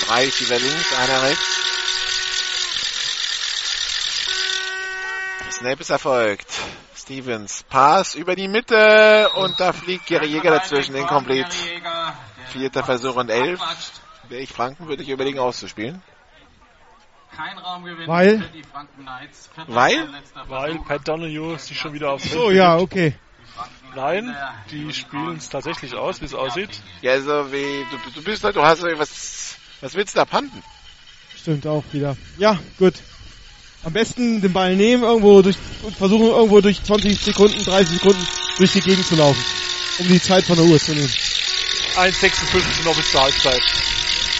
Drei 0.06 0.24
Receiver 0.26 0.58
links, 0.58 0.92
einer 0.92 1.22
rechts. 1.22 1.69
Snap 5.60 5.78
ist 5.78 5.90
erfolgt. 5.90 6.58
Stevens, 6.96 7.64
Pass 7.64 8.14
über 8.14 8.34
die 8.34 8.48
Mitte 8.48 9.28
und 9.34 9.60
da 9.60 9.74
fliegt 9.74 10.06
Gary 10.06 10.24
Jäger 10.24 10.52
dazwischen, 10.52 10.94
incomplete. 10.94 11.54
Vierter 12.46 12.82
Versuch 12.82 13.16
und 13.16 13.28
elf. 13.28 13.60
Wäre 14.30 14.40
ich 14.40 14.50
Franken, 14.50 14.88
würde 14.88 15.02
ich 15.02 15.10
überlegen 15.10 15.38
auszuspielen. 15.38 16.00
Kein 17.36 17.58
Raumgewinn 17.58 18.08
Weil? 18.08 18.40
für 18.40 18.48
die 18.48 18.62
Franken 18.62 19.02
Knights. 19.02 19.50
Vierter 19.54 19.74
Weil? 19.74 20.08
Weil. 20.48 20.78
Pat 20.78 21.06
Donahue 21.06 21.58
sich 21.58 21.78
schon 21.78 21.92
wieder 21.92 22.12
aufs 22.12 22.30
So, 22.30 22.50
ja, 22.50 22.78
okay. 22.78 23.14
Nein, 23.94 24.34
die 24.70 24.90
spielen 24.94 25.36
es 25.36 25.50
tatsächlich 25.50 25.94
aus, 25.94 26.22
wie 26.22 26.24
es 26.24 26.32
aussieht. 26.32 26.70
Ja, 27.02 27.20
so 27.20 27.52
wie, 27.52 27.84
du, 27.90 28.10
du 28.14 28.24
bist 28.24 28.42
halt, 28.44 28.56
du 28.56 28.62
hast, 28.62 28.82
was, 28.82 29.58
was 29.82 29.94
willst 29.94 30.14
du 30.14 30.20
da 30.20 30.24
panten? 30.24 30.62
Stimmt 31.36 31.66
auch 31.66 31.84
wieder. 31.92 32.16
Ja, 32.38 32.58
gut. 32.78 32.94
Am 33.82 33.94
besten 33.94 34.42
den 34.42 34.52
Ball 34.52 34.76
nehmen, 34.76 35.02
irgendwo 35.02 35.40
durch, 35.40 35.56
und 35.82 35.96
versuchen 35.96 36.26
irgendwo 36.26 36.60
durch 36.60 36.82
20 36.82 37.18
Sekunden, 37.18 37.64
30 37.64 37.98
Sekunden 37.98 38.28
durch 38.58 38.72
die 38.72 38.80
Gegend 38.80 39.06
zu 39.06 39.16
laufen. 39.16 39.42
Um 39.98 40.08
die 40.08 40.20
Zeit 40.20 40.44
von 40.44 40.56
der 40.56 40.66
Uhr 40.66 40.78
zu 40.78 40.92
nehmen. 40.92 41.08
1,56 41.96 42.84
noch 42.84 42.94
bis 42.94 43.10
zur 43.10 43.22
Halbzeit. 43.22 43.62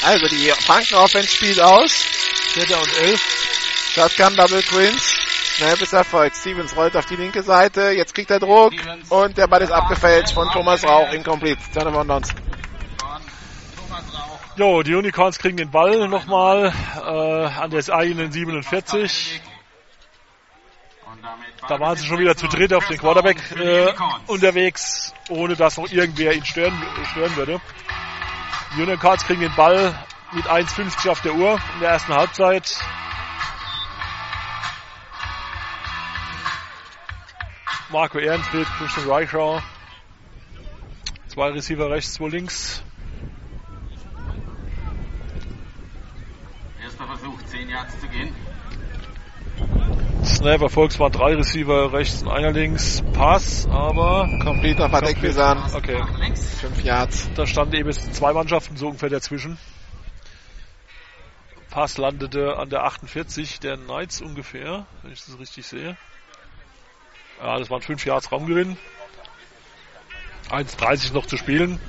Also, 0.03 0.27
die 0.29 0.53
Franken 0.65 0.95
Offense 0.95 1.29
spielt 1.29 1.59
aus. 1.59 1.91
Vierter 2.53 2.81
und 2.83 2.93
elf. 2.99 3.21
Shotgun 3.95 4.37
Double 4.37 4.63
Twins. 4.63 5.15
Snap 5.57 5.81
ist 5.81 5.93
erfolgt. 5.93 6.37
Stevens 6.37 6.77
rollt 6.77 6.97
auf 6.97 7.07
die 7.07 7.17
linke 7.17 7.43
Seite. 7.43 7.93
Jetzt 7.97 8.15
kriegt 8.15 8.31
er 8.31 8.41
Druck. 8.41 8.73
Und 9.09 9.37
der 9.37 9.47
Ball 9.47 9.63
ist 9.63 9.73
abgefälscht 9.73 10.35
von 10.35 10.49
Thomas 10.51 10.85
Rauch. 10.85 11.13
Incomplete. 11.13 11.61
Turnover 11.73 12.01
und 12.01 12.09
Downs. 12.09 12.29
Jo, 14.61 14.83
die 14.83 14.95
Unicorns 14.95 15.39
kriegen 15.39 15.57
den 15.57 15.71
Ball 15.71 16.07
nochmal 16.07 16.71
äh, 16.95 17.47
an 17.47 17.71
der 17.71 17.83
eigenen 17.95 18.31
47. 18.31 19.41
Da 21.67 21.81
waren 21.81 21.97
sie 21.97 22.05
schon 22.05 22.19
wieder 22.19 22.37
zu 22.37 22.47
dritt 22.47 22.75
auf 22.75 22.87
den 22.87 22.99
Quarterback 22.99 23.39
äh, 23.53 23.91
unterwegs, 24.27 25.15
ohne 25.31 25.57
dass 25.57 25.79
noch 25.79 25.91
irgendwer 25.91 26.35
ihn 26.35 26.45
stören, 26.45 26.75
stören 27.11 27.35
würde. 27.37 27.59
Die 28.77 28.83
Unicorns 28.83 29.25
kriegen 29.25 29.41
den 29.41 29.55
Ball 29.55 29.99
mit 30.33 30.45
1,50 30.45 31.09
auf 31.09 31.23
der 31.23 31.37
Uhr 31.37 31.59
in 31.77 31.81
der 31.81 31.93
ersten 31.93 32.13
Halbzeit. 32.13 32.79
Marco 37.89 38.19
Ehrenfried, 38.19 38.67
Christian 38.77 39.09
Reichau. 39.09 39.63
Zwei 41.29 41.49
Receiver 41.49 41.89
rechts, 41.89 42.13
zwei 42.13 42.29
links. 42.29 42.83
Erster 47.01 47.17
Versuch, 47.17 47.43
10 47.45 47.69
Yards 47.71 47.99
zu 47.99 48.09
gehen. 48.09 48.35
Snap 50.23 50.61
erfolgt 50.61 50.99
waren 50.99 51.13
drei 51.13 51.35
Receiver 51.35 51.93
rechts 51.95 52.23
und 52.23 52.29
einer 52.29 52.53
links. 52.53 53.03
Pass, 53.15 53.67
aber 53.71 54.29
Complete 54.43 54.85
auf 54.85 54.93
Adek 54.93 55.21
Besan. 55.21 55.63
Okay. 55.75 56.03
Fünf 56.61 56.83
Yards. 56.85 57.31
Da 57.35 57.47
standen 57.47 57.75
eben 57.77 57.89
jetzt 57.89 58.15
zwei 58.15 58.35
Mannschaften 58.35 58.77
so 58.77 58.89
ungefähr 58.89 59.09
dazwischen. 59.09 59.57
Pass 61.71 61.97
landete 61.97 62.59
an 62.59 62.69
der 62.69 62.85
48 62.85 63.61
der 63.61 63.79
Knights 63.79 64.21
ungefähr, 64.21 64.87
wenn 65.03 65.13
ich 65.13 65.25
das 65.25 65.39
richtig 65.39 65.67
sehe. 65.67 65.97
Ja, 67.41 67.59
das 67.59 67.71
waren 67.71 67.81
5 67.81 68.05
Yards 68.05 68.31
Raumgewinn. 68.31 68.77
1,30 70.51 71.15
noch 71.15 71.25
zu 71.25 71.39
spielen. 71.39 71.81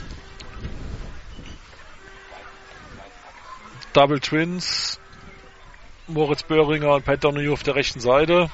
Double 3.93 4.19
Twins. 4.19 4.99
Moritz 6.07 6.43
Böhringer 6.43 6.95
und 6.95 7.05
Pat 7.05 7.23
Donahue 7.23 7.53
auf 7.53 7.63
der 7.63 7.75
rechten 7.75 7.99
Seite. 7.99 8.49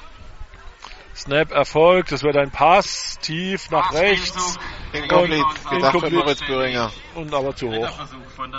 Snap 1.14 1.50
erfolgt. 1.50 2.12
Das 2.12 2.22
wird 2.22 2.36
ein 2.36 2.50
Pass 2.50 3.18
tief 3.20 3.70
nach 3.70 3.92
rechts. 3.92 4.58
Incomplete. 4.92 5.44
Und- 5.44 5.54
Gedacht 5.54 5.70
für 5.70 5.76
Incomplete. 5.76 6.14
Moritz 6.16 6.40
Böhringer. 6.46 6.92
Und 7.14 7.34
aber 7.34 7.54
zu 7.56 7.70
hoch. 7.70 7.90
Von. 8.36 8.54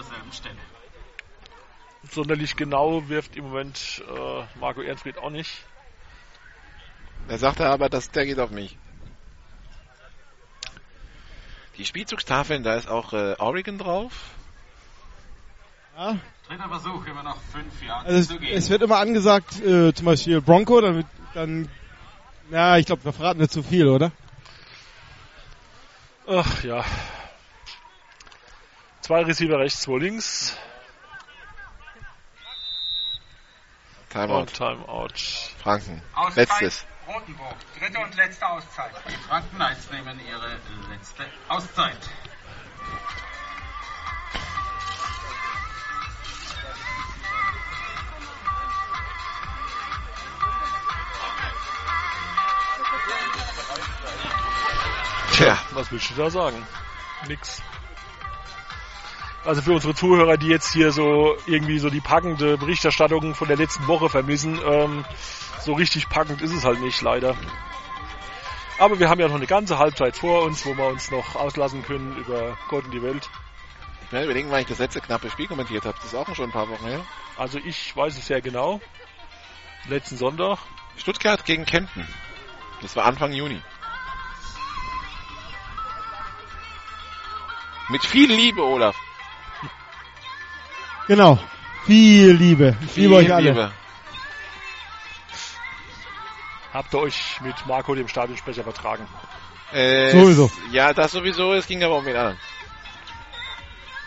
Sonderlich 2.12 2.56
genau 2.56 3.08
wirft 3.08 3.36
im 3.36 3.46
Moment 3.46 4.04
äh, 4.10 4.60
Marco 4.60 4.82
Ehrenfried 4.82 5.18
auch 5.20 5.30
nicht. 5.30 5.52
Er 7.28 7.38
sagte 7.38 7.68
aber, 7.68 7.90
dass 7.90 8.10
der 8.10 8.26
geht 8.26 8.40
auf 8.40 8.50
mich. 8.50 8.78
Die 11.78 11.86
Spielzugstafeln, 11.86 12.64
da 12.64 12.76
ist 12.76 12.90
auch 12.90 13.14
äh, 13.14 13.36
Oregon 13.38 13.78
drauf. 13.78 14.12
Ja. 15.98 16.18
Dritter 16.50 16.68
Versuch, 16.68 17.06
immer 17.06 17.22
noch 17.22 17.40
5 17.52 17.84
Yards 17.84 18.06
Also 18.08 18.20
es, 18.20 18.28
zu 18.28 18.40
gehen. 18.40 18.58
es 18.58 18.70
wird 18.72 18.82
immer 18.82 18.98
angesagt, 18.98 19.62
äh, 19.62 19.94
zum 19.94 20.06
Beispiel 20.08 20.42
Bronco, 20.42 20.82
damit 20.82 21.06
dann, 21.36 21.70
ja, 22.50 22.78
ich 22.78 22.88
glaube, 22.88 23.06
wir 23.06 23.14
verraten 23.14 23.40
wir 23.40 23.48
zu 23.48 23.62
viel, 23.62 23.88
oder? 23.88 24.12
Ach 26.28 26.64
ja. 26.64 26.84
Zwei 29.02 29.22
Receiver 29.24 29.60
rechts, 29.60 29.82
zwei 29.82 30.00
links. 30.00 30.58
Timeout. 34.10 34.40
Und 34.40 34.54
Timeout. 34.54 35.08
Franken. 35.62 36.02
Auszeit 36.16 36.50
Letztes. 36.50 36.86
Rotenburg. 37.08 37.56
Dritte 37.80 38.00
und 38.00 38.16
letzte 38.16 38.48
Auszeit. 38.48 38.92
Die 39.08 39.14
Franken 39.28 39.56
Knights 39.56 39.92
nehmen 39.92 40.20
ihre 40.28 40.58
letzte 40.92 41.26
Auszeit. 41.48 41.98
Tja. 55.40 55.58
Was 55.72 55.90
willst 55.90 56.10
du 56.12 56.16
da 56.16 56.30
sagen? 56.30 56.68
Nix. 57.30 57.62
Also 59.46 59.62
für 59.62 59.72
unsere 59.72 59.96
Zuhörer, 59.96 60.36
die 60.36 60.48
jetzt 60.48 60.74
hier 60.74 60.92
so 60.92 61.38
irgendwie 61.46 61.80
so 61.80 61.90
die 61.90 62.02
packende 62.02 62.58
Berichterstattung 62.58 63.34
von 63.36 63.48
der 63.48 63.56
letzten 63.56 63.88
Woche 63.88 64.10
vermissen, 64.10 64.60
ähm, 64.62 65.06
so 65.62 65.72
richtig 65.74 66.10
packend 66.10 66.42
ist 66.42 66.52
es 66.52 66.66
halt 66.66 66.82
nicht, 66.82 67.02
leider. 67.02 67.38
Aber 68.80 69.00
wir 69.00 69.10
haben 69.10 69.22
ja 69.22 69.30
noch 69.30 69.36
eine 69.36 69.48
ganze 69.48 69.80
Halbzeit 69.80 70.18
vor 70.18 70.44
uns, 70.44 70.66
wo 70.66 70.76
wir 70.76 70.88
uns 70.88 71.10
noch 71.10 71.38
auslassen 71.38 71.84
können 71.84 72.18
über 72.18 72.58
Gott 72.68 72.84
und 72.84 72.92
die 72.92 73.02
Welt. 73.02 73.30
Ich 74.08 74.12
werde 74.12 74.26
überlegen, 74.26 74.52
wann 74.52 74.60
ich 74.60 74.68
das 74.68 74.80
letzte 74.80 75.00
knappe 75.00 75.30
Spiel 75.30 75.48
kommentiert 75.48 75.86
habe. 75.86 75.96
Das 75.96 76.08
ist 76.08 76.16
auch 76.16 76.36
schon 76.36 76.50
ein 76.50 76.52
paar 76.52 76.68
Wochen 76.68 76.86
her. 76.86 77.06
Also 77.38 77.60
ich 77.60 77.96
weiß 77.96 78.18
es 78.18 78.28
sehr 78.28 78.42
genau. 78.42 78.82
Letzten 79.88 80.18
Sonntag. 80.18 80.58
Stuttgart 80.98 81.46
gegen 81.46 81.66
Kempten. 81.66 82.06
Das 82.82 82.98
war 82.98 83.06
Anfang 83.06 83.32
Juni. 83.32 83.62
Mit 87.90 88.04
viel 88.04 88.32
Liebe, 88.32 88.64
Olaf. 88.64 88.96
Genau. 91.08 91.40
Viel 91.86 92.34
Liebe. 92.34 92.78
Ich 92.86 92.92
Viel 92.92 93.04
liebe 93.04 93.16
euch 93.16 93.34
alle. 93.34 93.50
Liebe. 93.50 93.72
Habt 96.72 96.94
ihr 96.94 97.00
euch 97.00 97.42
mit 97.42 97.56
Marco, 97.66 97.96
dem 97.96 98.08
Stadionsprecher, 98.08 98.64
vertragen? 98.64 99.08
Äh, 99.74 100.12
Sowieso. 100.12 100.52
Ja, 100.72 100.94
das 100.94 101.12
sowieso. 101.12 101.54
Es 101.54 101.66
ging 101.66 101.84
aber 101.84 101.98
um 101.98 102.06
den 102.06 102.16
anderen. 102.16 102.38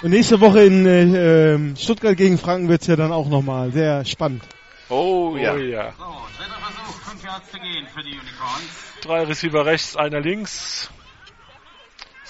Und 0.03 0.11
nächste 0.11 0.41
Woche 0.41 0.65
in 0.65 0.87
äh, 0.87 1.55
ähm, 1.55 1.77
Stuttgart 1.77 2.17
gegen 2.17 2.39
Franken 2.39 2.69
wird's 2.69 2.87
ja 2.87 2.95
dann 2.95 3.13
auch 3.13 3.29
nochmal 3.29 3.73
sehr 3.73 4.05
spannend. 4.05 4.45
Oh 4.89 5.37
ja. 5.37 5.55
Oh 5.55 5.59
ja. 5.59 5.93
So, 5.99 6.05
dritter 6.39 6.59
Versuch, 6.61 7.01
5 7.11 7.25
Yards 7.25 7.51
zu 7.51 7.59
gehen 7.59 7.87
für 7.93 8.03
die 8.03 8.11
Unicorns. 8.11 9.01
Drei 9.01 9.25
Receiver 9.25 9.67
rechts, 9.67 9.97
einer 9.97 10.21
links. 10.21 10.91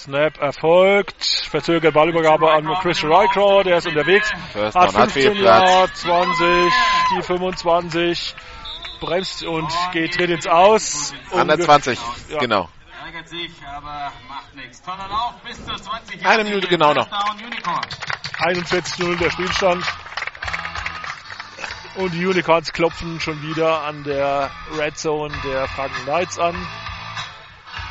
Snap 0.02 0.36
erfolgt. 0.40 1.24
Verzögert 1.48 1.94
Ballübergabe 1.94 2.50
an 2.50 2.66
Christian 2.80 3.12
Rycrow, 3.12 3.62
der 3.62 3.76
ist 3.78 3.86
unterwegs. 3.86 4.30
First 4.52 4.76
Hat 4.76 4.88
down, 4.92 5.02
hat 5.02 5.12
viel 5.12 5.22
15 5.22 5.42
Platz. 5.42 5.70
Yard, 5.70 5.96
20, 5.96 6.72
die 7.16 7.22
25. 7.22 8.34
bremst 9.00 9.44
und 9.44 9.68
geht, 9.92 10.14
tritt 10.14 10.30
ins 10.30 10.46
Aus. 10.48 11.12
An 11.30 11.46
der 11.46 11.60
20, 11.60 11.98
Ja. 12.28 12.38
genau. 12.38 12.68
Ärgert 13.04 13.28
sich, 13.28 13.52
aber 13.64 14.10
macht 14.28 14.54
nichts. 14.56 14.82
Toller 14.82 15.08
Lauf 15.08 15.34
bis 15.46 15.64
zur 15.64 15.76
20 15.76 16.26
Eine 16.26 16.44
Minute 16.44 16.66
genau 16.66 16.94
noch. 16.94 17.08
Touchdown 17.08 17.46
Unicorn. 17.46 17.86
41-0 18.38 19.18
der 19.18 19.30
Spielstand. 19.30 19.84
Und 21.94 22.10
die 22.12 22.26
Unicorns 22.26 22.72
klopfen 22.72 23.20
schon 23.20 23.40
wieder 23.42 23.82
an 23.82 24.02
der 24.02 24.50
Red 24.78 24.98
Zone 24.98 25.32
der 25.44 25.68
Franken 25.68 26.02
Knights 26.04 26.38
an. 26.38 26.56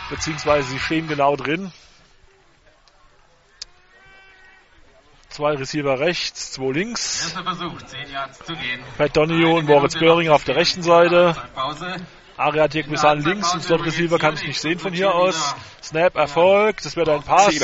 Beziehungsweise 0.09 0.67
sie 0.69 0.79
stehen 0.79 1.07
genau 1.07 1.35
drin. 1.37 1.71
Zwei 5.31 5.55
Receiver 5.55 5.97
rechts, 5.99 6.51
zwei 6.51 6.73
links. 6.73 7.23
Erster 7.23 7.43
Versuch, 7.43 7.81
10 7.81 8.11
Yards 8.11 8.39
zu 8.39 8.53
gehen. 8.53 8.81
Pat 8.97 9.15
Donio 9.15 9.57
und 9.59 9.65
Moritz 9.65 9.97
Böhring 9.97 10.27
auf 10.29 10.43
der 10.43 10.57
rechten 10.57 10.83
Seite. 10.83 11.35
Pause. 11.55 11.95
Ariatek 12.35 12.89
Misan 12.89 13.21
links 13.21 13.53
und 13.53 13.63
Slot 13.63 13.85
Receiver 13.85 14.19
kann 14.19 14.33
ich 14.33 14.45
nicht 14.45 14.59
sehen 14.59 14.77
von 14.77 14.91
hier 14.91 15.15
aus. 15.15 15.55
Snap 15.81 16.15
erfolgt, 16.15 16.85
das 16.85 16.97
wird 16.97 17.07
ein 17.07 17.23
Pass. 17.23 17.55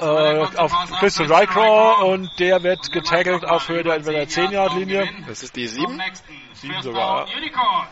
Äh, 0.00 0.04
auf 0.04 0.72
Christian 1.00 1.32
Rycraw 1.32 2.04
und 2.12 2.30
der 2.38 2.62
wird 2.62 2.92
getaggelt 2.92 3.44
auf 3.44 3.68
Höhe 3.68 3.82
der, 3.82 3.98
der 3.98 4.28
10-Yard-Linie. 4.28 5.08
Das 5.26 5.42
ist 5.42 5.56
die 5.56 5.66
7. 5.66 6.00
Sieben 6.54 6.82
sogar. 6.82 7.26
Unicorn. 7.36 7.86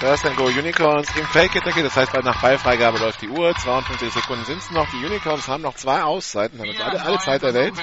First 0.00 0.26
and 0.26 0.36
Go 0.36 0.44
Unicorns 0.44 1.08
im 1.16 1.26
Fake 1.26 1.56
Attack. 1.56 1.74
Das 1.82 1.96
heißt, 1.96 2.12
bald 2.12 2.24
nach 2.24 2.40
Ballfreigabe 2.40 2.98
läuft 2.98 3.20
die 3.20 3.28
Uhr. 3.28 3.52
52 3.56 4.12
Sekunden 4.12 4.44
sind 4.44 4.58
es 4.58 4.70
noch. 4.70 4.88
Die 4.90 5.04
Unicorns 5.04 5.48
haben 5.48 5.62
noch 5.64 5.74
zwei 5.74 6.04
Auszeiten. 6.04 6.60
Haben 6.60 6.68
jetzt 6.68 6.80
alle, 6.80 7.02
alle 7.02 7.18
Zeit 7.18 7.42
der 7.42 7.52
Welt. 7.52 7.74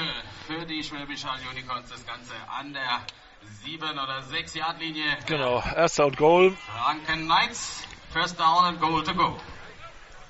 Für 0.48 0.66
die 0.66 0.82
Schwäbisch 0.82 1.26
Hall 1.26 1.40
Unicorns 1.52 1.90
das 1.90 2.06
Ganze 2.06 2.32
an 2.58 2.72
der 2.72 3.02
7 3.66 4.00
oder 4.00 4.22
6 4.22 4.54
Yard 4.56 4.80
Linie. 4.80 5.18
Genau, 5.26 5.62
erster 5.76 6.06
und 6.06 6.16
Goal. 6.16 6.54
Franken 6.84 7.26
Knights, 7.26 7.84
First 8.14 8.40
Down 8.40 8.64
and 8.64 8.80
Goal 8.80 9.04
to 9.04 9.14
go. 9.14 9.38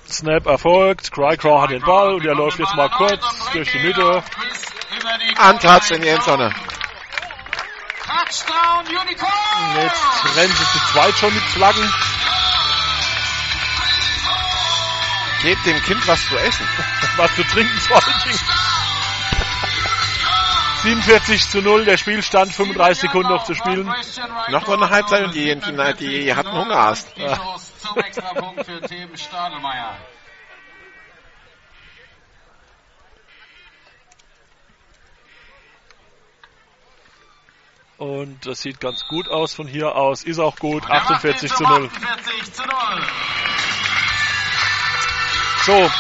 Snap 0.07 0.47
erfolgt. 0.47 1.11
Crycraw 1.11 1.61
hat 1.61 1.69
den 1.69 1.81
Ball 1.81 2.15
und 2.15 2.25
er 2.25 2.33
läuft 2.33 2.57
jetzt 2.57 2.75
mal 2.75 2.89
kurz 2.89 3.51
durch 3.51 3.71
die 3.71 3.79
Mitte. 3.79 4.23
Untouched 5.49 5.91
in 5.91 6.01
die 6.01 6.07
Endzone. 6.07 6.51
Touchdown 8.15 8.85
Unicorn! 8.87 9.75
Jetzt 9.75 10.37
rennen 10.37 10.53
sie 10.53 10.79
zu 10.79 10.85
zweit 10.93 11.17
schon 11.17 11.33
mit 11.33 11.43
Flaggen. 11.43 11.93
Gebt 15.41 15.65
dem 15.65 15.81
Kind 15.83 16.07
was 16.07 16.25
zu 16.27 16.37
essen. 16.37 16.67
Was 17.17 17.35
zu 17.35 17.43
trinken 17.43 17.77
vor 17.79 17.95
allen 17.95 18.23
Dingen. 18.23 18.39
47 20.83 21.49
zu 21.49 21.61
0, 21.61 21.85
der 21.85 21.97
Spielstand, 21.97 22.53
35 22.53 23.01
Sekunden 23.01 23.29
noch 23.29 23.45
zu 23.45 23.53
spielen. 23.53 23.85
Noch 24.49 24.67
mal 24.67 24.75
eine 24.75 24.89
Halbzeit 24.89 25.25
und 25.25 25.33
die, 25.33 25.55
die, 25.55 26.23
die 26.23 26.35
hatten 26.35 26.51
Hungerast. 26.51 27.15
Die 27.15 27.25
Chance 27.25 27.71
zum 27.79 27.97
Extrapunkt 27.97 28.65
für 28.65 28.81
Tim 28.81 29.15
Stadelmeier. 29.15 29.97
Und 37.97 38.45
das 38.45 38.61
sieht 38.61 38.81
ganz 38.81 39.05
gut 39.07 39.29
aus 39.29 39.53
von 39.53 39.67
hier 39.67 39.95
aus. 39.95 40.23
Ist 40.23 40.39
auch 40.39 40.57
gut. 40.57 40.83
48 40.89 41.51
zu 41.53 41.63
0. 41.63 41.89
48 41.89 42.53
zu 42.53 42.63
0. 42.63 42.71
So, 45.65 45.91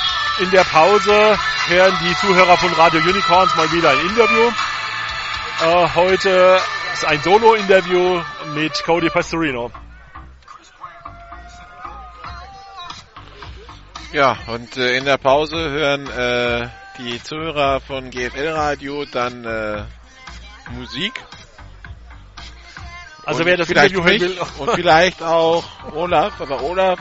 in 0.43 0.51
der 0.51 0.63
Pause 0.65 1.39
hören 1.67 1.97
die 2.01 2.15
Zuhörer 2.17 2.57
von 2.57 2.73
Radio 2.73 2.99
Unicorns 3.01 3.55
mal 3.55 3.71
wieder 3.71 3.91
ein 3.91 3.99
Interview. 4.01 4.51
Äh, 5.63 5.87
heute 5.95 6.59
ist 6.93 7.05
ein 7.05 7.21
Solo-Interview 7.23 8.21
mit 8.53 8.73
Cody 8.83 9.09
Pastorino. 9.09 9.71
Ja, 14.11 14.37
und 14.47 14.77
äh, 14.77 14.97
in 14.97 15.05
der 15.05 15.17
Pause 15.17 15.57
hören 15.57 16.07
äh, 16.09 16.69
die 16.97 17.21
Zuhörer 17.23 17.79
von 17.81 18.11
GFL 18.11 18.49
Radio 18.49 19.05
dann 19.05 19.45
äh, 19.45 19.83
Musik. 20.71 21.13
Also 23.25 23.39
Und 23.41 23.45
wer 23.47 23.57
das 23.57 23.67
vielleicht 23.67 23.95
Interview 23.95 24.19
will, 24.19 24.39
und 24.59 24.71
vielleicht 24.71 25.21
auch 25.23 25.63
Olaf, 25.93 26.39
aber 26.39 26.61
Olaf 26.61 26.99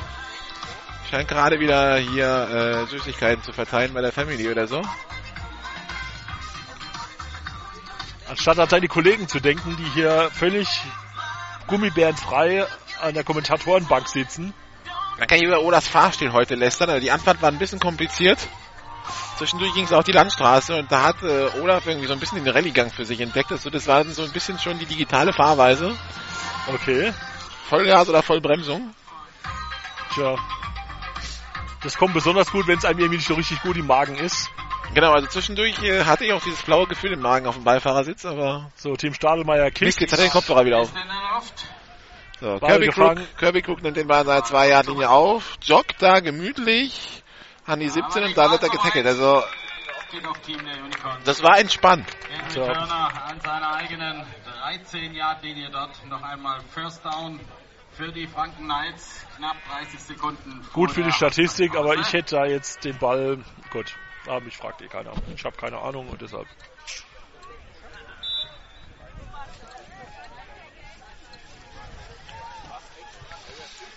scheint 1.10 1.28
gerade 1.28 1.60
wieder 1.60 1.96
hier 1.98 2.86
äh, 2.86 2.90
Süßigkeiten 2.90 3.42
zu 3.44 3.52
verteilen 3.52 3.92
bei 3.92 4.00
der 4.00 4.12
Family 4.12 4.48
oder 4.48 4.66
so. 4.66 4.82
anstatt 8.34 8.58
an 8.58 8.68
seine 8.68 8.88
Kollegen 8.88 9.28
zu 9.28 9.38
denken, 9.38 9.76
die 9.76 9.88
hier 9.94 10.28
völlig 10.32 10.68
gummibärenfrei 11.68 12.66
an 13.00 13.14
der 13.14 13.22
Kommentatorenbank 13.22 14.08
sitzen. 14.08 14.52
Man 15.18 15.28
kann 15.28 15.38
hier 15.38 15.48
über 15.48 15.62
Olafs 15.62 15.86
Fahrstil 15.86 16.32
heute 16.32 16.56
lästern, 16.56 16.90
aber 16.90 17.00
die 17.00 17.12
Anfahrt 17.12 17.40
war 17.42 17.50
ein 17.50 17.58
bisschen 17.58 17.78
kompliziert. 17.78 18.38
Zwischendurch 19.36 19.74
ging 19.74 19.84
es 19.84 19.92
auch 19.92 20.04
die 20.04 20.12
Landstraße 20.12 20.76
und 20.76 20.92
da 20.92 21.02
hat 21.02 21.22
äh, 21.22 21.48
Olaf 21.60 21.86
irgendwie 21.86 22.06
so 22.06 22.12
ein 22.12 22.20
bisschen 22.20 22.42
den 22.44 22.52
Rallyegang 22.52 22.90
für 22.90 23.04
sich 23.04 23.20
entdeckt. 23.20 23.50
Also 23.50 23.68
das 23.68 23.86
war 23.88 24.04
so 24.04 24.22
ein 24.22 24.30
bisschen 24.30 24.58
schon 24.58 24.78
die 24.78 24.86
digitale 24.86 25.32
Fahrweise. 25.32 25.96
Okay. 26.72 27.12
Vollgas 27.68 28.08
oder 28.08 28.22
Vollbremsung. 28.22 28.94
Tja. 30.14 30.36
Das 31.82 31.96
kommt 31.96 32.14
besonders 32.14 32.50
gut, 32.50 32.66
wenn 32.68 32.78
es 32.78 32.84
einem 32.84 33.00
irgendwie 33.00 33.16
nicht 33.16 33.26
so 33.26 33.34
richtig 33.34 33.60
gut 33.62 33.76
im 33.76 33.86
Magen 33.86 34.14
ist. 34.16 34.50
Genau, 34.94 35.12
also 35.12 35.26
zwischendurch 35.26 35.82
äh, 35.82 36.04
hatte 36.04 36.24
ich 36.24 36.32
auch 36.32 36.42
dieses 36.42 36.62
blaue 36.62 36.86
Gefühl 36.86 37.12
im 37.12 37.20
Magen 37.20 37.46
auf 37.46 37.56
dem 37.56 37.64
Beifahrersitz, 37.64 38.24
aber 38.24 38.70
So, 38.76 38.94
Team 38.94 39.12
Stadelmeier 39.12 39.64
Mist, 39.64 39.76
kickt. 39.76 40.00
jetzt 40.00 40.12
hat 40.12 40.20
er 40.20 40.26
den 40.26 40.32
Kopfhörer 40.32 40.64
wieder 40.64 40.78
auf. 40.78 40.90
So, 42.40 42.58
Kirby 42.60 42.88
Crook. 42.88 43.18
Kirby 43.38 43.62
Crook 43.62 43.82
nimmt 43.82 43.96
den 43.96 44.06
Ball 44.06 44.20
an 44.20 44.26
seiner 44.26 44.44
2 44.44 44.68
Yard 44.68 44.86
Linie 44.86 45.10
auf, 45.10 45.56
joggt 45.62 46.00
da 46.00 46.20
gemütlich 46.20 47.23
an 47.66 47.80
die 47.80 47.88
17 47.88 48.24
und 48.24 48.36
da 48.36 48.50
wird 48.50 48.62
er 48.62 48.68
getackelt. 48.68 49.06
Also 49.06 49.42
das 51.24 51.42
war 51.42 51.58
entspannt. 51.58 52.06
Turner 52.52 53.10
an 53.24 53.40
seiner 53.40 53.74
eigenen 53.74 54.24
13 54.44 55.14
Yard 55.14 55.42
Linie 55.42 55.70
dort 55.70 56.04
noch 56.06 56.22
einmal 56.22 56.60
First 56.72 57.04
Down 57.04 57.40
für 57.92 58.12
die 58.12 58.26
Franken 58.26 58.64
Knights. 58.64 59.26
Knapp 59.36 59.56
30 59.68 60.00
Sekunden. 60.00 60.66
Gut 60.72 60.92
für 60.92 61.02
die 61.02 61.12
Statistik, 61.12 61.76
aber 61.76 61.94
ich 61.96 62.12
hätte 62.12 62.36
da 62.36 62.44
jetzt 62.44 62.84
den 62.84 62.98
Ball. 62.98 63.38
Gut, 63.70 63.96
aber 64.26 64.40
mich 64.40 64.56
fragt 64.56 64.82
eh 64.82 64.86
keiner. 64.86 65.12
Ich 65.34 65.44
habe 65.44 65.56
keine 65.56 65.78
Ahnung 65.78 66.08
und 66.08 66.20
deshalb. 66.20 66.46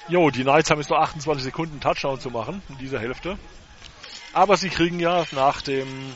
Jo, 0.10 0.30
die 0.30 0.44
Knights 0.44 0.72
haben 0.72 0.80
jetzt 0.80 0.90
nur 0.90 1.02
28 1.02 1.44
Sekunden 1.44 1.82
Touchdown 1.82 2.20
zu 2.20 2.30
machen 2.30 2.62
in 2.70 2.78
dieser 2.78 3.00
Hälfte. 3.00 3.38
Aber 4.32 4.56
sie 4.56 4.70
kriegen 4.70 5.00
ja 5.00 5.26
nach 5.32 5.62
dem 5.62 6.14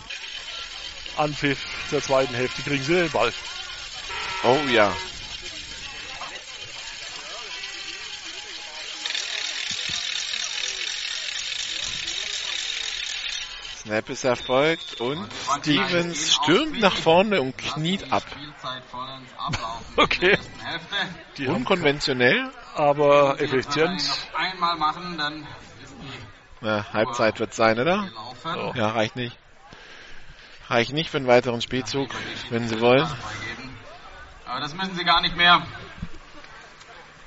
Anpfiff 1.18 1.89
der 1.91 2.01
zweiten 2.01 2.34
Hälfte 2.34 2.61
kriegen 2.61 2.84
sie 2.84 2.93
den 2.93 3.11
Ball. 3.11 3.34
Oh 4.43 4.59
ja. 4.72 4.93
Snap 13.81 14.09
ist 14.09 14.23
erfolgt 14.23 15.01
und 15.01 15.27
Stevens 15.59 16.35
stürmt 16.35 16.80
nach 16.80 16.95
vorne 16.95 17.41
und 17.41 17.57
kniet 17.57 18.11
ab. 18.11 18.23
Okay. 19.97 20.38
Die 21.38 21.47
Unkonventionell. 21.47 22.49
Aber 22.76 23.39
effizient. 23.39 24.02
machen, 24.60 25.45
Ja, 26.61 26.85
Halbzeit 26.93 27.39
wird 27.39 27.53
sein, 27.53 27.80
oder? 27.80 28.07
gelaufen. 28.43 28.77
Ja, 28.77 28.89
reicht 28.89 29.15
nicht. 29.15 29.38
Reicht 30.69 30.93
nicht 30.93 31.10
für 31.10 31.18
einen 31.18 31.27
weiteren 31.27 31.61
Spielzug, 31.61 32.10
wenn 32.49 32.68
Sie 32.68 32.80
wollen. 32.80 33.07
Aber 34.45 34.60
das 34.60 34.73
müssen 34.73 34.95
sie 34.95 35.03
gar 35.03 35.22
nicht 35.22 35.35
mehr. 35.35 35.61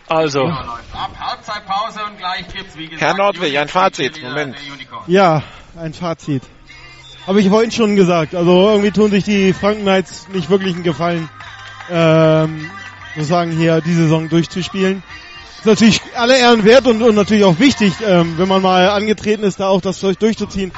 Also, 0.08 0.40
Läuft 0.42 0.94
ab. 0.94 1.10
Halbzeitpause 1.18 2.04
und 2.04 2.18
gleich 2.18 2.46
gibt's 2.48 2.76
wie 2.76 2.88
gesagt. 2.88 3.00
Herr 3.02 3.14
Nordwig, 3.14 3.58
ein 3.58 3.68
Fazit. 3.68 4.22
Moment. 4.22 4.56
Ja, 5.06 5.42
ein 5.76 5.94
Fazit. 5.94 6.42
Habe 7.26 7.40
ich 7.40 7.48
vorhin 7.48 7.70
schon 7.70 7.96
gesagt. 7.96 8.34
Also 8.34 8.68
irgendwie 8.68 8.90
tun 8.90 9.10
sich 9.10 9.24
die 9.24 9.54
Franken 9.54 9.82
Knights 9.82 10.28
nicht 10.28 10.50
wirklich 10.50 10.74
einen 10.74 10.82
Gefallen, 10.82 11.30
ähm, 11.90 12.70
sozusagen 13.14 13.52
hier 13.52 13.80
die 13.80 13.94
Saison 13.94 14.28
durchzuspielen. 14.28 15.02
Ist 15.64 15.66
natürlich 15.66 16.00
alle 16.14 16.36
Ehren 16.36 16.62
wert 16.64 16.86
und, 16.86 17.00
und 17.02 17.14
natürlich 17.14 17.44
auch 17.44 17.58
wichtig, 17.58 17.94
ähm, 18.06 18.36
wenn 18.36 18.48
man 18.48 18.60
mal 18.60 18.90
angetreten 18.90 19.44
ist, 19.44 19.60
da 19.60 19.68
auch 19.68 19.80
das 19.80 19.98
durch- 19.98 20.18
durchzuziehen. 20.18 20.72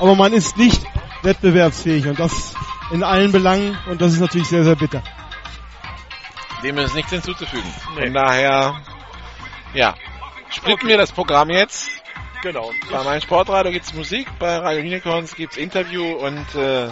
Aber 0.00 0.16
man 0.16 0.32
ist 0.32 0.56
nicht 0.56 0.82
wettbewerbsfähig 1.22 2.08
und 2.08 2.18
das 2.18 2.52
in 2.90 3.04
allen 3.04 3.30
Belangen 3.30 3.78
und 3.88 4.00
das 4.00 4.12
ist 4.12 4.18
natürlich 4.18 4.48
sehr, 4.48 4.64
sehr 4.64 4.74
bitter. 4.74 5.00
Dem 6.64 6.76
ist 6.78 6.92
nichts 6.96 7.12
hinzuzufügen. 7.12 7.72
Nee. 7.94 8.06
Von 8.06 8.14
daher, 8.14 8.74
ja. 9.74 9.94
Splitten 10.50 10.88
wir 10.88 10.96
das 10.98 11.12
Programm 11.12 11.48
jetzt. 11.50 11.88
genau. 12.42 12.72
Bei 12.90 13.04
meinem 13.04 13.20
Sportradio 13.20 13.70
gibt's 13.70 13.94
Musik, 13.94 14.26
bei 14.40 14.56
Radio 14.58 14.80
Unicorns 14.80 15.36
gibt's 15.36 15.56
Interview 15.56 16.04
und 16.16 16.52
äh, 16.56 16.88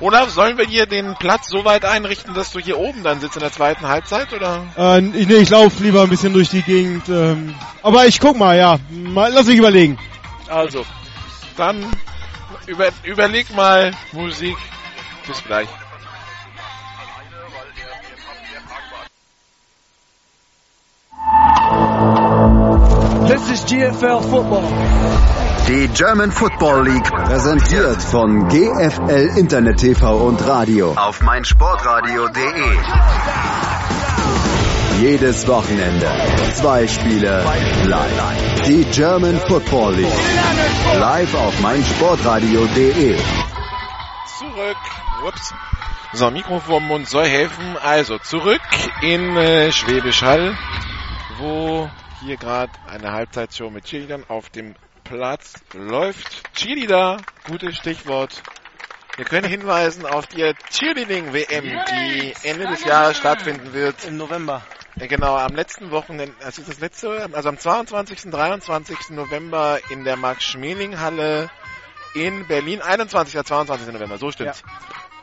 Olaf, 0.00 0.30
sollen 0.30 0.56
wir 0.56 0.64
hier 0.64 0.86
den 0.86 1.16
Platz 1.16 1.48
so 1.48 1.64
weit 1.64 1.84
einrichten, 1.84 2.32
dass 2.32 2.52
du 2.52 2.60
hier 2.60 2.78
oben 2.78 3.02
dann 3.02 3.20
sitzt 3.20 3.34
in 3.34 3.40
der 3.40 3.50
zweiten 3.50 3.88
Halbzeit, 3.88 4.32
oder? 4.32 4.64
Äh, 4.76 5.00
nee, 5.00 5.34
ich 5.34 5.50
laufe 5.50 5.82
lieber 5.82 6.02
ein 6.02 6.08
bisschen 6.08 6.32
durch 6.32 6.50
die 6.50 6.62
Gegend. 6.62 7.08
Ähm, 7.08 7.54
aber 7.82 8.06
ich 8.06 8.20
guck 8.20 8.36
mal, 8.36 8.56
ja. 8.56 8.78
Mal, 8.90 9.32
lass 9.32 9.46
mich 9.46 9.58
überlegen. 9.58 9.98
Also, 10.48 10.86
dann 11.56 11.84
über, 12.66 12.90
überleg 13.02 13.52
mal 13.56 13.92
Musik. 14.12 14.56
Bis 15.26 15.42
gleich. 15.42 15.68
This 23.26 23.50
is 23.50 23.64
GFL 23.64 24.22
Football. 24.22 25.37
Die 25.68 25.86
German 25.88 26.32
Football 26.32 26.88
League 26.88 27.10
präsentiert 27.12 28.00
von 28.00 28.48
GFL 28.48 29.36
Internet 29.36 29.76
TV 29.76 30.16
und 30.16 30.40
Radio 30.46 30.94
auf 30.94 31.20
meinsportradio.de. 31.20 32.78
Jedes 35.02 35.46
Wochenende 35.46 36.10
zwei 36.54 36.88
Spiele 36.88 37.44
live. 37.84 38.62
Die 38.66 38.84
German 38.84 39.38
Football 39.40 39.96
League 39.96 40.12
live 40.94 41.34
auf 41.34 41.60
meinsportradio.de. 41.60 43.18
Zurück. 44.38 44.76
Ups. 45.26 45.52
So, 46.14 46.30
Mikro 46.30 46.60
vor 46.60 46.80
Mund 46.80 47.06
soll 47.06 47.26
helfen. 47.26 47.76
Also 47.76 48.16
zurück 48.16 48.62
in 49.02 49.36
äh, 49.36 49.70
Schwäbisch 49.70 50.22
Hall, 50.22 50.56
wo 51.38 51.90
hier 52.20 52.38
gerade 52.38 52.72
eine 52.90 53.12
Halbzeitshow 53.12 53.68
mit 53.68 53.84
Cheerleadern 53.84 54.24
auf 54.28 54.48
dem 54.48 54.74
Platz 55.08 55.54
läuft. 55.72 56.54
Cheerleader, 56.54 57.16
gutes 57.46 57.76
Stichwort. 57.76 58.42
Wir 59.16 59.24
können 59.24 59.48
hinweisen 59.48 60.04
auf 60.06 60.26
die 60.26 60.52
Cheerleading-WM, 60.70 61.64
die 61.64 62.34
Ende 62.44 62.66
des 62.68 62.84
Jahres 62.84 63.16
stattfinden 63.16 63.72
wird. 63.72 64.04
Im 64.04 64.18
November. 64.18 64.62
Ja, 64.96 65.06
Genau, 65.06 65.36
am 65.36 65.54
letzten 65.54 65.90
Wochenende, 65.90 66.34
also 66.44 66.62
das 66.62 66.78
letzte, 66.80 67.28
also 67.32 67.48
am 67.48 67.58
22. 67.58 68.30
23. 68.30 69.10
November 69.10 69.80
in 69.88 70.04
der 70.04 70.16
Max-Schmeling-Halle 70.16 71.50
in 72.14 72.46
Berlin. 72.46 72.82
21. 72.82 73.34
22. 73.44 73.88
November, 73.92 74.18
so 74.18 74.30
stimmt's. 74.30 74.62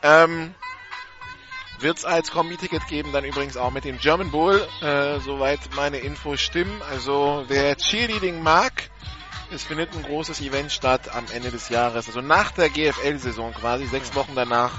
Ähm, 0.02 0.54
wird 1.78 1.98
es 1.98 2.04
als 2.04 2.32
Kombi-Ticket 2.32 2.86
geben, 2.88 3.12
dann 3.12 3.24
übrigens 3.24 3.56
auch 3.56 3.70
mit 3.70 3.84
dem 3.84 3.98
German 3.98 4.30
Bowl, 4.30 4.66
äh, 4.82 5.20
soweit 5.20 5.60
meine 5.76 5.98
Infos 5.98 6.40
stimmen. 6.40 6.82
Also 6.90 7.44
wer 7.48 7.76
Cheerleading 7.76 8.42
mag, 8.42 8.90
es 9.50 9.64
findet 9.64 9.94
ein 9.94 10.02
großes 10.02 10.40
Event 10.40 10.72
statt 10.72 11.14
am 11.14 11.24
Ende 11.32 11.50
des 11.50 11.68
Jahres, 11.68 12.06
also 12.06 12.20
nach 12.20 12.50
der 12.52 12.68
GFL-Saison 12.68 13.52
quasi, 13.54 13.86
sechs 13.86 14.14
Wochen 14.14 14.32
danach, 14.34 14.72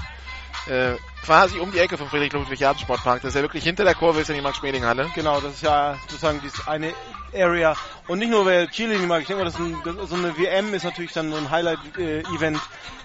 äh, 0.66 0.94
quasi 1.24 1.58
um 1.58 1.72
die 1.72 1.78
Ecke 1.78 1.96
vom 1.96 2.08
Friedrich-Ludwig-Jahn-Sportpark. 2.08 3.22
Das 3.22 3.30
ist 3.30 3.34
ja 3.34 3.42
wirklich 3.42 3.64
hinter 3.64 3.84
der 3.84 3.94
Kurve, 3.94 4.20
ist 4.20 4.28
ja 4.28 4.34
die 4.34 4.40
Max-Schmeling-Halle. 4.40 5.10
Genau, 5.14 5.40
das 5.40 5.54
ist 5.54 5.62
ja 5.62 5.96
sozusagen 6.08 6.40
dieses 6.42 6.66
eine 6.66 6.92
Area. 7.34 7.74
Und 8.06 8.18
nicht 8.18 8.30
nur 8.30 8.46
wer 8.46 8.68
Cheerleading 8.68 9.06
mag, 9.06 9.22
ich 9.22 9.26
denke 9.26 9.44
mal, 9.44 9.50
das 9.50 9.58
ein, 9.58 9.76
das, 9.84 10.08
so 10.08 10.16
eine 10.16 10.36
WM 10.36 10.74
ist 10.74 10.84
natürlich 10.84 11.12
dann 11.12 11.30
so 11.30 11.36
ein 11.36 11.50
Highlight-Event, 11.50 12.60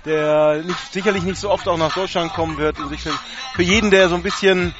der 0.05 0.63
nicht, 0.63 0.93
sicherlich 0.93 1.23
nicht 1.23 1.39
so 1.39 1.49
oft 1.49 1.67
auch 1.67 1.77
nach 1.77 1.93
Deutschland 1.93 2.33
kommen 2.33 2.57
wird. 2.57 2.79
Und 2.79 2.89
sicher 2.89 3.11
für 3.55 3.63
jeden, 3.63 3.91
der 3.91 4.09
so 4.09 4.15
ein 4.15 4.23
bisschen, 4.23 4.75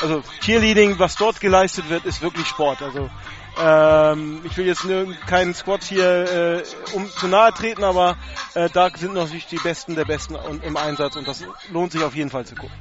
also 0.00 0.22
Cheerleading, 0.40 0.98
was 0.98 1.16
dort 1.16 1.40
geleistet 1.40 1.88
wird, 1.88 2.04
ist 2.04 2.22
wirklich 2.22 2.46
Sport. 2.46 2.82
Also 2.82 3.10
ähm, 3.58 4.42
ich 4.44 4.56
will 4.56 4.66
jetzt 4.66 4.86
keinen 5.26 5.54
Squad 5.54 5.82
hier 5.82 6.62
äh, 6.62 6.62
um 6.94 7.10
zu 7.10 7.28
nahe 7.28 7.52
treten, 7.52 7.84
aber 7.84 8.16
äh, 8.54 8.68
da 8.70 8.90
sind 8.94 9.14
natürlich 9.14 9.46
die 9.46 9.58
Besten 9.58 9.94
der 9.94 10.04
Besten 10.04 10.36
und, 10.36 10.64
im 10.64 10.76
Einsatz 10.76 11.16
und 11.16 11.26
das 11.26 11.44
lohnt 11.70 11.92
sich 11.92 12.02
auf 12.02 12.14
jeden 12.14 12.30
Fall 12.30 12.46
zu 12.46 12.54
gucken. 12.54 12.76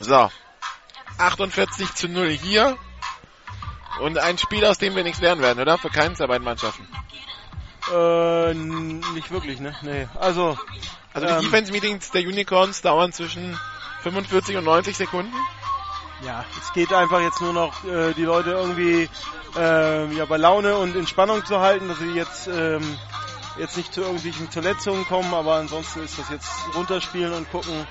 So. 0.00 0.30
48 1.18 1.94
zu 1.94 2.08
0 2.08 2.28
hier. 2.30 2.76
Und 4.00 4.18
ein 4.18 4.36
Spiel, 4.36 4.64
aus 4.66 4.78
dem 4.78 4.94
wir 4.94 5.04
nichts 5.04 5.20
lernen 5.20 5.40
werden, 5.40 5.58
oder? 5.58 5.78
Für 5.78 5.88
keins 5.88 6.18
der 6.18 6.26
beiden 6.26 6.44
Mannschaften. 6.44 6.86
Äh, 7.92 8.52
nicht 8.54 9.30
wirklich, 9.30 9.60
ne? 9.60 9.74
Nee. 9.82 10.06
Also, 10.20 10.58
Also 11.14 11.26
die 11.26 11.32
ähm, 11.32 11.40
Defense-Meetings 11.42 12.10
der 12.10 12.22
Unicorns 12.22 12.82
dauern 12.82 13.12
zwischen 13.12 13.58
45 14.02 14.56
und 14.58 14.64
90 14.64 14.96
Sekunden. 14.96 15.32
Ja, 16.24 16.44
es 16.60 16.72
geht 16.72 16.92
einfach 16.92 17.20
jetzt 17.20 17.40
nur 17.40 17.52
noch, 17.52 17.84
äh, 17.84 18.14
die 18.14 18.24
Leute 18.24 18.50
irgendwie 18.50 19.08
äh, 19.56 20.14
ja, 20.14 20.24
bei 20.24 20.36
Laune 20.36 20.76
und 20.76 20.96
in 20.96 21.06
Spannung 21.06 21.44
zu 21.44 21.60
halten, 21.60 21.88
dass 21.88 21.98
sie 21.98 22.12
jetzt, 22.12 22.46
ähm, 22.46 22.98
jetzt 23.58 23.76
nicht 23.76 23.92
zu 23.92 24.00
irgendwelchen 24.00 24.50
Verletzungen 24.50 25.06
kommen, 25.06 25.32
aber 25.34 25.56
ansonsten 25.56 26.02
ist 26.02 26.18
das 26.18 26.30
jetzt 26.30 26.50
runterspielen 26.74 27.32
und 27.32 27.50
gucken, 27.50 27.86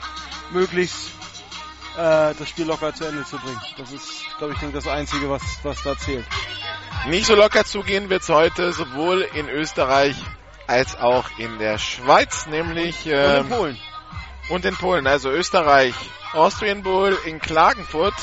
möglichst 0.51 1.09
äh, 1.97 2.33
das 2.33 2.49
Spiel 2.49 2.65
locker 2.65 2.93
zu 2.93 3.05
Ende 3.05 3.23
zu 3.25 3.37
bringen. 3.37 3.61
Das 3.77 3.91
ist, 3.91 4.25
glaube 4.37 4.53
ich, 4.53 4.71
das 4.71 4.87
Einzige, 4.87 5.29
was, 5.29 5.43
was 5.63 5.83
da 5.83 5.97
zählt. 5.97 6.25
Nicht 7.07 7.27
so 7.27 7.35
locker 7.35 7.63
zugehen 7.65 8.09
wird's 8.09 8.29
heute, 8.29 8.73
sowohl 8.73 9.21
in 9.33 9.49
Österreich 9.49 10.15
als 10.67 10.99
auch 10.99 11.25
in 11.37 11.59
der 11.59 11.77
Schweiz, 11.77 12.47
nämlich 12.47 13.05
Und 13.05 13.11
in 13.11 13.19
ähm, 13.19 13.49
Polen. 13.49 13.79
und 14.49 14.65
in 14.65 14.75
Polen. 14.75 15.05
Also 15.05 15.29
Österreich, 15.29 15.93
Austrian 16.35 16.83
Bowl 16.83 17.17
in 17.25 17.39
Klagenfurt. 17.39 18.13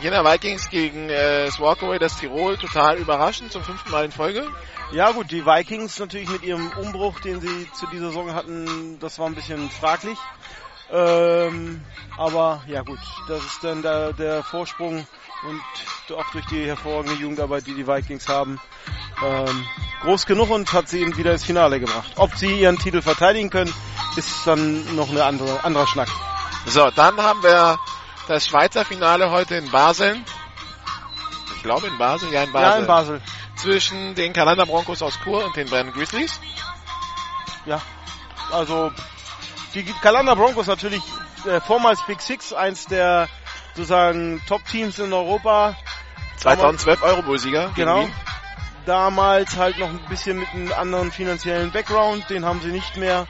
Jena 0.00 0.24
Vikings 0.24 0.70
gegen 0.70 1.10
äh, 1.10 1.46
das 1.46 1.58
Walkaway, 1.58 1.98
das 1.98 2.16
Tirol, 2.16 2.56
total 2.56 2.98
überraschend, 2.98 3.50
zum 3.52 3.62
fünften 3.64 3.90
Mal 3.90 4.04
in 4.04 4.12
Folge. 4.12 4.46
Ja 4.92 5.10
gut, 5.10 5.30
die 5.30 5.44
Vikings 5.44 5.98
natürlich 5.98 6.30
mit 6.30 6.42
ihrem 6.42 6.70
Umbruch, 6.80 7.18
den 7.20 7.40
sie 7.40 7.68
zu 7.72 7.86
dieser 7.88 8.08
Saison 8.08 8.32
hatten, 8.32 8.98
das 9.00 9.18
war 9.18 9.26
ein 9.26 9.34
bisschen 9.34 9.68
fraglich. 9.70 10.18
Ähm, 10.92 11.82
aber 12.16 12.62
ja 12.66 12.82
gut, 12.82 12.98
das 13.28 13.44
ist 13.44 13.62
dann 13.62 13.82
der, 13.82 14.12
der 14.12 14.42
Vorsprung 14.42 15.06
und 15.46 16.16
auch 16.16 16.30
durch 16.30 16.46
die 16.46 16.64
hervorragende 16.66 17.20
Jugendarbeit, 17.20 17.66
die 17.66 17.74
die 17.74 17.86
Vikings 17.86 18.28
haben, 18.28 18.60
ähm, 19.24 19.66
groß 20.02 20.26
genug 20.26 20.50
und 20.50 20.72
hat 20.72 20.88
sie 20.88 21.00
eben 21.00 21.16
wieder 21.16 21.32
ins 21.32 21.44
Finale 21.44 21.80
gebracht. 21.80 22.12
Ob 22.16 22.34
sie 22.36 22.60
ihren 22.60 22.78
Titel 22.78 23.02
verteidigen 23.02 23.50
können, 23.50 23.72
ist 24.16 24.46
dann 24.46 24.96
noch 24.96 25.10
eine 25.10 25.24
andere, 25.24 25.62
anderer 25.64 25.86
Schnack. 25.86 26.08
So, 26.66 26.90
dann 26.90 27.20
haben 27.20 27.42
wir 27.42 27.78
das 28.28 28.46
Schweizer 28.46 28.84
Finale 28.84 29.30
heute 29.30 29.56
in 29.56 29.70
Basel. 29.70 30.20
Ich 31.56 31.62
glaube 31.62 31.86
in 31.86 31.98
Basel, 31.98 32.32
ja 32.32 32.42
in 32.42 32.52
Basel. 32.52 32.70
Ja, 32.70 32.76
in 32.78 32.86
Basel. 32.86 33.22
Zwischen 33.56 34.14
den 34.14 34.32
Kalender 34.32 34.66
Broncos 34.66 35.02
aus 35.02 35.18
Chur 35.24 35.44
und 35.44 35.56
den 35.56 35.68
Brennen 35.68 35.92
Grizzlies. 35.92 36.40
Ja, 37.66 37.80
also 38.52 38.90
die 39.74 39.84
Kalanda 40.02 40.34
Broncos 40.34 40.66
natürlich 40.66 41.02
äh, 41.44 41.60
vormals 41.60 42.00
Big 42.06 42.20
Six, 42.20 42.52
eins 42.52 42.86
der 42.86 43.28
sozusagen 43.74 44.40
Top-Teams 44.46 44.98
in 44.98 45.12
Europa. 45.12 45.76
2012 46.38 47.02
Eurobowl-Sieger. 47.02 47.72
Genau. 47.74 48.08
Damals 48.86 49.56
halt 49.56 49.78
noch 49.78 49.88
ein 49.88 50.00
bisschen 50.08 50.38
mit 50.38 50.48
einem 50.50 50.72
anderen 50.72 51.12
finanziellen 51.12 51.70
Background, 51.70 52.28
den 52.30 52.44
haben 52.44 52.60
sie 52.62 52.70
nicht 52.70 52.96
mehr. 52.96 53.26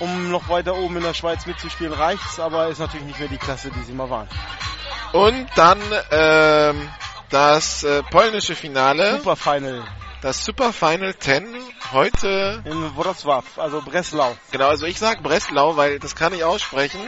Um 0.00 0.30
noch 0.30 0.48
weiter 0.48 0.74
oben 0.74 0.96
in 0.96 1.02
der 1.02 1.14
Schweiz 1.14 1.46
mitzuspielen 1.46 1.92
reicht's, 1.92 2.40
aber 2.40 2.68
ist 2.68 2.78
natürlich 2.78 3.06
nicht 3.06 3.18
mehr 3.18 3.28
die 3.28 3.38
Klasse, 3.38 3.70
die 3.70 3.82
sie 3.82 3.92
mal 3.92 4.10
waren. 4.10 4.28
Und 5.12 5.46
dann 5.54 5.80
ähm, 6.10 6.88
das 7.30 7.84
äh, 7.84 8.02
polnische 8.04 8.54
Finale. 8.54 9.18
Super 9.18 9.36
Final. 9.36 9.84
Das 10.22 10.44
Super 10.44 10.72
Final 10.72 11.16
10 11.18 11.46
heute. 11.92 12.62
In 12.64 12.96
Wrocław, 12.96 13.44
also 13.56 13.82
Breslau. 13.82 14.34
Genau, 14.52 14.68
also 14.68 14.86
ich 14.86 14.98
sag 14.98 15.22
Breslau, 15.22 15.76
weil 15.76 15.98
das 15.98 16.16
kann 16.16 16.32
ich 16.32 16.44
aussprechen. 16.44 17.00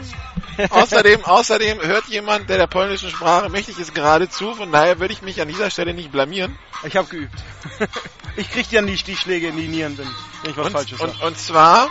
außerdem, 0.70 1.24
außerdem 1.24 1.80
hört 1.80 2.06
jemand, 2.08 2.50
der 2.50 2.58
der 2.58 2.66
polnischen 2.66 3.08
Sprache 3.08 3.48
mächtig 3.48 3.78
ist, 3.78 3.94
gerade 3.94 4.28
zu. 4.28 4.54
Von 4.54 4.70
daher 4.70 5.00
würde 5.00 5.14
ich 5.14 5.22
mich 5.22 5.40
an 5.40 5.48
dieser 5.48 5.70
Stelle 5.70 5.94
nicht 5.94 6.12
blamieren. 6.12 6.58
Ich 6.84 6.96
habe 6.96 7.08
geübt. 7.08 7.42
ich 8.36 8.50
krieg 8.50 8.70
ja 8.70 8.82
nicht 8.82 9.06
die 9.06 9.16
Schläge 9.16 9.48
in 9.48 9.56
die 9.56 9.68
Nieren, 9.68 9.96
wenn, 9.96 10.08
wenn 10.42 10.50
ich 10.50 10.56
was 10.56 10.66
und, 10.66 10.72
Falsches 10.72 10.98
sage. 10.98 11.12
und, 11.12 11.22
und 11.22 11.38
zwar 11.38 11.88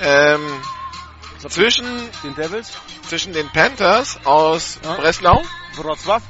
ähm, 0.00 0.62
zwischen 1.48 1.86
den 2.22 2.34
Devils, 2.34 2.72
zwischen 3.08 3.32
den 3.32 3.48
Panthers 3.52 4.18
aus 4.24 4.78
Ja. 4.82 4.94
Breslau 4.94 5.42
Wrocław 5.76 6.22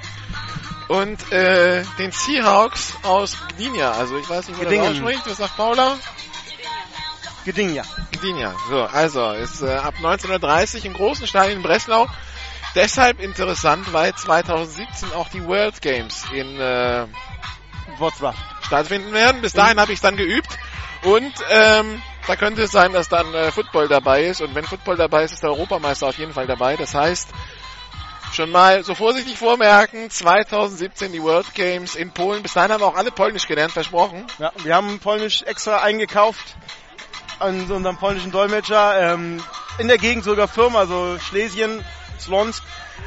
und 0.88 1.32
äh, 1.32 1.84
den 1.98 2.12
Seahawks 2.12 2.94
aus 3.02 3.36
Gdynia. 3.50 3.92
Also 3.92 4.16
ich 4.18 4.28
weiß 4.28 4.48
nicht, 4.48 4.60
wie 4.60 4.64
das 4.64 4.72
Gedingen. 4.72 4.92
ausspricht. 4.92 5.26
Was 5.26 5.36
sagt 5.38 5.56
Paula? 5.56 5.96
Gdynia. 7.44 7.84
Gdynia. 8.12 8.54
So, 8.68 8.82
also 8.82 9.30
ist 9.32 9.62
äh, 9.62 9.74
ab 9.74 9.94
1930 9.96 10.84
im 10.84 10.94
großen 10.94 11.26
Stadion 11.26 11.58
in 11.58 11.62
Breslau. 11.62 12.06
Deshalb 12.74 13.20
interessant, 13.20 13.92
weil 13.92 14.14
2017 14.14 15.12
auch 15.12 15.28
die 15.28 15.44
World 15.46 15.80
Games 15.80 16.24
in 16.32 16.60
äh, 16.60 17.06
Wrocław 17.98 18.34
stattfinden 18.62 19.12
werden. 19.12 19.40
Bis 19.40 19.52
dahin 19.52 19.80
habe 19.80 19.92
ich 19.92 20.00
dann 20.00 20.16
geübt 20.16 20.48
und 21.02 21.32
ähm, 21.50 22.02
da 22.26 22.36
könnte 22.36 22.62
es 22.62 22.70
sein, 22.70 22.92
dass 22.92 23.08
dann 23.08 23.32
äh, 23.34 23.50
Football 23.52 23.88
dabei 23.88 24.24
ist 24.24 24.40
und 24.40 24.54
wenn 24.54 24.64
Football 24.64 24.96
dabei 24.96 25.24
ist, 25.24 25.32
ist 25.32 25.42
der 25.42 25.50
Europameister 25.50 26.08
auf 26.08 26.18
jeden 26.18 26.32
Fall 26.32 26.46
dabei. 26.46 26.76
Das 26.76 26.94
heißt, 26.94 27.28
schon 28.32 28.50
mal 28.50 28.82
so 28.84 28.94
vorsichtig 28.94 29.38
vormerken, 29.38 30.10
2017 30.10 31.12
die 31.12 31.22
World 31.22 31.54
Games 31.54 31.94
in 31.94 32.10
Polen. 32.10 32.42
Bis 32.42 32.54
dahin 32.54 32.72
haben 32.72 32.80
wir 32.80 32.86
auch 32.86 32.96
alle 32.96 33.10
Polnisch 33.12 33.46
gelernt, 33.46 33.72
versprochen. 33.72 34.26
Ja, 34.38 34.52
wir 34.62 34.74
haben 34.74 34.98
Polnisch 34.98 35.42
extra 35.42 35.82
eingekauft. 35.82 36.56
an 37.38 37.70
unserem 37.70 37.96
polnischen 37.98 38.32
Dolmetscher. 38.32 39.12
Ähm, 39.12 39.42
in 39.78 39.88
der 39.88 39.98
Gegend 39.98 40.24
sogar 40.24 40.48
Firma, 40.48 40.80
also 40.80 41.18
Schlesien, 41.18 41.84
Slonsk. 42.18 42.62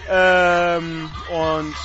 Ähm, 0.07 1.09
und 1.29 1.75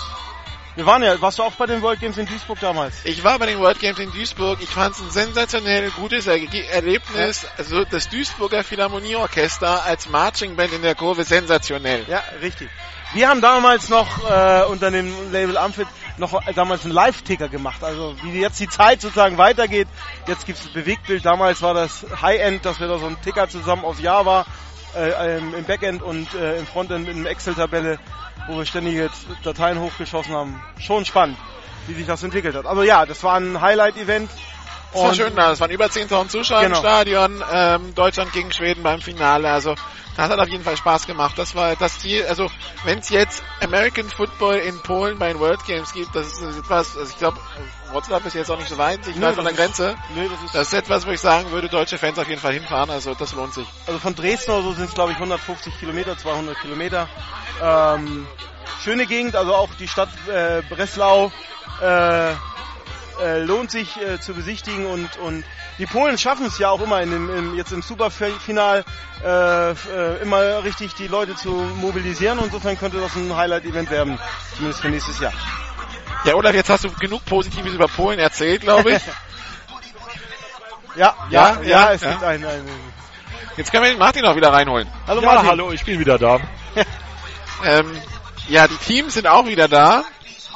wir 0.76 0.86
waren 0.86 1.02
ja, 1.02 1.20
warst 1.20 1.38
du 1.38 1.42
auch 1.44 1.52
bei 1.52 1.66
den 1.66 1.82
World 1.82 2.00
Games 2.00 2.18
in 2.18 2.26
Duisburg 2.26 2.58
damals? 2.58 3.04
Ich 3.04 3.22
war 3.22 3.38
bei 3.38 3.46
den 3.46 3.60
World 3.60 3.78
Games 3.78 3.98
in 4.00 4.10
Duisburg. 4.10 4.58
Ich 4.60 4.70
fand 4.70 4.96
es 4.96 5.02
ein 5.02 5.10
sensationell 5.10 5.90
gutes 5.90 6.26
er 6.26 6.34
Erlebnis. 6.34 7.42
Ja. 7.42 7.48
Also 7.58 7.84
das 7.84 8.08
Duisburger 8.08 8.64
Philharmonieorchester 8.64 9.84
als 9.84 10.08
Marching 10.08 10.56
Band 10.56 10.72
in 10.72 10.82
der 10.82 10.96
Kurve 10.96 11.22
sensationell. 11.22 12.04
Ja, 12.08 12.22
richtig. 12.42 12.68
Wir 13.12 13.28
haben 13.28 13.40
damals 13.40 13.88
noch 13.88 14.28
äh, 14.28 14.64
unter 14.64 14.90
dem 14.90 15.30
Label 15.30 15.56
Amphit 15.56 15.86
noch 16.16 16.40
damals 16.54 16.84
einen 16.84 16.92
Live-Ticker 16.92 17.48
gemacht. 17.48 17.84
Also 17.84 18.16
wie 18.22 18.40
jetzt 18.40 18.58
die 18.58 18.68
Zeit 18.68 19.00
sozusagen 19.00 19.38
weitergeht. 19.38 19.86
Jetzt 20.26 20.44
gibt 20.46 20.58
es 20.58 20.66
Bewegtbild. 20.66 21.24
Damals 21.24 21.62
war 21.62 21.74
das 21.74 22.04
High-End, 22.20 22.64
dass 22.64 22.80
wir 22.80 22.88
da 22.88 22.98
so 22.98 23.06
einen 23.06 23.20
Ticker 23.22 23.48
zusammen 23.48 23.84
auf 23.84 24.00
Java 24.00 24.44
äh, 24.96 25.38
im 25.38 25.64
Backend 25.64 26.02
und 26.02 26.32
äh, 26.34 26.58
im 26.58 26.66
Frontend 26.66 27.08
in 27.08 27.18
einer 27.18 27.30
Excel-Tabelle 27.30 27.98
wo 28.46 28.58
wir 28.58 28.66
ständig 28.66 28.94
jetzt 28.94 29.26
Dateien 29.42 29.80
hochgeschossen 29.80 30.34
haben. 30.34 30.62
Schon 30.78 31.04
spannend, 31.04 31.38
wie 31.86 31.94
sich 31.94 32.06
das 32.06 32.22
entwickelt 32.22 32.54
hat. 32.54 32.66
Also 32.66 32.82
ja, 32.82 33.06
das 33.06 33.22
war 33.22 33.36
ein 33.36 33.60
Highlight-Event. 33.60 34.30
Das 34.94 35.02
war 35.02 35.14
schön 35.14 35.36
da. 35.36 35.52
Es 35.52 35.60
waren 35.60 35.70
über 35.70 35.86
10.000 35.86 36.28
Zuschauer 36.28 36.62
genau. 36.62 36.76
im 36.76 36.82
Stadion. 36.82 37.44
Ähm, 37.52 37.94
Deutschland 37.94 38.32
gegen 38.32 38.52
Schweden 38.52 38.82
beim 38.82 39.00
Finale. 39.00 39.50
Also 39.50 39.74
das 40.16 40.30
hat 40.30 40.38
auf 40.38 40.48
jeden 40.48 40.62
Fall 40.62 40.76
Spaß 40.76 41.06
gemacht. 41.06 41.36
Das 41.36 41.54
war 41.54 41.74
das 41.74 41.98
Ziel. 41.98 42.24
Also 42.26 42.48
wenn 42.84 43.00
es 43.00 43.08
jetzt 43.08 43.42
American 43.60 44.08
Football 44.08 44.56
in 44.56 44.80
Polen 44.80 45.18
bei 45.18 45.28
den 45.32 45.40
World 45.40 45.64
Games 45.66 45.92
gibt, 45.92 46.14
das 46.14 46.38
ist 46.38 46.58
etwas, 46.58 46.96
also 46.96 47.10
ich 47.10 47.18
glaube, 47.18 47.38
Wroclaw 47.92 48.24
ist 48.26 48.34
jetzt 48.34 48.50
auch 48.50 48.58
nicht 48.58 48.68
so 48.68 48.78
weit, 48.78 49.00
ich 49.06 49.20
weiß 49.20 49.34
von 49.34 49.44
der 49.44 49.54
Grenze. 49.54 49.96
Nee, 50.14 50.28
das, 50.28 50.44
ist 50.44 50.54
das 50.54 50.66
ist 50.68 50.74
etwas, 50.74 51.06
wo 51.06 51.10
ich 51.10 51.20
sagen 51.20 51.50
würde, 51.50 51.68
deutsche 51.68 51.98
Fans 51.98 52.18
auf 52.18 52.28
jeden 52.28 52.40
Fall 52.40 52.52
hinfahren. 52.52 52.90
Also 52.90 53.14
das 53.14 53.34
lohnt 53.34 53.54
sich. 53.54 53.66
Also 53.86 53.98
von 53.98 54.14
Dresden 54.14 54.52
oder 54.52 54.62
so 54.62 54.72
sind 54.72 54.88
es 54.88 54.94
glaube 54.94 55.10
ich 55.10 55.16
150 55.16 55.78
Kilometer, 55.80 56.16
200 56.16 56.60
Kilometer. 56.60 57.08
Ähm, 57.60 58.26
schöne 58.82 59.06
Gegend, 59.06 59.34
also 59.34 59.54
auch 59.54 59.74
die 59.74 59.88
Stadt 59.88 60.10
äh, 60.28 60.62
Breslau. 60.68 61.32
Äh, 61.80 62.34
äh, 63.22 63.40
lohnt 63.40 63.70
sich 63.70 64.00
äh, 64.00 64.20
zu 64.20 64.34
besichtigen 64.34 64.86
und, 64.86 65.16
und 65.18 65.44
die 65.78 65.86
Polen 65.86 66.18
schaffen 66.18 66.46
es 66.46 66.58
ja 66.58 66.70
auch 66.70 66.80
immer 66.80 67.00
in 67.02 67.10
dem, 67.10 67.36
im, 67.36 67.54
jetzt 67.56 67.72
im 67.72 67.82
Superfinal 67.82 68.84
äh, 69.24 69.70
äh, 69.70 70.22
immer 70.22 70.64
richtig 70.64 70.94
die 70.94 71.08
Leute 71.08 71.34
zu 71.34 71.50
mobilisieren. 71.50 72.38
und 72.38 72.46
Insofern 72.46 72.78
könnte 72.78 73.00
das 73.00 73.14
ein 73.16 73.34
Highlight-Event 73.34 73.90
werden, 73.90 74.18
zumindest 74.54 74.80
für 74.80 74.88
nächstes 74.88 75.20
Jahr. 75.20 75.32
Ja, 76.24 76.34
Olaf, 76.34 76.54
jetzt 76.54 76.70
hast 76.70 76.84
du 76.84 76.90
genug 76.92 77.24
Positives 77.24 77.74
über 77.74 77.86
Polen 77.86 78.18
erzählt, 78.18 78.62
glaube 78.62 78.92
ich. 78.92 79.02
ja, 80.96 81.14
ja, 81.28 81.58
ja, 81.60 81.62
ja, 81.62 81.92
es 81.92 82.00
ja. 82.00 82.10
gibt 82.12 82.22
einen, 82.22 82.44
einen. 82.44 82.70
Jetzt 83.56 83.70
können 83.70 83.84
wir 83.84 83.90
den 83.90 83.98
Martin 83.98 84.24
auch 84.24 84.34
wieder 84.34 84.52
reinholen. 84.52 84.88
Hallo 85.06 85.20
ja, 85.20 85.26
Martin. 85.26 85.50
hallo, 85.50 85.72
ich 85.72 85.84
bin 85.84 86.00
wieder 86.00 86.18
da. 86.18 86.40
ähm, 87.64 88.00
ja, 88.48 88.66
die 88.66 88.76
Teams 88.76 89.14
sind 89.14 89.26
auch 89.26 89.46
wieder 89.46 89.68
da. 89.68 90.04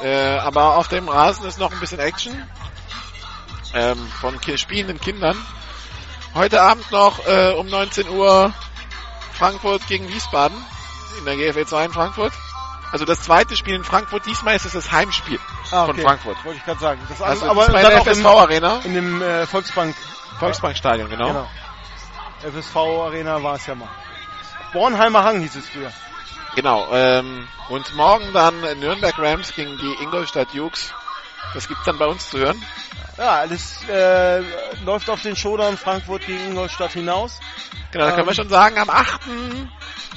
Äh, 0.03 0.39
aber 0.39 0.77
auf 0.77 0.89
dem 0.89 1.09
Rasen 1.09 1.47
ist 1.47 1.59
noch 1.59 1.73
ein 1.73 1.81
bisschen 1.81 1.99
Action 1.99 2.49
ähm, 3.75 3.99
von 4.21 4.39
spielenden 4.57 5.01
Kindern. 5.01 5.37
Heute 6.35 6.63
Abend 6.63 6.91
noch 6.93 7.27
äh, 7.27 7.53
um 7.53 7.67
19 7.67 8.09
Uhr 8.09 8.53
Frankfurt 9.33 9.87
gegen 9.87 10.09
Wiesbaden 10.09 10.57
in 11.19 11.25
der 11.25 11.37
GFL 11.37 11.67
2 11.67 11.85
in 11.87 11.93
Frankfurt. 11.93 12.33
Also 12.91 13.05
das 13.05 13.23
zweite 13.23 13.57
Spiel 13.57 13.75
in 13.75 13.85
Frankfurt, 13.85 14.25
diesmal 14.25 14.57
ist 14.57 14.65
es 14.65 14.73
das 14.73 14.91
Heimspiel 14.91 15.39
ah, 15.71 15.85
okay. 15.85 15.95
von 15.95 16.03
Frankfurt. 16.03 16.45
Wollte 16.45 16.59
ich 16.59 16.65
gerade 16.65 16.81
sagen. 16.81 17.01
Das 17.09 17.21
also 17.21 17.51
aber 17.51 17.67
bei 17.67 17.83
der 17.83 18.03
FSV 18.03 18.25
Arena. 18.25 18.81
In 18.85 18.95
dem 18.95 19.21
äh, 19.21 19.47
Volksbank. 19.47 19.95
Volksbankstadion, 20.39 21.11
genau. 21.11 21.27
genau. 21.27 21.49
FSV 22.51 22.77
Arena 22.77 23.43
war 23.43 23.57
es 23.57 23.67
ja 23.67 23.75
mal. 23.75 23.89
Bornheimer 24.73 25.25
Hang 25.25 25.41
hieß 25.41 25.57
es 25.57 25.69
früher. 25.69 25.93
Genau. 26.55 26.89
Ähm, 26.93 27.47
und 27.69 27.95
morgen 27.95 28.33
dann 28.33 28.61
Nürnberg 28.79 29.19
Rams 29.19 29.55
gegen 29.55 29.77
die 29.79 30.03
Ingolstadt 30.03 30.53
Jukes. 30.53 30.93
Das 31.55 31.69
gibt's 31.69 31.85
dann 31.85 31.99
bei 31.99 32.07
uns 32.07 32.31
zu 32.31 32.39
hören. 32.39 32.63
Ja, 33.17 33.41
alles 33.41 33.85
äh, 33.89 34.41
läuft 34.85 35.11
auf 35.11 35.23
den 35.23 35.35
Showdown 35.35 35.77
Frankfurt 35.77 36.27
gegen 36.27 36.51
Ingolstadt 36.51 36.93
hinaus. 36.93 37.41
Genau, 37.91 38.05
da 38.05 38.13
können 38.13 38.27
wir 38.27 38.31
ähm, 38.31 38.37
schon 38.37 38.49
sagen, 38.49 38.79
am 38.79 38.91
8. 38.91 39.21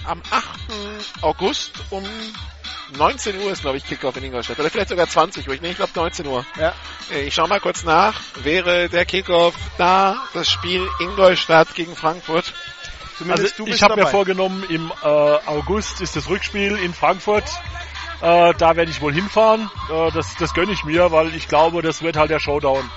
am 0.06 0.22
8. 0.30 0.44
August 1.22 1.72
um 1.90 2.04
19 2.98 3.40
Uhr 3.42 3.52
ist, 3.52 3.62
glaube 3.62 3.78
ich, 3.78 3.86
Kickoff 3.86 4.18
in 4.18 4.24
Ingolstadt. 4.26 4.60
Oder 4.60 4.70
vielleicht 4.70 4.90
sogar 4.90 5.08
20 5.08 5.48
Uhr. 5.48 5.56
Ich, 5.56 5.62
nee, 5.62 5.72
ich 5.72 5.78
glaube 5.78 5.94
19 5.96 6.28
Uhr. 6.28 6.46
Ja. 6.60 6.74
Äh, 7.12 7.22
ich 7.22 7.34
schau 7.34 7.48
mal 7.48 7.60
kurz 7.60 7.84
nach. 7.84 8.20
Wäre 8.44 8.90
der 8.90 9.06
Kickoff 9.06 9.56
da, 9.78 10.18
das 10.34 10.50
Spiel 10.50 10.88
Ingolstadt 11.00 11.74
gegen 11.74 11.96
Frankfurt? 11.96 12.54
Zumindest 13.22 13.60
also 13.60 13.72
ich 13.72 13.84
habe 13.84 13.96
mir 13.98 14.08
vorgenommen, 14.08 14.64
im 14.68 14.92
äh, 15.04 15.06
August 15.06 16.02
ist 16.02 16.16
das 16.16 16.28
Rückspiel 16.28 16.76
in 16.78 16.92
Frankfurt. 16.92 17.44
Äh, 18.20 18.54
da 18.58 18.76
werde 18.76 18.90
ich 18.90 19.00
wohl 19.00 19.14
hinfahren. 19.14 19.70
Äh, 19.92 20.12
das, 20.12 20.36
das 20.38 20.56
gönne 20.56 20.72
ich 20.72 20.84
mir, 20.86 21.12
weil 21.12 21.36
ich 21.36 21.48
glaube, 21.48 21.84
das 21.84 22.02
wird 22.02 22.18
halt 22.18 22.32
der 22.32 22.40
Showdown. 22.40 22.90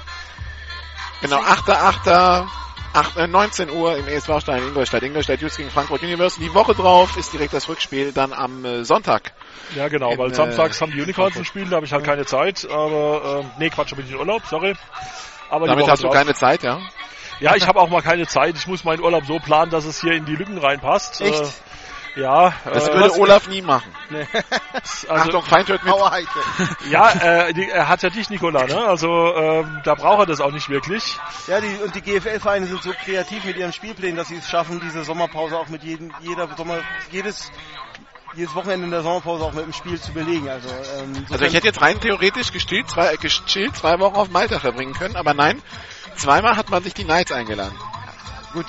Genau, 1.20 1.40
8.8. 1.40 2.46
8, 2.94 3.28
19 3.28 3.70
Uhr 3.70 3.96
im 3.96 4.06
ESV-Stein 4.06 4.62
in 4.62 4.68
Ingolstadt. 4.68 5.02
Ingolstadt 5.02 5.42
Youth 5.42 5.56
gegen 5.56 5.68
Frankfurt 5.68 6.02
University. 6.02 6.44
Die 6.44 6.54
Woche 6.54 6.74
drauf 6.74 7.16
ist 7.16 7.32
direkt 7.32 7.52
das 7.52 7.68
Rückspiel 7.68 8.12
dann 8.12 8.32
am 8.32 8.64
äh, 8.64 8.84
Sonntag. 8.84 9.32
Ja, 9.74 9.88
genau, 9.88 10.12
in, 10.12 10.18
weil 10.18 10.30
äh, 10.30 10.34
samstags 10.34 10.80
haben 10.80 10.92
die 10.92 11.02
Unicorns 11.02 11.36
ein 11.36 11.44
Spiel, 11.44 11.68
da 11.68 11.76
habe 11.76 11.86
ich 11.86 11.92
halt 11.92 12.04
keine 12.04 12.24
Zeit. 12.24 12.66
Aber, 12.70 13.42
äh, 13.42 13.58
nee, 13.58 13.68
Quatsch, 13.68 13.90
da 13.92 13.96
bin 13.96 14.06
ich 14.06 14.12
in 14.12 14.18
Urlaub, 14.18 14.42
sorry. 14.48 14.74
Aber 15.50 15.66
Damit 15.66 15.88
hast 15.88 16.02
du 16.02 16.06
drauf. 16.06 16.14
keine 16.14 16.34
Zeit, 16.34 16.62
ja? 16.62 16.80
Ja, 17.40 17.56
ich 17.56 17.66
habe 17.66 17.80
auch 17.80 17.88
mal 17.88 18.02
keine 18.02 18.26
Zeit. 18.26 18.56
Ich 18.56 18.66
muss 18.66 18.84
meinen 18.84 19.02
Urlaub 19.02 19.26
so 19.26 19.38
planen, 19.38 19.70
dass 19.70 19.84
es 19.84 20.00
hier 20.00 20.12
in 20.12 20.24
die 20.24 20.36
Lücken 20.36 20.58
reinpasst. 20.58 21.20
Echt? 21.20 21.42
Äh, 21.42 22.20
ja. 22.20 22.52
Das 22.64 22.88
äh, 22.88 22.94
würde 22.94 23.18
Olaf 23.18 23.48
nie 23.48 23.62
machen. 23.62 23.90
Nee. 24.10 24.26
also, 24.72 25.08
Achtung, 25.08 25.42
Feind 25.42 25.68
hört 25.68 25.84
mit. 25.84 25.94
ja, 26.90 27.10
äh, 27.10 27.52
die, 27.52 27.68
er 27.68 27.88
hat 27.88 28.02
ja 28.02 28.10
dich, 28.10 28.30
Nicola, 28.30 28.66
ne? 28.66 28.84
Also 28.84 29.34
ähm, 29.34 29.80
da 29.84 29.94
braucht 29.94 30.20
er 30.20 30.26
das 30.26 30.40
auch 30.40 30.52
nicht 30.52 30.68
wirklich. 30.68 31.18
Ja, 31.48 31.60
die, 31.60 31.76
und 31.82 31.94
die 31.94 32.02
GFL-Vereine 32.02 32.66
sind 32.66 32.82
so 32.82 32.92
kreativ 33.04 33.44
mit 33.44 33.56
ihren 33.56 33.72
Spielplänen, 33.72 34.16
dass 34.16 34.28
sie 34.28 34.36
es 34.36 34.48
schaffen, 34.48 34.80
diese 34.80 35.04
Sommerpause 35.04 35.58
auch 35.58 35.68
mit 35.68 35.82
jedem, 35.82 36.12
jeder 36.20 36.48
Sommer, 36.56 36.78
jedes 37.10 37.50
jedes 38.36 38.54
Wochenende 38.54 38.86
in 38.86 38.90
der 38.90 39.02
Sommerpause 39.02 39.44
auch 39.44 39.52
mit 39.52 39.64
dem 39.64 39.72
Spiel 39.72 40.00
zu 40.00 40.12
belegen. 40.12 40.48
Also, 40.48 40.68
ähm, 40.68 41.24
also 41.30 41.44
ich 41.44 41.54
hätte 41.54 41.68
jetzt 41.68 41.80
rein 41.80 42.00
theoretisch 42.00 42.52
gestillt 42.52 42.90
zwei, 42.90 43.16
gestillt 43.16 43.76
zwei 43.76 43.98
Wochen 44.00 44.16
auf 44.16 44.30
Malta 44.30 44.58
verbringen 44.58 44.92
können, 44.92 45.16
aber 45.16 45.34
nein, 45.34 45.62
Zweimal 46.16 46.56
hat 46.56 46.70
man 46.70 46.82
sich 46.82 46.94
die 46.94 47.04
Knights 47.04 47.32
eingeladen. 47.32 47.76
Gut, 48.52 48.66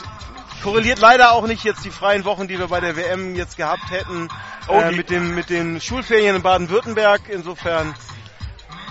korreliert 0.64 1.00
leider 1.00 1.32
auch 1.32 1.46
nicht 1.46 1.64
jetzt 1.64 1.86
die 1.86 1.92
freien 1.92 2.26
Wochen, 2.26 2.48
die 2.48 2.58
wir 2.58 2.68
bei 2.68 2.80
der 2.80 2.96
WM 2.96 3.36
jetzt 3.36 3.58
gehabt 3.58 3.90
hätten, 3.92 4.30
oh, 4.68 4.80
äh, 4.80 4.92
mit, 4.92 5.10
dem, 5.10 5.36
mit 5.36 5.50
den 5.50 5.80
Schulferien 5.80 6.36
in 6.36 6.42
Baden-Württemberg. 6.42 7.22
Insofern 7.30 7.94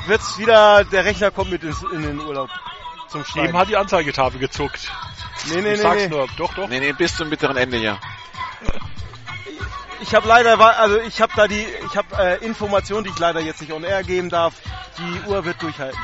wird's 0.07 0.39
wieder, 0.39 0.85
der 0.85 1.05
Rechner 1.05 1.31
kommt 1.31 1.51
mit 1.51 1.65
ins, 1.65 1.83
in 1.93 2.03
den 2.03 2.21
Urlaub 2.21 2.51
zum 3.09 3.25
Schreiben. 3.25 3.49
Eben 3.49 3.59
hat 3.59 3.69
die 3.69 3.77
Anzeigetafel 3.77 4.39
gezuckt. 4.39 4.91
Nee, 5.47 5.55
nee, 5.55 5.59
ich 5.59 5.65
nee, 5.65 5.77
sag's 5.77 6.03
nee. 6.03 6.09
nur. 6.09 6.29
Doch, 6.37 6.55
doch. 6.55 6.69
Nee, 6.69 6.81
nee, 6.81 6.93
bis 6.93 7.17
zum 7.17 7.29
bitteren 7.29 7.57
Ende, 7.57 7.79
ja. 7.79 7.99
Ich 10.01 10.15
habe 10.15 10.29
leider, 10.29 10.59
also 10.79 10.99
ich 11.01 11.21
habe 11.21 11.33
da 11.35 11.49
die, 11.49 11.67
ich 11.87 11.97
habe 11.97 12.17
äh, 12.17 12.45
Informationen, 12.45 13.05
die 13.05 13.11
ich 13.11 13.19
leider 13.19 13.41
jetzt 13.41 13.61
nicht 13.61 13.73
on 13.73 13.85
air 13.85 14.03
geben 14.05 14.31
darf. 14.31 14.55
Die 14.99 15.29
Uhr 15.29 15.45
wird 15.45 15.61
durchhalten 15.61 15.99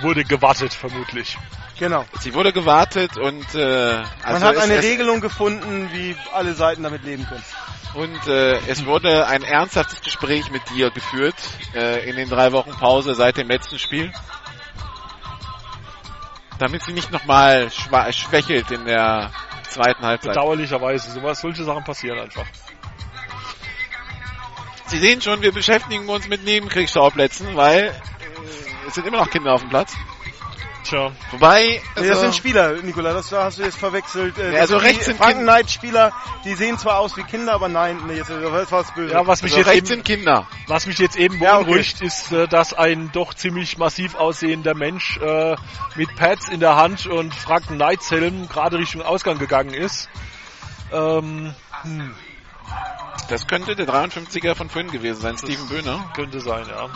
wurde 0.00 0.24
gewartet, 0.24 0.72
vermutlich. 0.72 1.36
Genau. 1.78 2.04
Sie 2.20 2.34
wurde 2.34 2.52
gewartet 2.52 3.16
und 3.16 3.54
äh, 3.54 3.58
also 3.60 4.04
man 4.32 4.42
hat 4.42 4.56
eine 4.58 4.82
Regelung 4.82 5.20
gefunden, 5.20 5.90
wie 5.92 6.16
alle 6.32 6.54
Seiten 6.54 6.82
damit 6.82 7.04
leben 7.04 7.24
können. 7.26 7.44
Und 7.94 8.26
äh, 8.26 8.58
es 8.68 8.84
wurde 8.84 9.26
ein 9.26 9.42
ernsthaftes 9.42 10.02
Gespräch 10.02 10.50
mit 10.50 10.62
dir 10.70 10.90
geführt 10.90 11.36
äh, 11.74 12.08
in 12.08 12.16
den 12.16 12.28
drei 12.28 12.52
Wochen 12.52 12.70
Pause 12.72 13.14
seit 13.14 13.36
dem 13.36 13.48
letzten 13.48 13.78
Spiel. 13.78 14.12
Damit 16.58 16.82
sie 16.82 16.92
nicht 16.92 17.12
nochmal 17.12 17.70
schwächelt 17.70 18.70
in 18.72 18.84
der 18.84 19.30
zweiten 19.68 20.02
Halbzeit. 20.02 20.34
Bedauerlicherweise, 20.34 21.12
sowas, 21.12 21.40
solche 21.40 21.62
Sachen 21.62 21.84
passieren 21.84 22.18
einfach. 22.18 22.46
Sie 24.86 24.98
sehen 24.98 25.20
schon, 25.20 25.42
wir 25.42 25.52
beschäftigen 25.52 26.08
uns 26.08 26.28
mit 26.28 26.44
Nebenkriegsschauplätzen, 26.44 27.56
weil 27.56 27.94
es 28.88 28.94
sind 28.94 29.06
immer 29.06 29.18
noch 29.18 29.30
Kinder 29.30 29.52
auf 29.52 29.60
dem 29.60 29.70
Platz. 29.70 29.94
Tja. 30.84 31.12
Wobei. 31.32 31.82
Also 31.94 32.08
das 32.08 32.20
sind 32.20 32.34
Spieler, 32.34 32.72
Nikola, 32.82 33.12
das 33.12 33.30
hast 33.30 33.58
du 33.58 33.62
jetzt 33.62 33.76
verwechselt. 33.76 34.38
Äh, 34.38 34.54
ja, 34.54 34.60
also 34.60 34.78
rechts 34.78 35.04
sind 35.04 35.18
Franken-Night-Spieler, 35.18 36.12
die 36.44 36.54
sehen 36.54 36.78
zwar 36.78 36.98
aus 36.98 37.16
wie 37.16 37.24
Kinder, 37.24 37.52
aber 37.52 37.68
nein, 37.68 37.98
nee, 38.06 38.14
jetzt, 38.14 38.30
das 38.30 38.72
war's 38.72 38.94
böse. 38.94 39.12
Ja, 39.12 39.26
was 39.26 39.42
mich 39.42 39.52
also 39.52 39.58
jetzt 39.58 39.68
rechts 39.68 39.90
eben, 39.90 40.02
sind 40.02 40.04
Kinder. 40.06 40.46
Was 40.66 40.86
mich 40.86 40.98
jetzt 40.98 41.16
eben 41.16 41.38
beunruhigt, 41.38 42.00
ja, 42.00 42.06
okay. 42.06 42.06
ist, 42.06 42.32
äh, 42.32 42.48
dass 42.48 42.72
ein 42.72 43.10
doch 43.12 43.34
ziemlich 43.34 43.76
massiv 43.76 44.14
aussehender 44.14 44.74
Mensch 44.74 45.18
äh, 45.18 45.56
mit 45.96 46.14
Pads 46.16 46.48
in 46.48 46.60
der 46.60 46.76
Hand 46.76 47.06
und 47.06 47.34
Franken-Nights-Helm 47.34 48.48
gerade 48.48 48.78
Richtung 48.78 49.02
Ausgang 49.02 49.38
gegangen 49.38 49.74
ist. 49.74 50.08
Ähm, 50.90 51.54
hm. 51.82 52.14
Das 53.28 53.46
könnte 53.46 53.76
der 53.76 53.86
53er 53.86 54.54
von 54.54 54.70
vorhin 54.70 54.90
gewesen 54.90 55.20
sein, 55.20 55.36
Steven 55.36 55.68
Böhner. 55.68 56.10
Könnte 56.14 56.40
sein, 56.40 56.66
ja. 56.68 56.88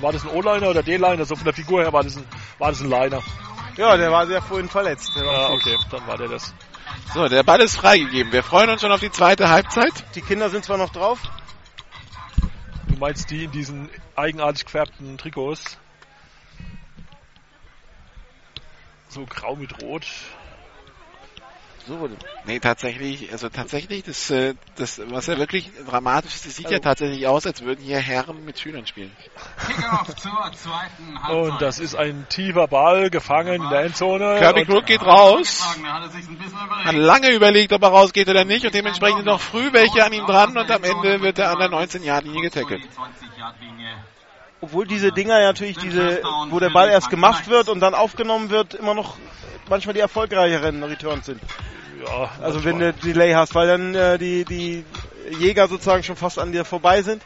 War 0.00 0.12
das 0.12 0.24
ein 0.24 0.30
O-Liner 0.30 0.70
oder 0.70 0.82
D-Liner? 0.82 1.24
So 1.24 1.34
von 1.34 1.44
der 1.44 1.54
Figur 1.54 1.82
her 1.82 1.92
war 1.92 2.04
das 2.04 2.16
ein, 2.16 2.24
war 2.58 2.70
das 2.70 2.80
ein 2.80 2.88
Liner. 2.88 3.22
Ja, 3.76 3.96
der 3.96 4.10
war 4.10 4.26
sehr 4.26 4.40
vorhin 4.40 4.68
verletzt. 4.68 5.10
Der 5.16 5.26
war 5.26 5.32
Ja, 5.32 5.50
okay, 5.50 5.76
dann 5.90 6.06
war 6.06 6.16
der 6.16 6.28
das. 6.28 6.54
So, 7.12 7.28
der 7.28 7.42
Ball 7.42 7.60
ist 7.60 7.76
freigegeben. 7.76 8.32
Wir 8.32 8.42
freuen 8.42 8.70
uns 8.70 8.80
schon 8.80 8.92
auf 8.92 9.00
die 9.00 9.10
zweite 9.10 9.48
Halbzeit. 9.48 9.92
Die 10.14 10.22
Kinder 10.22 10.50
sind 10.50 10.64
zwar 10.64 10.78
noch 10.78 10.90
drauf. 10.90 11.20
Du 12.88 12.96
meinst 12.98 13.30
die 13.30 13.44
in 13.44 13.50
diesen 13.50 13.90
eigenartig 14.14 14.64
gefärbten 14.64 15.18
Trikots? 15.18 15.78
So 19.08 19.26
grau 19.26 19.56
mit 19.56 19.82
rot. 19.82 20.06
So, 21.86 22.08
Nee, 22.46 22.58
tatsächlich, 22.58 23.30
also 23.30 23.48
tatsächlich, 23.48 24.02
das, 24.02 24.28
äh, 24.30 24.54
das, 24.74 25.00
was 25.06 25.26
ja 25.28 25.38
wirklich 25.38 25.70
dramatisch 25.88 26.34
ist, 26.34 26.46
das 26.46 26.56
sieht 26.56 26.66
ja 26.66 26.78
Also- 26.78 26.82
tatsächlich 26.82 27.26
aus, 27.28 27.46
als 27.46 27.62
würden 27.62 27.80
hier 27.84 27.98
Herren 27.98 28.44
mit 28.44 28.58
Schülern 28.58 28.86
spielen. 28.86 29.12
Kickoff 29.66 30.16
zur 30.16 30.52
zweiten 30.52 31.14
Halbzeit. 31.22 31.52
Und 31.52 31.62
das 31.62 31.78
ist 31.78 31.94
ein 31.94 32.26
tiefer 32.28 32.66
Ball, 32.66 33.08
gefangen 33.10 33.62
in 33.62 33.68
der 33.70 33.82
Endzone. 33.84 34.36
Kirby 34.38 34.64
Crook 34.64 34.86
geht 34.86 35.02
raus. 35.02 35.64
Hat 36.84 36.94
lange 36.94 37.30
überlegt, 37.30 37.72
ob 37.72 37.82
er 37.82 37.88
rausgeht 37.90 38.28
oder 38.28 38.44
nicht 38.44 38.64
und 38.64 38.74
dementsprechend 38.74 39.24
noch 39.24 39.40
früh 39.40 39.72
welche 39.72 40.04
an 40.04 40.12
ihm 40.12 40.26
dran 40.26 40.56
und 40.56 40.70
am 40.70 40.82
Ende 40.82 41.20
wird 41.20 41.38
er 41.38 41.50
an 41.52 41.58
der 41.58 41.70
19-Yard-Linie 41.70 42.42
getackelt. 42.42 42.82
Die 44.60 44.66
20-Yard-Linie. 44.66 44.66
Obwohl 44.66 44.86
diese 44.86 45.12
Dinger 45.12 45.40
ja 45.40 45.46
natürlich 45.46 45.78
diese, 45.78 46.22
wo 46.50 46.58
der 46.60 46.70
Ball 46.70 46.88
erst 46.88 47.10
gemacht 47.10 47.48
wird 47.48 47.68
und 47.68 47.80
dann 47.80 47.94
aufgenommen 47.94 48.50
wird, 48.50 48.74
immer 48.74 48.94
noch 48.94 49.16
manchmal 49.68 49.94
die 49.94 50.00
erfolgreicheren 50.00 50.82
Returns 50.82 51.26
sind. 51.26 51.40
Ja, 52.04 52.30
Also 52.42 52.64
wenn 52.64 52.78
du 52.78 52.92
Delay 52.92 53.32
hast, 53.32 53.54
weil 53.54 53.66
dann 53.68 53.94
äh, 53.94 54.18
die, 54.18 54.44
die 54.44 54.84
Jäger 55.38 55.66
sozusagen 55.68 56.02
schon 56.02 56.16
fast 56.16 56.38
an 56.38 56.52
dir 56.52 56.64
vorbei 56.64 57.02
sind. 57.02 57.22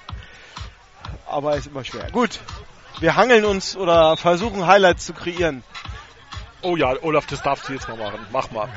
Aber 1.28 1.56
ist 1.56 1.66
immer 1.66 1.84
schwer. 1.84 2.10
Gut. 2.10 2.40
Wir 3.00 3.16
hangeln 3.16 3.44
uns 3.44 3.76
oder 3.76 4.16
versuchen 4.16 4.66
Highlights 4.66 5.06
zu 5.06 5.12
kreieren. 5.12 5.62
Oh 6.62 6.76
ja, 6.76 6.94
Olaf, 7.02 7.26
das 7.26 7.42
darfst 7.42 7.68
du 7.68 7.72
jetzt 7.72 7.88
mal 7.88 7.96
machen. 7.96 8.20
Mach 8.32 8.50
mal. 8.50 8.68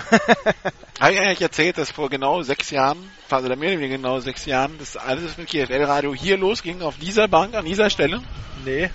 Habe 0.99 1.13
ich 1.13 1.19
eigentlich 1.19 1.41
erzählt, 1.41 1.77
dass 1.77 1.91
vor 1.91 2.09
genau 2.09 2.41
sechs 2.41 2.69
Jahren, 2.69 3.11
fast 3.27 3.45
oder 3.45 3.55
mehr 3.55 3.71
oder 3.71 3.79
weniger 3.79 3.97
genau 3.97 4.19
sechs 4.19 4.45
Jahren, 4.45 4.77
das 4.79 4.95
alles 4.95 5.37
mit 5.37 5.49
GFL 5.49 5.83
Radio 5.83 6.13
hier 6.13 6.37
losging, 6.37 6.81
auf 6.81 6.97
dieser 6.97 7.27
Bank, 7.27 7.55
an 7.55 7.65
dieser 7.65 7.89
Stelle. 7.89 8.21
Nee. 8.63 8.89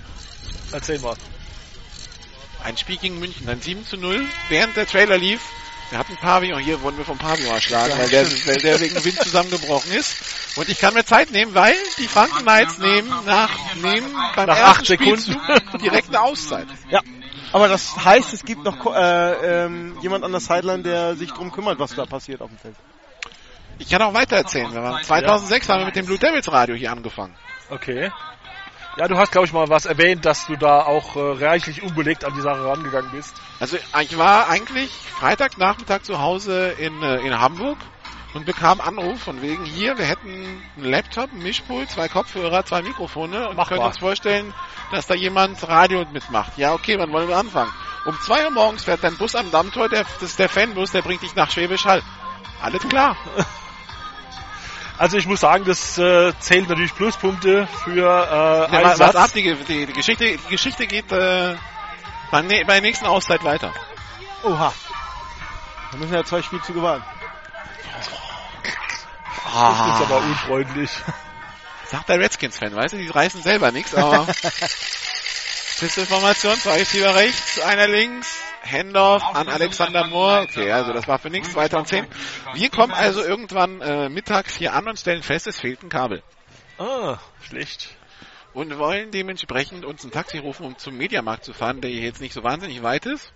Erzähl 0.73 0.99
mal. 1.01 1.17
Ein 2.65 2.77
Spiel 2.77 2.97
gegen 2.97 3.19
München, 3.19 3.47
dann 3.47 3.61
7 3.61 3.85
zu 3.85 3.97
0, 3.97 4.25
während 4.49 4.77
der 4.77 4.87
Trailer 4.87 5.19
lief. 5.19 5.41
Wir 5.91 5.99
hatten 5.99 6.17
Pavillon, 6.17 6.59
hier 6.59 6.81
wurden 6.83 6.99
wir 6.99 7.05
vom 7.05 7.17
Pavillon 7.17 7.55
erschlagen, 7.55 7.91
Ja, 7.91 7.99
weil, 7.99 8.09
der, 8.11 8.27
weil 8.47 8.59
der 8.59 8.81
wegen 8.81 9.05
Wind 9.05 9.23
zusammengebrochen 9.23 9.93
ist. 9.93 10.17
Und 10.57 10.69
ich 10.69 10.79
kann 10.79 10.93
mir 10.93 11.05
Zeit 11.05 11.31
nehmen, 11.31 11.55
weil 11.55 11.77
die 11.99 12.09
Franken 12.09 12.43
Knights 12.43 12.79
nehmen 12.79 13.09
nach, 13.25 13.51
nehmen 13.77 14.15
beim 14.37 14.47
Nach 14.49 14.59
ersten 14.59 14.81
acht 14.81 14.87
Sekunden. 14.87 15.21
Spielzug 15.21 15.79
direkt 15.81 16.09
eine 16.09 16.21
Auszeit. 16.21 16.67
Ja. 16.91 17.01
Aber 17.53 17.69
das 17.69 18.05
heißt, 18.05 18.33
es 18.35 18.45
gibt 18.45 18.65
noch 18.65 18.79
ko- 18.79 18.93
äh, 18.93 19.65
ähm, 19.65 19.97
jemand 20.03 20.25
an 20.25 20.33
der 20.33 20.41
Sideline, 20.41 20.83
der 20.83 21.17
sich 21.17 21.33
drum 21.33 21.51
kümmert, 21.51 21.79
was 21.79 21.95
da 21.95 22.05
passiert 22.05 22.41
auf 22.43 22.49
dem 22.51 22.59
Feld. 22.59 22.75
Ich 23.79 23.89
kann 23.89 24.03
auch 24.03 24.13
weiter 24.15 24.37
erzählen. 24.37 24.73
Wir 24.73 24.83
waren 24.83 25.03
2006 25.03 25.69
haben 25.69 25.81
wir 25.81 25.87
mit 25.87 25.97
dem 25.97 26.07
Blue 26.07 26.19
Devils 26.19 26.51
Radio 26.51 26.75
hier 26.75 26.91
angefangen. 26.93 27.35
Okay. 27.71 28.11
Ja, 28.97 29.07
du 29.07 29.17
hast, 29.17 29.31
glaube 29.31 29.47
ich, 29.47 29.53
mal 29.53 29.69
was 29.69 29.87
erwähnt, 29.87 30.25
dass 30.27 30.47
du 30.47 30.57
da 30.57 30.83
auch 30.83 31.15
äh, 31.15 31.45
reichlich 31.45 31.83
unbelegt 31.85 32.25
an 32.25 32.35
die 32.35 32.41
Sache 32.41 32.65
rangegangen 32.65 33.13
bist. 33.13 33.33
Also 33.61 33.77
ich 34.01 34.19
war 34.19 34.49
eigentlich 34.49 34.91
Freitagnachmittag 34.91 36.03
zu 36.03 36.21
Hause 36.21 36.71
in, 36.79 37.01
äh, 37.03 37.19
in 37.21 37.39
Hamburg 37.39 37.79
und 38.35 38.45
bekam 38.45 38.81
Anruf 38.81 39.23
von 39.23 39.41
wegen 39.43 39.65
hier, 39.65 39.99
wir 39.99 40.05
hätten 40.05 40.29
einen 40.77 40.91
Laptop, 40.91 41.31
einen 41.33 41.43
Mischpult, 41.43 41.91
zwei 41.91 42.09
Kopfhörer, 42.09 42.65
zwei 42.65 42.83
Mikrofone 42.83 43.49
und 43.49 43.57
Machbar. 43.57 43.79
können 43.79 43.89
uns 43.89 43.99
vorstellen, 43.99 44.53
dass 44.93 45.07
da 45.07 45.15
jemand 45.15 45.67
Radio 45.67 46.05
mitmacht. 46.13 46.57
Ja, 46.59 46.75
okay, 46.75 46.99
wann 46.99 47.11
wollen 47.13 47.29
wir 47.29 47.37
anfangen? 47.37 47.73
Um 48.07 48.19
zwei 48.21 48.45
Uhr 48.45 48.51
morgens 48.51 48.85
fährt 48.85 49.03
dein 49.03 49.17
Bus 49.17 49.35
am 49.35 49.51
Dammtor, 49.51 49.89
der, 49.89 50.05
das 50.05 50.31
ist 50.31 50.39
der 50.39 50.49
Fanbus, 50.49 50.93
der 50.93 51.03
bringt 51.03 51.23
dich 51.23 51.35
nach 51.35 51.51
Schwäbisch 51.51 51.85
Hall. 51.85 52.03
Alles 52.63 52.83
klar. 52.89 53.17
Also 54.99 55.17
ich 55.17 55.29
muss 55.29 55.39
sagen, 55.39 55.65
das 55.65 55.97
äh, 55.97 56.33
zählt 56.41 56.69
natürlich 56.69 56.93
Pluspunkte 56.93 57.69
für 57.85 58.03
äh, 58.03 58.03
Ja, 58.03 58.83
was, 58.83 58.91
Einsatz. 58.93 59.15
was 59.15 59.17
ab, 59.17 59.31
die, 59.33 59.55
die, 59.55 59.87
die, 59.87 59.93
Geschichte, 59.93 60.25
die 60.25 60.51
Geschichte 60.51 60.89
geht 60.89 61.13
äh, 61.13 61.55
bei, 62.33 62.43
ne, 62.43 62.65
bei 62.67 62.73
der 62.75 62.81
nächsten 62.81 63.07
Auszeit 63.07 63.45
weiter. 63.45 63.73
Oha. 64.43 64.73
Da 65.93 65.99
müssen 65.99 66.11
wir 66.11 66.19
ja 66.19 66.25
zwei 66.25 66.43
Spielzüge 66.43 66.83
warten. 66.83 67.05
Das 69.45 70.01
ist 70.01 70.07
aber 70.07 70.19
unfreundlich. 70.19 70.91
Sagt 71.87 72.09
der 72.09 72.19
Redskins-Fan, 72.19 72.75
weißt 72.75 72.95
du, 72.95 72.99
die 72.99 73.09
reißen 73.09 73.43
selber 73.43 73.73
nichts, 73.73 73.95
aber 73.95 74.27
Pistolformation, 75.79 76.55
zwei 76.57 76.79
Receiver 76.79 77.15
rechts, 77.15 77.61
einer 77.61 77.89
links, 77.89 78.39
Handoff 78.63 79.23
an 79.35 79.49
Alexander 79.49 80.07
Moore. 80.07 80.43
Okay, 80.43 80.71
also 80.71 80.93
das 80.93 81.09
war 81.09 81.19
für 81.19 81.31
nichts, 81.31 81.53
2010. 81.53 82.07
Wir 82.55 82.69
kommen 82.69 82.93
also 82.93 83.23
irgendwann 83.23 83.81
äh, 83.81 84.09
mittags 84.09 84.57
hier 84.57 84.75
an 84.75 84.89
und 84.89 84.99
stellen 84.99 85.23
fest, 85.23 85.47
es 85.47 85.59
fehlt 85.59 85.83
ein 85.83 85.89
Kabel. 85.89 86.23
Ah, 86.79 87.19
schlecht. 87.41 87.97
Und 88.53 88.77
wollen 88.79 89.11
dementsprechend 89.11 89.85
uns 89.85 90.05
ein 90.05 90.11
Taxi 90.11 90.39
rufen, 90.39 90.67
um 90.67 90.79
zum 90.79 90.97
Mediamarkt 90.97 91.45
zu 91.45 91.53
fahren, 91.53 91.81
der 91.81 91.91
hier 91.91 92.03
jetzt 92.03 92.21
nicht 92.21 92.35
so 92.35 92.43
wahnsinnig 92.43 92.83
weit 92.83 93.07
ist. 93.07 93.33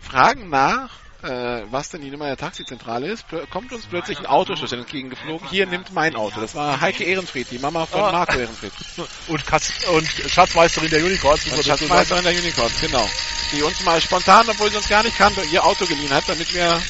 Fragen 0.00 0.48
nach, 0.48 0.90
äh, 1.22 1.62
was 1.70 1.90
denn 1.90 2.00
die 2.00 2.10
Nummer 2.10 2.26
der 2.26 2.36
Taxizentrale 2.36 3.08
ist, 3.08 3.24
kommt 3.50 3.72
uns 3.72 3.86
plötzlich 3.86 4.18
ein 4.18 4.26
Autoschlüssel 4.26 4.78
entgegengeflogen. 4.80 5.48
Hier 5.48 5.66
nimmt 5.66 5.92
mein 5.92 6.14
Auto. 6.14 6.40
Das 6.40 6.54
war 6.54 6.80
Heike 6.80 7.04
Ehrenfried, 7.04 7.50
die 7.50 7.58
Mama 7.58 7.86
von 7.86 8.00
Ah. 8.00 8.12
Marco 8.12 8.38
Ehrenfried. 8.38 8.72
Und, 9.28 9.46
Katz, 9.46 9.72
und 9.92 10.06
Schatzmeisterin 10.06 10.90
der 10.90 11.04
Unicorns, 11.04 11.44
Und. 11.46 11.64
Schatzmeisterin 11.64 12.22
der 12.24 12.32
Unicorns, 12.32 12.80
genau. 12.80 13.08
Die 13.52 13.62
uns 13.62 13.82
mal 13.84 14.00
spontan, 14.00 14.46
obwohl 14.48 14.70
sie 14.70 14.76
uns 14.76 14.88
gar 14.88 15.02
nicht 15.02 15.16
kannte, 15.18 15.42
ihr 15.50 15.64
Auto 15.64 15.86
geliehen 15.86 16.10
hat, 16.10 16.24
damit 16.28 16.52
wir 16.54 16.80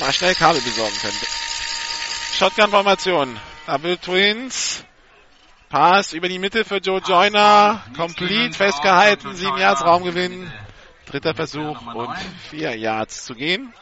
mal 0.00 0.12
schnell 0.12 0.34
Kabel 0.34 0.60
besorgen 0.60 0.96
können. 1.00 1.18
Shotgun-Formation. 2.38 3.38
Double 3.66 3.96
Twins. 3.98 4.84
Pass 5.68 6.14
über 6.14 6.28
die 6.28 6.38
Mitte 6.38 6.64
für 6.64 6.78
Joe 6.78 7.00
Joyner. 7.06 7.82
Complete, 7.96 8.56
festgehalten. 8.56 9.34
Sieben 9.36 9.58
Yards 9.58 9.84
Raumgewinn. 9.84 10.50
Dritter 11.10 11.34
Versuch 11.34 11.80
und 11.94 12.16
vier 12.50 12.76
Yards 12.76 13.24
zu 13.24 13.34
gehen. 13.34 13.72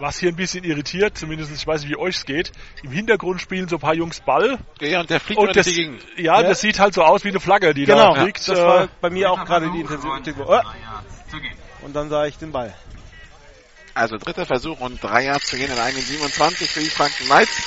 Was 0.00 0.18
hier 0.18 0.30
ein 0.30 0.36
bisschen 0.36 0.64
irritiert, 0.64 1.18
zumindest 1.18 1.52
ich 1.52 1.66
weiß 1.66 1.82
nicht, 1.82 1.90
wie 1.90 1.96
euch 1.96 2.24
geht. 2.24 2.52
Im 2.82 2.90
Hintergrund 2.90 3.40
spielen 3.40 3.68
so 3.68 3.76
ein 3.76 3.80
paar 3.80 3.94
Jungs 3.94 4.20
Ball. 4.20 4.58
Ja, 4.80 5.00
und 5.00 5.10
der 5.10 5.20
fliegt 5.20 5.38
Und 5.38 5.54
das, 5.54 5.66
die 5.66 5.74
Gegend. 5.74 6.02
ja, 6.16 6.40
Ja. 6.40 6.48
das 6.48 6.60
sieht 6.62 6.78
halt 6.78 6.94
so 6.94 7.02
aus 7.04 7.22
wie 7.22 7.28
eine 7.28 7.38
Flagge, 7.38 7.74
die 7.74 7.84
Genau, 7.84 8.14
da 8.14 8.22
fliegt. 8.22 8.48
das 8.48 8.58
äh, 8.58 8.62
war 8.64 8.88
bei 9.02 9.10
mir 9.10 9.30
auch 9.30 9.44
gerade 9.44 9.70
die 9.70 9.80
Intention. 9.80 10.22
Oh, 10.46 10.60
und 11.82 11.94
dann 11.94 12.08
sah 12.08 12.24
ich 12.26 12.38
den 12.38 12.50
Ball. 12.50 12.74
Also 13.92 14.16
dritter 14.16 14.46
Versuch 14.46 14.80
und 14.80 15.02
drei 15.04 15.24
Yards 15.26 15.46
zu 15.48 15.56
gehen 15.56 15.70
in 15.70 15.78
einen 15.78 16.00
27 16.00 16.70
für 16.70 16.80
die 16.80 16.88
Franken 16.90 17.26
Knights. 17.26 17.60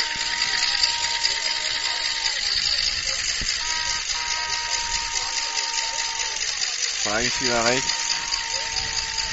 Zwei 7.03 7.17
Receiver 7.17 7.65
rechts. 7.65 8.13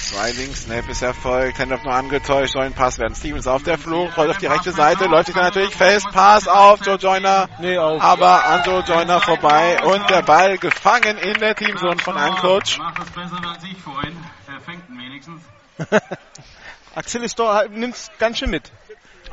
Zwei 0.08 0.32
links. 0.32 0.64
Snap 0.64 0.88
ist 0.88 1.02
erfolgt. 1.02 1.60
Handoff 1.60 1.84
noch 1.84 1.92
angetäuscht. 1.92 2.54
Soll 2.54 2.64
ein 2.64 2.72
Pass 2.72 2.98
werden. 2.98 3.14
Stevens 3.14 3.46
auf 3.46 3.62
der 3.62 3.78
Flucht. 3.78 4.16
Rollt 4.16 4.30
auf 4.30 4.38
die 4.38 4.46
rechte 4.46 4.72
Seite. 4.72 5.06
Läuft 5.06 5.26
sich 5.26 5.36
dann 5.36 5.44
natürlich 5.44 5.76
fest. 5.76 6.04
Pass 6.12 6.48
auf 6.48 6.84
Joe 6.84 6.96
Joyner. 6.96 7.48
Nee, 7.60 7.78
auf. 7.78 8.02
Aber 8.02 8.44
an 8.44 8.62
Joe 8.66 8.80
Joyner 8.80 9.20
vorbei. 9.20 9.80
Und 9.84 10.10
der 10.10 10.22
Ball 10.22 10.58
gefangen 10.58 11.16
in 11.18 11.34
der 11.38 11.54
Teamzone 11.54 11.98
von 11.98 12.16
einem 12.16 12.34
Coach. 12.38 12.78
Macht 12.78 12.98
das 12.98 13.10
besser 13.10 13.40
als 13.48 13.62
ich 13.62 13.78
vorhin. 13.78 14.16
Er 14.48 14.60
fängt 14.60 14.88
ihn 14.88 14.98
wenigstens. 14.98 15.40
Axel 16.94 17.22
ist 17.22 17.38
doch, 17.38 17.68
nimmt's 17.68 18.10
ganz 18.18 18.38
schön 18.38 18.50
mit. 18.50 18.70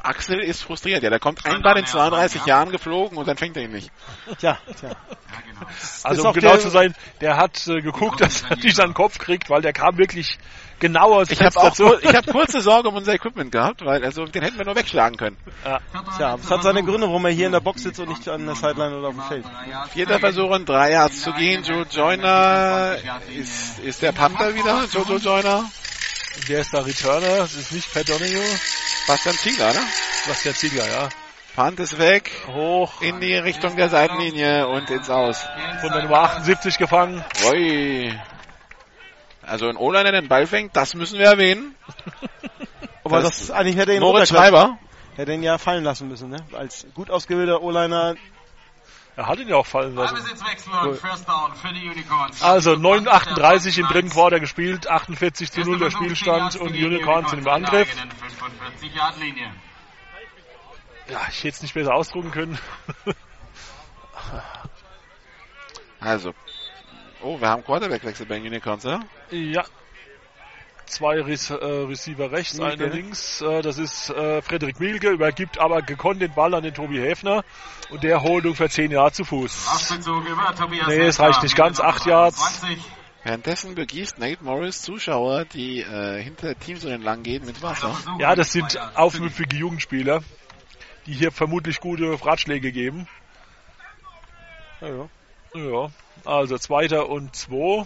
Axel 0.03 0.39
ist 0.39 0.61
frustriert. 0.61 1.03
Ja, 1.03 1.09
da 1.09 1.19
kommt 1.19 1.45
ein 1.45 1.61
Ball 1.61 1.77
in 1.77 1.85
32 1.85 2.45
Jahren 2.45 2.71
geflogen 2.71 3.17
und 3.17 3.27
dann 3.27 3.35
fängt 3.37 3.57
er 3.57 3.63
ihn 3.63 3.71
nicht. 3.71 3.91
Tja, 4.39 4.57
tja. 4.79 4.91
Also 6.03 6.19
Ist 6.19 6.19
um 6.21 6.27
auch 6.27 6.33
genau 6.33 6.51
der- 6.51 6.59
zu 6.59 6.69
sein, 6.69 6.95
der 7.19 7.35
hat 7.37 7.67
äh, 7.67 7.81
geguckt, 7.81 8.21
dass 8.21 8.43
er 8.43 8.57
nicht 8.57 8.79
an 8.79 8.89
den 8.89 8.93
Kopf 8.93 9.17
kriegt, 9.17 9.49
weil 9.49 9.61
der 9.61 9.73
kam 9.73 9.97
wirklich 9.97 10.37
genau 10.79 11.15
aus 11.15 11.31
Ich 11.31 11.41
habe 11.41 11.57
auch 11.57 11.99
ich 12.01 12.15
hab 12.15 12.27
kurze 12.27 12.61
Sorge 12.61 12.89
um 12.89 12.95
unser 12.95 13.13
Equipment 13.15 13.51
gehabt, 13.51 13.83
weil 13.83 14.05
also 14.05 14.25
den 14.25 14.43
hätten 14.43 14.57
wir 14.59 14.65
nur 14.65 14.75
wegschlagen 14.75 15.17
können. 15.17 15.37
Tja, 16.15 16.37
es 16.41 16.51
hat 16.51 16.61
seine 16.63 16.83
Gründe, 16.83 17.07
warum 17.07 17.25
er 17.25 17.31
hier 17.31 17.47
in 17.47 17.53
der 17.53 17.59
Box 17.59 17.81
sitzt 17.81 17.99
und 17.99 18.09
nicht 18.09 18.27
an 18.29 18.45
der 18.45 18.55
Sideline 18.55 18.97
oder 18.97 19.07
auf 19.07 19.15
dem 19.15 19.23
Feld. 19.23 19.45
Vierter 19.93 20.19
Versuch 20.19 20.49
und 20.51 20.69
drei 20.69 20.91
Yards 20.91 21.21
zu 21.21 21.33
gehen. 21.33 21.63
Joe 21.63 21.85
Joyner 21.89 22.97
ist, 23.35 23.79
ist 23.79 24.01
der 24.03 24.11
Panther 24.11 24.53
wieder. 24.53 24.85
Jojo 24.93 25.17
Joyner. 25.17 25.65
Der 26.47 26.61
ist 26.61 26.71
der 26.73 26.85
Returner, 26.85 27.37
das 27.37 27.55
ist 27.55 27.71
nicht 27.71 27.93
Pat 27.93 28.07
Donahue, 28.07 28.43
Bastian 29.07 29.35
Ziegler, 29.35 29.73
ne? 29.73 29.79
was 30.27 30.43
der 30.43 30.53
Ziegler, 30.55 30.87
ja. 30.89 31.09
Punt 31.55 31.79
ist 31.79 31.97
weg. 31.97 32.31
Hoch 32.47 33.01
In 33.01 33.19
die 33.19 33.33
Richtung 33.35 33.75
der 33.75 33.89
Seitenlinie 33.89 34.67
und 34.67 34.89
ins 34.91 35.09
Aus. 35.09 35.41
von 35.81 35.91
der 35.91 36.03
Nummer 36.03 36.19
78 36.19 36.77
gefangen. 36.77 37.23
Ui. 37.51 38.13
Also 39.41 39.67
ein 39.67 39.75
O-Liner 39.77 40.11
den 40.11 40.27
Ball 40.27 40.45
fängt, 40.45 40.75
das 40.75 40.93
müssen 40.93 41.17
wir 41.17 41.25
erwähnen. 41.25 41.75
Aber 43.03 43.21
Das- 43.21 43.39
das, 43.39 43.51
eigentlich 43.51 43.77
hätte 43.77 43.93
ihn 43.93 44.01
Moritz 44.01 44.29
Schreiber. 44.29 44.77
Hätte 45.15 45.33
ihn 45.33 45.41
ja 45.41 45.57
fallen 45.57 45.83
lassen 45.83 46.07
müssen, 46.07 46.29
ne? 46.29 46.37
Als 46.53 46.85
gut 46.93 47.09
ausgebildeter 47.09 47.61
O-Liner 47.63 48.15
Er 49.17 49.27
hat 49.27 49.39
ihn 49.39 49.47
ja 49.47 49.55
auch 49.55 49.65
fallen 49.65 49.95
lassen. 49.95 50.15
Also 52.41 52.71
9,38 52.73 53.79
im 53.79 53.87
dritten 53.87 54.09
Quarter 54.11 54.39
gespielt, 54.39 54.87
48 54.87 55.51
zu 55.51 55.61
0 55.61 55.79
der 55.79 55.89
Spielstand 55.89 56.55
und 56.57 56.73
die 56.73 56.85
Unicorns 56.85 57.31
sind 57.31 57.39
im 57.39 57.47
Angriff. 57.47 57.89
45 57.89 58.95
Yard 58.95 59.17
Linie. 59.19 59.51
Ja, 61.09 61.21
ich 61.29 61.43
hätte 61.43 61.55
es 61.55 61.61
nicht 61.63 61.73
besser 61.73 61.95
ausdrucken 61.95 62.29
können. 62.29 62.59
Also. 65.99 66.35
Oh, 67.23 67.41
wir 67.41 67.49
haben 67.49 67.63
Quarterback-Wechsel 67.63 68.27
bei 68.27 68.35
den 68.35 68.45
Unicorns, 68.45 68.85
oder? 68.85 68.99
Ja. 69.31 69.65
Zwei 70.87 71.21
Re 71.21 71.33
äh, 71.33 71.85
Receiver 71.85 72.31
rechts, 72.31 72.57
Mielke, 72.57 72.73
einer 72.73 72.87
ne? 72.87 73.01
links. 73.01 73.41
Äh, 73.41 73.61
das 73.61 73.77
ist 73.77 74.09
äh, 74.09 74.41
Frederik 74.41 74.79
Mielke, 74.79 75.09
übergibt 75.09 75.59
aber 75.59 75.81
gekonnt 75.81 76.21
den 76.21 76.33
Ball 76.33 76.53
an 76.53 76.63
den 76.63 76.73
Tobi 76.73 76.99
Häfner 76.99 77.43
und 77.89 78.03
der 78.03 78.23
holt 78.23 78.45
ungefähr 78.45 78.69
10 78.69 78.91
Jahre 78.91 79.11
zu 79.11 79.25
Fuß. 79.25 79.67
Tobias 80.57 80.87
Nee, 80.87 81.01
es 81.01 81.19
reicht 81.19 81.43
nicht 81.43 81.55
ganz, 81.55 81.77
der 81.77 81.87
8 81.87 82.05
Nummer 82.05 82.11
Yards. 82.11 82.59
20. 82.59 82.77
Währenddessen 83.23 83.75
begießt 83.75 84.19
Nate 84.19 84.41
Morris 84.41 84.81
Zuschauer, 84.81 85.43
die 85.43 85.81
äh, 85.81 86.23
hinter 86.23 86.57
Teams 86.57 86.85
entlang 86.85 87.23
gehen, 87.23 87.45
mit 87.45 87.61
Wasser. 87.61 87.93
Ja, 88.19 88.35
das 88.35 88.53
sind 88.53 88.79
aufmüpfige 88.95 89.57
Jugendspieler, 89.57 90.23
die 91.05 91.13
hier 91.13 91.33
vermutlich 91.33 91.81
gute 91.81 92.17
Ratschläge 92.25 92.71
geben. 92.71 93.07
Ja, 94.79 94.87
ja. 94.87 95.09
Ja, 95.53 95.89
also 96.23 96.57
zweiter 96.57 97.09
und 97.09 97.35
zwei. 97.35 97.85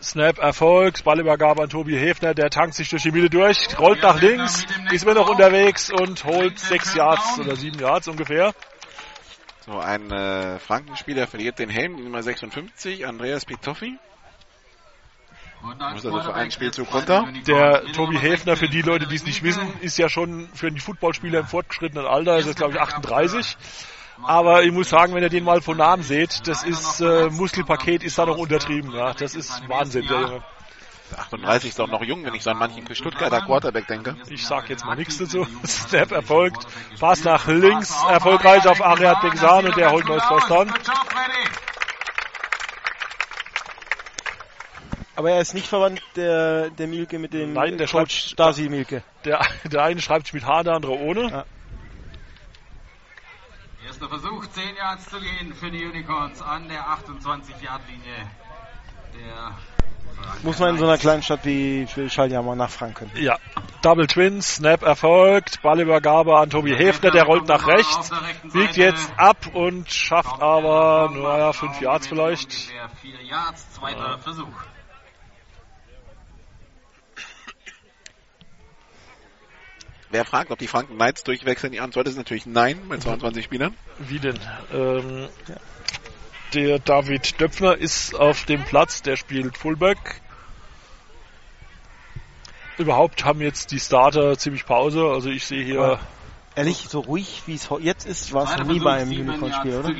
Snap 0.00 0.38
erfolgt, 0.38 1.02
Ballübergabe 1.04 1.62
an 1.62 1.68
Tobi 1.68 1.98
Häfner, 1.98 2.32
der 2.34 2.50
tankt 2.50 2.74
sich 2.74 2.88
durch 2.88 3.02
die 3.02 3.10
Mitte 3.10 3.30
durch, 3.30 3.78
rollt 3.78 4.02
nach 4.02 4.20
links, 4.20 4.64
ist 4.92 5.02
immer 5.02 5.14
noch 5.14 5.28
unterwegs 5.28 5.90
und 5.90 6.24
holt 6.24 6.58
sechs 6.58 6.94
Yards 6.94 7.38
oder 7.40 7.56
sieben 7.56 7.78
Yards 7.80 8.06
ungefähr. 8.06 8.54
So, 9.66 9.78
ein 9.78 10.10
äh, 10.10 10.58
Frankenspieler 10.60 11.26
verliert 11.26 11.58
den 11.58 11.68
Helm, 11.68 11.96
die 11.96 12.04
Nummer 12.04 12.22
56, 12.22 13.06
Andreas 13.06 13.44
Pictoffi. 13.44 13.98
Muss 15.60 16.06
also 16.06 16.22
für 16.22 16.34
einen 16.34 16.52
Spielzug 16.52 16.94
runter. 16.94 17.26
Der 17.46 17.84
Tobi 17.92 18.16
Häfner, 18.18 18.56
für 18.56 18.68
die 18.68 18.82
Leute, 18.82 19.08
die 19.08 19.16
es 19.16 19.26
nicht 19.26 19.42
wissen, 19.42 19.66
ist 19.80 19.98
ja 19.98 20.08
schon 20.08 20.48
für 20.54 20.70
die 20.70 20.80
Footballspieler 20.80 21.40
im 21.40 21.46
fortgeschrittenen 21.46 22.06
Alter, 22.06 22.38
ist 22.38 22.46
jetzt 22.46 22.58
glaube 22.58 22.74
ich 22.74 22.80
38. 22.80 23.56
Aber 24.22 24.62
ich 24.64 24.72
muss 24.72 24.88
sagen, 24.88 25.14
wenn 25.14 25.22
ihr 25.22 25.28
den 25.28 25.44
mal 25.44 25.60
von 25.60 25.76
Namen 25.76 26.02
seht, 26.02 26.46
das 26.46 26.64
ist, 26.64 27.00
äh, 27.00 27.30
Muskelpaket 27.30 28.02
ist 28.02 28.18
da 28.18 28.26
noch 28.26 28.38
untertrieben, 28.38 28.92
ja. 28.92 29.14
Das 29.14 29.34
ist 29.34 29.62
Wahnsinn, 29.68 30.06
der 30.06 30.20
Junge. 30.20 30.42
38 31.16 31.70
ist 31.70 31.80
auch 31.80 31.88
noch 31.88 32.02
jung, 32.02 32.24
wenn 32.24 32.34
ich 32.34 32.42
so 32.42 32.50
an 32.50 32.58
manchen 32.58 32.94
Stuttgarter 32.94 33.40
Quarterback 33.40 33.86
denke. 33.86 34.16
Ich 34.28 34.46
sag 34.46 34.68
jetzt 34.68 34.84
mal 34.84 34.94
nichts 34.94 35.18
dazu. 35.18 35.46
Snap 35.66 36.12
erfolgt. 36.12 36.66
Pass 37.00 37.24
nach 37.24 37.46
links, 37.46 37.94
erfolgreich 38.08 38.66
auf 38.66 38.82
Ariad 38.82 39.22
Begsan 39.22 39.66
und 39.66 39.76
der 39.76 39.90
holt 39.90 40.06
neues 40.06 40.22
Down. 40.48 40.70
Aber 45.16 45.30
er 45.32 45.40
ist 45.40 45.54
nicht 45.54 45.66
verwandt, 45.66 46.00
der, 46.14 46.70
der 46.70 46.86
Mielke 46.86 47.18
mit 47.18 47.32
dem 47.32 47.52
Nein, 47.52 47.76
der 47.76 47.88
Coach 47.88 48.14
schreibt 48.14 48.32
Stasi 48.32 48.68
Mielke. 48.68 49.02
Der, 49.24 49.40
der 49.64 49.82
eine 49.82 50.00
schreibt 50.00 50.26
sich 50.26 50.34
mit 50.34 50.46
H, 50.46 50.62
der 50.62 50.74
andere 50.74 50.92
ohne. 50.92 51.30
Ja. 51.30 51.44
Erster 54.00 54.20
Versuch, 54.20 54.46
10 54.46 54.76
Yards 54.76 55.10
zu 55.10 55.18
gehen 55.18 55.52
für 55.54 55.72
die 55.72 55.84
Unicorns 55.84 56.40
an 56.40 56.68
der 56.68 56.82
28-Yard-Linie. 56.82 58.30
Der 59.12 59.56
Muss 60.44 60.60
man 60.60 60.70
in 60.70 60.78
so 60.78 60.84
einer 60.84 60.98
kleinen 60.98 61.20
Stadt 61.24 61.44
wie 61.44 61.84
Schall 62.08 62.30
ja 62.30 62.40
mal 62.40 62.54
nachfragen 62.54 62.94
können. 62.94 63.10
Ja, 63.16 63.38
Double 63.82 64.06
Twins, 64.06 64.56
Snap 64.56 64.82
erfolgt, 64.82 65.62
Ballübergabe 65.62 66.38
an 66.38 66.48
Tobi 66.48 66.76
Häfner, 66.76 67.10
der 67.10 67.24
rollt 67.24 67.48
nach 67.48 67.66
rechts, 67.66 68.12
biegt 68.52 68.76
jetzt 68.76 69.10
ab 69.16 69.48
und 69.52 69.90
schafft 69.90 70.40
aber, 70.40 71.10
naja, 71.12 71.52
5 71.52 71.80
Yards 71.80 72.06
vielleicht. 72.06 72.52
ungefähr 72.52 72.88
4 73.02 73.22
Yards, 73.24 73.72
zweiter 73.72 74.18
Versuch. 74.20 74.46
Wer 80.10 80.24
fragt, 80.24 80.50
ob 80.50 80.58
die 80.58 80.68
Franken 80.68 80.94
Knights 80.94 81.24
durchwechseln, 81.24 81.72
die 81.72 81.80
Antwort 81.80 82.08
ist 82.08 82.16
natürlich 82.16 82.46
nein, 82.46 82.80
bei 82.88 82.96
22 82.96 83.44
Spielern. 83.44 83.74
Wie 83.98 84.18
denn? 84.18 84.38
Ähm, 84.72 85.28
der 86.54 86.78
David 86.78 87.40
Döpfner 87.40 87.76
ist 87.76 88.14
auf 88.14 88.44
dem 88.46 88.64
Platz, 88.64 89.02
der 89.02 89.16
spielt 89.16 89.58
Fullback. 89.58 90.22
Überhaupt 92.78 93.24
haben 93.24 93.40
jetzt 93.42 93.70
die 93.72 93.80
Starter 93.80 94.38
ziemlich 94.38 94.64
Pause, 94.64 95.04
also 95.04 95.28
ich 95.30 95.44
sehe 95.44 95.64
hier... 95.64 95.80
Aber 95.80 96.00
Ehrlich, 96.58 96.88
so 96.88 96.98
ruhig 96.98 97.42
wie 97.46 97.54
es 97.54 97.68
jetzt 97.82 98.04
ist, 98.04 98.32
war 98.32 98.42
es 98.42 98.58
noch 98.58 98.66
nie 98.66 98.80
beim 98.80 99.08
Unicorn-Spiel, 99.10 99.76
oder? 99.76 99.94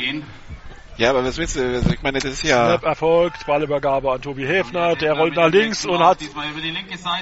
Ja, 0.99 1.11
aber 1.11 1.25
was 1.25 1.39
willst 1.39 1.55
du? 1.55 1.63
Also 1.63 1.91
ich 1.91 2.03
meine, 2.03 2.19
das 2.19 2.33
ist 2.33 2.43
ja... 2.43 2.67
Snap 2.67 2.83
erfolgt, 2.83 3.47
Ballübergabe 3.47 4.11
an 4.11 4.21
Tobi 4.21 4.45
Häfner, 4.45 4.97
der 4.97 5.13
rollt 5.13 5.37
nach 5.37 5.49
links 5.49 5.87
und 5.87 6.01
hat 6.01 6.19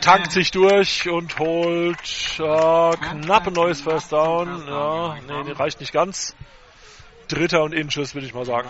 tankt 0.01 0.33
sich 0.33 0.51
durch 0.51 1.09
und 1.11 1.39
holt 1.39 2.39
äh, 2.39 2.97
knapp 2.97 3.47
ein 3.47 3.53
neues 3.53 3.83
First 3.83 4.13
Down. 4.13 4.67
Ja, 4.67 5.17
nee, 5.27 5.43
nee, 5.45 5.53
reicht 5.53 5.81
nicht 5.81 5.93
ganz. 5.93 6.35
Dritter 7.29 7.63
und 7.63 7.73
Inches, 7.73 8.15
würde 8.15 8.27
ich 8.27 8.35
mal 8.35 8.45
sagen. 8.45 8.69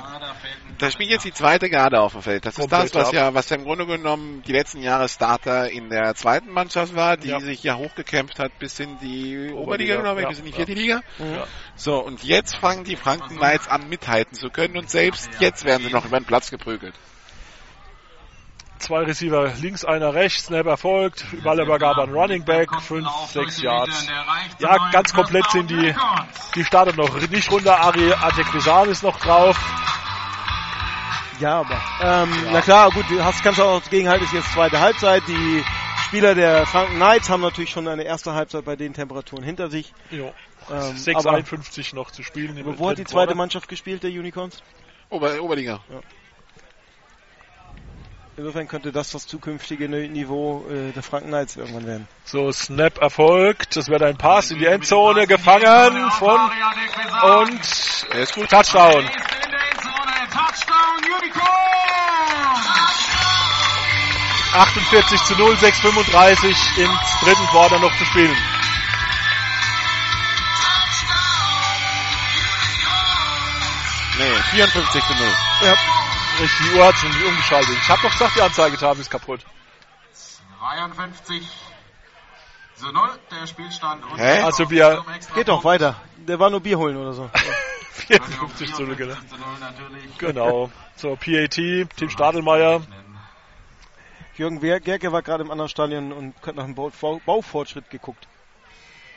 Da 0.78 0.90
spielt 0.90 1.10
jetzt 1.10 1.24
die 1.24 1.32
zweite 1.32 1.68
Garde 1.70 2.00
auf 2.00 2.12
dem 2.12 2.22
Feld. 2.22 2.44
Das 2.46 2.58
ist 2.58 2.70
das, 2.70 2.94
was 2.94 3.12
ja, 3.12 3.34
was 3.34 3.48
ja 3.50 3.56
im 3.56 3.64
Grunde 3.64 3.86
genommen 3.86 4.42
die 4.46 4.52
letzten 4.52 4.82
Jahre 4.82 5.08
Starter 5.08 5.70
in 5.70 5.88
der 5.90 6.14
zweiten 6.14 6.50
Mannschaft 6.50 6.94
war, 6.94 7.16
die 7.16 7.28
Ja. 7.28 7.40
sich 7.40 7.62
ja 7.62 7.76
hochgekämpft 7.76 8.38
hat 8.38 8.58
bis 8.58 8.78
in 8.80 8.98
die 8.98 9.50
Oberliga, 9.52 9.60
Oberliga, 9.60 10.00
glaube 10.00 10.20
ich, 10.20 10.24
ja, 10.24 10.28
bis 10.28 10.38
in 10.38 10.44
die 10.44 10.50
ja. 10.50 10.56
vierte 10.56 10.72
Liga. 10.74 11.00
Ja. 11.18 11.46
So, 11.74 11.98
und 11.98 12.22
jetzt 12.24 12.56
fangen 12.56 12.84
die 12.84 12.96
Franken 12.96 13.36
Knights 13.36 13.68
an 13.68 13.88
mithalten 13.88 14.34
zu 14.34 14.50
können 14.50 14.76
und 14.76 14.90
selbst 14.90 15.30
jetzt 15.40 15.64
werden 15.64 15.86
sie 15.86 15.92
noch 15.92 16.04
über 16.04 16.18
den 16.18 16.26
Platz 16.26 16.50
geprügelt. 16.50 16.94
Zwei 18.78 19.02
Receiver 19.04 19.52
links, 19.60 19.84
einer 19.84 20.14
rechts, 20.14 20.46
Snap 20.46 20.66
erfolgt, 20.66 21.24
Ballübergabe 21.42 22.02
an 22.02 22.12
Running 22.12 22.44
Back, 22.44 22.68
5, 22.80 23.08
6 23.32 23.62
Yards. 23.62 24.06
Ja, 24.58 24.90
ganz 24.92 25.12
komplett 25.12 25.50
sind 25.50 25.70
die, 25.70 25.94
die 26.54 26.64
Starter 26.64 26.94
noch 26.94 27.18
nicht 27.28 27.50
runter. 27.50 27.80
Ari 27.80 28.12
Atekrisan 28.12 28.88
ist 28.90 29.02
noch 29.02 29.18
drauf. 29.18 29.58
Ja, 31.40 31.60
aber. 31.60 31.80
Ähm, 32.00 32.30
Na 32.52 32.60
klar, 32.60 32.90
gut, 32.90 33.04
du 33.10 33.22
hast, 33.22 33.42
kannst 33.42 33.60
auch 33.60 33.82
gegenhalten, 33.90 34.24
ist 34.24 34.32
jetzt 34.32 34.52
zweite 34.52 34.80
Halbzeit. 34.80 35.22
Die 35.28 35.64
Spieler 36.06 36.34
der 36.34 36.66
Franken 36.66 36.96
Knights 36.96 37.28
haben 37.28 37.42
natürlich 37.42 37.70
schon 37.70 37.88
eine 37.88 38.04
erste 38.04 38.32
Halbzeit 38.34 38.64
bei 38.64 38.76
den 38.76 38.94
Temperaturen 38.94 39.42
hinter 39.44 39.68
sich. 39.70 39.92
Jo. 40.10 40.32
Ähm, 40.70 40.96
6,51 40.96 41.94
noch 41.94 42.10
zu 42.10 42.22
spielen. 42.22 42.58
wo 42.78 42.88
hat 42.90 42.98
die 42.98 43.04
zweite 43.04 43.26
Quarter. 43.26 43.34
Mannschaft 43.34 43.68
gespielt, 43.68 44.02
der 44.02 44.10
Unicorns? 44.10 44.62
Ober, 45.10 45.40
Oberliga. 45.40 45.80
Insofern 48.38 48.68
könnte 48.68 48.92
das 48.92 49.12
das 49.12 49.26
zukünftige 49.26 49.88
Niveau 49.88 50.66
äh, 50.68 50.92
der 50.92 51.02
Franken 51.02 51.28
Knights 51.28 51.56
irgendwann 51.56 51.86
werden. 51.86 52.08
So, 52.26 52.52
Snap 52.52 52.98
erfolgt. 52.98 53.76
Das 53.76 53.88
wird 53.88 54.02
ein 54.02 54.18
Pass 54.18 54.50
in 54.50 54.58
die 54.58 54.66
Endzone 54.66 55.26
gefangen 55.26 56.10
von 56.10 56.38
und 57.22 57.62
Touchdown. 58.50 58.50
Touchdown 58.50 59.04
Unicorn! 61.18 61.56
48 64.52 65.24
zu 65.24 65.34
0, 65.36 65.54
6,35 65.54 66.82
im 66.82 66.90
dritten 67.22 67.46
Quarter 67.46 67.78
noch 67.78 67.96
zu 67.96 68.04
spielen. 68.04 68.36
Nee, 74.18 74.42
54 74.50 75.04
zu 75.04 75.14
0. 75.14 75.26
Ja. 75.62 75.76
Richtig, 76.40 76.70
die 76.72 76.78
Uhr 76.78 76.86
hat 76.86 76.94
schon 76.96 77.10
nicht 77.10 77.24
umgeschaltet. 77.24 77.76
Ich 77.80 77.88
habe 77.88 78.02
doch 78.02 78.10
gesagt, 78.12 78.36
die 78.36 78.42
Anzeigetafel 78.42 79.00
ist 79.00 79.10
kaputt. 79.10 79.40
52 80.58 81.48
zu 82.74 82.86
0, 82.92 83.08
der 83.30 83.46
Spielstand. 83.46 84.04
Und 84.10 84.18
Hä? 84.18 84.40
Also 84.42 84.68
wir 84.70 85.04
Geht 85.34 85.48
doch 85.48 85.64
weiter. 85.64 85.96
Der 86.16 86.38
war 86.38 86.50
nur 86.50 86.60
Bier 86.60 86.78
holen 86.78 86.96
oder 86.96 87.12
so. 87.12 87.30
54 87.92 88.74
zu 88.74 88.82
0, 88.82 88.96
genau. 88.96 89.16
Genau. 90.18 90.70
So, 90.98 91.14
PAT, 91.14 91.50
Team 91.50 91.88
Stadelmeier. 92.08 92.80
Jürgen 94.34 94.60
Gerke 94.60 95.12
war 95.12 95.20
gerade 95.20 95.44
im 95.44 95.50
anderen 95.50 95.68
Stadion 95.68 96.10
und 96.10 96.34
hat 96.46 96.56
nach 96.56 96.64
dem 96.64 96.74
Bau 96.74 96.90
Bau- 96.98 97.20
Baufortschritt 97.26 97.90
geguckt. 97.90 98.26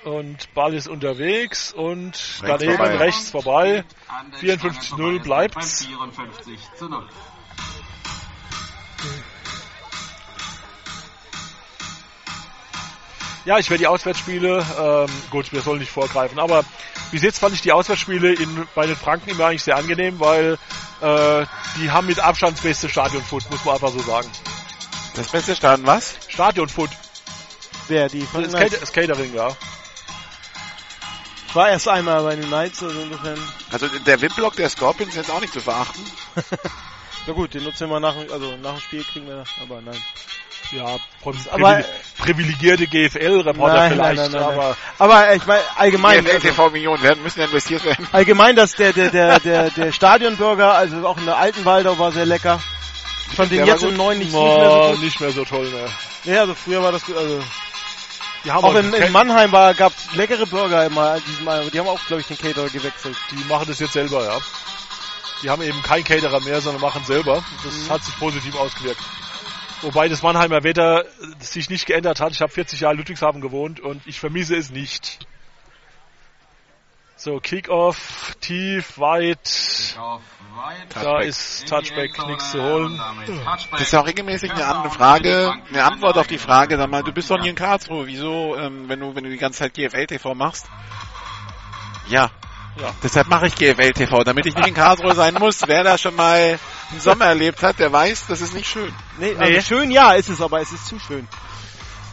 Und 0.04 0.54
Ball 0.54 0.74
ist 0.74 0.88
unterwegs 0.88 1.74
und 1.74 2.14
Rechts 2.14 2.42
daneben 2.42 2.78
vorbei. 2.78 2.98
rechts 2.98 3.32
vorbei. 3.32 3.84
An 4.08 4.32
der 4.32 4.40
54 4.40 4.82
zu 4.82 4.88
Stange 4.88 5.02
0 5.02 5.12
vorbei, 5.12 5.24
bleibt's. 5.24 5.84
Beim 5.86 6.14
54 6.14 6.60
zu 6.78 6.90
0. 6.90 7.10
Ja, 13.46 13.58
ich 13.58 13.70
werde 13.70 13.80
die 13.80 13.88
Auswärtsspiele, 13.88 14.66
ähm, 14.80 15.12
gut, 15.32 15.52
wir 15.52 15.62
sollen 15.62 15.80
nicht 15.80 15.92
vorgreifen, 15.92 16.40
aber 16.40 16.64
bis 17.12 17.24
jetzt 17.24 17.40
fand 17.40 17.56
ich 17.56 17.62
die 17.62 17.72
Auswärtsspiele 17.72 18.34
in, 18.34 18.68
bei 18.76 18.86
den 18.86 18.96
Franken 18.96 19.30
immer 19.32 19.48
eigentlich 19.48 19.64
sehr 19.64 19.78
angenehm, 19.78 20.20
weil 20.20 20.58
äh, 21.02 21.46
die 21.78 21.90
haben 21.90 22.08
mit 22.08 22.20
Abstand 22.20 22.58
das 22.58 22.64
beste 22.64 22.90
Stadionfoot, 22.90 23.50
muss 23.50 23.66
man 23.66 23.76
einfach 23.76 23.92
so 23.92 24.00
sagen. 24.00 24.30
Das 25.16 25.30
beste 25.30 25.56
Stadion 25.56 25.88
was? 25.88 26.18
Stadionfoot, 26.28 26.90
Wer? 27.90 28.08
Die 28.08 28.22
Franken 28.22 28.52
das? 28.52 28.62
Cater 28.62 28.78
das 28.78 28.94
Catering, 28.94 29.34
ja. 29.34 29.50
Ich 31.50 31.56
war 31.56 31.68
erst 31.68 31.88
einmal 31.88 32.22
bei 32.22 32.36
den 32.36 32.46
Knights, 32.46 32.84
also 32.84 33.02
insofern. 33.02 33.40
Also 33.72 33.88
der 33.88 34.22
VIP-Block 34.22 34.56
der 34.56 34.70
Scorpions 34.70 35.14
ist 35.14 35.18
jetzt 35.18 35.32
auch 35.32 35.42
nicht 35.42 35.52
zu 35.52 35.60
verachten. 35.60 36.06
Na 37.28 37.34
gut, 37.34 37.56
den 37.56 37.64
nutzen 37.64 37.90
wir 37.90 38.00
nach, 38.00 38.16
also 38.32 38.56
nach 38.58 38.74
dem 38.74 38.80
Spiel 38.82 39.04
kriegen 39.04 39.26
wir, 39.26 39.44
aber 39.60 39.82
nein. 39.82 39.98
Ja, 40.72 40.98
aber, 41.52 41.84
privilegierte 42.20 42.86
GFL-Reporter 42.86 43.90
vielleicht, 43.90 44.22
nein, 44.22 44.32
nein, 44.32 44.44
aber. 44.44 44.78
Aber 45.00 45.34
ich 45.34 45.46
meine, 45.48 45.64
allgemein. 45.76 46.24
GFL 46.24 46.40
TV 46.40 46.70
Millionen 46.70 47.02
werden, 47.02 47.24
müssen 47.24 47.42
investiert 47.42 47.84
werden. 47.84 48.08
Allgemein, 48.12 48.56
dass 48.56 48.74
der, 48.74 48.94
der, 48.94 49.10
der, 49.10 49.40
der, 49.40 49.72
der 49.72 49.92
Stadionburger, 49.92 50.76
also 50.76 51.08
auch 51.08 51.18
in 51.18 51.26
der 51.26 51.38
alten 51.38 51.66
Waldau 51.66 51.98
war 51.98 52.12
sehr 52.12 52.28
lecker. 52.28 52.62
Ich 53.32 53.36
fand 53.36 53.52
den 53.52 53.66
jetzt 53.66 53.82
im 53.82 53.98
neuen 53.98 54.20
nicht, 54.20 54.32
nicht 54.32 54.36
mehr 54.36 54.70
so 54.70 54.92
gut. 54.92 55.02
Nicht 55.02 55.20
mehr 55.20 55.32
so 55.32 55.46
toll, 55.46 55.68
ne. 55.68 56.32
Ja, 56.32 56.42
also 56.42 56.54
früher 56.54 56.84
war 56.84 56.92
das 56.92 57.04
gut, 57.04 57.18
also. 57.18 57.42
Die 58.44 58.52
haben 58.52 58.64
auch 58.64 58.76
in, 58.76 58.94
in 58.94 59.12
Mannheim 59.12 59.52
war, 59.52 59.74
gab 59.74 59.92
leckere 60.16 60.46
Burger 60.46 60.86
immer, 60.86 61.20
diesmal, 61.20 61.70
die 61.70 61.80
haben 61.80 61.88
auch, 61.88 62.00
glaube 62.08 62.22
ich, 62.22 62.28
den 62.28 62.38
Caterer 62.38 62.70
gewechselt. 62.70 63.18
Die 63.32 63.44
machen 63.46 63.66
das 63.68 63.80
jetzt 63.80 63.94
selber, 63.94 64.24
ja. 64.24 64.38
Die 65.44 65.50
haben 65.50 65.62
eben 65.62 65.82
kein 65.84 66.04
Caterer 66.04 66.40
mehr, 66.42 66.62
sondern 66.62 66.82
machen 66.82 67.04
selber. 67.06 67.44
Das 67.64 67.74
Mhm. 67.74 67.90
hat 67.90 68.04
sich 68.04 68.18
positiv 68.18 68.56
ausgewirkt. 68.56 69.02
Wobei 69.82 70.10
das 70.10 70.22
Mannheimer 70.22 70.64
Wetter 70.64 71.06
sich 71.40 71.70
nicht 71.70 71.86
geändert 71.86 72.20
hat. 72.20 72.32
Ich 72.34 72.42
habe 72.42 72.52
40 72.52 72.82
Jahre 72.82 72.94
in 72.94 73.00
Ludwigshafen 73.00 73.40
gewohnt 73.40 73.80
und 73.80 74.02
ich 74.06 74.20
vermisse 74.20 74.56
es 74.56 74.70
nicht. 74.70 75.20
So, 77.22 77.42
Kickoff, 77.42 78.34
tief, 78.40 78.98
weit. 78.98 79.94
Da 79.98 80.22
Touchback. 80.90 81.28
ist 81.28 81.68
Touchback, 81.68 82.28
nichts 82.28 82.52
zu 82.52 82.64
holen. 82.64 82.98
Das 83.72 83.82
ist 83.82 83.92
ja 83.92 84.00
auch 84.00 84.08
regelmäßig 84.08 84.54
eine 84.54 84.66
andere 84.66 84.90
Frage, 84.90 85.54
eine 85.68 85.84
Antwort 85.84 86.18
auf 86.18 86.28
die 86.28 86.38
Frage, 86.38 86.78
sag 86.78 86.90
mal, 86.90 87.04
du 87.04 87.12
bist 87.12 87.30
doch 87.30 87.38
nie 87.38 87.50
in 87.50 87.56
Karlsruhe, 87.56 88.08
wieso, 88.08 88.56
ähm, 88.56 88.88
wenn 88.88 89.02
du, 89.02 89.14
wenn 89.16 89.26
du 89.26 89.30
die 89.30 89.38
ganze 89.38 89.60
Zeit 89.60 89.74
GFL 89.74 90.08
TV 90.08 90.34
machst? 90.34 90.68
Ja. 92.08 92.32
Ja. 92.80 92.94
Deshalb 93.04 93.28
mache 93.28 93.48
ich 93.48 93.56
GFL 93.56 93.92
TV, 93.92 94.24
damit 94.24 94.46
ich 94.46 94.56
nicht 94.56 94.70
in 94.70 94.74
Karlsruhe 94.74 95.14
sein 95.14 95.34
muss. 95.34 95.68
Wer 95.68 95.84
da 95.84 95.98
schon 95.98 96.16
mal 96.16 96.58
einen 96.90 97.02
Sommer 97.02 97.26
erlebt 97.26 97.62
hat, 97.64 97.80
der 97.80 97.92
weiß, 97.92 98.28
das 98.28 98.40
ist 98.40 98.54
nicht 98.54 98.70
schön. 98.70 98.96
Nee, 99.18 99.36
also 99.38 99.60
schön 99.60 99.92
ja 99.92 100.14
ist 100.14 100.30
es, 100.30 100.40
aber 100.40 100.62
es 100.62 100.72
ist 100.72 100.88
zu 100.88 100.98
schön. 101.00 101.28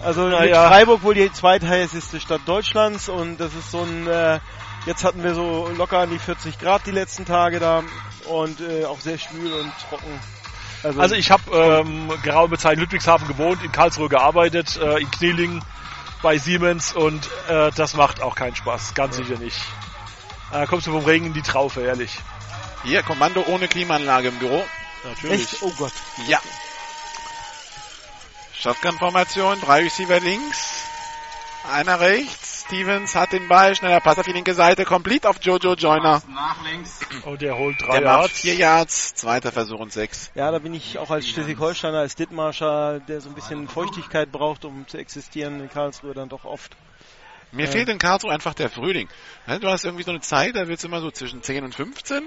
Also 0.03 0.29
Na 0.29 0.41
mit 0.41 0.51
ja. 0.51 0.67
Freiburg 0.67 1.05
wohl 1.05 1.15
die 1.15 1.33
zweitheißeste 1.33 2.21
Stadt 2.21 2.41
Deutschlands 2.47 3.09
und 3.09 3.39
das 3.39 3.55
ist 3.55 3.71
so 3.71 3.83
ein, 3.83 4.09
äh, 4.09 4.41
jetzt 4.87 5.05
hatten 5.05 5.23
wir 5.23 5.35
so 5.35 5.69
locker 5.77 5.99
an 5.99 6.11
die 6.11 6.19
40 6.19 6.59
Grad 6.59 6.87
die 6.87 6.93
letzten 6.93 7.25
Tage 7.25 7.61
da 7.61 7.83
und 8.29 8.61
äh, 8.61 8.85
auch 8.85 9.01
sehr 9.01 9.19
schwül 9.19 9.53
und 9.53 9.73
trocken. 9.89 10.21
Also 10.99 11.15
ich 11.15 11.31
habe 11.31 11.43
ähm, 11.53 12.13
geraume 12.23 12.59
Zeit 12.59 12.75
in 12.75 12.81
Ludwigshafen 12.81 13.27
gewohnt, 13.27 13.63
in 13.63 13.73
Karlsruhe 13.73 14.09
gearbeitet, 14.09 14.77
äh, 14.77 15.01
in 15.01 15.11
Knieling 15.11 15.63
bei 16.23 16.39
Siemens 16.39 16.93
und 16.93 17.29
äh, 17.49 17.71
das 17.75 17.95
macht 17.95 18.23
auch 18.23 18.35
keinen 18.35 18.55
Spaß, 18.55 18.95
ganz 18.95 19.17
sicher 19.17 19.39
nicht. 19.39 19.61
Äh, 20.53 20.67
kommst 20.67 20.87
du 20.87 20.93
vom 20.93 21.05
Regen 21.05 21.27
in 21.27 21.33
die 21.35 21.43
Traufe, 21.43 21.81
ehrlich. 21.83 22.19
Hier, 22.85 23.03
Kommando 23.03 23.45
ohne 23.49 23.67
Klimaanlage 23.67 24.29
im 24.29 24.39
Büro. 24.39 24.65
Natürlich. 25.05 25.53
Echt? 25.53 25.63
Oh 25.63 25.73
Gott. 25.77 25.93
Ja. 26.29 26.41
Shotgun-Formation, 28.59 29.61
drei 29.61 29.83
Receiver 29.83 30.21
links, 30.21 30.85
einer 31.71 32.01
rechts. 32.01 32.46
Stevens 32.67 33.15
hat 33.15 33.33
den 33.33 33.47
Ball, 33.47 33.77
schneller 33.77 34.01
Pass 34.01 34.19
auf 34.19 34.27
die 34.27 34.33
linke 34.33 34.53
Seite, 34.55 34.85
complete 34.85 35.29
auf 35.29 35.37
Jojo 35.41 35.75
Joyner. 35.75 36.21
Nach 36.29 36.57
links. 36.65 36.99
Und 37.25 37.41
der 37.41 37.57
holt 37.57 37.81
drei 37.81 38.01
Der 38.01 38.09
macht 38.09 38.21
Yards. 38.23 38.41
vier 38.41 38.55
Yards, 38.55 39.15
zweiter 39.15 39.53
Versuch 39.53 39.79
und 39.79 39.93
sechs. 39.93 40.33
Ja, 40.35 40.51
da 40.51 40.59
bin 40.59 40.75
ich 40.75 40.99
auch 40.99 41.11
als 41.11 41.29
Schleswig-Holsteiner, 41.29 41.99
als 41.99 42.17
Dithmarscher, 42.17 42.99
der 43.01 43.21
so 43.21 43.29
ein 43.29 43.35
bisschen 43.37 43.69
Feuchtigkeit 43.69 44.33
braucht, 44.33 44.65
um 44.65 44.87
zu 44.89 44.99
existieren, 44.99 45.61
in 45.61 45.71
Karlsruhe 45.71 46.13
dann 46.13 46.29
doch 46.29 46.45
oft. 46.45 46.77
Mir 47.53 47.67
Äh. 47.69 47.71
fehlt 47.71 47.89
in 47.89 47.99
Karlsruhe 47.99 48.33
einfach 48.33 48.55
der 48.55 48.69
Frühling. 48.69 49.09
Du 49.61 49.69
hast 49.69 49.85
irgendwie 49.85 50.03
so 50.03 50.11
eine 50.11 50.21
Zeit, 50.21 50.57
da 50.57 50.67
wird's 50.67 50.83
immer 50.83 51.01
so 51.01 51.13
zwischen 51.13 51.45
10 51.45 51.63
und 51.63 51.73
15 51.75 52.25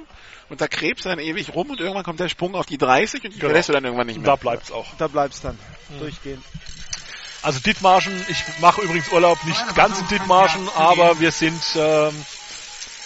und 0.47 0.61
da 0.61 0.67
krebst 0.69 1.03
du 1.03 1.09
dann 1.09 1.19
ewig 1.19 1.53
rum 1.53 1.69
und 1.71 1.81
irgendwann 1.81 2.05
kommt 2.05 2.21
der 2.21 2.29
Sprung 2.29 2.55
auf 2.55 2.65
die 2.65 2.77
30 2.77 3.25
und 3.25 3.33
die 3.33 3.39
Genau. 3.39 3.49
verlässt 3.49 3.67
du 3.67 3.73
dann 3.73 3.83
irgendwann 3.83 4.07
nicht 4.07 4.19
mehr. 4.21 4.25
da 4.27 4.35
bleibt's 4.37 4.71
auch. 4.71 4.87
Da 4.97 5.07
bleibt's 5.07 5.41
dann. 5.41 5.59
Durchgehend. 5.99 6.43
Also 7.41 7.59
Dithmarschen, 7.59 8.25
ich 8.27 8.43
mache 8.59 8.81
übrigens 8.81 9.11
Urlaub 9.11 9.43
nicht 9.45 9.75
ganz 9.75 9.99
in 9.99 10.07
Dithmarschen, 10.07 10.67
aber 10.75 11.19
wir 11.19 11.31
sind 11.31 11.61
ähm, 11.75 12.25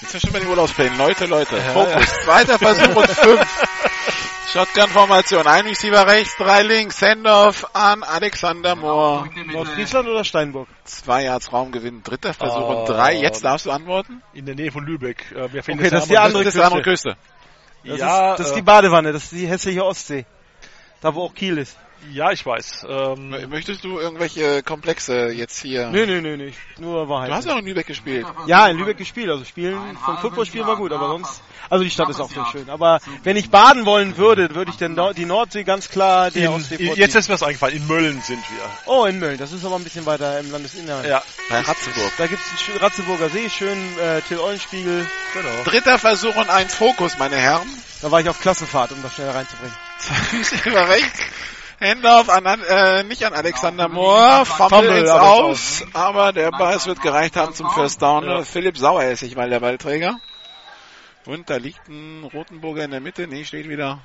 Jetzt 0.02 0.12
sind 0.12 0.14
wir 0.14 0.20
schon 0.22 0.32
bei 0.34 0.40
den 0.40 0.50
Urlaubsplänen. 0.50 0.98
Leute, 0.98 1.26
Leute, 1.28 1.56
Ja, 1.58 1.72
Fokus. 1.74 1.94
ja. 1.94 2.22
Zweiter 2.26 2.60
Versuch 2.60 2.96
und 2.96 3.10
fünf. 3.10 3.64
Shotgun-Formation. 4.54 5.48
Ein 5.48 5.66
Receiver 5.66 6.06
rechts, 6.06 6.36
drei 6.38 6.62
links. 6.64 7.02
Handoff 7.02 7.66
an 7.74 8.04
Alexander 8.04 8.76
Moore. 8.76 9.30
Nordfriesland 9.48 10.08
oder 10.10 10.24
Steinburg? 10.24 10.68
Zwei 10.84 11.24
Yards 11.24 11.52
Raumgewinn. 11.54 12.04
Dritter 12.04 12.34
Versuch 12.34 12.58
Ah. 12.70 12.74
und 12.74 12.90
drei. 12.90 13.16
Jetzt 13.16 13.44
darfst 13.46 13.66
du 13.66 13.72
antworten. 13.72 14.22
in 14.34 14.46
der 14.46 14.56
Nähe 14.56 14.72
von 14.72 14.86
Lübeck. 14.86 15.26
Äh, 15.32 15.48
mir 15.48 15.62
Okay, 15.62 15.90
das 15.90 16.04
ist 16.04 16.10
der 16.12 16.18
die 16.18 16.18
andere- 16.18 16.24
andere 16.26 16.44
Das 16.44 16.54
ist 16.54 16.60
die 16.60 16.64
andere 16.66 16.82
Küste. 16.84 17.16
Das, 17.86 18.00
Ja, 18.00 18.32
ist, 18.34 18.40
das 18.40 18.48
ist 18.48 18.54
äh, 18.54 18.56
die 18.58 18.62
Badewanne, 18.62 19.12
das 19.14 19.24
ist 19.24 19.32
die 19.32 19.48
hässliche 19.48 19.84
Ostsee. 19.86 20.26
Da 21.02 21.14
wo 21.16 21.24
auch 21.24 21.34
Kiel 21.34 21.58
ist. 21.58 21.78
Ja, 22.12 22.32
ich 22.32 22.46
weiß. 22.46 22.86
Ähm, 22.88 23.50
Möchtest 23.50 23.84
du 23.84 24.00
irgendwelche 24.00 24.62
Komplexe 24.64 25.32
jetzt 25.32 25.62
hier? 25.62 25.90
Nö, 25.90 26.06
nö, 26.06 26.22
nö, 26.22 26.38
nö. 26.38 26.52
Nur 26.80 27.10
Wahrheit. 27.10 27.30
Du 27.30 27.34
hast 27.34 27.50
auch 27.50 27.58
in 27.58 27.66
Lübeck 27.66 27.88
gespielt. 27.88 28.26
Ja, 28.48 28.68
in 28.68 28.78
Lübeck 28.78 28.98
gespielt. 28.98 29.30
Also 29.30 29.46
spielen, 29.46 29.80
vom 30.04 30.18
Footballspielen 30.18 30.68
war 30.68 30.76
gut, 30.76 30.92
aber 30.92 31.08
sonst. 31.08 31.42
Also 31.70 31.84
die 31.84 31.90
Stadt 31.90 32.10
ist 32.10 32.20
auch 32.20 32.30
sehr 32.30 32.46
schön. 32.52 32.70
Aber 32.70 33.00
wenn 33.24 33.38
ich 33.38 33.50
baden 33.50 33.86
wollen 33.86 34.18
würde, 34.18 34.54
würde 34.54 34.72
ich 34.72 34.78
den 34.78 34.94
Nord 34.94 35.18
die 35.18 35.26
Nordsee 35.26 35.64
ganz 35.64 35.90
klar 35.90 36.30
der 36.30 36.46
in, 36.46 36.48
Ostsee 36.50 36.76
in, 36.76 36.86
vorziehen. 36.88 37.02
jetzt 37.02 37.16
ist 37.16 37.30
mir 37.30 37.36
was 37.36 37.44
eingefallen. 37.44 37.78
In 37.78 37.88
Mölln 37.88 38.22
sind 38.22 38.44
wir. 38.50 38.70
Oh, 38.86 39.06
in 39.06 39.20
Mölln. 39.20 39.38
Das 39.38 39.52
ist 39.52 39.66
aber 39.66 39.76
ein 39.76 39.84
bisschen 39.84 40.06
weiter 40.06 40.40
im 40.40 40.52
Landesinneren. 40.52 41.08
Ja. 41.08 41.24
Bei 41.50 41.62
Ratzeburg. 41.62 42.12
Da 42.18 42.28
gibt's 42.28 42.48
einen 42.50 42.60
schönen 42.60 42.78
Ratzeburger 42.80 43.30
See, 43.30 43.50
schön 43.50 43.78
äh, 44.00 44.22
Till 44.22 44.40
Eulenspiegel. 44.40 45.08
Genau. 45.34 45.64
Dritter 45.64 45.98
Versuch 45.98 46.36
und 46.36 46.50
eins 46.50 46.76
Fokus, 46.76 47.18
meine 47.18 47.38
Herren. 47.38 47.68
Da 48.02 48.12
war 48.12 48.20
ich 48.20 48.30
auf 48.30 48.40
Klassenfahrt, 48.40 48.92
um 48.92 49.02
das 49.02 49.16
schnell 49.16 49.30
reinzubringen. 49.30 49.74
Zwei 49.98 50.38
Receiver 50.38 50.90
Handoff 51.84 52.30
an, 52.30 52.46
äh, 52.46 53.04
nicht 53.04 53.24
an 53.26 53.34
Alexander 53.34 53.88
Moore. 53.90 54.46
Fumble, 54.46 54.70
Fumble, 54.70 54.98
ins 55.00 55.10
Aus. 55.10 55.86
Aber 55.94 56.34
der 56.34 56.52
Ball 56.52 56.76
es 56.76 56.88
wird 56.88 57.02
gereicht 57.02 57.36
haben 57.36 57.54
zum 57.54 57.70
First 57.70 58.02
Down. 58.02 58.24
Ja. 58.26 58.44
Philipp 58.44 58.78
Saueressig 58.78 59.36
war 59.36 59.48
der 59.48 59.60
Ballträger. 59.60 60.18
Und 61.26 61.50
da 61.50 61.58
liegt 61.58 61.88
ein 61.88 62.24
Rotenburger 62.34 62.84
in 62.84 62.92
der 62.92 63.00
Mitte. 63.02 63.28
Nee, 63.28 63.46
steht 63.46 63.70
wieder. 63.70 64.00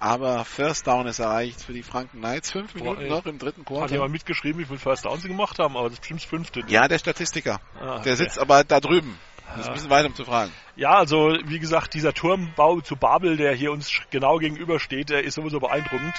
Aber 0.00 0.44
First 0.44 0.86
Down 0.86 1.06
ist 1.06 1.18
erreicht 1.18 1.62
für 1.62 1.72
die 1.72 1.82
Franken 1.82 2.18
Knights. 2.18 2.50
Fünf 2.50 2.74
Minuten 2.74 3.02
ey. 3.02 3.08
noch 3.08 3.24
im 3.26 3.38
dritten 3.38 3.60
Hat 3.62 3.66
Quartal. 3.68 3.90
jemand 3.92 4.12
mitgeschrieben, 4.12 4.60
wie 4.60 4.66
viel 4.66 4.78
First 4.78 5.04
Downs 5.04 5.22
sie 5.22 5.28
gemacht 5.28 5.58
haben, 5.58 5.76
aber 5.76 5.84
das 5.88 5.94
ist 5.94 6.00
bestimmt 6.00 6.20
das 6.20 6.28
fünfte. 6.28 6.62
Ja, 6.66 6.88
der 6.88 6.98
Statistiker. 6.98 7.60
Ah, 7.80 7.84
Der 7.84 7.94
okay. 7.98 8.14
sitzt 8.16 8.38
aber 8.38 8.64
da 8.64 8.80
drüben. 8.80 9.18
Das 9.48 9.60
ist 9.60 9.68
ein 9.68 9.74
bisschen 9.74 9.90
weit, 9.90 10.04
um 10.06 10.14
zu 10.14 10.24
fragen. 10.24 10.50
Ja, 10.74 10.94
also 10.96 11.36
wie 11.44 11.58
gesagt, 11.60 11.94
dieser 11.94 12.12
Turmbau 12.12 12.80
zu 12.80 12.96
Babel, 12.96 13.36
der 13.36 13.54
hier 13.54 13.70
uns 13.70 13.92
genau 14.10 14.38
gegenüber 14.38 14.80
steht, 14.80 15.10
der 15.10 15.22
ist 15.22 15.34
sowieso 15.36 15.60
beeindruckend. 15.60 16.14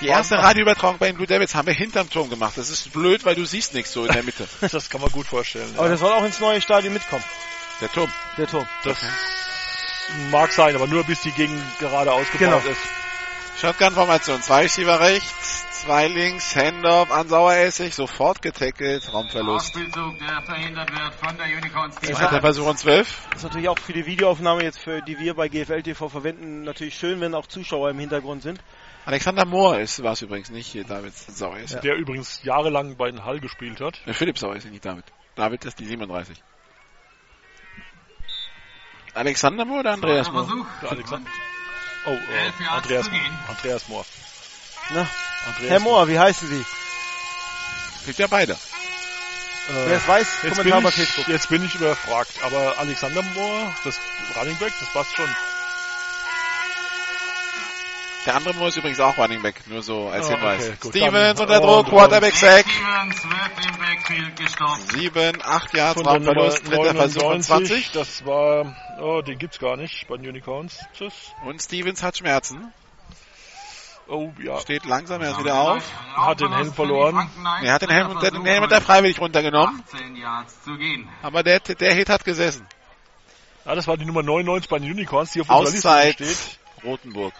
Die 0.00 0.06
erste 0.06 0.38
Radioübertragung 0.38 0.98
bei 0.98 1.08
den 1.08 1.16
Blue 1.16 1.26
Devils 1.26 1.54
haben 1.54 1.66
wir 1.66 1.74
hinterm 1.74 2.08
Turm 2.08 2.30
gemacht. 2.30 2.56
Das 2.56 2.70
ist 2.70 2.92
blöd, 2.92 3.24
weil 3.24 3.34
du 3.34 3.44
siehst 3.44 3.74
nichts 3.74 3.92
so 3.92 4.04
in 4.04 4.12
der 4.12 4.22
Mitte. 4.22 4.46
Das 4.70 4.90
kann 4.90 5.00
man 5.00 5.10
gut 5.10 5.26
vorstellen. 5.26 5.68
Aber 5.74 5.84
ja. 5.84 5.88
der 5.88 5.98
soll 5.98 6.12
auch 6.12 6.24
ins 6.24 6.38
neue 6.38 6.60
Stadion 6.60 6.92
mitkommen. 6.92 7.24
Der 7.80 7.90
Turm. 7.90 8.10
Der 8.36 8.46
Turm. 8.46 8.66
Das 8.84 8.98
mag 10.30 10.52
sein, 10.52 10.74
aber 10.76 10.86
nur 10.86 11.04
bis 11.04 11.22
die 11.22 11.32
Gegend 11.32 11.60
gerade 11.78 12.12
ausgebaut 12.12 12.38
Genau. 12.38 12.58
ist. 12.58 12.80
Shotgun-Formation. 13.60 14.40
Zwei 14.40 14.62
Receiver 14.62 15.00
rechts, 15.00 15.64
zwei 15.82 16.06
links, 16.06 16.54
Handoff 16.54 17.10
an 17.10 17.28
Saueressig, 17.28 17.92
sofort 17.92 18.40
getackelt, 18.40 19.12
Raumverlust. 19.12 19.74
Ausspielzug, 19.74 20.16
der 20.20 20.42
verhindert 20.42 20.90
wird 20.92 21.14
von 21.14 21.36
der 21.36 21.46
Unicorns. 21.46 21.96
Zweiter 21.96 22.40
Versuch 22.40 22.66
und 22.66 22.78
zwölf. 22.78 23.18
Das 23.30 23.38
ist 23.38 23.42
natürlich 23.44 23.68
auch 23.68 23.78
für 23.78 23.92
die 23.92 24.06
Videoaufnahme 24.06 24.62
jetzt, 24.62 24.78
für 24.78 25.02
die 25.02 25.18
wir 25.18 25.34
bei 25.34 25.48
GFL 25.48 25.82
TV 25.82 26.08
verwenden, 26.08 26.62
natürlich 26.62 26.96
schön, 26.96 27.20
wenn 27.20 27.34
auch 27.34 27.48
Zuschauer 27.48 27.90
im 27.90 27.98
Hintergrund 27.98 28.42
sind. 28.42 28.60
Alexander 29.08 29.46
Mohr 29.46 29.78
ist, 29.80 30.02
war 30.02 30.12
es 30.12 30.20
übrigens 30.20 30.50
nicht 30.50 30.76
David 30.86 31.16
Saueressig. 31.16 31.80
Der 31.80 31.96
übrigens 31.96 32.42
jahrelang 32.42 32.98
bei 32.98 33.10
den 33.10 33.24
Hall 33.24 33.40
gespielt 33.40 33.80
hat. 33.80 33.98
Ja. 34.04 34.12
Philipp 34.12 34.36
Saueressig, 34.36 34.70
nicht 34.70 34.84
David. 34.84 35.06
David 35.34 35.64
ist 35.64 35.78
die 35.78 35.86
37. 35.86 36.36
Alexander 39.14 39.64
Mohr 39.64 39.80
oder 39.80 39.92
Andreas 39.92 40.30
Mohr? 40.30 40.46
Der 40.82 40.90
Alexander. 40.90 41.30
Oh, 42.04 42.10
äh, 42.10 42.66
Andreas. 42.68 43.10
Andreas 43.48 43.88
Mohr. 43.88 44.04
Na, 44.90 45.08
Andreas 45.46 45.70
Herr 45.70 45.80
Mohr, 45.80 46.06
wie 46.06 46.18
heißen 46.18 46.46
Sie? 46.46 46.66
Kriegt 48.04 48.18
ja 48.18 48.26
beide. 48.26 48.58
Wer 49.68 49.96
es 49.96 50.06
weiß, 50.06 50.42
Jetzt 50.42 50.56
Kommentar 50.56 50.80
bin, 50.82 50.88
ich, 50.90 50.94
Facebook. 50.96 51.28
jetzt 51.28 51.48
bin 51.48 51.64
ich 51.64 51.74
überfragt, 51.74 52.32
aber 52.42 52.78
Alexander 52.78 53.22
Mohr, 53.22 53.74
das 53.84 53.98
Running 54.36 54.56
Back, 54.58 54.74
das 54.78 54.92
passt 54.92 55.16
schon. 55.16 55.28
Der 58.28 58.36
andere 58.36 58.52
Mohr 58.56 58.68
ist 58.68 58.76
übrigens 58.76 59.00
auch 59.00 59.16
Running 59.16 59.40
Back, 59.40 59.66
nur 59.68 59.82
so 59.82 60.08
als 60.08 60.26
Ah, 60.28 60.34
Hinweis. 60.34 60.66
okay, 60.68 60.76
gut, 60.82 60.90
Stevens 60.90 61.40
unter 61.40 61.60
Druck, 61.60 61.86
und- 61.86 61.88
Quarterback 61.88 62.34
Sack. 62.34 62.66
Stevens 62.68 63.24
wird 63.24 63.66
im 63.66 63.78
Backfield 63.80 64.36
gestoppt. 64.36 64.92
Sieben, 64.92 65.38
acht 65.42 65.72
Yards 65.74 65.94
Von 65.94 66.04
der 66.04 66.12
Nummer 66.20 66.32
Raumverlust, 66.42 66.68
dritter 66.68 66.94
Versuch 66.94 67.22
und 67.22 67.42
20. 67.42 67.70
99, 67.70 67.92
das 67.92 68.26
war, 68.26 68.76
oh, 69.00 69.22
den 69.22 69.38
gibt's 69.38 69.58
gar 69.58 69.78
nicht 69.78 70.06
bei 70.08 70.18
den 70.18 70.28
Unicorns. 70.28 70.78
Tschüss. 70.92 71.14
Und 71.46 71.62
Stevens 71.62 72.02
hat 72.02 72.18
Schmerzen. 72.18 72.70
Oh, 74.08 74.30
ja. 74.44 74.60
Steht 74.60 74.84
langsam, 74.84 75.22
er 75.22 75.30
ist 75.30 75.40
wieder 75.40 75.58
auf. 75.58 75.82
Hat 76.14 76.38
den 76.38 76.54
Helm 76.54 76.74
verloren. 76.74 77.30
Er 77.62 77.72
hat 77.72 77.80
den 77.80 77.88
Helm, 77.88 78.18
der, 78.20 78.30
den 78.30 78.44
Helm 78.44 78.62
hat 78.62 78.72
er 78.72 78.82
freiwillig 78.82 79.18
runtergenommen. 79.22 79.82
18 79.90 80.16
Yards 80.16 80.64
zu 80.64 80.76
gehen. 80.76 81.08
Aber 81.22 81.42
der, 81.42 81.60
der 81.60 81.94
Hit 81.94 82.10
hat 82.10 82.26
gesessen. 82.26 82.66
Ja, 83.64 83.74
das 83.74 83.86
war 83.88 83.96
die 83.96 84.04
Nummer 84.04 84.22
99 84.22 84.68
bei 84.68 84.78
den 84.80 84.90
Unicorns, 84.90 85.32
die 85.32 85.40
auf 85.40 85.48
unserer 85.48 85.72
Liste 85.72 85.88
Auszeit 85.88 86.14
steht. 86.16 86.58
Rotenburg. 86.84 87.32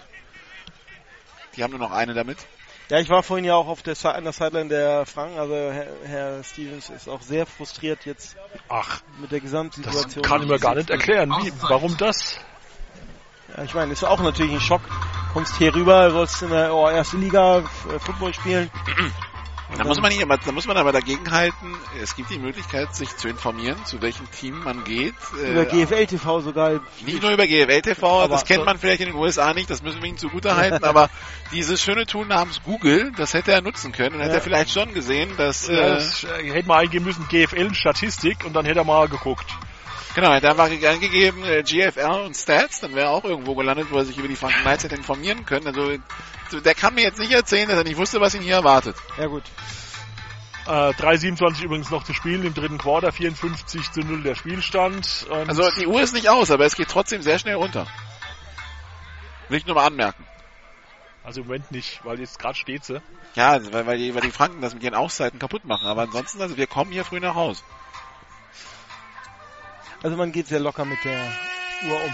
Die 1.58 1.64
haben 1.64 1.72
nur 1.72 1.80
noch 1.80 1.90
eine 1.90 2.14
damit. 2.14 2.38
Ja, 2.88 3.00
ich 3.00 3.08
war 3.08 3.24
vorhin 3.24 3.44
ja 3.44 3.56
auch 3.56 3.66
auf 3.66 3.82
der, 3.82 3.96
an 4.14 4.22
der 4.22 4.32
Sideline 4.32 4.68
der 4.68 5.06
Franken, 5.06 5.38
also 5.38 5.54
Herr, 5.54 5.86
Herr 6.04 6.44
Stevens 6.44 6.88
ist 6.88 7.08
auch 7.08 7.20
sehr 7.20 7.46
frustriert 7.46 8.06
jetzt 8.06 8.36
Ach, 8.68 9.02
mit 9.20 9.32
der 9.32 9.40
das 9.40 9.50
Gesamtsituation. 9.50 10.22
kann 10.22 10.42
ich 10.42 10.48
mir 10.48 10.60
gar 10.60 10.76
nicht 10.76 10.88
erklären. 10.88 11.30
Wie, 11.42 11.52
warum 11.62 11.96
das? 11.96 12.38
Ja, 13.56 13.64
ich 13.64 13.74
meine, 13.74 13.92
ist 13.92 14.04
auch 14.04 14.20
natürlich 14.20 14.52
ein 14.52 14.60
Schock. 14.60 14.82
Kommst 15.32 15.56
hier 15.56 15.74
rüber, 15.74 16.12
sollst 16.12 16.42
in 16.42 16.50
der 16.50 16.72
oh, 16.72 16.88
erste 16.88 17.16
Liga 17.16 17.62
Football 17.98 18.32
spielen. 18.32 18.70
Da 19.76 19.84
muss 19.84 20.00
man 20.00 20.10
nicht, 20.10 20.22
aber, 20.22 20.38
da 20.38 20.50
muss 20.52 20.66
man 20.66 20.76
aber 20.78 20.92
dagegen 20.92 21.30
halten. 21.30 21.76
Es 22.02 22.16
gibt 22.16 22.30
die 22.30 22.38
Möglichkeit, 22.38 22.94
sich 22.96 23.14
zu 23.16 23.28
informieren, 23.28 23.76
zu 23.84 24.00
welchem 24.00 24.28
Team 24.30 24.62
man 24.64 24.82
geht. 24.84 25.14
Über 25.34 25.62
Äh, 25.62 25.84
GFL 25.84 26.06
TV 26.06 26.40
sogar. 26.40 26.80
Nicht 27.04 27.20
nur 27.22 27.32
über 27.32 27.46
GFL 27.46 27.82
TV, 27.82 28.28
das 28.28 28.44
kennt 28.44 28.64
man 28.64 28.78
vielleicht 28.78 29.02
in 29.02 29.08
den 29.08 29.16
USA 29.16 29.52
nicht, 29.52 29.68
das 29.68 29.82
müssen 29.82 30.00
wir 30.02 30.08
ihm 30.08 30.16
zugute 30.16 30.56
halten, 30.56 30.82
aber 30.84 31.10
dieses 31.52 31.82
schöne 31.82 32.06
Tool 32.06 32.26
namens 32.26 32.62
Google, 32.62 33.12
das 33.16 33.34
hätte 33.34 33.52
er 33.52 33.60
nutzen 33.60 33.92
können 33.92 34.14
und 34.16 34.20
hätte 34.20 34.30
Ja. 34.32 34.36
er 34.38 34.42
vielleicht 34.42 34.70
schon 34.72 34.94
gesehen, 34.94 35.30
dass, 35.36 35.68
Äh, 35.68 35.74
äh, 35.74 35.88
das, 35.94 36.24
äh, 36.24 36.50
hätte 36.50 36.66
man 36.68 36.78
eingeben 36.80 37.04
müssen, 37.04 37.28
GFL 37.28 37.74
Statistik 37.74 38.44
und 38.46 38.54
dann 38.54 38.64
hätte 38.64 38.80
er 38.80 38.84
mal 38.84 39.06
geguckt. 39.08 39.46
Genau, 40.20 40.32
hätte 40.32 40.46
er 40.46 40.50
einfach 40.52 40.70
eingegeben, 40.70 41.44
äh, 41.44 41.62
GFL 41.62 42.24
und 42.26 42.34
Stats, 42.36 42.80
dann 42.80 42.94
wäre 42.94 43.06
er 43.06 43.12
auch 43.12 43.24
irgendwo 43.24 43.54
gelandet, 43.54 43.88
wo 43.90 43.98
er 43.98 44.04
sich 44.04 44.18
über 44.18 44.28
die 44.28 44.36
Franken 44.36 44.62
Knights 44.62 44.84
hätte 44.84 44.96
informieren 44.96 45.44
können. 45.44 45.66
Also, 45.66 45.96
so, 46.50 46.60
der 46.60 46.74
kann 46.74 46.94
mir 46.94 47.02
jetzt 47.02 47.18
nicht 47.18 47.32
erzählen, 47.32 47.68
dass 47.68 47.78
er 47.78 47.84
nicht 47.84 47.98
wusste, 47.98 48.20
was 48.20 48.34
ihn 48.34 48.42
hier 48.42 48.56
erwartet. 48.56 48.96
Ja 49.16 49.26
gut. 49.26 49.44
Äh, 50.66 50.70
3,27 50.70 51.64
übrigens 51.64 51.90
noch 51.90 52.04
zu 52.04 52.12
spielen 52.12 52.44
im 52.44 52.52
dritten 52.52 52.78
Quarter, 52.78 53.12
54 53.12 53.92
zu 53.92 54.00
0 54.00 54.22
der 54.22 54.34
Spielstand. 54.34 55.26
Und 55.30 55.48
Also, 55.48 55.70
die 55.78 55.86
Uhr 55.86 56.02
ist 56.02 56.14
nicht 56.14 56.28
aus, 56.28 56.50
aber 56.50 56.64
es 56.66 56.74
geht 56.74 56.88
trotzdem 56.88 57.22
sehr 57.22 57.38
schnell 57.38 57.54
runter. 57.54 57.86
Will 59.48 59.58
ich 59.58 59.66
nur 59.66 59.76
mal 59.76 59.86
anmerken. 59.86 60.26
also 61.24 61.42
im 61.42 61.46
Moment 61.46 61.70
nicht, 61.70 62.04
weil 62.04 62.18
jetzt 62.20 62.38
gerade 62.38 62.54
steht 62.54 62.84
sie. 62.84 63.00
Ja, 63.34 63.58
weil, 63.72 63.86
weil, 63.86 63.98
die, 63.98 64.14
weil 64.14 64.22
die 64.22 64.30
Franken 64.30 64.60
das 64.62 64.74
mit 64.74 64.82
ihren 64.82 64.94
Auszeiten 64.94 65.38
kaputt 65.38 65.64
machen, 65.64 65.86
aber 65.86 66.02
ansonsten, 66.02 66.40
also 66.40 66.56
wir 66.56 66.66
kommen 66.66 66.90
hier 66.90 67.04
früh 67.04 67.20
nach 67.20 67.34
Hause. 67.34 67.62
Also 70.02 70.16
man 70.16 70.32
geht 70.32 70.46
sehr 70.46 70.60
locker 70.60 70.84
mit 70.84 70.98
der 71.04 71.20
Uhr 71.88 72.04
um. 72.04 72.12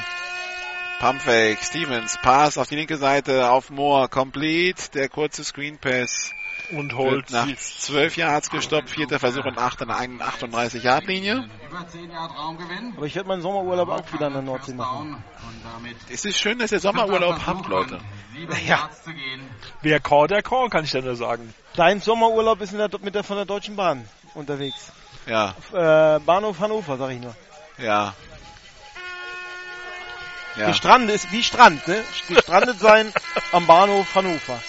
Pumpfake, 1.01 1.59
Stevens, 1.61 2.19
Pass 2.23 2.56
auf 2.56 2.69
die 2.69 2.77
linke 2.77 2.97
Seite, 2.97 3.51
auf 3.51 3.69
Moore, 3.70 4.09
complete, 4.09 4.90
der 4.94 5.09
kurze 5.09 5.44
Screen 5.44 5.77
Pass. 5.78 6.32
Und 6.73 6.94
holt 6.97 7.31
nach. 7.31 7.47
12 7.47 8.16
Yards 8.16 8.48
gestoppt, 8.48 8.89
vierter 8.89 9.19
Versuch 9.19 9.44
und 9.44 9.59
8 9.59 9.82
an 9.82 9.89
der 9.89 9.98
eigenen 9.98 10.23
38 10.23 10.82
Yard 10.82 11.06
Linie. 11.06 11.47
Über 11.69 11.86
10 11.86 12.11
Yard 12.11 12.39
Raumgewinn. 12.39 12.94
Aber 12.97 13.05
ich 13.05 13.15
werde 13.15 13.28
meinen 13.28 13.43
Sommerurlaub 13.43 13.89
auch 13.90 14.12
wieder 14.15 14.28
an 14.28 14.32
der 14.32 14.43
Nordsee 14.43 14.73
machen. 14.73 15.23
Es 16.11 16.24
ist 16.24 16.39
schön, 16.40 16.59
dass 16.59 16.73
ihr 16.73 16.81
Sommerurlaub 16.81 17.44
habt, 17.47 17.69
Leute. 17.69 17.98
Ja. 18.66 18.89
Wer 19.82 20.01
Call, 20.01 20.28
der 20.28 20.43
Call, 20.43 20.70
kann 20.70 20.85
ich 20.85 20.90
dann 20.93 21.05
nur 21.05 21.16
sagen. 21.16 21.52
Dein 21.77 22.01
Sommerurlaub 22.01 22.61
ist 22.62 22.73
in 22.73 22.78
der, 22.78 22.89
mit 23.02 23.15
der, 23.15 23.24
von 23.24 23.36
der 23.36 23.44
Deutschen 23.44 23.77
Bahn 23.77 24.09
unterwegs. 24.35 24.90
Ja, 25.27 25.55
Äh, 25.73 26.19
Bahnhof 26.20 26.59
Hannover, 26.61 26.97
sag 26.97 27.11
ich 27.11 27.20
nur. 27.20 27.35
Ja. 27.79 28.15
Ja, 30.57 30.67
Gestrandet 30.69 31.17
ist 31.17 31.33
wie 31.33 31.43
Strand, 31.43 31.87
ne? 31.89 32.05
Gestrandet 32.29 32.79
sein 32.79 33.13
am 33.51 33.67
Bahnhof 33.67 34.15
Hannover. 34.15 34.63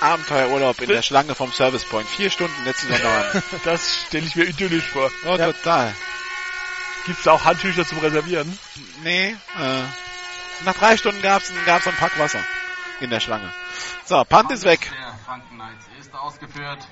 Abenteuerurlaub 0.00 0.78
in 0.82 0.88
der 0.88 1.00
Schlange 1.00 1.34
vom 1.34 1.50
Service 1.52 1.84
Point. 1.86 2.06
Vier 2.06 2.30
Stunden 2.30 2.64
letzten 2.64 2.88
Sommer. 2.94 3.24
Das 3.64 4.04
stelle 4.06 4.26
ich 4.26 4.36
mir 4.36 4.44
idyllisch 4.44 4.90
vor. 4.90 5.10
Oh, 5.24 5.36
Ja. 5.36 5.46
total. 5.52 5.94
Gibt's 7.06 7.22
da 7.22 7.32
auch 7.32 7.44
Handtücher 7.44 7.86
zum 7.86 7.98
Reservieren? 7.98 8.58
Nee, 9.02 9.30
äh, 9.58 9.82
nach 10.64 10.74
drei 10.74 10.96
Stunden 10.98 11.22
gab's 11.22 11.50
gab's 11.64 11.86
ein 11.86 11.96
Pack 11.96 12.18
Wasser 12.18 12.40
in 13.00 13.08
der 13.10 13.20
Schlange. 13.20 13.50
So, 14.04 14.22
Punt 14.24 14.50
ist 14.52 14.64
weg. 14.64 14.90
Der 14.92 15.18
Franken 15.24 15.54
Knights 15.56 15.86
ist 15.98 16.14
ausgeführt. 16.14 16.86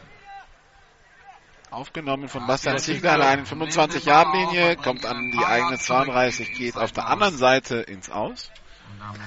Aufgenommen 1.72 2.28
von 2.28 2.46
Bastian 2.46 2.78
Ziegler 2.78 3.12
an 3.14 3.38
der 3.38 3.46
25 3.46 4.04
Yard 4.04 4.34
Linie, 4.34 4.76
kommt 4.76 5.06
an 5.06 5.30
die 5.32 5.44
eigene 5.44 5.78
32, 5.78 6.52
geht 6.52 6.76
auf 6.76 6.92
der 6.92 7.06
anderen 7.06 7.36
Seite 7.38 7.76
ins 7.76 8.10
Aus. 8.10 8.50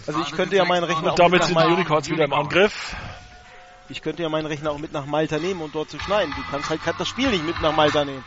Also 0.08 0.22
ich 0.22 0.32
könnte 0.32 0.56
ja 0.56 0.66
meinen 0.66 0.84
Rechner 0.84 1.08
auch 1.08 1.12
Und 1.14 1.20
damit 1.20 1.42
mit 1.48 1.56
nach 1.56 1.64
sind 1.64 1.74
Unicorns 1.74 2.10
wieder 2.10 2.26
im 2.26 2.34
Angriff. 2.34 2.96
ich 3.90 4.02
könnte 4.02 4.22
ja 4.24 4.30
meinen 4.30 4.46
Rechner 4.46 4.72
auch 4.72 4.78
mit 4.78 4.94
nach 4.94 5.06
Malta 5.06 5.38
nehmen 5.40 5.62
und 5.62 5.74
dort 5.74 5.90
zu 5.90 6.00
schneiden. 6.00 6.34
Du 6.36 6.44
kannst 6.52 6.70
halt 6.70 6.82
das 6.98 7.08
Spiel 7.08 7.30
nicht 7.32 7.44
mit 7.46 7.60
nach 7.62 7.76
Malta 7.76 8.06
nehmen, 8.06 8.24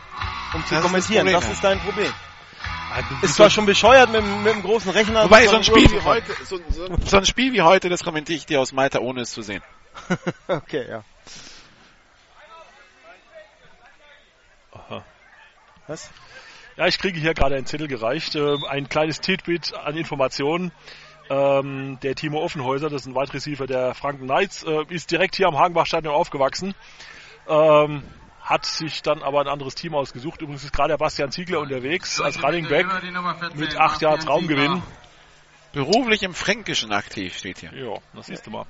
um 0.53 0.65
zu 0.65 0.73
Das 0.75 0.83
ist 0.83 0.83
das 0.83 0.83
kommentieren. 0.83 1.23
Problem, 1.25 1.33
das 1.39 1.45
ja. 1.45 1.51
ist 1.51 1.63
dein 1.63 1.79
Problem. 1.79 2.13
Ist 3.21 3.23
Ist 3.23 3.35
zwar 3.35 3.49
schon 3.49 3.65
bescheuert 3.65 4.11
mit, 4.11 4.21
dem- 4.21 4.43
mit 4.43 4.53
dem 4.53 4.61
großen 4.63 4.91
Rechner. 4.91 5.23
Wobei, 5.25 5.47
so 5.47 5.55
ein 5.55 5.63
Spiel 5.63 5.89
wie 5.91 6.01
heute, 6.01 6.33
so, 6.43 6.59
so, 6.69 6.87
so 7.05 7.17
ein 7.17 7.25
Spiel 7.25 7.53
wie 7.53 7.61
heute, 7.61 7.87
das 7.87 8.03
kommentiere 8.03 8.37
ich 8.37 8.45
dir 8.45 8.59
aus 8.59 8.73
Malta, 8.73 8.99
ohne 8.99 9.21
es 9.21 9.31
zu 9.31 9.41
sehen. 9.43 9.61
okay, 10.47 10.85
ja. 10.89 11.03
Was? 15.89 16.11
Ja, 16.77 16.85
ich 16.85 16.99
kriege 16.99 17.19
hier 17.19 17.33
gerade 17.33 17.55
einen 17.55 17.65
Zettel 17.65 17.87
gereicht. 17.87 18.35
Äh, 18.35 18.57
ein 18.69 18.89
kleines 18.89 19.21
Titbit 19.21 19.73
an 19.73 19.97
Informationen. 19.97 20.71
Ähm, 21.31 21.99
der 22.03 22.13
Timo 22.13 22.43
Offenhäuser, 22.43 22.89
das 22.89 23.01
ist 23.01 23.07
ein 23.07 23.15
Wide 23.15 23.33
Receiver 23.33 23.65
der 23.65 23.95
Franken 23.95 24.25
Knights, 24.25 24.63
äh, 24.63 24.85
ist 24.89 25.09
direkt 25.09 25.35
hier 25.35 25.47
am 25.47 25.57
Hagenbach-Stadion 25.57 26.13
aufgewachsen. 26.13 26.75
Ähm, 27.47 28.03
hat 28.41 28.65
sich 28.65 29.01
dann 29.01 29.23
aber 29.23 29.41
ein 29.41 29.47
anderes 29.47 29.73
Team 29.73 29.95
ausgesucht. 29.95 30.41
Übrigens 30.41 30.63
ist 30.63 30.73
gerade 30.73 30.89
der 30.89 30.97
Bastian 30.97 31.31
Ziegler 31.31 31.59
unterwegs 31.59 32.21
als 32.21 32.41
Running 32.43 32.67
Back 32.67 32.85
Über 32.85 33.01
die 33.01 33.11
Nummer 33.11 33.35
14, 33.35 33.59
mit 33.59 33.75
8 33.75 34.01
Yards 34.01 34.25
Bastian 34.25 34.31
Raumgewinn. 34.31 34.81
Ziegler. 34.81 35.85
Beruflich 35.85 36.21
im 36.23 36.35
Fränkischen 36.35 36.91
aktiv 36.91 37.35
steht 37.35 37.59
hier. 37.59 37.73
Ja, 37.73 37.97
das 38.13 38.27
siehst 38.27 38.45
du 38.45 38.51
mal. 38.51 38.65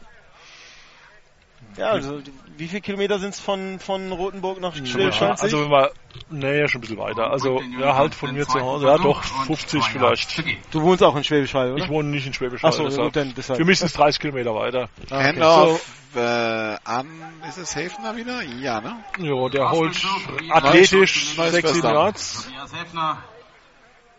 Ja, 1.78 1.92
also 1.92 2.22
wie 2.58 2.68
viele 2.68 2.82
Kilometer 2.82 3.20
sind 3.20 3.34
es 3.34 3.40
von, 3.40 3.80
von 3.80 4.12
Rotenburg 4.12 4.60
nach 4.60 4.76
Schwäbisch 4.76 5.22
also 5.22 5.62
wenn 5.62 5.72
wir, 5.72 5.92
nee, 6.30 6.68
schon 6.68 6.80
ein 6.80 6.82
bisschen 6.82 6.98
weiter. 6.98 7.32
Also 7.32 7.62
ja, 7.80 7.96
halt 7.96 8.14
von 8.14 8.34
mir 8.34 8.48
zu 8.48 8.60
Hause, 8.60 8.88
ja 8.88 8.98
doch, 8.98 9.24
50 9.24 9.84
vielleicht. 9.86 10.44
Du 10.72 10.82
wohnst 10.82 11.02
auch 11.04 11.16
in 11.16 11.24
Schwäbisch 11.24 11.54
Hall, 11.54 11.72
oder? 11.72 11.84
Ich 11.84 11.90
wohne 11.90 12.10
nicht 12.10 12.28
in 12.28 12.34
Schwäbisch 12.34 12.62
so, 12.62 12.68
Hall, 12.68 12.78
gut, 12.78 12.88
deshalb. 12.88 13.14
dann 13.14 13.34
deshalb. 13.36 13.60
Für 13.60 13.66
mich 13.66 13.80
ist 13.80 13.86
es 13.86 13.94
30 13.94 14.20
Kilometer 14.20 14.54
weiter. 14.56 14.90
Ah, 15.10 15.16
okay. 15.16 15.24
Handoff 15.24 15.86
äh, 16.16 16.20
an, 16.20 17.08
ist 17.48 17.58
es 17.58 17.76
Häfner 17.76 18.16
wieder? 18.18 18.42
Ja, 18.42 18.82
ne? 18.82 18.98
Ja, 19.20 19.50
der 19.50 19.72
holt 19.72 19.96
athletisch 20.50 21.38
neues 21.38 21.52
6 21.52 21.70
First 21.70 21.84
Down. 21.84 21.94
Yards. 21.94 22.48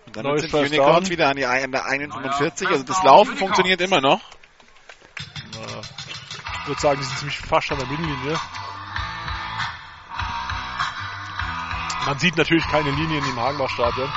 Und 0.06 0.16
dann 0.16 0.24
Neues 0.24 0.42
sind 0.42 0.54
Unicorns 0.54 1.10
wieder 1.10 1.28
an, 1.28 1.36
die, 1.36 1.44
an 1.44 1.70
der 1.72 1.84
41, 1.86 2.66
Ja, 2.66 2.72
also 2.72 2.84
das 2.84 3.02
Laufen 3.02 3.36
funktioniert 3.36 3.80
immer 3.80 4.00
noch. 4.00 4.20
Ich 6.62 6.68
würde 6.68 6.80
sagen, 6.80 7.00
die 7.00 7.06
sind 7.06 7.18
ziemlich 7.18 7.38
fast 7.38 7.72
an 7.72 7.78
der 7.78 7.86
Mittellinie. 7.88 8.38
Man 12.06 12.18
sieht 12.18 12.36
natürlich 12.36 12.66
keine 12.66 12.90
Linien 12.90 13.24
im 13.24 13.36
Hagenbach-Stadion. 13.40 14.08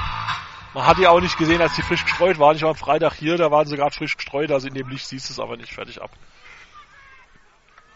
Man 0.74 0.86
hat 0.88 0.98
die 0.98 1.08
auch 1.08 1.20
nicht 1.20 1.38
gesehen, 1.38 1.62
als 1.62 1.76
die 1.76 1.84
frisch 1.84 2.04
gestreut 2.04 2.40
waren. 2.40 2.56
Ich 2.56 2.64
war 2.64 2.70
am 2.70 2.76
Freitag 2.76 3.14
hier, 3.14 3.38
da 3.38 3.52
waren 3.52 3.68
sie 3.68 3.76
gerade 3.76 3.96
frisch 3.96 4.18
gestreut, 4.18 4.52
also 4.52 4.68
in 4.68 4.74
dem 4.74 4.88
Licht 4.90 5.08
siehst 5.08 5.30
du 5.30 5.34
es 5.34 5.40
aber 5.40 5.58
nicht 5.58 5.74
fertig 5.74 6.02
ab. 6.02 6.10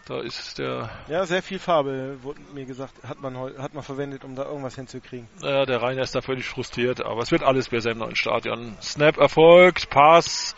Da 0.05 0.21
ist 0.21 0.57
der, 0.57 0.89
Ja, 1.09 1.25
sehr 1.25 1.43
viel 1.43 1.59
Farbe, 1.59 2.17
wurde 2.21 2.39
mir 2.53 2.65
gesagt, 2.65 2.93
hat 3.05 3.19
man 3.21 3.35
hat 3.57 3.73
man 3.73 3.83
verwendet, 3.83 4.23
um 4.23 4.35
da 4.35 4.43
irgendwas 4.43 4.75
hinzukriegen. 4.75 5.27
äh, 5.41 5.65
der 5.65 5.81
Rainer 5.81 6.03
ist 6.03 6.15
da 6.15 6.21
völlig 6.21 6.47
frustriert, 6.47 7.03
aber 7.03 7.23
es 7.23 7.31
wird 7.31 7.43
alles 7.43 7.67
besser 7.69 7.91
im 7.91 7.97
neuen 7.97 8.15
Stadion. 8.15 8.77
Snap 8.81 9.17
erfolgt, 9.17 9.89
Pass 9.89 10.55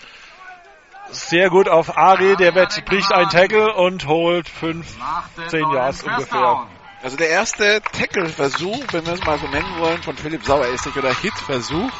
sehr 1.11 1.49
gut 1.49 1.69
auf 1.69 1.97
Ari, 1.97 2.35
der 2.35 2.55
wird, 2.55 2.85
bricht 2.85 3.11
einen 3.11 3.29
Tackle 3.29 3.73
und 3.73 4.07
holt 4.07 4.47
5, 4.47 4.97
Nach 4.99 5.27
der 5.37 5.47
10 5.47 5.61
neuen 5.61 5.75
Yards 5.75 6.01
First 6.01 6.17
ungefähr. 6.17 6.67
Also 7.01 7.17
der 7.17 7.29
erste 7.29 7.81
Tackle-Versuch, 7.93 8.83
wenn 8.91 9.05
wir 9.05 9.13
es 9.13 9.23
mal 9.23 9.39
so 9.39 9.47
nennen 9.47 9.79
wollen, 9.79 10.01
von 10.03 10.17
Philipp 10.17 10.43
Saueressig 10.43 10.95
oder 10.97 11.13
Hit-Versuch, 11.13 11.91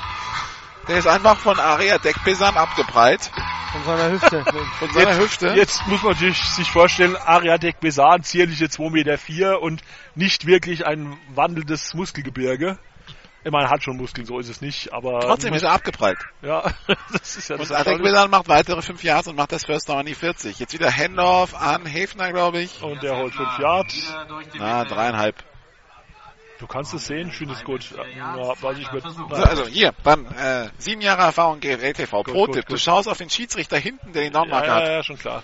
der 0.87 0.97
ist 0.97 1.07
einfach 1.07 1.37
von 1.37 1.59
Aria 1.59 1.97
Deckbesan 1.97 2.55
abgeprallt. 2.55 3.31
Von 3.71 3.83
seiner 3.83 4.11
Hüfte. 4.11 4.43
Von 4.79 4.89
seiner 4.91 5.17
Hüfte. 5.17 5.47
Jetzt 5.49 5.85
muss 5.85 6.01
man 6.01 6.13
natürlich 6.13 6.41
sich 6.41 6.71
vorstellen, 6.71 7.15
Ariadek 7.15 7.79
Besan, 7.79 8.23
zierliche 8.23 8.65
2,4 8.65 8.91
Meter 8.91 9.17
vier 9.19 9.61
und 9.61 9.83
nicht 10.15 10.47
wirklich 10.47 10.87
ein 10.87 11.17
wandelndes 11.35 11.93
Muskelgebirge. 11.93 12.79
Ich 13.43 13.51
meine, 13.51 13.65
er 13.67 13.71
hat 13.71 13.83
schon 13.83 13.95
Muskeln, 13.95 14.25
so 14.25 14.37
ist 14.39 14.49
es 14.49 14.59
nicht, 14.61 14.91
aber... 14.91 15.21
Trotzdem 15.21 15.53
ist 15.53 15.63
er 15.63 15.71
abgeprallt. 15.71 16.19
Ja, 16.41 16.71
das 17.13 17.37
ist 17.37 17.49
ja 17.49 17.57
das 17.57 17.69
Und 17.69 17.75
Erstaunliche. 17.75 18.03
Besan 18.11 18.29
macht 18.29 18.49
weitere 18.49 18.81
5 18.81 19.03
Yards 19.03 19.27
und 19.29 19.37
macht 19.37 19.51
das 19.53 19.65
First 19.65 19.87
Down 19.87 19.99
an 19.99 20.05
die 20.05 20.15
40. 20.15 20.59
Jetzt 20.59 20.73
wieder 20.73 20.91
Handoff 20.91 21.55
an 21.55 21.85
Hefner, 21.85 22.31
glaube 22.33 22.59
ich. 22.59 22.81
Und 22.83 23.01
der 23.01 23.15
holt 23.17 23.33
5 23.33 23.59
Yards. 23.59 24.13
Na, 24.55 24.83
dreieinhalb. 24.83 25.41
Du 26.59 26.67
kannst 26.67 26.93
es 26.93 27.07
sehen, 27.07 27.31
es 27.49 27.63
gut. 27.63 27.89
Ja, 28.17 28.35
weiß 28.61 28.77
ich 28.79 28.91
mit, 28.91 29.01
So, 29.03 29.25
also 29.27 29.65
hier, 29.67 29.93
dann 30.03 30.25
äh, 30.25 30.69
sieben 30.77 30.99
Jahre 30.99 31.21
Erfahrung 31.21 31.61
GFL 31.61 31.93
TV. 31.93 32.23
Gut, 32.23 32.33
Pro-Tipp, 32.33 32.65
du 32.67 32.77
schaust 32.77 33.07
auf 33.07 33.17
den 33.17 33.29
Schiedsrichter 33.29 33.77
hinten, 33.77 34.11
der 34.11 34.23
den 34.23 34.33
Ja, 34.33 34.41
Downmarker 34.41 34.67
ja, 34.67 34.75
hat. 34.75 34.83
ja, 34.87 35.03
schon 35.03 35.17
klar. 35.17 35.41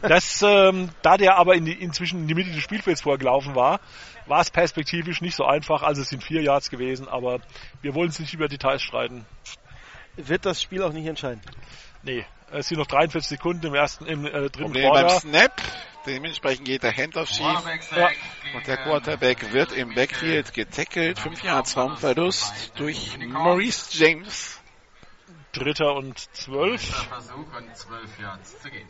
Das, 0.00 0.40
ähm, 0.40 0.88
da 1.02 1.18
der 1.18 1.36
aber 1.36 1.54
in 1.54 1.66
die, 1.66 1.74
inzwischen 1.74 2.20
in 2.22 2.28
die 2.28 2.34
Mitte 2.34 2.50
des 2.50 2.62
Spielfelds 2.62 3.02
vorgelaufen 3.02 3.54
war, 3.54 3.78
war 4.26 4.40
es 4.40 4.50
perspektivisch 4.50 5.20
nicht 5.20 5.36
so 5.36 5.44
einfach. 5.44 5.82
Also 5.82 6.02
es 6.02 6.08
sind 6.08 6.22
vier 6.22 6.42
Yards 6.42 6.70
gewesen, 6.70 7.08
aber 7.08 7.40
wir 7.82 7.94
wollen 7.94 8.08
uns 8.08 8.18
nicht 8.18 8.34
über 8.34 8.48
Details 8.48 8.82
streiten. 8.82 9.26
Wird 10.16 10.46
das 10.46 10.62
Spiel 10.62 10.82
auch 10.82 10.92
nicht 10.92 11.06
entscheiden. 11.06 11.40
Nee, 12.02 12.24
es 12.52 12.68
sind 12.68 12.78
noch 12.78 12.86
43 12.86 13.28
Sekunden 13.28 13.66
im 13.66 13.74
ersten, 13.74 14.06
im 14.06 14.26
äh, 14.26 14.30
dritten 14.30 14.62
Problem 14.64 14.90
beim 14.90 15.06
Quarter. 15.06 15.20
Snap, 15.20 15.62
dementsprechend 16.06 16.66
geht 16.66 16.82
der 16.82 16.96
Handoff 16.96 17.28
schief. 17.28 17.62
Ja. 17.96 18.10
Und 18.54 18.66
der 18.66 18.76
Quarterback 18.76 19.52
wird 19.52 19.72
im 19.72 19.94
Backfield 19.94 20.52
getackelt. 20.54 21.18
Fünf 21.18 21.42
Yards 21.42 21.76
Raumverlust 21.76 22.72
durch 22.76 23.18
Maurice 23.18 23.88
James. 23.92 24.60
Dritter 25.52 25.94
und 25.94 26.18
zwölf. 26.34 26.82
Versuch 26.82 27.56
und 27.56 27.76
12 27.76 28.18
Yards 28.18 28.60
zu 28.60 28.70
gehen. 28.70 28.88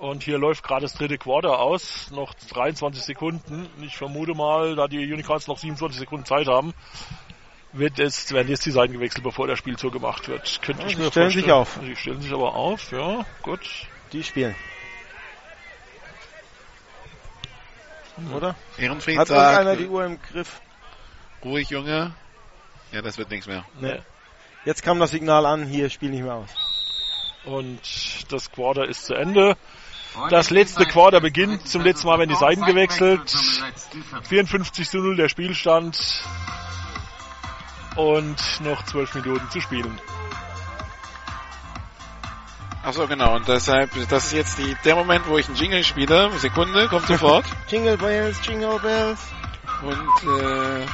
Und 0.00 0.22
hier 0.22 0.38
läuft 0.38 0.64
gerade 0.64 0.80
das 0.82 0.94
dritte 0.94 1.18
Quarter 1.18 1.58
aus. 1.60 2.10
Noch 2.10 2.32
23 2.32 3.02
Sekunden. 3.02 3.68
Ich 3.82 3.98
vermute 3.98 4.34
mal, 4.34 4.74
da 4.74 4.88
die 4.88 5.12
Unicorns 5.12 5.46
noch 5.46 5.58
27 5.58 6.00
Sekunden 6.00 6.24
Zeit 6.24 6.46
haben, 6.46 6.72
wird 7.72 7.98
jetzt, 7.98 8.32
werden 8.32 8.48
jetzt 8.48 8.64
die 8.64 8.70
Seiten 8.70 8.94
gewechselt, 8.94 9.22
bevor 9.24 9.46
der 9.46 9.56
Spielzug 9.56 9.92
gemacht 9.92 10.26
wird. 10.26 10.60
Könnte 10.62 10.82
Ja, 10.82 10.88
ich 10.88 10.96
sie 10.96 11.02
mir 11.02 11.10
stellen 11.10 11.26
vorstellen. 11.26 11.44
sich 11.44 11.52
auf. 11.52 11.78
Sie 11.84 11.96
stellen 11.96 12.22
sich 12.22 12.32
aber 12.32 12.54
auf, 12.54 12.90
ja, 12.92 13.26
gut. 13.42 13.60
Die 14.12 14.24
spielen. 14.24 14.56
Oder? 18.34 18.54
Ehrenfried 18.78 19.18
Hat 19.18 19.28
sagt, 19.28 19.40
irgendeiner 19.58 19.76
die 19.76 19.88
Uhr 19.88 20.04
im 20.04 20.20
Griff? 20.20 20.60
ruhig 21.44 21.68
Junge. 21.70 22.14
Ja, 22.92 23.02
das 23.02 23.18
wird 23.18 23.30
nichts 23.30 23.46
mehr. 23.46 23.64
Nee. 23.80 24.00
Jetzt 24.64 24.82
kam 24.82 24.98
das 24.98 25.10
Signal 25.10 25.44
an, 25.46 25.66
hier 25.66 25.88
spiel 25.90 26.10
nicht 26.10 26.22
mehr 26.22 26.34
aus. 26.34 26.50
Und 27.44 27.80
das 28.32 28.50
Quarter 28.50 28.86
ist 28.86 29.04
zu 29.06 29.14
Ende. 29.14 29.56
Das 30.28 30.50
letzte 30.50 30.84
Quarter 30.86 31.20
beginnt. 31.20 31.66
Zum 31.68 31.82
letzten 31.82 32.06
Mal 32.06 32.18
werden 32.18 32.30
die 32.30 32.36
Seiten 32.36 32.64
gewechselt. 32.64 33.34
54 34.22 34.88
zu 34.88 34.98
0 34.98 35.16
der 35.16 35.28
Spielstand. 35.28 36.22
Und 37.96 38.60
noch 38.60 38.84
12 38.84 39.14
Minuten 39.16 39.50
zu 39.50 39.60
spielen. 39.60 40.00
Ach 42.82 42.92
so, 42.92 43.06
genau. 43.06 43.36
Und 43.36 43.46
deshalb, 43.46 43.90
das 44.08 44.26
ist 44.26 44.32
jetzt 44.32 44.58
die, 44.58 44.76
der 44.84 44.94
Moment, 44.94 45.26
wo 45.28 45.36
ich 45.36 45.46
einen 45.46 45.56
Jingle 45.56 45.84
spiele. 45.84 46.30
Sekunde, 46.38 46.88
kommt 46.88 47.06
sofort. 47.06 47.44
Jingle 47.68 47.98
Bells, 47.98 48.38
Jingle 48.46 48.78
Bells. 48.78 49.20
Und, 49.82 50.28
äh, 50.28 50.86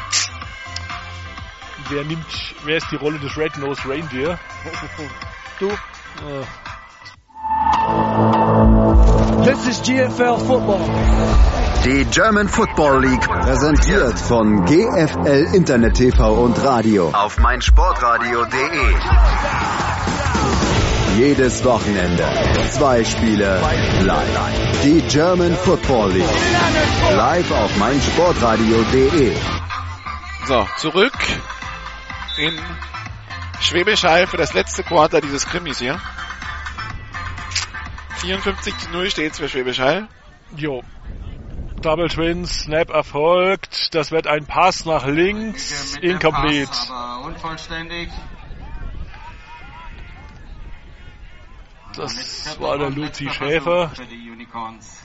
Wer 1.89 2.05
nimmt, 2.05 2.27
wer 2.65 2.79
ist 2.79 2.91
die 2.91 2.97
Rolle 2.97 3.19
des 3.21 3.37
Red-Nosed 3.37 3.87
Reindeer? 3.87 4.39
Du. 5.59 5.71
Äh, 5.71 6.45
This 8.77 9.67
is 9.69 9.81
GFL 9.81 10.39
Football. 10.39 10.85
Die 11.85 12.05
German 12.11 12.47
Football 12.47 13.01
League 13.01 13.27
präsentiert 13.27 14.19
von 14.19 14.67
GFL 14.67 15.55
Internet 15.55 15.95
TV 15.95 16.35
und 16.35 16.63
Radio 16.63 17.09
auf 17.09 17.39
meinsportradio.de. 17.39 18.95
Jedes 21.17 21.65
Wochenende 21.65 22.25
zwei 22.71 23.03
Spiele 23.03 23.63
live. 24.03 24.83
Die 24.83 25.01
German 25.09 25.57
Football 25.57 26.13
League 26.13 27.17
live 27.17 27.51
auf 27.53 27.75
meinsportradio.de. 27.79 29.33
so, 30.47 30.69
zurück 30.77 31.17
in 32.37 32.53
Schwäbisch 33.61 34.05
Hall 34.05 34.27
für 34.27 34.37
das 34.37 34.53
letzte 34.53 34.83
Quarter 34.83 35.23
dieses 35.23 35.47
Krimis 35.47 35.79
hier. 35.79 35.99
54 38.27 38.77
zu 38.79 38.91
0 38.91 39.11
steht 39.11 39.37
für 39.37 39.49
Schwäbisch 39.49 39.79
Hall. 39.79 40.09
jo. 40.57 40.83
Double 41.81 42.09
Twin, 42.09 42.45
Snap 42.45 42.91
erfolgt. 42.91 43.95
Das 43.95 44.11
wird 44.11 44.27
ein 44.27 44.47
Pass 44.47 44.85
nach 44.85 45.07
links. 45.07 45.97
Incomplete. 45.99 46.67
Pass, 46.67 46.91
aber 46.91 47.25
unvollständig. 47.27 48.09
Das 51.95 52.61
war 52.61 52.79
der 52.79 52.91
Luzi 52.91 53.31
Schäfer, 53.31 53.93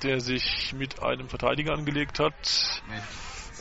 der 0.02 0.19
sich 0.19 0.73
mit 0.73 1.03
einem 1.03 1.30
Verteidiger 1.30 1.73
angelegt 1.73 2.19
hat. 2.19 2.81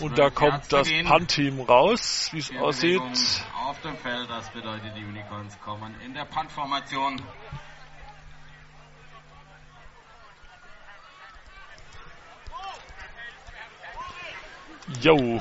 Und 0.01 0.15
12 0.15 0.15
da 0.17 0.31
kommt 0.31 0.73
das. 0.73 0.89
Punt-Team 1.05 1.61
raus, 1.61 2.31
wie 2.33 2.39
es 2.39 2.51
aussieht. 2.57 3.03
Auf 3.55 3.79
dem 3.83 3.97
Feld, 3.99 4.31
das 4.31 4.49
bedeutet, 4.51 4.97
die 4.97 5.05
Unicorns 5.05 5.61
kommen 5.61 5.95
in 6.01 6.15
der 6.15 6.25
Punt-Formation. 6.25 7.21
Jo. 15.03 15.41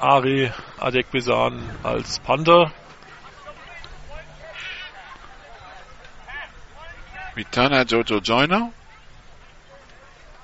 Ari 0.00 0.52
Adekbesan 0.78 1.62
als 1.82 2.18
Panther. 2.20 2.72
Returner 7.36 7.84
Jojo 7.84 8.18
Joyner. 8.18 8.72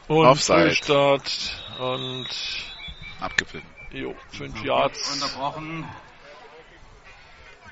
Und 0.08 0.26
Offside. 0.26 0.74
Start 0.74 1.62
und 1.78 2.26
Abgepfiffen. 3.20 3.68
jo, 3.92 4.14
5 4.30 4.58
So, 4.58 4.64
Yards. 4.64 5.12
Unterbrochen. 5.14 5.84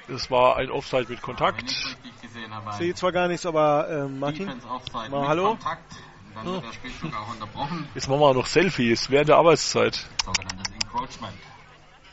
Es 0.08 0.30
war 0.30 0.56
ein 0.56 0.70
Offside 0.70 1.06
mit 1.08 1.20
Kontakt. 1.20 1.62
Nicht 1.62 1.84
richtig 1.86 2.20
gesehen, 2.22 2.52
aber 2.52 2.72
Sehe 2.74 2.94
zwar 2.94 3.12
gar 3.12 3.28
nichts, 3.28 3.44
aber 3.44 3.88
äh, 3.88 4.08
Martin. 4.08 4.46
Mal 4.46 5.08
mit 5.10 5.28
hallo? 5.28 5.48
Kontakt. 5.50 5.96
Dann 6.44 6.54
wird 6.54 6.64
der 6.66 6.72
Spielzug 6.72 7.14
auch 7.16 7.30
unterbrochen. 7.30 7.88
Jetzt 7.94 8.08
machen 8.08 8.20
wir 8.20 8.34
noch 8.34 8.46
Selfies 8.46 9.10
während 9.10 9.28
der 9.28 9.36
Arbeitszeit. 9.36 10.06
Sogenanntes 10.24 10.72
Encroachment. 10.72 11.36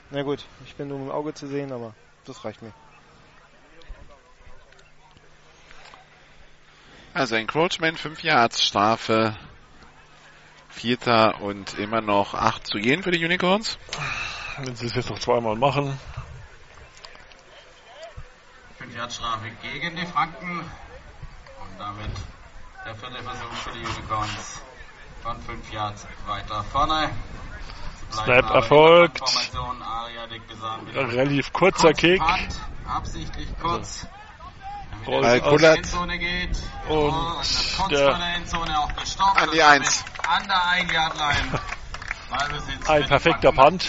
Na 0.10 0.24
gut, 0.24 0.46
ich 0.66 0.76
bin 0.76 0.88
nur 0.88 1.00
im 1.00 1.12
Auge 1.12 1.34
zu 1.34 1.48
sehen, 1.48 1.72
aber 1.72 1.94
das 2.26 2.44
reicht 2.44 2.62
mir. 2.62 2.74
Also 7.14 7.36
Encroachment, 7.36 8.00
5 8.00 8.24
Yards, 8.24 8.64
Strafe, 8.64 9.38
Vierter 10.70 11.42
und 11.42 11.78
immer 11.78 12.02
noch 12.02 12.34
8 12.34 12.68
zu 12.68 12.80
gehen 12.80 13.04
für 13.04 13.12
die 13.12 13.24
Unicorns. 13.24 13.78
Wenn 14.58 14.76
sie 14.76 14.88
es 14.88 14.96
jetzt 14.96 15.10
noch 15.10 15.20
zweimal 15.20 15.56
machen. 15.56 15.98
5 18.80 18.96
Yard 18.96 19.14
Strafe 19.14 19.52
gegen 19.62 19.96
die 19.96 20.06
Franken. 20.06 20.60
Und 20.60 21.80
damit 21.80 22.12
der 22.86 22.95
vierte 22.95 23.24
Versuch 23.24 23.53
für 23.64 23.72
die 23.72 23.86
Unicorns. 23.86 24.62
Von 25.24 25.41
5 25.41 25.74
Yards 25.74 26.06
weiter 26.28 26.64
vorne. 26.66 27.10
Snap 28.12 28.49
erfolgt. 28.52 29.22
Relativ 30.94 31.52
kurzer 31.52 31.88
kurz 31.88 31.98
Kick. 31.98 32.20
Punt. 32.20 32.62
Absichtlich 32.88 33.48
kurz. 33.60 34.07
Damit 34.91 35.07
Rollt 35.07 35.26
die 35.36 35.49
kullert. 35.49 35.78
Endzone 35.78 36.20
geht. 36.20 36.57
Und 36.88 37.10
und 37.10 37.91
der- 37.91 38.12
vor 38.12 38.20
der 38.20 38.36
Endzone 38.36 38.80
auch 38.80 38.95
gestoppt. 38.95 39.41
An 39.41 39.49
die 39.52 39.60
und 39.60 39.60
damit 39.60 39.82
Eins. 39.82 40.06
An 40.28 40.48
der 40.48 40.68
1 40.68 40.91
Yard 40.91 41.18
Line. 41.18 41.60
Ein 42.88 43.07
perfekter. 43.07 43.52
Punt. 43.52 43.88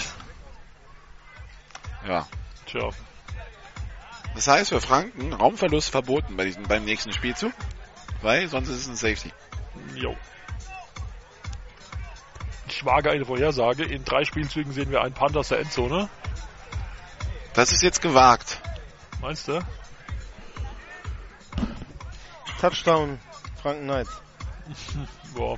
Ja. 2.07 2.27
Tja. 2.67 2.89
Das 4.35 4.49
heißt 4.49 4.71
für 4.71 4.81
Franken 4.81 5.33
Raumverlust 5.33 5.91
verboten 5.91 6.37
bei 6.37 6.45
diesem, 6.45 6.65
beim 6.65 6.85
nächsten 6.85 7.13
Spielzug, 7.13 7.53
weil 8.27 8.49
sonst 8.49 8.69
ist 8.69 8.79
es 8.79 8.89
ein 8.89 8.97
Safety. 8.97 9.33
Jo. 9.95 10.17
Ich 12.67 12.85
wage 12.85 13.13
eine 13.13 13.25
Vorhersage. 13.25 13.85
In 13.85 14.05
drei 14.05 14.25
Spielzügen 14.25 14.73
sehen 14.73 14.91
wir 14.91 15.01
einen 15.01 15.15
Punt 15.15 15.37
aus 15.37 15.49
der 15.49 15.61
Endzone. 15.61 16.09
Das 17.55 17.71
ist 17.71 17.83
jetzt 17.83 18.03
gewagt. 18.03 18.61
Meinst 19.21 19.47
du? 19.47 19.61
Touchdown, 22.61 23.21
Franken 23.63 23.85
Knights. 23.85 24.11
Boah. 25.35 25.57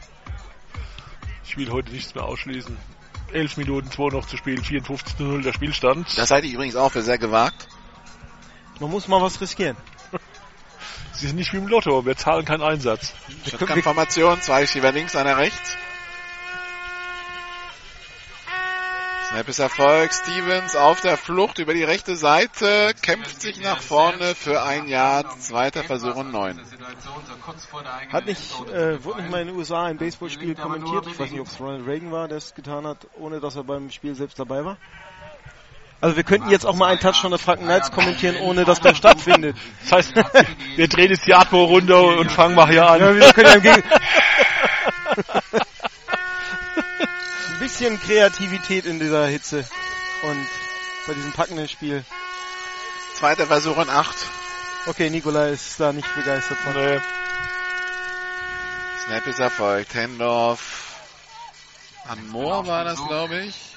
Ich 1.44 1.56
will 1.56 1.72
heute 1.72 1.90
nichts 1.90 2.14
mehr 2.14 2.24
ausschließen. 2.24 2.76
11 3.32 3.56
Minuten 3.56 3.90
2 3.90 4.14
noch 4.14 4.26
zu 4.26 4.36
spielen, 4.36 4.62
54 4.62 5.16
zu 5.16 5.22
0 5.22 5.42
der 5.42 5.54
Spielstand. 5.54 6.18
Das 6.18 6.30
halte 6.30 6.46
ich 6.46 6.52
übrigens 6.52 6.76
auch 6.76 6.92
für 6.92 7.00
sehr 7.00 7.18
gewagt. 7.18 7.66
Man 8.78 8.90
muss 8.90 9.08
mal 9.08 9.22
was 9.22 9.40
riskieren. 9.40 9.76
Sie 11.18 11.26
sind 11.26 11.36
nicht 11.36 11.52
wie 11.52 11.56
im 11.56 11.66
Lotto, 11.66 12.06
wir 12.06 12.16
zahlen 12.16 12.44
keinen 12.44 12.62
Einsatz. 12.62 13.12
Shotgun-Formation, 13.50 14.40
zwei 14.40 14.60
Receiver 14.60 14.92
links, 14.92 15.16
einer 15.16 15.36
rechts. 15.36 15.76
Snap 19.28 19.48
ist 19.48 19.58
Erfolg. 19.58 20.12
Stevens 20.14 20.76
auf 20.76 21.00
der 21.00 21.16
Flucht 21.16 21.58
über 21.58 21.74
die 21.74 21.82
rechte 21.82 22.14
Seite, 22.14 22.94
kämpft 23.02 23.40
sich 23.40 23.60
nach 23.60 23.82
vorne 23.82 24.36
für 24.36 24.62
ein 24.62 24.86
Jahr. 24.86 25.36
Zweiter 25.40 25.82
Versuch 25.82 26.14
und 26.14 26.30
neun. 26.30 26.60
Hat 28.12 28.26
nicht, 28.26 28.40
äh, 28.70 29.02
wurde 29.02 29.22
nicht 29.22 29.30
mal 29.30 29.40
in 29.40 29.48
den 29.48 29.56
USA 29.56 29.86
ein 29.86 29.98
Baseballspiel 29.98 30.54
kommentiert? 30.54 31.08
Ich 31.08 31.18
weiß 31.18 31.32
nicht, 31.32 31.40
ob 31.40 31.48
es 31.48 31.58
Ronald 31.58 31.84
Reagan 31.84 32.12
war, 32.12 32.28
der 32.28 32.38
es 32.38 32.54
getan 32.54 32.86
hat, 32.86 33.08
ohne 33.18 33.40
dass 33.40 33.56
er 33.56 33.64
beim 33.64 33.90
Spiel 33.90 34.14
selbst 34.14 34.38
dabei 34.38 34.64
war. 34.64 34.78
Also 36.00 36.16
wir 36.16 36.22
könnten 36.22 36.48
jetzt 36.48 36.64
auch 36.64 36.74
mal 36.74 36.86
einen 36.86 37.00
Touchdown 37.00 37.32
der 37.32 37.40
Franken 37.40 37.64
Knights 37.64 37.90
kommentieren, 37.90 38.36
ohne 38.36 38.64
dass 38.64 38.80
der 38.80 38.94
stattfindet. 38.94 39.56
Das 39.82 39.92
heißt, 39.92 40.14
wir 40.76 40.88
drehen 40.88 41.10
jetzt 41.10 41.26
die 41.26 41.34
Atmo 41.34 41.64
runter 41.64 42.00
und 42.18 42.30
fangen 42.30 42.54
mal 42.54 42.68
hier 42.68 42.88
an. 42.88 43.00
Ja, 43.00 43.14
wir 43.14 43.32
können 43.32 43.46
ja 43.46 43.54
im 43.54 43.62
Gegen 43.62 43.82
Ein 47.48 47.58
bisschen 47.58 48.00
Kreativität 48.00 48.86
in 48.86 49.00
dieser 49.00 49.26
Hitze 49.26 49.68
und 50.22 50.46
bei 51.08 51.14
diesem 51.14 51.32
packenden 51.32 51.66
Spiel. 51.68 52.04
Zweiter 53.14 53.46
Versuch 53.46 53.76
und 53.76 53.90
acht. 53.90 54.16
Okay, 54.86 55.10
Nikolai 55.10 55.50
ist 55.50 55.80
da 55.80 55.92
nicht 55.92 56.14
begeistert 56.14 56.58
von. 56.58 56.74
Nee. 56.74 57.00
Snap 59.04 59.26
ist 59.26 59.40
erfolgt. 59.40 59.94
Hendorf 59.94 60.94
an 62.06 62.28
Moore 62.28 62.66
war 62.66 62.84
das, 62.84 63.04
glaube 63.06 63.40
ich. 63.40 63.74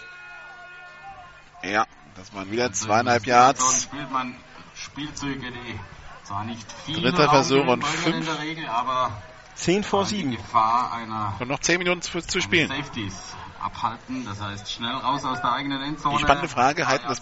Ja, 1.64 1.86
das 2.16 2.34
waren 2.34 2.52
wieder 2.52 2.72
zweieinhalb 2.72 3.26
Yards. 3.26 3.84
spielt 3.84 4.12
man 4.12 4.36
Spielzüge, 4.76 5.52
die 5.52 5.80
zwar 6.24 6.44
nicht 6.44 6.66
viel 6.86 7.02
Dritter 7.02 7.30
Versuch 7.30 7.66
und 7.66 7.84
in 7.84 7.84
fünf. 7.84 8.26
der 8.26 8.40
Regel, 8.40 8.68
aber 8.68 9.12
10 9.56 9.84
vor 9.84 10.04
die 10.06 10.18
7. 10.18 10.32
Gefahr 10.32 10.94
einer 10.94 11.36
Und 11.40 11.50
noch 11.50 11.60
zehn 11.60 11.78
Minuten 11.78 12.02
zu, 12.02 12.22
zu 12.22 12.42
spielen. 12.42 12.68
Safeties 12.70 13.16
abhalten. 13.62 14.26
Das 14.26 14.42
heißt, 14.42 14.72
schnell 14.72 14.92
raus 14.92 15.24
aus 15.24 15.42
der 15.42 15.54
eigenen 15.54 15.82
Endzone. 15.82 16.18
Die 16.18 16.24
spannende 16.24 16.48
Frage, 16.48 16.88
halten 16.88 17.06
das 17.08 17.22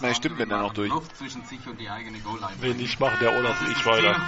durch? 0.72 0.92
Sich 1.48 1.66
und 1.66 1.78
die 1.78 1.90
eigene 1.90 2.18
Goal-Line. 2.20 2.52
Wenn 2.60 2.76
nicht, 2.76 2.98
macht 2.98 3.20
der 3.20 3.32
Olaf 3.32 3.60
und 3.60 3.70
ich 3.70 3.84
weiter. 3.84 4.20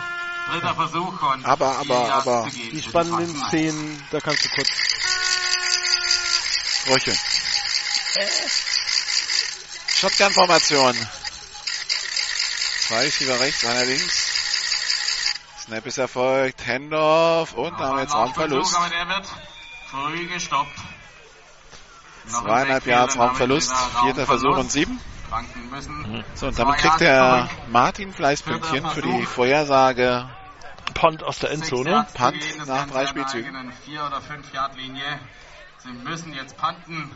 Dritter 0.51 0.75
Versuch 0.75 1.33
und 1.33 1.47
Aber, 1.47 1.79
aber, 1.79 2.13
aber, 2.15 2.49
Die 2.51 2.83
spannenden. 2.83 3.35
Szenen, 3.49 4.03
da 4.11 4.21
kannst 4.21 4.45
du 4.45 4.49
kurz. 4.51 4.69
Brüche. 6.85 7.13
Shotgun-Formation. 10.03 10.97
Zwei 12.81 13.03
Receiver 13.03 13.39
rechts, 13.39 13.65
einer 13.65 13.85
links. 13.85 14.33
Snap 15.61 15.87
ist 15.87 15.99
erfolgt. 15.99 16.67
Handoff 16.67 17.53
und 17.53 17.79
da 17.79 17.85
haben 17.85 17.97
wir 17.99 18.03
jetzt 18.03 18.13
Raumverlust. 18.13 18.75
Aber 18.75 18.89
der 18.89 19.07
wird 19.07 19.29
früh 19.87 20.27
gestoppt. 20.27 20.77
Zweieinhalb 22.27 22.85
Yards 22.85 23.17
Raumverlust. 23.17 23.73
Vierter 24.03 24.27
Versuch 24.27 24.57
und 24.57 24.73
sieben. 24.73 24.99
Müssen 25.71 26.25
So, 26.35 26.49
und 26.49 26.59
damit 26.59 26.79
kriegt 26.79 26.99
der. 26.99 27.49
Martin 27.69 28.13
Fleißpünktchen 28.13 28.91
für 28.91 29.03
die. 29.03 29.25
Vorhersage. 29.25 30.29
Punt 30.95 31.23
aus 31.23 31.39
der 31.39 31.53
Endzone. 31.53 32.09
Punt 32.15 32.67
nach 32.67 32.89
drei 32.89 33.07
Spielzügen. 33.07 33.55
eigenen 33.55 33.73
vier 33.85 34.05
oder 34.05 34.21
fünf 34.21 34.53
Yard 34.53 34.75
Linie. 34.75 35.21
Sie 35.79 35.93
müssen 35.93 36.33
jetzt 36.33 36.57
punten 36.57 37.09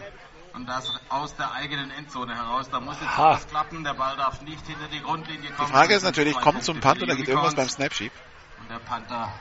und 0.57 0.67
das 0.67 0.91
aus 1.11 1.37
der 1.37 1.53
eigenen 1.53 1.91
Endzone 1.91 2.35
heraus. 2.35 2.69
Da 2.71 2.81
muss 2.81 2.97
jetzt 3.01 3.19
alles 3.19 3.47
klappen. 3.47 3.85
Der 3.85 3.93
Ball 3.95 4.17
darf 4.17 4.41
nicht 4.41 4.67
hinter 4.67 4.89
die 4.89 5.01
Grundlinie 5.01 5.51
kommen. 5.51 5.69
Die 5.69 5.73
Frage 5.73 5.95
ist 5.95 6.03
natürlich, 6.03 6.35
kommt 6.41 6.65
zum 6.65 6.81
Punt 6.81 7.03
oder 7.03 7.15
geht 7.15 7.29
irgendwas 7.29 7.55
beim. 7.55 7.69
Snapsheep? 7.69 8.13
Und 8.61 8.71
der 8.71 8.79
Panther 8.79 9.33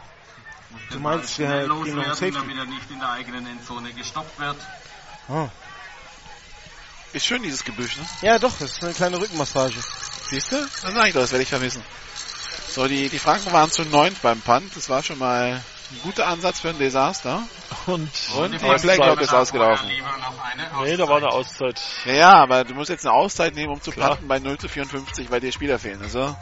muss 0.72 0.82
Du 0.92 1.00
meinst, 1.00 1.34
schnell 1.36 1.68
loswerden, 1.68 2.34
damit 2.34 2.58
er 2.58 2.66
nicht 2.66 2.92
in 2.92 3.00
der 3.00 3.10
eigenen 3.12 3.48
Endzone 3.48 3.94
gestoppt 3.94 4.38
wird. 4.40 4.58
Oh. 5.30 5.50
Ist 7.14 7.26
schön, 7.26 7.42
dieses 7.44 7.64
Gebüsch, 7.64 7.96
ne? 7.96 8.06
Ja, 8.22 8.38
doch, 8.38 8.52
das 8.60 8.74
ist 8.74 8.84
eine 8.84 8.94
kleine 8.94 9.18
Rückenmassage. 9.18 9.76
Siehst 10.30 10.52
du? 10.52 10.58
Das 10.58 10.82
sag 10.82 11.08
ich 11.08 11.14
doch, 11.14 11.22
das 11.22 11.32
werde 11.32 11.44
ich 11.44 11.50
vermissen. 11.50 11.82
So, 12.68 12.88
die, 12.90 13.08
die 13.08 13.20
Franken 13.20 13.54
waren 13.54 13.72
zu 13.72 13.86
neunt 13.86 14.22
beim 14.22 14.42
Punt. 14.42 14.76
Das 14.76 14.90
war 14.90 15.02
schon 15.02 15.18
mal 15.18 15.64
ein 15.91 15.99
guter 16.03 16.28
Ansatz 16.28 16.60
für 16.62 16.70
ein 16.70 16.78
Desaster. 16.80 17.44
Und, 17.86 18.10
Und 18.38 18.52
die 18.62 18.66
Auszeit. 18.66 18.82
Black 18.82 18.99
Hawk 18.99 19.22
ist 19.22 19.34
ausgelaufen. 19.34 19.88
Lieber 19.90 20.07
noch 20.18 20.44
eine 20.44 20.90
Nee, 20.90 20.98
da 20.98 21.07
war 21.07 21.18
eine 21.18 21.30
Auszeit. 21.30 21.82
Ja, 22.06 22.14
ja, 22.14 22.34
aber 22.34 22.64
du 22.64 22.74
musst 22.74 22.90
jetzt 22.90 23.06
eine 23.06 23.14
Auszeit 23.16 23.56
nehmen, 23.56 23.72
um 23.74 23.82
zu 23.82 23.91
Klar. 23.91 24.10
punten 24.12 24.28
bei 24.28 24.40
0 24.40 24.57
zu 24.57 24.68
54, 24.68 25.30
weil 25.32 25.40
dir 25.41 25.52
Spieler 25.52 25.80
fehlen. 25.80 26.02
Also, 26.02 26.36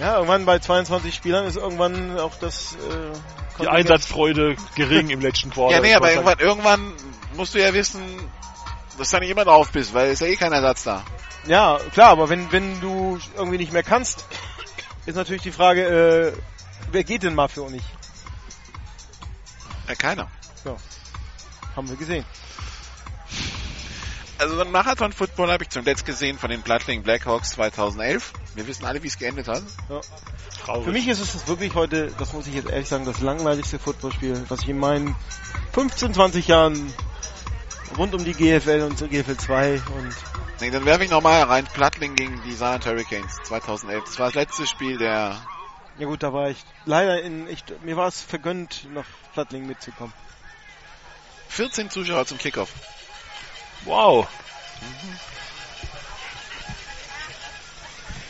Ja, 0.00 0.16
irgendwann 0.16 0.44
bei 0.46 0.58
22 0.58 1.14
Spielern 1.14 1.44
ist 1.46 1.56
irgendwann 1.56 2.18
auch 2.18 2.34
das. 2.40 2.74
Äh, 2.74 3.62
Die 3.62 3.68
Einsatzfreude 3.68 4.56
gering 4.74 5.10
im 5.10 5.20
letzten 5.20 5.50
Quartal. 5.54 5.76
ja, 5.76 5.80
nee, 5.80 5.94
aber 5.94 6.10
irgendwann, 6.10 6.38
irgendwann 6.38 6.92
musst 7.36 7.54
du 7.54 7.60
ja 7.60 7.72
wissen, 7.74 8.02
dass 8.98 9.10
da 9.10 9.20
nicht 9.20 9.30
immer 9.30 9.44
drauf 9.44 9.70
bist, 9.70 9.94
weil 9.94 10.10
ist 10.10 10.20
ja 10.20 10.26
eh 10.28 10.36
kein 10.36 10.52
Ersatz 10.52 10.84
da. 10.84 11.02
Ja, 11.46 11.78
klar, 11.92 12.10
aber 12.10 12.28
wenn, 12.28 12.50
wenn 12.52 12.80
du 12.80 13.18
irgendwie 13.36 13.58
nicht 13.58 13.72
mehr 13.72 13.82
kannst, 13.82 14.26
ist 15.06 15.16
natürlich 15.16 15.42
die 15.42 15.52
Frage, 15.52 15.82
äh, 15.82 16.32
wer 16.90 17.04
geht 17.04 17.22
denn 17.22 17.34
mal 17.34 17.48
für 17.48 17.70
nicht? 17.70 17.86
Ja, 19.88 19.94
keiner. 19.94 20.28
Haben 21.76 21.88
wir 21.88 21.96
gesehen. 21.96 22.24
Also 24.38 24.56
so 24.56 24.62
ein 24.62 24.72
Marathon-Football 24.72 25.52
habe 25.52 25.64
ich 25.64 25.70
zuletzt 25.70 26.04
gesehen 26.04 26.38
von 26.38 26.50
den 26.50 26.62
Plattling 26.62 27.02
Blackhawks 27.02 27.50
2011. 27.50 28.32
Wir 28.54 28.66
wissen 28.66 28.84
alle, 28.84 29.02
wie 29.02 29.06
es 29.06 29.18
geendet 29.18 29.48
hat. 29.48 29.62
Traurig. 30.64 30.84
Für 30.84 30.92
mich 30.92 31.08
ist 31.08 31.20
es 31.20 31.46
wirklich 31.46 31.74
heute, 31.74 32.12
das 32.18 32.32
muss 32.32 32.46
ich 32.46 32.54
jetzt 32.54 32.68
ehrlich 32.68 32.88
sagen, 32.88 33.04
das 33.04 33.20
langweiligste 33.20 33.78
Footballspiel, 33.78 34.44
was 34.48 34.62
ich 34.62 34.68
in 34.68 34.78
meinen 34.78 35.14
15, 35.72 36.14
20 36.14 36.48
Jahren 36.48 36.92
rund 37.96 38.14
um 38.14 38.24
die 38.24 38.32
GFL 38.32 38.86
und 38.88 38.98
zur 38.98 39.08
GFL 39.08 39.36
2 39.36 39.72
und 39.74 40.14
Nee, 40.62 40.70
dann 40.70 40.84
werfe 40.84 41.02
ich 41.02 41.10
nochmal 41.10 41.42
rein. 41.42 41.66
Plattling 41.66 42.14
gegen 42.14 42.40
die 42.44 42.52
Saarland 42.52 42.86
Hurricanes 42.86 43.36
2011. 43.42 44.04
Das 44.04 44.18
war 44.20 44.26
das 44.26 44.34
letzte 44.36 44.64
Spiel 44.64 44.96
der... 44.96 45.36
ja 46.02 46.08
gut, 46.08 46.24
da 46.24 46.32
war 46.32 46.50
ich 46.50 46.58
leider 46.84 47.22
in, 47.22 47.46
ich, 47.46 47.62
mir 47.82 47.96
war 47.96 48.08
es 48.08 48.20
vergönnt, 48.20 48.88
nach 48.92 49.04
Plattling 49.34 49.68
mitzukommen. 49.68 50.12
14 51.48 51.90
Zuschauer 51.90 52.26
zum 52.26 52.38
Kickoff. 52.38 52.72
Wow. 53.84 54.26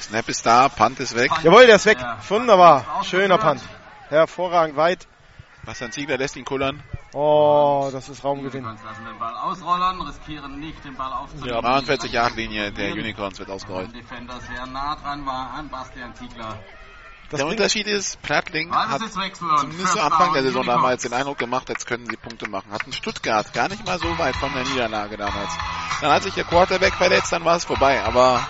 Snap 0.02 0.28
ist 0.28 0.44
da, 0.44 0.68
Punt 0.68 1.00
ist 1.00 1.16
weg. 1.16 1.30
Jawohl, 1.42 1.64
der 1.64 1.76
ist 1.76 1.86
weg. 1.86 1.98
Ja. 1.98 2.18
Wunderbar. 2.28 3.02
Schöner 3.04 3.38
Punt. 3.38 3.62
Hervorragend 4.10 4.76
weit. 4.76 5.08
Bastian 5.64 5.92
Ziegler 5.92 6.18
lässt 6.18 6.36
ihn 6.36 6.44
kullern. 6.44 6.82
Oh, 7.14 7.88
das 7.90 8.10
ist 8.10 8.22
Raumgewinn. 8.22 8.66
Unicorns 8.66 8.84
lassen 8.84 9.04
den 9.06 9.18
Ball 9.18 9.34
ausrollern, 9.34 10.02
riskieren 10.02 10.60
nicht, 10.60 10.84
den 10.84 10.94
Ball 10.94 11.12
aufzunehmen. 11.12 11.48
Ja, 11.48 11.60
43 11.62 12.12
Yard 12.12 12.36
Linie 12.36 12.70
der 12.70 12.92
Unicorns 12.92 13.38
wird 13.38 13.48
ausgerollt. 13.48 13.94
Defender 13.94 14.38
sehr 14.40 14.66
nah 14.66 14.94
dran 14.96 15.24
war 15.24 15.54
an 15.54 15.70
Bastian 15.70 16.14
Ziegler. 16.14 16.58
Das 17.32 17.38
Der 17.38 17.48
Unterschied 17.48 17.86
ist, 17.86 18.20
Plattling 18.20 18.70
hat 18.70 19.00
zumindest 19.00 19.34
zu 19.36 19.46
First 19.78 19.98
Anfang 19.98 20.34
der 20.34 20.42
Saison 20.42 20.66
damals 20.66 21.00
den 21.02 21.14
Eindruck 21.14 21.38
gemacht, 21.38 21.66
jetzt 21.70 21.86
können 21.86 22.04
sie 22.06 22.16
Punkte 22.18 22.46
machen. 22.46 22.70
Hatten 22.70 22.92
Stuttgart 22.92 23.50
gar 23.54 23.70
nicht 23.70 23.86
mal 23.86 23.98
so 23.98 24.18
weit 24.18 24.36
von 24.36 24.52
der 24.52 24.64
Niederlage 24.64 25.16
damals. 25.16 25.50
Dann 26.02 26.12
hat 26.12 26.24
sich 26.24 26.34
der 26.34 26.44
Quarterback 26.44 26.92
verletzt, 26.92 27.32
dann 27.32 27.42
war 27.46 27.56
es 27.56 27.64
vorbei. 27.64 28.02
Aber 28.02 28.46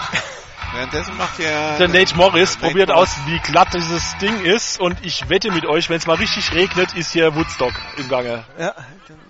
währenddessen 0.72 1.18
macht 1.18 1.36
hier 1.36 1.76
Der 1.78 1.88
Nate 1.88 2.16
Morris 2.16 2.54
Nate 2.54 2.66
probiert 2.66 2.88
Morris. 2.88 3.10
aus, 3.10 3.16
wie 3.26 3.38
glatt 3.40 3.74
dieses 3.74 4.16
Ding 4.22 4.40
ist 4.40 4.80
und 4.80 5.04
ich 5.04 5.28
wette 5.28 5.52
mit 5.52 5.66
euch, 5.66 5.90
wenn 5.90 5.98
es 5.98 6.06
mal 6.06 6.16
richtig 6.16 6.54
regnet, 6.54 6.94
ist 6.94 7.12
hier 7.12 7.34
Woodstock 7.34 7.74
im 7.98 8.08
Gange. 8.08 8.46
Ja, 8.58 8.74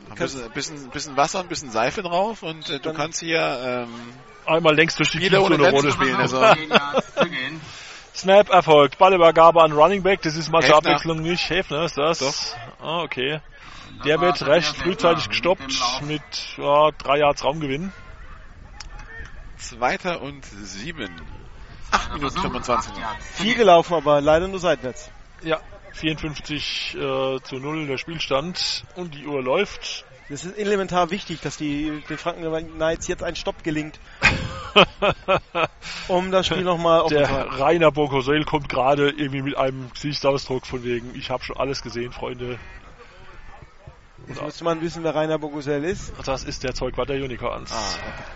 ein 0.09 0.15
bisschen, 0.15 0.51
bisschen, 0.53 0.91
bisschen 0.91 1.17
Wasser 1.17 1.41
und 1.41 1.47
ein 1.47 1.49
bisschen 1.49 1.73
Seife 1.73 2.05
drauf 2.05 2.45
und 2.45 2.71
äh, 2.71 2.79
du 2.79 2.93
kannst 2.93 3.19
hier 3.19 3.87
ähm, 3.89 3.89
Einmal 4.47 4.77
längst 4.77 5.01
durch 5.01 5.11
die 5.11 5.19
Spiele 5.19 5.41
ohne 5.41 5.57
Kiezone 5.57 5.73
Grenzen 5.73 5.91
Rolle 5.91 6.29
spielen. 6.29 6.29
spielen. 6.29 6.73
Also, 6.73 7.27
Snap 8.17 8.49
erfolgt. 8.49 8.97
Ballübergabe 8.97 9.63
an 9.63 9.73
Running 9.73 10.03
Back. 10.03 10.23
Das 10.23 10.37
ist 10.37 10.51
mal 10.51 10.63
zur. 10.63 10.77
Abwechslung 10.77 11.21
nicht. 11.21 11.51
Häfner 11.51 11.85
ist 11.85 11.99
das. 11.99 12.19
Doch. 12.19 12.85
Ah, 12.87 13.03
okay. 13.03 13.41
Der 14.05 14.21
wird 14.21 14.45
recht 14.47 14.75
frühzeitig 14.77 15.29
gestoppt 15.29 16.03
mit 16.03 16.23
ja, 16.57 16.91
drei 16.93 17.19
Yards 17.19 17.45
Raumgewinn. 17.45 17.93
Zweiter 19.59 20.23
und 20.23 20.45
sieben. 20.45 21.11
8 21.91 22.15
Minuten 22.15 22.21
Versuch, 22.31 22.43
25. 22.43 22.93
acht 22.93 22.99
Yards 22.99 23.37
zu 23.37 23.43
viel 23.43 23.55
gelaufen, 23.55 23.95
aber 23.95 24.21
leider 24.21 24.49
nur 24.49 24.61
seitwärts. 24.61 25.11
Ja. 25.43 25.61
54 25.93 26.95
äh, 26.95 27.41
zu 27.43 27.57
0 27.57 27.87
der 27.87 27.97
Spielstand 27.97 28.85
und 28.97 29.15
die 29.15 29.27
Uhr 29.27 29.43
läuft. 29.43 30.05
Das 30.29 30.45
ist 30.45 30.59
elementar 30.59 31.11
wichtig, 31.11 31.41
dass 31.41 31.57
die, 31.57 32.03
den 32.09 32.19
Franken 32.19 32.43
Knights 32.77 33.07
jetzt 33.07 33.23
ein 33.23 33.37
Stopp 33.37 33.63
gelingt, 33.63 34.01
um 36.09 36.33
das 36.33 36.47
Spiel 36.47 36.63
nochmal 36.65 37.03
offen 37.03 37.15
Der. 37.15 37.29
Rainer 37.61 37.93
Bokosel 37.93 38.45
kommt 38.45 38.69
gerade 38.69 39.11
irgendwie 39.11 39.43
mit 39.43 39.57
einem 39.57 39.89
Gesichtsausdruck 39.93 40.67
von 40.67 40.83
wegen, 40.83 41.15
ich 41.15 41.31
habe 41.31 41.45
schon 41.45 41.57
alles 41.57 41.81
gesehen, 41.81 42.13
Freunde. 42.13 42.59
Jetzt 44.27 44.43
müsste 44.43 44.65
man 44.65 44.81
wissen, 44.81 45.05
wer 45.05 45.15
Rainer 45.15 45.39
Bogusel 45.39 45.85
ist. 45.85 46.13
Das 46.25 46.43
ist 46.43 46.65
der 46.65 46.75
Zeugwart 46.75 47.09
der 47.09 47.17
Unicorns. 47.23 47.71
Ah, 47.73 47.95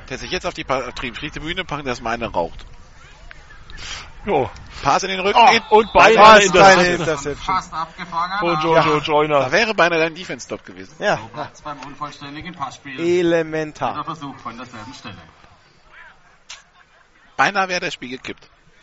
der 0.09 0.19
sich 0.19 0.31
jetzt 0.31 0.47
auf 0.47 0.55
die 0.55 0.63
Pa- 0.63 0.93
Tribüne 0.93 1.65
packt, 1.65 1.87
dass 1.89 2.01
meine 2.01 2.27
raucht. 2.29 2.65
Jo. 4.27 4.51
Pass 4.83 5.03
in 5.03 5.11
den 5.11 5.21
Rücken. 5.21 5.39
Oh, 5.71 5.77
und 5.77 5.93
beinahe 5.93 6.43
in 6.43 6.53
der 6.53 6.93
Interception. 6.93 7.37
Fast 7.37 7.73
abgefangen. 7.73 8.49
Und 8.49 8.63
Jojo 8.63 8.99
Joyner. 8.99 9.41
Da 9.41 9.53
wäre 9.53 9.75
beinahe 9.75 9.99
dein 9.99 10.15
Defense-Stop 10.15 10.65
gewesen. 10.65 10.95
Ja, 10.99 11.17
Platz 11.33 11.61
beim 11.61 11.79
unvollständigen 11.81 12.55
Passspiel. 12.55 12.97
Der 12.97 13.05
elementar. 13.07 14.03
Versuch 14.05 14.39
von 14.39 14.57
derselben 14.57 14.95
Stelle. 14.95 15.19
Beinahe 17.37 17.69
wäre 17.69 17.81
das 17.81 17.95
Spiel 17.95 18.11
gekippt. 18.11 18.49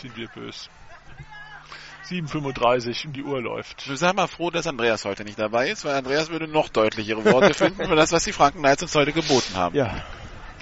Sind 0.00 0.16
wir 0.16 0.28
böse. 0.28 0.68
7.35 2.08 3.06
und 3.06 3.12
die 3.14 3.22
Uhr 3.22 3.40
läuft. 3.40 3.86
Du 3.86 3.94
sei 3.94 4.12
mal 4.12 4.26
froh, 4.26 4.50
dass 4.50 4.66
Andreas 4.66 5.04
heute 5.04 5.22
nicht 5.24 5.38
dabei 5.38 5.68
ist, 5.68 5.84
weil 5.84 5.94
Andreas 5.94 6.28
würde 6.28 6.48
noch 6.48 6.68
deutlichere 6.68 7.24
Worte 7.24 7.54
finden 7.54 7.86
für 7.86 7.94
das, 7.94 8.10
was 8.10 8.24
die 8.24 8.32
Franken 8.32 8.58
Knights 8.58 8.82
uns 8.82 8.94
heute 8.94 9.12
geboten 9.12 9.54
haben. 9.54 9.76
Ja. 9.76 9.94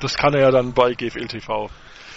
Das 0.00 0.14
kann 0.16 0.34
er 0.34 0.40
ja 0.40 0.50
dann 0.50 0.72
bei 0.74 0.94
GFL 0.94 1.26
TV 1.26 1.70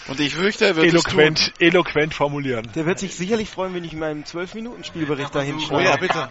Und 0.07 0.19
ich 0.19 0.35
fürchte, 0.35 0.65
er 0.65 0.75
wird 0.75 0.93
es 0.93 1.03
tun. 1.03 1.13
eloquent, 1.19 1.53
eloquent 1.59 2.13
formulieren. 2.13 2.69
Der 2.75 2.85
wird 2.85 2.99
sich 2.99 3.15
sicherlich 3.15 3.49
freuen, 3.49 3.73
wenn 3.73 3.83
ich 3.83 3.93
meinen 3.93 4.23
12-Minuten-Spielbericht 4.23 5.33
dahin 5.33 5.55
Oh 5.57 5.59
schreibe. 5.67 5.83
ja, 5.83 5.95
bitte. 5.97 6.29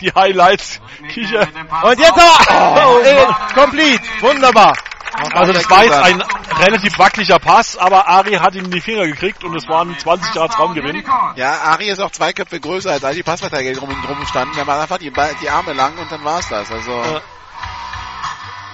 Die 0.00 0.12
Highlights, 0.12 0.80
Kicher. 1.08 1.48
Und 1.82 1.98
jetzt 1.98 2.12
aber! 2.12 2.86
Oh, 2.86 2.98
äh, 3.00 3.26
complete! 3.54 4.02
Wunderbar! 4.20 4.74
Also 5.32 5.52
das 5.54 5.70
war 5.70 5.84
jetzt 5.84 5.94
ein 5.96 6.22
relativ 6.60 6.98
wackeliger 6.98 7.38
Pass, 7.38 7.78
aber 7.78 8.06
Ari 8.06 8.34
hat 8.34 8.54
ihn 8.54 8.66
in 8.66 8.70
die 8.70 8.82
Finger 8.82 9.06
gekriegt 9.06 9.44
und 9.44 9.54
es 9.56 9.66
waren 9.66 9.96
20 9.98 10.34
Yards 10.34 10.58
Raumgewinn. 10.58 11.02
Ja, 11.36 11.52
Ari 11.62 11.88
ist 11.88 12.00
auch 12.00 12.10
zwei 12.10 12.34
Köpfe 12.34 12.60
größer 12.60 12.90
als 12.90 13.04
all 13.04 13.14
die 13.14 13.22
Passverteidiger, 13.22 13.72
die 13.72 13.78
drum, 13.78 13.88
drum 14.04 14.26
standen. 14.26 14.54
Der 14.56 14.66
macht 14.66 14.80
einfach 14.82 14.98
die, 14.98 15.10
die 15.40 15.48
Arme 15.48 15.72
lang 15.72 15.96
und 15.96 16.12
dann 16.12 16.22
war's 16.22 16.48
das. 16.50 16.70
Also, 16.70 16.90
Ja. 16.90 17.22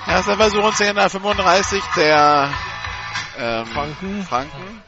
Erster 0.07 0.37
Versuch 0.37 0.65
und 0.65 0.77
10 0.77 0.97
35 0.97 1.83
der 1.97 2.51
ähm, 3.39 3.67
Franken. 3.67 4.23
Franken. 4.23 4.83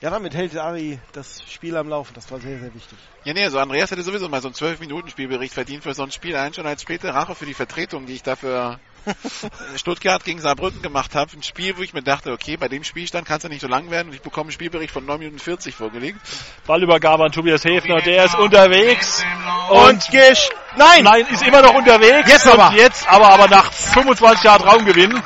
Ja, 0.00 0.10
damit 0.10 0.34
hält 0.34 0.56
Ari 0.56 1.00
das 1.12 1.42
Spiel 1.50 1.76
am 1.76 1.88
Laufen. 1.88 2.12
Das 2.14 2.30
war 2.30 2.38
sehr, 2.38 2.58
sehr 2.58 2.74
wichtig. 2.74 2.98
Ja, 3.24 3.32
nee, 3.32 3.44
also 3.44 3.58
Andreas 3.58 3.90
hätte 3.90 4.02
sowieso 4.02 4.28
mal 4.28 4.42
so 4.42 4.48
einen 4.48 4.54
12-Minuten-Spielbericht 4.54 5.54
verdient 5.54 5.82
für 5.82 5.94
so 5.94 6.02
ein 6.02 6.10
Spiel. 6.10 6.36
Allein 6.36 6.52
schon 6.52 6.66
als 6.66 6.82
späte 6.82 7.14
Rache 7.14 7.34
für 7.34 7.46
die 7.46 7.54
Vertretung, 7.54 8.04
die 8.04 8.12
ich 8.12 8.22
dafür 8.22 8.78
Stuttgart 9.76 10.24
gegen 10.24 10.40
Saarbrücken 10.40 10.82
gemacht 10.82 11.14
habe. 11.14 11.32
Ein 11.36 11.42
Spiel, 11.42 11.76
wo 11.76 11.82
ich 11.82 11.92
mir 11.92 12.02
dachte, 12.02 12.32
okay, 12.32 12.56
bei 12.56 12.68
dem 12.68 12.84
Spielstand 12.84 13.26
kann 13.26 13.38
es 13.38 13.42
ja 13.42 13.48
nicht 13.48 13.60
so 13.60 13.68
lang 13.68 13.90
werden. 13.90 14.08
Und 14.08 14.14
ich 14.14 14.22
bekomme 14.22 14.44
einen 14.44 14.52
Spielbericht 14.52 14.92
von 14.92 15.04
9 15.04 15.18
Minuten 15.18 15.38
40 15.38 15.74
vorgelegt. 15.74 16.18
Ballübergabe 16.66 17.24
an 17.24 17.32
Tobias 17.32 17.64
Häfner, 17.64 18.00
der 18.00 18.24
ist 18.24 18.34
unterwegs. 18.36 19.24
Und 19.70 20.10
Gisch! 20.10 20.50
Nein! 20.76 21.04
Nein, 21.04 21.26
ist 21.30 21.46
immer 21.46 21.62
noch 21.62 21.74
unterwegs. 21.74 22.30
Jetzt 22.30 22.46
und 22.46 22.58
aber. 22.58 22.76
Jetzt 22.76 23.08
aber, 23.08 23.28
aber 23.28 23.48
nach 23.48 23.72
25 23.72 24.44
Jahren 24.44 24.62
Raumgewinn. 24.62 25.22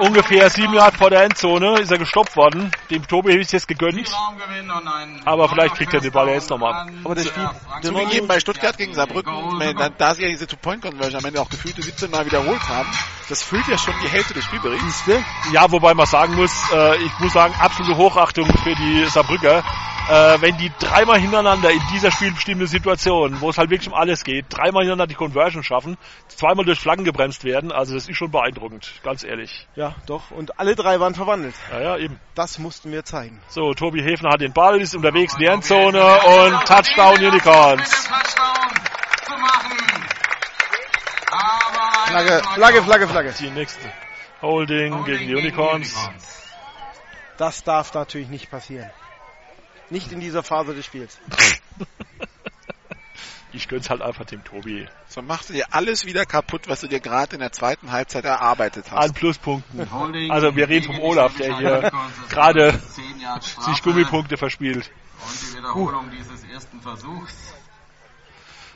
Ungefähr 0.00 0.48
sieben 0.48 0.72
Jahre 0.72 0.92
vor 0.92 1.10
der 1.10 1.24
Endzone 1.24 1.78
ist 1.78 1.92
er 1.92 1.98
gestoppt 1.98 2.34
worden. 2.34 2.70
Dem 2.90 3.06
Tobi 3.06 3.34
ist 3.34 3.52
jetzt 3.52 3.68
gegönnt. 3.68 4.10
Aber 5.26 5.48
vielleicht 5.48 5.74
kriegt 5.74 5.92
er 5.92 6.00
den 6.00 6.10
Ball 6.10 6.28
jetzt 6.30 6.48
nochmal. 6.48 6.86
Aber 7.04 7.14
das 7.14 7.26
Spiel, 7.26 7.48
Zugegeben 7.82 8.26
bei 8.26 8.40
Stuttgart 8.40 8.76
gegen 8.78 8.94
Saarbrücken, 8.94 9.32
da, 9.98 10.14
sie 10.14 10.22
ja 10.22 10.28
diese 10.28 10.46
Two-Point-Conversion 10.46 11.20
am 11.20 11.24
Ende 11.26 11.40
auch 11.40 11.50
gefühlte 11.50 11.82
17 11.82 12.10
Mal 12.10 12.24
wiederholt 12.24 12.66
haben, 12.66 12.88
das 13.28 13.42
füllt 13.42 13.68
ja 13.68 13.76
schon 13.76 13.94
die 14.02 14.08
Hälfte 14.08 14.32
des 14.32 14.44
Spielberichts. 14.44 15.04
Ja, 15.52 15.70
wobei 15.70 15.92
man 15.92 16.06
sagen 16.06 16.34
muss, 16.34 16.52
äh, 16.72 16.96
ich 16.96 17.18
muss 17.18 17.34
sagen, 17.34 17.54
absolute 17.58 17.96
Hochachtung 17.96 18.46
für 18.46 18.74
die 18.74 19.04
Saarbrücker. 19.04 19.62
Äh, 20.10 20.42
wenn 20.42 20.56
die 20.56 20.72
dreimal 20.80 21.20
hintereinander 21.20 21.70
in 21.70 21.80
dieser 21.92 22.10
spielbestimmenden 22.10 22.66
Situation, 22.66 23.40
wo 23.40 23.50
es 23.50 23.58
halt 23.58 23.70
wirklich 23.70 23.86
um 23.86 23.94
alles 23.94 24.24
geht, 24.24 24.46
dreimal 24.48 24.82
hintereinander 24.82 25.06
die 25.06 25.14
Conversion 25.14 25.62
schaffen, 25.62 25.96
zweimal 26.26 26.64
durch 26.64 26.80
Flaggen 26.80 27.04
gebremst 27.04 27.44
werden, 27.44 27.70
also 27.70 27.94
das 27.94 28.08
ist 28.08 28.16
schon 28.16 28.32
beeindruckend, 28.32 28.92
ganz 29.04 29.22
ehrlich. 29.22 29.68
Ja, 29.76 29.94
doch. 30.06 30.32
Und 30.32 30.58
alle 30.58 30.74
drei 30.74 30.98
waren 30.98 31.14
verwandelt. 31.14 31.54
Ja, 31.70 31.80
ja, 31.80 31.96
eben. 31.96 32.18
Das 32.34 32.58
mussten 32.58 32.90
wir 32.90 33.04
zeigen. 33.04 33.40
So, 33.50 33.72
Tobi 33.72 34.02
Hefner 34.02 34.30
hat 34.30 34.40
den 34.40 34.52
Ball, 34.52 34.80
ist 34.80 34.96
unterwegs 34.96 35.34
in 35.34 35.38
die 35.38 35.46
Endzone 35.46 36.02
und 36.02 36.66
Touchdown 36.66 37.24
Unicorns. 37.24 37.88
Touchdown 38.08 38.68
zu 39.24 39.32
machen. 39.32 39.78
Aber 41.30 42.06
Flagge, 42.06 42.42
Flagge, 42.54 42.82
Flagge, 42.82 43.06
Flagge. 43.06 43.34
Die 43.38 43.50
nächste. 43.50 43.92
Holding 44.42 45.04
gegen 45.04 45.28
die 45.28 45.36
Unicorns. 45.36 45.94
Das 47.36 47.62
darf 47.62 47.94
natürlich 47.94 48.28
nicht 48.28 48.50
passieren. 48.50 48.90
Nicht 49.90 50.12
in 50.12 50.20
dieser 50.20 50.42
Phase 50.42 50.74
des 50.74 50.86
Spiels. 50.86 51.18
Ich 53.52 53.66
gönn's 53.66 53.90
halt 53.90 54.00
einfach 54.00 54.24
dem 54.26 54.44
Tobi. 54.44 54.86
So 55.08 55.22
machst 55.22 55.48
du 55.48 55.54
dir 55.54 55.66
alles 55.72 56.04
wieder 56.04 56.24
kaputt, 56.24 56.68
was 56.68 56.82
du 56.82 56.86
dir 56.86 57.00
gerade 57.00 57.34
in 57.34 57.40
der 57.40 57.50
zweiten 57.50 57.90
Halbzeit 57.90 58.24
erarbeitet 58.24 58.92
hast. 58.92 59.04
An 59.04 59.12
Pluspunkten. 59.12 59.88
Also 60.30 60.54
wir 60.54 60.68
reden 60.68 60.86
vom 60.86 61.00
Olaf, 61.00 61.36
der 61.36 61.58
hier 61.58 61.90
gerade 62.28 62.80
sich 63.60 63.82
Gummipunkte 63.82 64.36
verspielt. 64.36 64.90
Und 65.20 65.42
die 65.42 65.58
Wiederholung 65.58 66.10
dieses 66.10 66.44
ersten 66.44 66.80
Versuchs. 66.80 67.34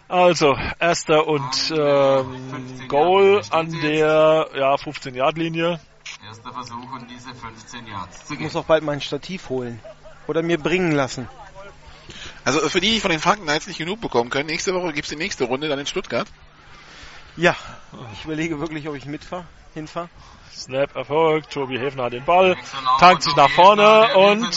Also, 0.08 0.54
erster 0.80 1.26
und 1.26 1.72
ähm, 1.74 2.88
Goal 2.88 3.42
an 3.50 3.70
der 3.80 4.48
ja, 4.54 4.74
15-Yard-Linie. 4.74 5.80
Erster 6.26 6.52
Versuch 6.52 6.92
und 6.92 7.10
diese 7.10 7.34
15 7.34 7.86
Yards. 7.86 8.30
Ich 8.30 8.38
muss 8.38 8.54
auch 8.54 8.64
bald 8.64 8.84
mein 8.84 9.00
Stativ 9.00 9.48
holen. 9.48 9.80
Oder 10.26 10.42
mir 10.42 10.58
bringen 10.58 10.92
lassen. 10.92 11.28
Also 12.44 12.68
für 12.68 12.80
die, 12.80 12.92
die 12.92 13.00
von 13.00 13.10
den 13.10 13.20
Franken 13.20 13.44
Knights 13.44 13.66
nicht 13.66 13.78
genug 13.78 14.00
bekommen 14.00 14.30
können, 14.30 14.46
nächste 14.46 14.74
Woche 14.74 14.92
gibt's 14.92 15.10
die 15.10 15.16
nächste 15.16 15.44
Runde 15.44 15.68
dann 15.68 15.78
in 15.78 15.86
Stuttgart. 15.86 16.28
Ja, 17.36 17.56
ich 18.12 18.24
überlege 18.24 18.60
wirklich, 18.60 18.86
ob 18.88 18.94
ich 18.94 19.06
mitfahre, 19.06 19.46
hinfahre. 19.72 20.08
Snap 20.54 20.94
erfolgt, 20.94 21.52
Tobi 21.52 21.78
Häfner 21.78 22.04
hat 22.04 22.12
den 22.12 22.24
Ball, 22.24 22.56
tankt 23.00 23.24
sich 23.24 23.34
nach 23.34 23.50
vorne 23.50 24.14
und 24.14 24.48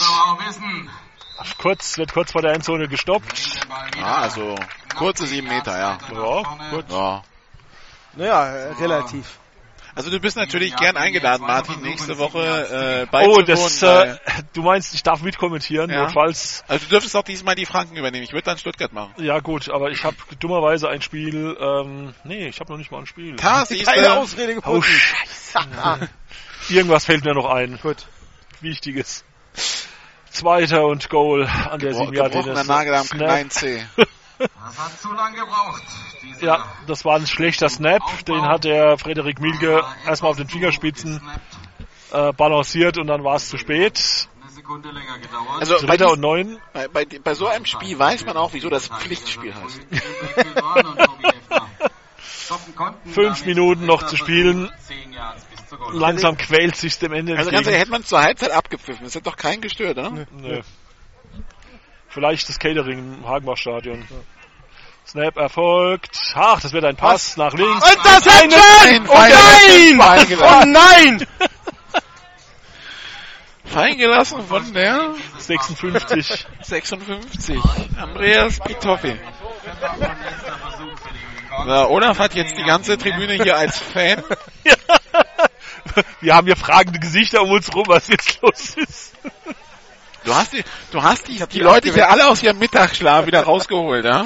kurz, 1.58 1.98
wird 1.98 2.12
kurz 2.12 2.32
vor 2.32 2.42
der 2.42 2.52
Endzone 2.52 2.86
gestoppt. 2.86 3.66
Ah, 4.00 4.22
also 4.22 4.54
kurze 4.96 5.26
sieben 5.26 5.48
Meter, 5.48 5.76
ja. 5.76 5.98
Ja, 6.12 6.70
gut. 6.70 6.84
Ja. 6.88 7.22
Naja, 8.14 8.46
äh, 8.46 8.72
relativ. 8.74 9.38
Also 9.98 10.10
du 10.10 10.20
bist 10.20 10.36
natürlich 10.36 10.76
gern 10.76 10.96
eingeladen, 10.96 11.44
Martin, 11.44 11.82
nächste 11.82 12.18
Woche 12.18 12.38
äh, 12.38 13.02
Oh, 13.02 13.10
beizuwohnen. 13.10 13.46
das, 13.46 13.82
äh, 13.82 14.16
du 14.52 14.62
meinst, 14.62 14.94
ich 14.94 15.02
darf 15.02 15.22
mitkommentieren, 15.22 15.90
Ja. 15.90 16.04
notfalls. 16.04 16.62
also 16.68 16.84
du 16.84 16.90
dürftest 16.90 17.16
auch 17.16 17.24
diesmal 17.24 17.56
die 17.56 17.66
Franken 17.66 17.96
übernehmen. 17.96 18.22
Ich 18.22 18.32
würde 18.32 18.44
dann 18.44 18.58
Stuttgart 18.58 18.92
machen. 18.92 19.12
Ja 19.18 19.40
gut, 19.40 19.68
aber 19.68 19.90
ich 19.90 20.04
habe 20.04 20.14
dummerweise 20.38 20.88
ein 20.88 21.02
Spiel, 21.02 21.56
ähm, 21.60 22.14
nee, 22.22 22.46
ich 22.46 22.60
habe 22.60 22.70
noch 22.70 22.78
nicht 22.78 22.92
mal 22.92 23.00
ein 23.00 23.06
Spiel. 23.06 23.34
Siehst 23.66 23.86
Keine. 23.86 24.12
Ausrede 24.12 24.54
gefunden. 24.54 24.78
Oh, 24.78 24.82
scheiße. 24.82 25.58
Irgendwas 26.68 27.04
fällt 27.04 27.24
mir 27.24 27.34
noch 27.34 27.46
ein. 27.50 27.80
Gut. 27.82 28.06
Wichtiges. 28.60 29.24
Zweiter 30.30 30.86
und 30.86 31.10
Goal 31.10 31.44
an 31.46 31.80
der 31.80 31.90
Gebro 31.90 32.04
7 32.04 32.14
Yard 32.16 32.32
gebrochener 32.32 32.62
Nagel 32.62 32.94
am 32.94 33.08
kleinen 33.08 33.50
C. 33.50 33.84
Das 34.38 34.78
hat 34.78 35.00
zu 35.00 35.12
lange 35.12 35.36
gebraucht. 35.36 35.82
Diese 36.22 36.46
Ja, 36.46 36.64
das 36.86 37.04
war 37.04 37.16
ein 37.16 37.26
schlechter 37.26 37.68
Snap. 37.68 38.02
Den 38.26 38.42
hat 38.42 38.64
der 38.64 38.98
Frederik 38.98 39.40
Milke 39.40 39.82
erstmal 40.06 40.30
auf 40.30 40.36
den 40.36 40.48
Fingerspitzen 40.48 41.20
äh, 42.12 42.32
balanciert 42.32 42.98
und 42.98 43.06
dann 43.06 43.24
war 43.24 43.36
es 43.36 43.48
zu 43.48 43.58
spät. 43.58 44.28
Also 45.60 45.74
bei, 45.86 45.96
Dritter 45.96 46.04
dies- 46.04 46.12
und 46.12 46.20
neun. 46.20 46.58
bei, 46.72 46.88
bei, 46.88 47.04
bei 47.04 47.34
so 47.34 47.46
einem 47.46 47.64
Spiel 47.64 47.98
weiß 47.98 48.26
man 48.26 48.36
auch, 48.36 48.52
wieso 48.52 48.68
das 48.68 48.88
Pflichtspiel 48.88 49.54
heißt. 49.54 49.80
Fünf 53.04 53.44
Minuten 53.44 53.86
noch 53.86 54.04
zu 54.04 54.16
spielen. 54.16 54.68
Versuch, 54.68 55.02
10 55.02 55.12
Yards 55.12 55.44
bis 55.44 55.68
zur 55.68 55.78
Goal. 55.78 55.96
Langsam 55.96 56.36
quält 56.36 56.76
sich 56.76 56.98
dem 56.98 57.12
Ende 57.12 57.36
Also 57.36 57.50
ganz 57.50 57.66
ehrlich, 57.66 57.80
hätte 57.80 57.90
man 57.90 58.02
es 58.02 58.08
zur 58.08 58.22
Halbzeit 58.22 58.50
abgepfiffen. 58.50 59.04
Das 59.04 59.14
hätte 59.14 59.24
doch 59.24 59.36
keinen 59.36 59.60
gestört, 59.60 59.98
oder? 59.98 60.10
Nö. 60.10 60.60
Vielleicht 62.08 62.48
das 62.48 62.58
Catering 62.58 62.98
im 62.98 63.28
Hagenbach-Stadion. 63.28 64.06
Snap 65.06 65.36
erfolgt. 65.36 66.34
Ach, 66.34 66.60
das 66.60 66.72
wird 66.72 66.84
ein 66.84 66.96
Pass 66.96 67.36
nach 67.36 67.54
links. 67.54 67.82
Und 67.82 68.04
das 68.04 68.26
Action! 68.26 69.08
Oh 69.08 69.14
fein 69.14 69.96
nein! 69.96 70.28
gelassen. 70.28 70.60
Oh 70.60 70.64
nein! 70.66 71.26
Fein 73.64 73.98
gelassen 73.98 74.42
von 74.46 74.72
der 74.72 75.14
56. 75.38 76.46
56. 76.62 77.60
Andreas 77.98 78.58
Pitoffi. 78.60 79.18
So, 81.66 81.88
Olaf 81.90 82.18
hat 82.18 82.34
jetzt 82.34 82.56
die 82.56 82.64
ganze 82.64 82.96
Tribüne 82.96 83.34
hier 83.34 83.56
als 83.56 83.78
Fan. 83.78 84.22
Wir 86.20 86.34
haben 86.34 86.46
hier 86.46 86.56
fragende 86.56 86.98
Gesichter 86.98 87.42
um 87.42 87.50
uns 87.50 87.74
rum, 87.74 87.84
was 87.88 88.08
jetzt 88.08 88.40
los 88.40 88.76
ist. 88.76 89.14
Du 90.24 90.34
hast 90.34 90.52
die, 90.52 90.64
du 90.90 91.02
hast 91.02 91.28
die, 91.28 91.44
die 91.46 91.60
Leute 91.60 91.92
hier 91.92 92.10
alle 92.10 92.28
aus 92.28 92.42
ihrem 92.42 92.58
Mittagsschlaf 92.58 93.26
wieder 93.26 93.44
rausgeholt, 93.44 94.04
ja? 94.04 94.24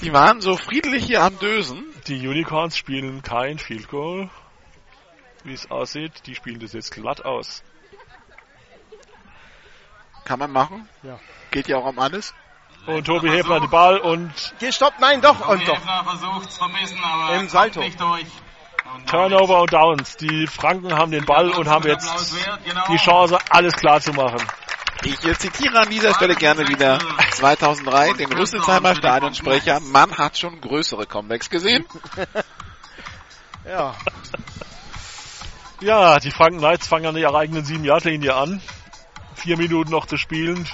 Die 0.00 0.12
waren 0.12 0.40
so 0.40 0.56
friedlich 0.56 1.04
hier 1.06 1.22
am 1.22 1.38
Dösen. 1.38 1.84
Die 2.06 2.26
Unicorns 2.26 2.76
spielen 2.76 3.22
kein 3.22 3.58
Field 3.58 3.88
Goal. 3.88 4.30
Wie 5.44 5.54
es 5.54 5.70
aussieht, 5.70 6.12
die 6.26 6.34
spielen 6.34 6.60
das 6.60 6.72
jetzt 6.72 6.92
glatt 6.92 7.24
aus. 7.24 7.62
Kann 10.24 10.38
man 10.38 10.50
machen. 10.50 10.88
Ja. 11.02 11.18
Geht 11.50 11.68
ja 11.68 11.76
auch 11.76 11.86
um 11.86 11.98
alles. 11.98 12.34
Und 12.86 13.04
Tobi 13.04 13.30
Häfner 13.30 13.60
den 13.60 13.70
Ball 13.70 13.98
und 13.98 14.32
Gestoppt, 14.60 15.00
nein, 15.00 15.20
doch, 15.20 15.48
und 15.48 15.66
doch. 15.66 15.78
Es 16.44 16.56
verbissen, 16.56 16.98
aber 17.02 17.34
Im 17.34 17.48
Salto. 17.48 17.80
durch. 17.80 18.26
Turnover 19.06 19.62
und 19.62 19.72
Downs. 19.72 20.16
Die 20.16 20.46
Franken 20.46 20.94
haben 20.94 21.10
den 21.10 21.24
Ball 21.24 21.50
und 21.50 21.68
haben 21.68 21.86
jetzt 21.88 22.36
die 22.88 22.96
Chance, 22.96 23.38
alles 23.50 23.74
klar 23.74 24.00
zu 24.00 24.12
machen. 24.12 24.40
Ich 25.04 25.38
zitiere 25.38 25.78
an 25.80 25.90
dieser 25.90 26.14
Stelle 26.14 26.34
gerne 26.34 26.66
wieder 26.68 26.98
2003 27.32 28.14
den 28.14 28.32
Rüsselsheimer 28.32 28.94
Stadionsprecher. 28.94 29.80
Man 29.80 30.16
hat 30.16 30.36
schon 30.38 30.60
größere 30.60 31.06
Comebacks 31.06 31.50
gesehen. 31.50 31.84
Ja. 33.68 33.96
Ja, 35.80 36.20
die 36.20 36.30
Franken 36.30 36.58
Knights 36.58 36.86
fangen 36.86 37.06
an 37.06 37.16
ihrer 37.16 37.34
eigenen 37.34 37.64
7-Yard-Linie 37.64 38.32
an. 38.32 38.62
Vier 39.34 39.56
Minuten 39.58 39.90
noch 39.90 40.06
zu 40.06 40.16
spielen. 40.16 40.68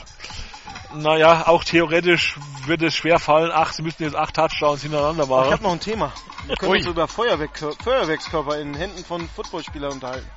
Naja, 0.94 1.46
auch 1.46 1.64
theoretisch 1.64 2.36
wird 2.66 2.82
es 2.82 2.94
schwer 2.94 3.18
fallen. 3.18 3.50
Ach, 3.50 3.72
sie 3.72 3.80
müssen 3.80 4.02
jetzt 4.02 4.14
acht 4.14 4.34
Touchdowns 4.34 4.82
hintereinander 4.82 5.24
Ich 5.24 5.30
machen. 5.30 5.50
habe 5.52 5.62
noch 5.62 5.72
ein 5.72 5.80
Thema. 5.80 6.12
Wir 6.46 6.56
können 6.56 6.72
Ui. 6.72 6.78
uns 6.78 6.86
über 6.86 7.08
Feuerwerk 7.08 7.58
Feuerwerkskörper 7.82 8.60
in 8.60 8.74
Händen 8.74 9.02
von 9.04 9.26
Footballspielern 9.26 9.92
unterhalten. 9.92 10.28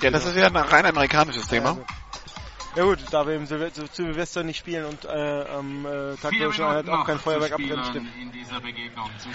Ja, 0.00 0.10
das 0.10 0.24
ist 0.26 0.36
ja 0.36 0.46
ein 0.48 0.56
rein 0.56 0.86
amerikanisches 0.86 1.46
Thema. 1.46 1.78
Ja 2.76 2.84
gut, 2.84 2.98
da 3.10 3.26
wir 3.26 3.34
im 3.34 3.46
Silve 3.46 3.72
zu 3.72 3.86
Silvester 3.90 4.42
nicht 4.42 4.58
spielen 4.58 4.84
und 4.84 5.06
äh, 5.06 5.08
am 5.08 5.86
äh, 5.86 6.14
Tag 6.16 6.32
der 6.32 6.48
Einheit 6.50 6.88
auch 6.90 7.06
kein 7.06 7.18
Feuerwerk 7.18 7.52
abbrennen, 7.52 7.84
stimmt. 7.86 8.08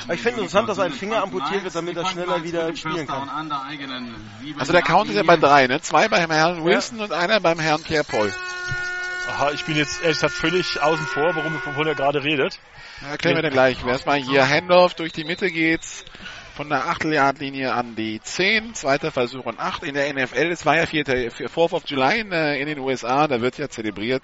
Aber 0.03 0.13
ich 0.13 0.21
finde 0.21 0.41
interessant, 0.41 0.69
dass 0.69 0.77
ein 0.77 0.91
Finger 0.91 1.23
amputiert 1.23 1.63
wird, 1.63 1.73
damit 1.73 1.97
er 1.97 2.05
schneller 2.05 2.43
wieder 2.43 2.75
spielen 2.75 3.07
kann. 3.07 3.51
Also 4.59 4.71
der 4.71 4.83
Count 4.83 5.09
ist 5.09 5.15
ja 5.15 5.23
bei 5.23 5.37
drei, 5.37 5.65
ne? 5.65 5.81
Zwei 5.81 6.07
beim 6.07 6.29
Herrn 6.29 6.63
Wilson 6.63 6.99
und 6.99 7.11
einer 7.11 7.39
beim 7.39 7.57
Herrn 7.57 7.81
Pierre 7.81 8.03
Paul. 8.03 8.31
Aha, 9.29 9.51
ich 9.51 9.65
bin 9.65 9.75
jetzt 9.75 10.01
ehrlich 10.01 10.17
gesagt 10.17 10.33
völlig 10.33 10.81
außen 10.81 11.05
vor, 11.07 11.35
warum 11.35 11.53
wovon 11.65 11.87
er 11.87 11.95
gerade 11.95 12.23
redet. 12.23 12.59
Erklären 13.09 13.37
wir 13.37 13.43
dann 13.43 13.53
gleich. 13.53 13.83
Erstmal 13.83 14.19
hier 14.19 14.47
Handoff 14.47 14.93
durch 14.93 15.13
die 15.13 15.23
Mitte 15.23 15.49
geht's. 15.49 16.05
Von 16.61 16.69
der 16.69 16.87
Achteljahrlinie 16.89 17.73
an 17.73 17.95
die 17.95 18.21
10, 18.21 18.75
zweiter 18.75 19.09
Versuch 19.11 19.47
und 19.47 19.59
8 19.59 19.81
in 19.81 19.95
der 19.95 20.13
NFL. 20.13 20.51
Es 20.51 20.63
war 20.63 20.77
ja 20.77 20.85
4. 20.85 21.05
4th 21.31 21.73
of 21.73 21.81
July 21.87 22.19
in, 22.19 22.31
äh, 22.31 22.59
in 22.59 22.67
den 22.67 22.77
USA, 22.77 23.27
da 23.27 23.41
wird 23.41 23.57
ja 23.57 23.67
zelebriert 23.67 24.21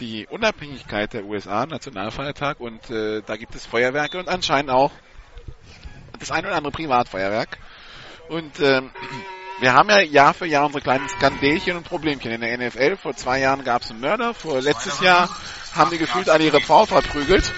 die 0.00 0.26
Unabhängigkeit 0.28 1.12
der 1.12 1.26
USA, 1.26 1.66
Nationalfeiertag 1.66 2.58
und 2.58 2.88
äh, 2.88 3.20
da 3.20 3.36
gibt 3.36 3.54
es 3.54 3.66
Feuerwerke 3.66 4.18
und 4.18 4.30
anscheinend 4.30 4.70
auch 4.70 4.92
das 6.18 6.30
ein 6.30 6.46
oder 6.46 6.54
andere 6.54 6.72
Privatfeuerwerk. 6.72 7.58
Und 8.30 8.58
ähm, 8.60 8.90
wir 9.60 9.74
haben 9.74 9.90
ja 9.90 10.00
Jahr 10.00 10.32
für 10.32 10.46
Jahr 10.46 10.64
unsere 10.64 10.82
kleinen 10.82 11.06
Skandelchen 11.10 11.76
und 11.76 11.84
Problemchen 11.84 12.32
in 12.32 12.40
der 12.40 12.56
NFL. 12.56 12.96
Vor 12.96 13.14
zwei 13.14 13.40
Jahren 13.40 13.62
gab 13.62 13.82
es 13.82 13.90
einen 13.90 14.00
Mörder, 14.00 14.32
vor 14.32 14.62
letztes 14.62 15.00
Jahr 15.00 15.28
haben 15.74 15.90
die 15.90 15.98
gefühlt 15.98 16.30
alle 16.30 16.44
ihre 16.44 16.62
Frau 16.62 16.86
verprügelt. 16.86 17.52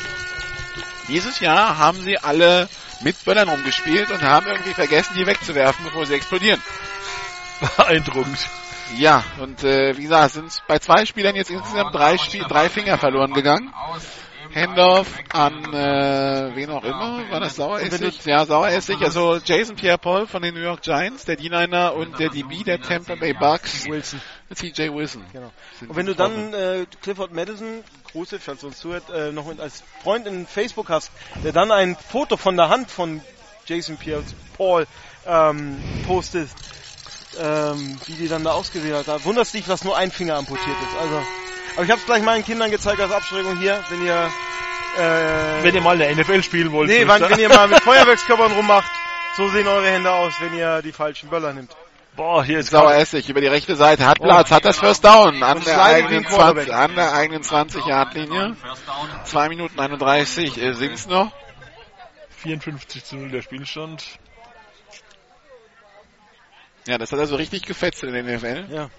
Dieses 1.07 1.39
Jahr 1.39 1.79
haben 1.79 1.99
sie 1.99 2.19
alle 2.19 2.69
mit 3.01 3.23
Böllern 3.25 3.49
rumgespielt 3.49 4.11
und 4.11 4.23
haben 4.23 4.47
irgendwie 4.47 4.75
vergessen, 4.75 5.15
die 5.17 5.27
wegzuwerfen, 5.27 5.85
bevor 5.85 6.07
sie 6.07 6.15
explodieren. 6.15 6.61
Beeindruckend. 7.77 8.39
Ja, 8.97 9.25
und 9.41 9.65
äh, 9.65 9.97
wie 9.97 10.03
gesagt, 10.03 10.35
sind 10.35 10.63
bei 10.69 10.79
zwei 10.79 11.07
Spielern 11.07 11.35
jetzt 11.35 11.51
insgesamt 11.51 11.95
drei, 11.95 12.19
Spiel, 12.19 12.45
drei 12.49 12.69
Finger 12.69 12.99
verloren 12.99 13.33
gegangen. 13.33 13.73
Handoff 14.55 15.09
an 15.33 15.75
äh, 15.75 16.55
wen 16.55 16.71
auch 16.71 16.85
immer, 16.85 17.29
war 17.31 17.41
das 17.41 17.57
Saueressig? 17.57 18.25
Ja, 18.25 18.47
Saueressig, 18.47 19.01
also 19.03 19.39
Jason 19.45 19.75
Pierre-Paul 19.75 20.27
von 20.27 20.43
den 20.43 20.55
New 20.55 20.61
York 20.61 20.83
Giants, 20.83 21.25
der 21.25 21.37
D-Liner 21.37 21.95
und 21.95 22.19
der 22.19 22.31
DB 22.31 22.63
der 22.63 22.81
Tampa 22.81 23.17
Bay 23.17 23.33
Bucks, 23.33 23.87
Wilson. 23.87 24.21
CJ 24.55 24.93
Wilson. 24.93 25.25
Genau. 25.33 25.51
Und 25.81 25.97
wenn 25.97 26.07
du 26.07 26.15
dann 26.15 26.55
äh, 26.55 26.87
Clifford 27.03 27.33
Madison, 27.33 27.83
Grüße, 28.13 28.39
falls 28.39 28.61
du 28.61 28.69
uns 28.69 28.79
zuhört, 28.79 29.11
äh, 29.11 29.33
noch 29.33 29.47
mit 29.47 29.59
als 29.59 29.83
Freund 30.03 30.27
in 30.27 30.47
Facebook 30.47 30.89
hast, 30.89 31.11
der 31.43 31.53
dann 31.53 31.73
ein 31.73 31.97
Foto 31.97 32.37
von 32.37 32.57
der 32.57 32.69
Hand 32.69 32.91
von 32.91 33.21
Jason 33.67 33.97
Pierre 33.97 34.23
Paul 34.57 34.87
ähm, 35.27 35.83
postet, 36.07 36.49
ähm, 37.41 37.99
wie 38.07 38.13
die 38.13 38.29
dann 38.29 38.45
da 38.45 38.53
ausgewählt 38.53 38.95
hat, 38.95 39.09
da 39.09 39.25
wunderst 39.25 39.55
dich, 39.55 39.67
dass 39.67 39.83
nur 39.85 39.97
ein 39.97 40.11
Finger 40.11 40.37
amputiert 40.37 40.77
ist. 40.83 40.97
Also, 41.01 41.23
aber 41.75 41.85
ich 41.85 41.91
habe 41.91 42.01
es 42.01 42.07
gleich 42.07 42.23
meinen 42.23 42.45
Kindern 42.45 42.71
gezeigt 42.71 43.01
als 43.01 43.13
Abschreckung 43.13 43.57
hier, 43.59 43.83
wenn 43.91 44.05
ihr 44.05 44.31
äh, 44.97 45.63
Wenn 45.63 45.75
ihr 45.75 45.81
mal 45.81 46.01
in 46.01 46.17
der 46.17 46.25
NFL 46.25 46.43
spielen 46.43 46.73
wollt. 46.73 46.89
nee, 46.89 47.07
wann, 47.07 47.21
wenn 47.29 47.39
ihr 47.39 47.49
mal 47.49 47.69
mit 47.69 47.81
Feuerwerkskörpern 47.83 48.53
rummacht, 48.53 48.91
so 49.37 49.49
sehen 49.49 49.67
eure 49.67 49.89
Hände 49.89 50.13
aus, 50.13 50.35
wenn 50.41 50.55
ihr 50.55 50.83
die 50.83 50.93
falschen 50.93 51.29
Böller 51.29 51.53
nimmt. 51.53 51.77
Boah, 52.17 52.45
hier 52.45 52.61
ist 52.61 52.71
Saueressig 52.71 53.29
über 53.29 53.41
die 53.41 53.49
rechte 53.49 53.75
Seite, 53.75 54.07
hat 54.07 54.21
Platz, 54.21 54.53
hat 54.53 54.65
das 54.65 54.79
First 54.79 55.05
Down 55.05 55.43
an 55.43 55.61
der 55.65 55.83
eigenen 55.83 56.23
den 56.23 56.25
Quarterback. 56.25 56.69
20, 56.69 56.75
an 56.75 56.95
der 56.95 57.13
eigenen 57.13 57.43
20 57.43 57.87
Yard 57.87 58.15
Linie. 58.15 58.57
2 59.25 59.49
Minuten 59.49 59.81
31 59.81 60.63
äh, 60.63 60.75
sind's 60.75 61.07
noch. 61.09 61.33
54 62.37 63.05
zu 63.05 63.17
0 63.17 63.31
der 63.31 63.43
Spielstand. 63.43 64.05
Ja, 66.87 66.99
das 66.99 67.11
hat 67.11 67.19
also 67.19 67.35
richtig 67.35 67.63
gefetzt 67.63 68.05
in 68.05 68.13
der 68.13 68.23
NFL. 68.23 68.67
Ja. 68.71 68.91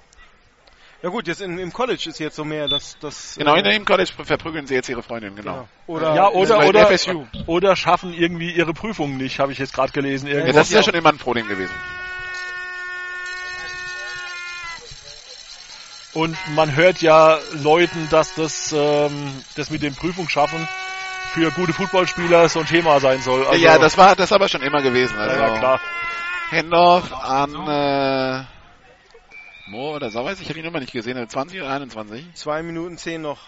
Ja 1.05 1.11
gut, 1.11 1.27
jetzt 1.27 1.39
in, 1.39 1.59
im 1.59 1.71
College 1.71 2.09
ist 2.09 2.17
jetzt 2.17 2.35
so 2.35 2.43
mehr, 2.43 2.67
dass 2.67 2.97
das 2.99 3.35
Genau, 3.37 3.53
äh, 3.53 3.59
in 3.59 3.65
dem 3.65 3.85
College 3.85 4.11
verprügeln 4.23 4.65
sie 4.65 4.73
jetzt 4.73 4.89
ihre 4.89 5.03
Freundin, 5.03 5.35
genau. 5.35 5.67
Oder 5.85 6.15
ja, 6.15 6.29
oder, 6.29 6.57
bei 6.57 6.67
oder, 6.67 6.87
FSU. 6.87 7.27
oder 7.45 7.75
schaffen 7.75 8.11
irgendwie 8.11 8.49
ihre 8.49 8.73
Prüfungen 8.73 9.17
nicht, 9.17 9.37
habe 9.37 9.51
ich 9.51 9.59
jetzt 9.59 9.71
gerade 9.71 9.91
gelesen. 9.91 10.27
Ja, 10.27 10.51
das 10.51 10.69
ist 10.69 10.73
ja 10.73 10.81
schon 10.81 10.95
immer 10.95 11.09
ein 11.09 11.19
Problem 11.19 11.47
gewesen. 11.47 11.75
Und 16.15 16.35
man 16.55 16.75
hört 16.75 17.03
ja 17.03 17.37
Leuten, 17.53 18.09
dass 18.09 18.33
das, 18.33 18.73
ähm, 18.75 19.43
das 19.55 19.69
mit 19.69 19.83
dem 19.83 19.93
Prüfungsschaffen 19.93 20.67
für 21.35 21.51
gute 21.51 21.73
Footballspieler 21.73 22.49
so 22.49 22.61
ein 22.61 22.65
Thema 22.65 22.99
sein 22.99 23.21
soll. 23.21 23.45
Also, 23.45 23.63
ja, 23.63 23.77
das 23.77 23.95
war 23.99 24.15
das 24.15 24.31
aber 24.31 24.49
schon 24.49 24.63
immer 24.63 24.81
gewesen. 24.81 25.15
Also 25.19 25.37
ja, 25.37 25.53
ja, 25.53 25.59
klar. 25.59 25.79
Handoff 26.49 27.13
an 27.13 27.53
äh, 27.67 28.54
Moore 29.67 29.95
oder 29.95 30.09
Sauers, 30.11 30.39
ich 30.39 30.47
habe 30.47 30.59
die 30.59 30.65
Nummer 30.65 30.79
nicht 30.79 30.93
gesehen, 30.93 31.27
20 31.27 31.59
oder 31.59 31.71
21? 31.71 32.33
zwei 32.35 32.61
Minuten 32.61 32.97
zehn 32.97 33.21
noch. 33.21 33.39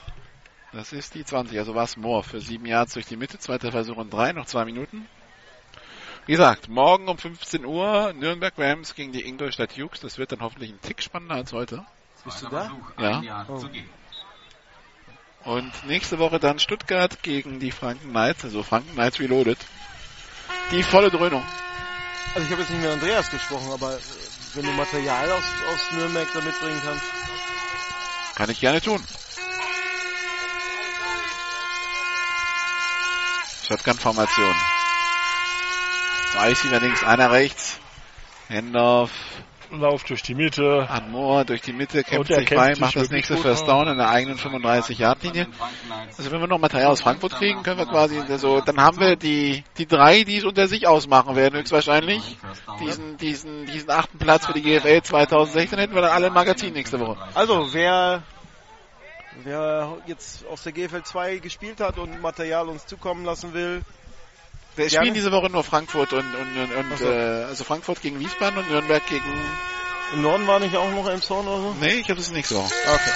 Das 0.74 0.92
ist 0.92 1.16
die 1.16 1.24
20, 1.24 1.58
also 1.60 1.76
war 1.76 1.84
es 1.84 1.96
Moore 1.96 2.24
für 2.24 2.42
sieben 2.42 2.66
Yards 2.66 2.94
durch 2.94 3.06
die 3.06 3.18
Mitte, 3.18 3.40
zweiter 3.40 3.72
Versuch 3.72 3.98
und 3.98 4.12
drei, 4.12 4.34
noch 4.34 4.46
zwei 4.46 4.66
Minuten. 4.66 5.08
Wie 6.26 6.34
gesagt, 6.34 6.68
morgen 6.68 7.08
um 7.08 7.18
15 7.18 7.64
Uhr 7.66 8.12
Nürnberg 8.14 8.54
Rams 8.58 8.96
gegen 8.96 9.14
die 9.14 9.26
Ingolstadt 9.26 9.78
Jukes. 9.78 10.02
Das 10.02 10.18
wird 10.18 10.34
dann 10.34 10.42
hoffentlich 10.42 10.72
ein 10.72 10.82
Tick 10.82 11.02
spannender 11.02 11.36
als 11.36 11.54
heute. 11.54 11.86
Bist 12.26 12.42
du 12.42 12.50
da? 12.50 12.70
Ja. 13.00 13.46
Oh. 13.48 13.64
Und 15.46 15.72
nächste 15.86 16.20
Woche 16.20 16.40
dann 16.40 16.60
Stuttgart 16.60 17.24
gegen 17.24 17.62
die 17.62 17.72
Franken 17.72 18.10
Knights, 18.10 18.44
also 18.44 18.64
Franken 18.64 18.92
Knights 18.96 19.22
Reloaded. 19.22 19.58
Die 20.72 20.84
volle 20.84 21.10
Dröhnung. 21.10 21.44
Also 22.36 22.46
ich 22.46 22.52
habe 22.52 22.62
jetzt 22.62 22.72
nicht 22.72 22.82
mit 22.82 22.92
Andreas 22.92 23.32
gesprochen, 23.32 23.72
aber 23.72 23.94
äh, 23.94 24.00
wenn 24.58 24.66
du 24.66 24.72
Material 24.72 25.32
aus, 25.32 25.44
aus 25.70 25.92
Nürnberg 25.92 26.28
da 26.34 26.42
mitbringen 26.42 26.82
kannst. 26.84 27.06
Kann 28.36 28.50
ich 28.50 28.60
gerne 28.60 28.82
tun. 28.82 29.04
Shotgun-Formation. 33.68 34.56
Receiver 36.40 36.80
links, 36.80 37.04
einer 37.04 37.32
rechts. 37.32 37.80
Handoff 38.50 39.12
Lauf 39.72 40.04
durch 40.04 40.22
die 40.24 40.36
Mitte. 40.36 40.88
an 40.90 41.12
Moore 41.12 41.46
durch 41.46 41.62
die 41.62 41.74
Mitte, 41.74 42.04
kämpft 42.04 42.34
sich 42.34 42.48
sich 42.50 42.80
macht 42.80 42.96
das 42.96 43.10
nächste 43.10 43.38
First. 43.38 43.68
Down 43.68 43.88
in 43.88 43.98
der 43.98 44.10
eigenen 44.10 44.38
35-Yard-Linie. 44.38 45.48
Also 46.18 46.32
wenn 46.32 46.40
wir 46.40 46.48
noch 46.48 46.60
Material 46.60 46.92
aus 46.92 47.02
Frankfurt 47.02 47.34
kriegen, 47.34 47.64
können 47.64 47.78
wir 47.78 47.86
quasi, 47.86 48.20
also 48.20 48.62
dann 48.62 48.78
haben 48.80 49.00
wir 49.00 49.16
die, 49.16 49.64
die 49.78 49.86
drei, 49.86 50.24
die 50.24 50.38
es 50.38 50.46
unter 50.46 50.68
sich 50.68 50.88
ausmachen 50.88 51.36
werden, 51.36 51.60
höchstwahrscheinlich. 51.60 52.38
Diesen, 52.80 53.18
diesen, 53.18 53.66
diesen 53.66 53.90
achten 53.90 54.18
Platz 54.18 54.46
für 54.46 54.54
die 54.54 54.62
GFL 54.62 55.02
2016 55.02 55.80
hätten 55.80 55.96
wir 55.96 56.02
dann 56.02 56.12
alle 56.12 56.28
im 56.28 56.34
Magazin 56.34 56.74
nächste 56.74 57.00
Woche. 57.00 57.18
Also 57.34 57.74
wer 57.74 58.24
wer 59.44 59.98
jetzt 60.08 60.46
aus 60.48 60.64
der 60.64 60.72
GFL 60.72 61.04
2 61.04 61.38
gespielt 61.38 61.80
hat 61.80 61.98
und 61.98 62.22
Material 62.22 62.70
uns 62.70 62.86
zukommen 62.86 63.26
lassen 63.26 63.54
will, 63.54 63.84
Wir 64.78 64.90
spielen 64.92 65.14
diese 65.16 65.32
Woche 65.32 65.50
nur 65.50 65.64
Frankfurt 65.64 66.14
und, 66.14 66.36
und, 66.36 66.58
und, 66.58 66.92
und 66.92 66.98
so. 67.00 67.06
äh, 67.12 67.44
also 67.46 67.64
Frankfurt 67.64 68.02
gegen 68.02 68.20
Wiesbaden 68.20 68.60
und 68.60 68.70
Nürnberg 68.70 69.04
gegen. 69.08 69.24
im 70.14 70.22
Norden 70.22 70.46
war 70.46 70.60
nicht 70.60 70.76
auch 70.76 70.90
noch 70.92 71.10
Elmshorn 71.10 71.48
oder 71.48 71.62
so? 71.62 71.76
Nee, 71.80 71.96
ich 71.96 72.06
glaube, 72.06 72.22
das 72.22 72.30
nicht 72.32 72.48
so. 72.48 72.60
Okay. 72.60 73.12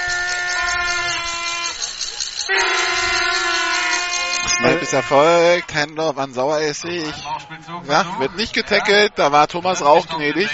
Snap 4.57 4.81
ist 4.81 4.93
erfolgt, 4.93 5.73
Handoff 5.73 6.17
an 6.17 6.33
Saueressig. 6.33 7.13
Ja, 7.87 8.19
wird 8.19 8.35
nicht 8.37 8.53
getackelt, 8.53 9.13
da 9.15 9.31
war 9.31 9.47
Thomas 9.47 9.83
Rauch 9.83 10.07
gnädig. 10.07 10.49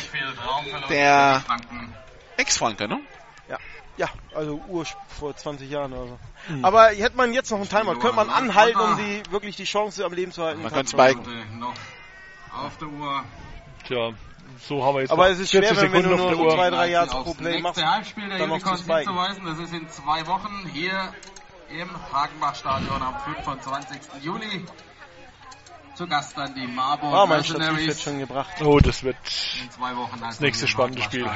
Der 0.89 1.43
Ex-Franke, 2.35 2.87
ne? 2.87 2.99
Ja, 3.97 4.07
also 4.35 4.61
Ur 4.67 4.85
vor 5.07 5.35
20 5.35 5.69
Jahren 5.69 5.91
oder 5.93 6.07
so. 6.07 6.19
Aber 6.61 6.87
hätte 6.89 7.17
man 7.17 7.33
jetzt 7.33 7.49
noch 7.49 7.57
einen 7.57 7.69
Timer, 7.69 7.95
könnte 7.95 8.15
man 8.15 8.29
anhalten, 8.29 8.79
um 8.79 8.97
die 8.97 9.23
wirklich 9.31 9.55
die 9.55 9.63
Chance 9.63 10.05
am 10.05 10.13
Leben 10.13 10.31
zu 10.31 10.43
halten. 10.43 10.61
Man 10.61 10.71
könnte 10.71 10.91
spiken. 10.91 11.23
Auf 12.53 12.77
der 12.77 12.87
Uhr. 12.87 13.23
Tja, 13.87 14.11
so 14.59 14.83
haben 14.83 14.95
wir 14.95 15.01
jetzt 15.01 15.11
Aber 15.11 15.29
es 15.29 15.39
ist 15.39 15.51
schwer, 15.51 15.63
40 15.75 15.91
wenn, 15.91 16.03
du 16.03 16.09
nur 16.15 16.27
der 16.27 16.35
so 16.35 16.43
Uhr. 16.43 16.53
zwei, 16.55 16.69
drei 16.69 16.89
Yards 16.89 17.13
pro 17.13 17.33
Play 17.33 17.61
machst, 17.61 17.83
Halbspiel 17.83 18.29
der 18.29 18.37
dann 18.39 18.49
noch 18.49 18.59
zu 18.59 18.77
spiken. 18.77 18.97
hinzuweisen. 18.97 19.45
Das 19.45 19.59
ist 19.59 19.73
in 19.73 19.89
zwei 19.89 20.25
Wochen 20.27 20.67
hier 20.71 21.13
im 21.69 21.89
Hagenbach-Stadion 22.13 23.01
am 23.01 23.19
25. 23.19 23.99
Juli. 24.23 24.65
Zu 25.97 26.05
Gast 26.05 26.37
dann 26.37 26.53
die 26.53 26.67
Marburg 26.67 27.11
Oh, 27.11 27.25
mein 27.25 27.39
Mercenaries. 27.39 27.87
wird 27.87 27.99
schon 28.01 28.19
gebracht. 28.19 28.61
Oh, 28.61 28.79
das 28.79 29.01
wird 29.01 29.17
In 29.59 29.71
zwei 29.71 29.95
Wochen 29.95 30.19
das 30.21 30.39
nächste 30.39 30.67
spannende 30.67 31.01
Spiel. 31.01 31.27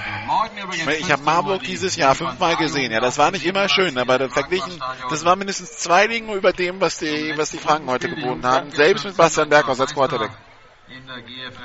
Ich 0.99 1.11
habe 1.11 1.23
Marburg 1.23 1.63
dieses 1.63 1.95
Jahr 1.95 2.13
fünfmal 2.13 2.55
gesehen. 2.57 2.91
Ja, 2.91 2.99
das 2.99 3.17
war 3.17 3.31
nicht 3.31 3.43
immer 3.43 3.67
schön, 3.69 3.97
aber 3.97 4.19
das 4.19 4.33
verglichen, 4.33 4.79
das 5.09 5.25
war 5.25 5.35
mindestens 5.35 5.79
zwei 5.79 6.05
Ligen 6.05 6.31
über 6.31 6.53
dem, 6.53 6.79
was 6.79 6.99
die, 6.99 7.33
was 7.37 7.49
die 7.49 7.57
Franken 7.57 7.89
heute 7.89 8.07
geboten 8.07 8.45
haben. 8.45 8.69
Selbst 8.69 9.03
mit 9.03 9.17
Bastian 9.17 9.49
Berghaus 9.49 9.79
als 9.79 9.95
Quarterback. 9.95 10.31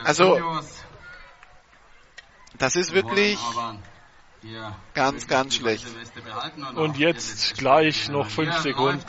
Also. 0.05 0.63
Das 2.57 2.77
ist 2.77 2.95
wirklich 2.95 3.39
ganz, 4.95 5.27
ganz 5.27 5.57
schlecht. 5.57 5.85
und, 6.77 6.97
jetzt 6.97 7.59
gleich 7.59 8.09
noch 8.09 8.31
fünf 8.31 8.57
Sekunden. 8.57 9.05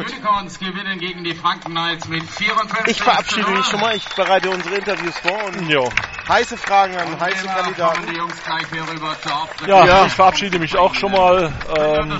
Ab. 0.00 0.06
Unicorns 0.10 0.58
gewinnen 0.58 0.98
gegen 0.98 1.24
die 1.24 1.34
Franken 1.34 1.70
Knights 1.72 2.06
mit 2.08 2.22
54 2.28 2.96
Ich 2.96 3.02
verabschiede 3.02 3.42
zu 3.44 3.48
0. 3.50 3.58
mich 3.58 3.66
schon 3.66 3.80
mal. 3.80 3.96
Ich 3.96 4.04
bereite 4.10 4.50
unsere 4.50 4.74
Interviews 4.76 5.16
vor 5.18 5.44
und 5.44 5.68
Jo. 5.68 5.90
heiße 6.28 6.56
Fragen 6.56 6.96
an 6.96 7.12
Und 7.12 7.20
heiße 7.20 7.46
Kandidaten. 7.46 8.06
die 8.06 8.16
Jungs 8.16 8.42
gleich 8.44 8.66
hier 8.72 8.88
rüber 8.88 9.16
zur 9.22 9.34
Auftritt. 9.34 9.68
Ja, 9.68 9.84
Ja. 9.86 10.06
ich 10.06 10.12
verabschiede 10.12 10.58
mich 10.58 10.76
auch 10.76 10.94
schon 10.94 11.12
mal. 11.12 11.52
Ähm, 11.76 12.10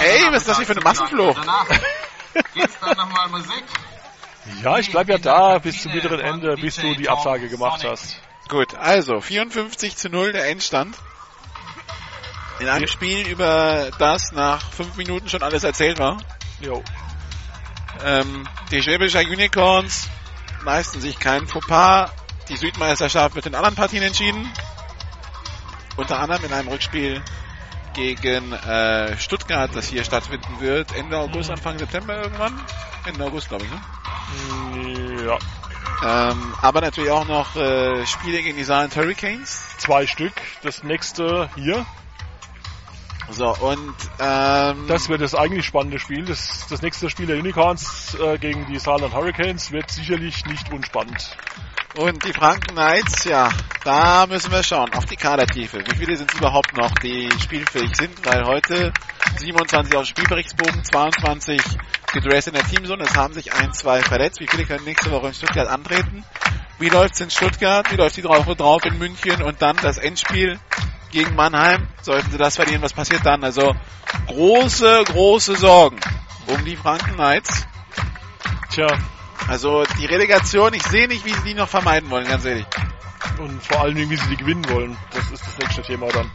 Ey, 0.00 0.26
was 0.30 0.38
ist 0.42 0.48
das 0.48 0.56
hier 0.58 0.66
für 0.66 0.72
eine 0.72 0.80
Massenflucht? 0.82 1.38
Danach 1.38 1.66
geht's 2.54 2.78
dann 2.80 2.96
nochmal 2.96 3.28
Musik. 3.28 3.64
ja, 4.62 4.78
ich 4.78 4.90
bleib 4.90 5.08
ja 5.08 5.18
da 5.18 5.58
bis 5.58 5.82
zum 5.82 5.92
bitteren 5.92 6.20
Ende, 6.20 6.54
bis 6.56 6.76
du 6.76 6.94
die 6.94 7.08
Absage 7.08 7.48
gemacht 7.48 7.84
hast. 7.84 8.20
Gut, 8.48 8.74
also 8.74 9.20
54 9.20 9.96
zu 9.96 10.10
0 10.10 10.32
der 10.32 10.48
Endstand. 10.50 10.96
In 12.60 12.68
einem 12.68 12.86
Spiel, 12.86 13.26
über 13.26 13.90
das 13.98 14.30
nach 14.32 14.70
fünf 14.72 14.96
Minuten 14.96 15.28
schon 15.28 15.42
alles 15.42 15.64
erzählt 15.64 15.98
war. 15.98 16.18
Jo. 16.60 16.84
Ähm, 18.02 18.48
die 18.70 18.82
Schwäbischer 18.82 19.20
Unicorns 19.20 20.08
leisten 20.64 21.00
sich 21.00 21.18
keinen 21.18 21.46
Fauxpas. 21.46 22.10
Die 22.48 22.56
Südmeisterschaft 22.56 23.34
wird 23.34 23.46
in 23.46 23.54
anderen 23.54 23.74
Partien 23.74 24.02
entschieden. 24.02 24.50
Unter 25.96 26.18
anderem 26.18 26.44
in 26.44 26.52
einem 26.52 26.68
Rückspiel 26.68 27.22
gegen 27.94 28.52
äh, 28.52 29.16
Stuttgart, 29.18 29.70
das 29.74 29.86
hier 29.88 30.04
stattfinden 30.04 30.60
wird. 30.60 30.94
Ende 30.96 31.16
August, 31.16 31.50
Anfang 31.50 31.78
September 31.78 32.20
irgendwann. 32.22 32.60
Ende 33.06 33.24
August, 33.24 33.48
glaube 33.48 33.64
ich. 33.64 33.70
Ne? 33.70 35.24
Ja, 35.26 35.38
Ähm, 36.02 36.54
aber 36.60 36.80
natürlich 36.80 37.10
auch 37.10 37.26
noch 37.26 37.54
äh, 37.56 38.04
Spiele 38.06 38.42
gegen 38.42 38.56
die 38.56 38.64
Saarland 38.64 38.96
Hurricanes. 38.96 39.76
zwei 39.78 40.06
Stück. 40.06 40.32
Das 40.62 40.82
nächste 40.82 41.48
hier. 41.54 41.86
So, 43.30 43.54
und 43.56 43.94
ähm, 44.20 44.86
Das 44.86 45.08
wird 45.08 45.20
das 45.20 45.34
eigentlich 45.34 45.64
spannende 45.64 45.98
Spiel. 45.98 46.24
Das, 46.24 46.66
das 46.68 46.82
nächste 46.82 47.08
Spiel 47.10 47.26
der 47.26 47.36
Unicorns 47.36 48.16
äh, 48.20 48.38
gegen 48.38 48.66
die 48.66 48.78
Saarland 48.78 49.14
Hurricanes 49.14 49.72
wird 49.72 49.90
sicherlich 49.90 50.44
nicht 50.46 50.72
unspannend. 50.72 51.36
Und 51.96 52.24
die 52.24 52.32
Franken 52.32 52.74
Knights, 52.74 53.24
ja, 53.24 53.50
da 53.84 54.26
müssen 54.26 54.50
wir 54.50 54.64
schauen, 54.64 54.92
auf 54.94 55.04
die 55.04 55.16
Kadertiefe. 55.16 55.78
Wie 55.78 55.96
viele 55.96 56.16
sind 56.16 56.32
es 56.32 56.38
überhaupt 56.38 56.76
noch, 56.76 56.90
die 56.96 57.28
spielfähig 57.40 57.94
sind? 57.94 58.26
Weil 58.26 58.44
heute 58.44 58.92
27 59.36 59.94
auf 59.94 60.02
dem 60.02 60.08
Spielberichtsbogen, 60.08 60.84
22 60.84 61.60
gedressed 62.12 62.48
in 62.48 62.54
der 62.54 62.66
Teamzone, 62.66 63.04
es 63.04 63.14
haben 63.14 63.32
sich 63.32 63.52
ein, 63.52 63.72
zwei 63.72 64.00
verletzt. 64.00 64.40
Wie 64.40 64.48
viele 64.48 64.64
können 64.64 64.84
nächste 64.84 65.12
Woche 65.12 65.28
in 65.28 65.34
Stuttgart 65.34 65.68
antreten? 65.68 66.24
Wie 66.80 66.88
läuft's 66.88 67.20
in 67.20 67.30
Stuttgart? 67.30 67.88
Wie 67.92 67.96
läuft 67.96 68.16
die 68.16 68.24
Woche 68.24 68.56
drauf 68.56 68.84
in 68.84 68.98
München? 68.98 69.40
Und 69.42 69.62
dann 69.62 69.76
das 69.76 69.96
Endspiel 69.96 70.58
gegen 71.14 71.34
Mannheim. 71.34 71.88
Sollten 72.02 72.30
sie 72.30 72.38
das 72.38 72.56
verlieren, 72.56 72.82
was 72.82 72.92
passiert 72.92 73.24
dann? 73.24 73.42
Also 73.42 73.74
große, 74.26 75.04
große 75.06 75.56
Sorgen 75.56 75.98
um 76.46 76.62
die 76.64 76.76
Franken 76.76 77.14
Knights. 77.14 77.66
Tja, 78.70 78.86
Also 79.48 79.84
die 79.98 80.06
Relegation, 80.06 80.74
ich 80.74 80.82
sehe 80.82 81.08
nicht, 81.08 81.24
wie 81.24 81.32
sie 81.32 81.42
die 81.42 81.54
noch 81.54 81.68
vermeiden 81.68 82.10
wollen, 82.10 82.26
ganz 82.28 82.44
ehrlich. 82.44 82.66
und 83.38 83.62
vor 83.62 83.80
allen 83.80 83.94
Dingen, 83.94 84.10
wie 84.10 84.16
sie 84.16 84.28
die 84.28 84.36
gewinnen 84.36 84.68
wollen. 84.68 84.96
Das 85.12 85.30
ist 85.30 85.46
das 85.46 85.58
nächste 85.58 85.82
Thema 85.82 86.08
dann. 86.08 86.30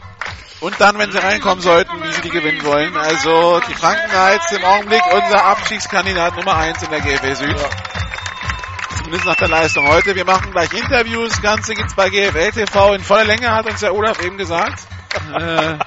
Und 0.60 0.78
dann, 0.80 0.98
wenn 0.98 1.10
sie 1.10 1.18
reinkommen 1.18 1.62
sollten, 1.62 2.02
wie 2.02 2.12
sie 2.12 2.20
die 2.22 2.28
gewinnen 2.30 2.62
wollen. 2.64 2.94
Also 2.96 3.60
die 3.68 3.74
Franken 3.74 4.10
Knights 4.10 4.52
im 4.52 4.64
Augenblick 4.64 5.02
unser 5.12 5.44
Abstiegskandidat 5.44 6.36
Nummer 6.36 6.56
1 6.56 6.82
in 6.82 6.90
der 6.90 7.00
GFL 7.00 7.36
Süd. 7.36 7.56
Zumindest 9.10 9.26
nach 9.26 9.36
der 9.38 9.48
Leistung 9.48 9.88
heute. 9.88 10.14
Wir 10.14 10.24
machen 10.24 10.52
gleich 10.52 10.72
Interviews. 10.72 11.42
Ganze 11.42 11.74
gibt's 11.74 11.94
bei 11.96 12.10
GFL 12.10 12.52
TV 12.52 12.94
in 12.94 13.02
voller 13.02 13.24
Länge, 13.24 13.50
hat 13.50 13.66
uns 13.68 13.80
der 13.80 13.92
Olaf 13.92 14.22
eben 14.22 14.38
gesagt. 14.38 14.86
Äh, 15.34 15.78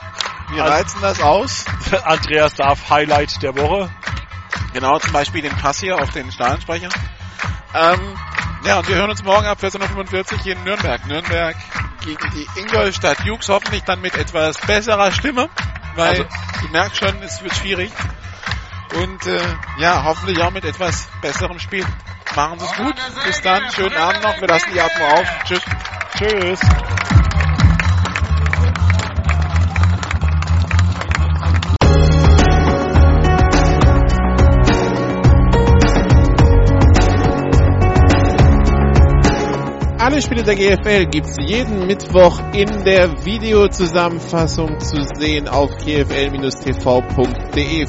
wir 0.54 0.62
reizen 0.62 1.00
das 1.02 1.22
aus. 1.22 1.64
Andreas 2.04 2.54
Darf 2.56 2.90
Highlight 2.90 3.42
der 3.42 3.56
Woche. 3.56 3.90
Genau, 4.74 5.00
zum 5.00 5.14
Beispiel 5.14 5.42
den 5.42 5.56
Pass 5.56 5.80
hier 5.80 5.96
auf 6.02 6.10
den 6.10 6.34
Stahlensprecher. 6.34 6.90
Ähm, 7.74 8.00
ja, 8.66 8.80
und 8.80 8.90
wir 8.90 8.98
hören 8.98 9.12
uns 9.12 9.24
morgen 9.24 9.46
ab 9.46 9.58
14.45 9.62 10.34
Uhr 10.34 10.40
hier 10.40 10.58
in 10.58 10.64
Nürnberg. 10.66 11.08
Nürnberg 11.08 11.56
gegen 12.04 12.30
die 12.32 12.46
Ingolstadt 12.60 13.24
Jukes, 13.24 13.48
hoffentlich 13.48 13.84
dann 13.84 14.02
mit 14.02 14.18
etwas 14.18 14.58
besserer 14.58 15.14
Stimme, 15.14 15.48
weil 15.96 16.10
Also- 16.10 16.26
du 16.62 16.68
merkst 16.74 16.98
schon, 16.98 17.24
es 17.24 17.42
wird 17.42 17.56
schwierig. 17.56 17.94
Und 18.96 19.26
äh, 19.26 19.40
ja, 19.80 20.04
hoffentlich 20.04 20.42
auch 20.42 20.52
mit 20.52 20.66
etwas 20.66 21.08
besserem 21.22 21.60
Spiel. 21.60 21.86
Machen 22.36 22.60
Sie 22.60 22.66
es 22.66 22.76
gut. 22.76 22.96
Bis 23.26 23.42
dann. 23.42 23.70
Schönen 23.72 23.96
Abend 23.98 24.24
noch. 24.24 24.40
Wir 24.40 24.48
lassen 24.48 24.70
die 24.74 24.82
Atmo 24.82 25.06
auf. 25.06 25.28
Tschüss. 25.46 25.62
Tschüss. 26.18 26.60
Alle 40.04 40.22
Spiele 40.22 40.44
der 40.44 40.56
GFL 40.56 41.06
gibt's 41.06 41.38
jeden 41.40 41.88
Mittwoch 41.88 42.38
in 42.52 42.84
der 42.84 43.24
Videozusammenfassung 43.24 44.78
zu 44.82 45.02
sehen 45.16 45.48
auf 45.48 45.70
gfl-tv.de. 45.78 46.36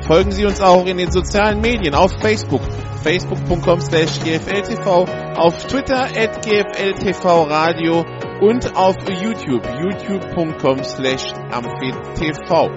Folgen 0.07 0.31
Sie 0.31 0.45
uns 0.45 0.61
auch 0.61 0.87
in 0.87 0.99
den 0.99 1.11
sozialen 1.11 1.61
Medien 1.61 1.97
auf 1.97 2.13
Facebook, 2.21 2.63
facebook.com 3.03 3.81
slash 3.81 4.21
gfltv, 4.21 5.07
auf 5.35 5.67
Twitter 5.67 6.05
at 6.05 6.41
gfltvradio 6.47 8.05
und 8.41 8.77
auf 8.77 8.95
YouTube, 9.09 9.67
youtube.com 9.83 10.85
slash 10.85 11.33
amphitv. 11.51 12.71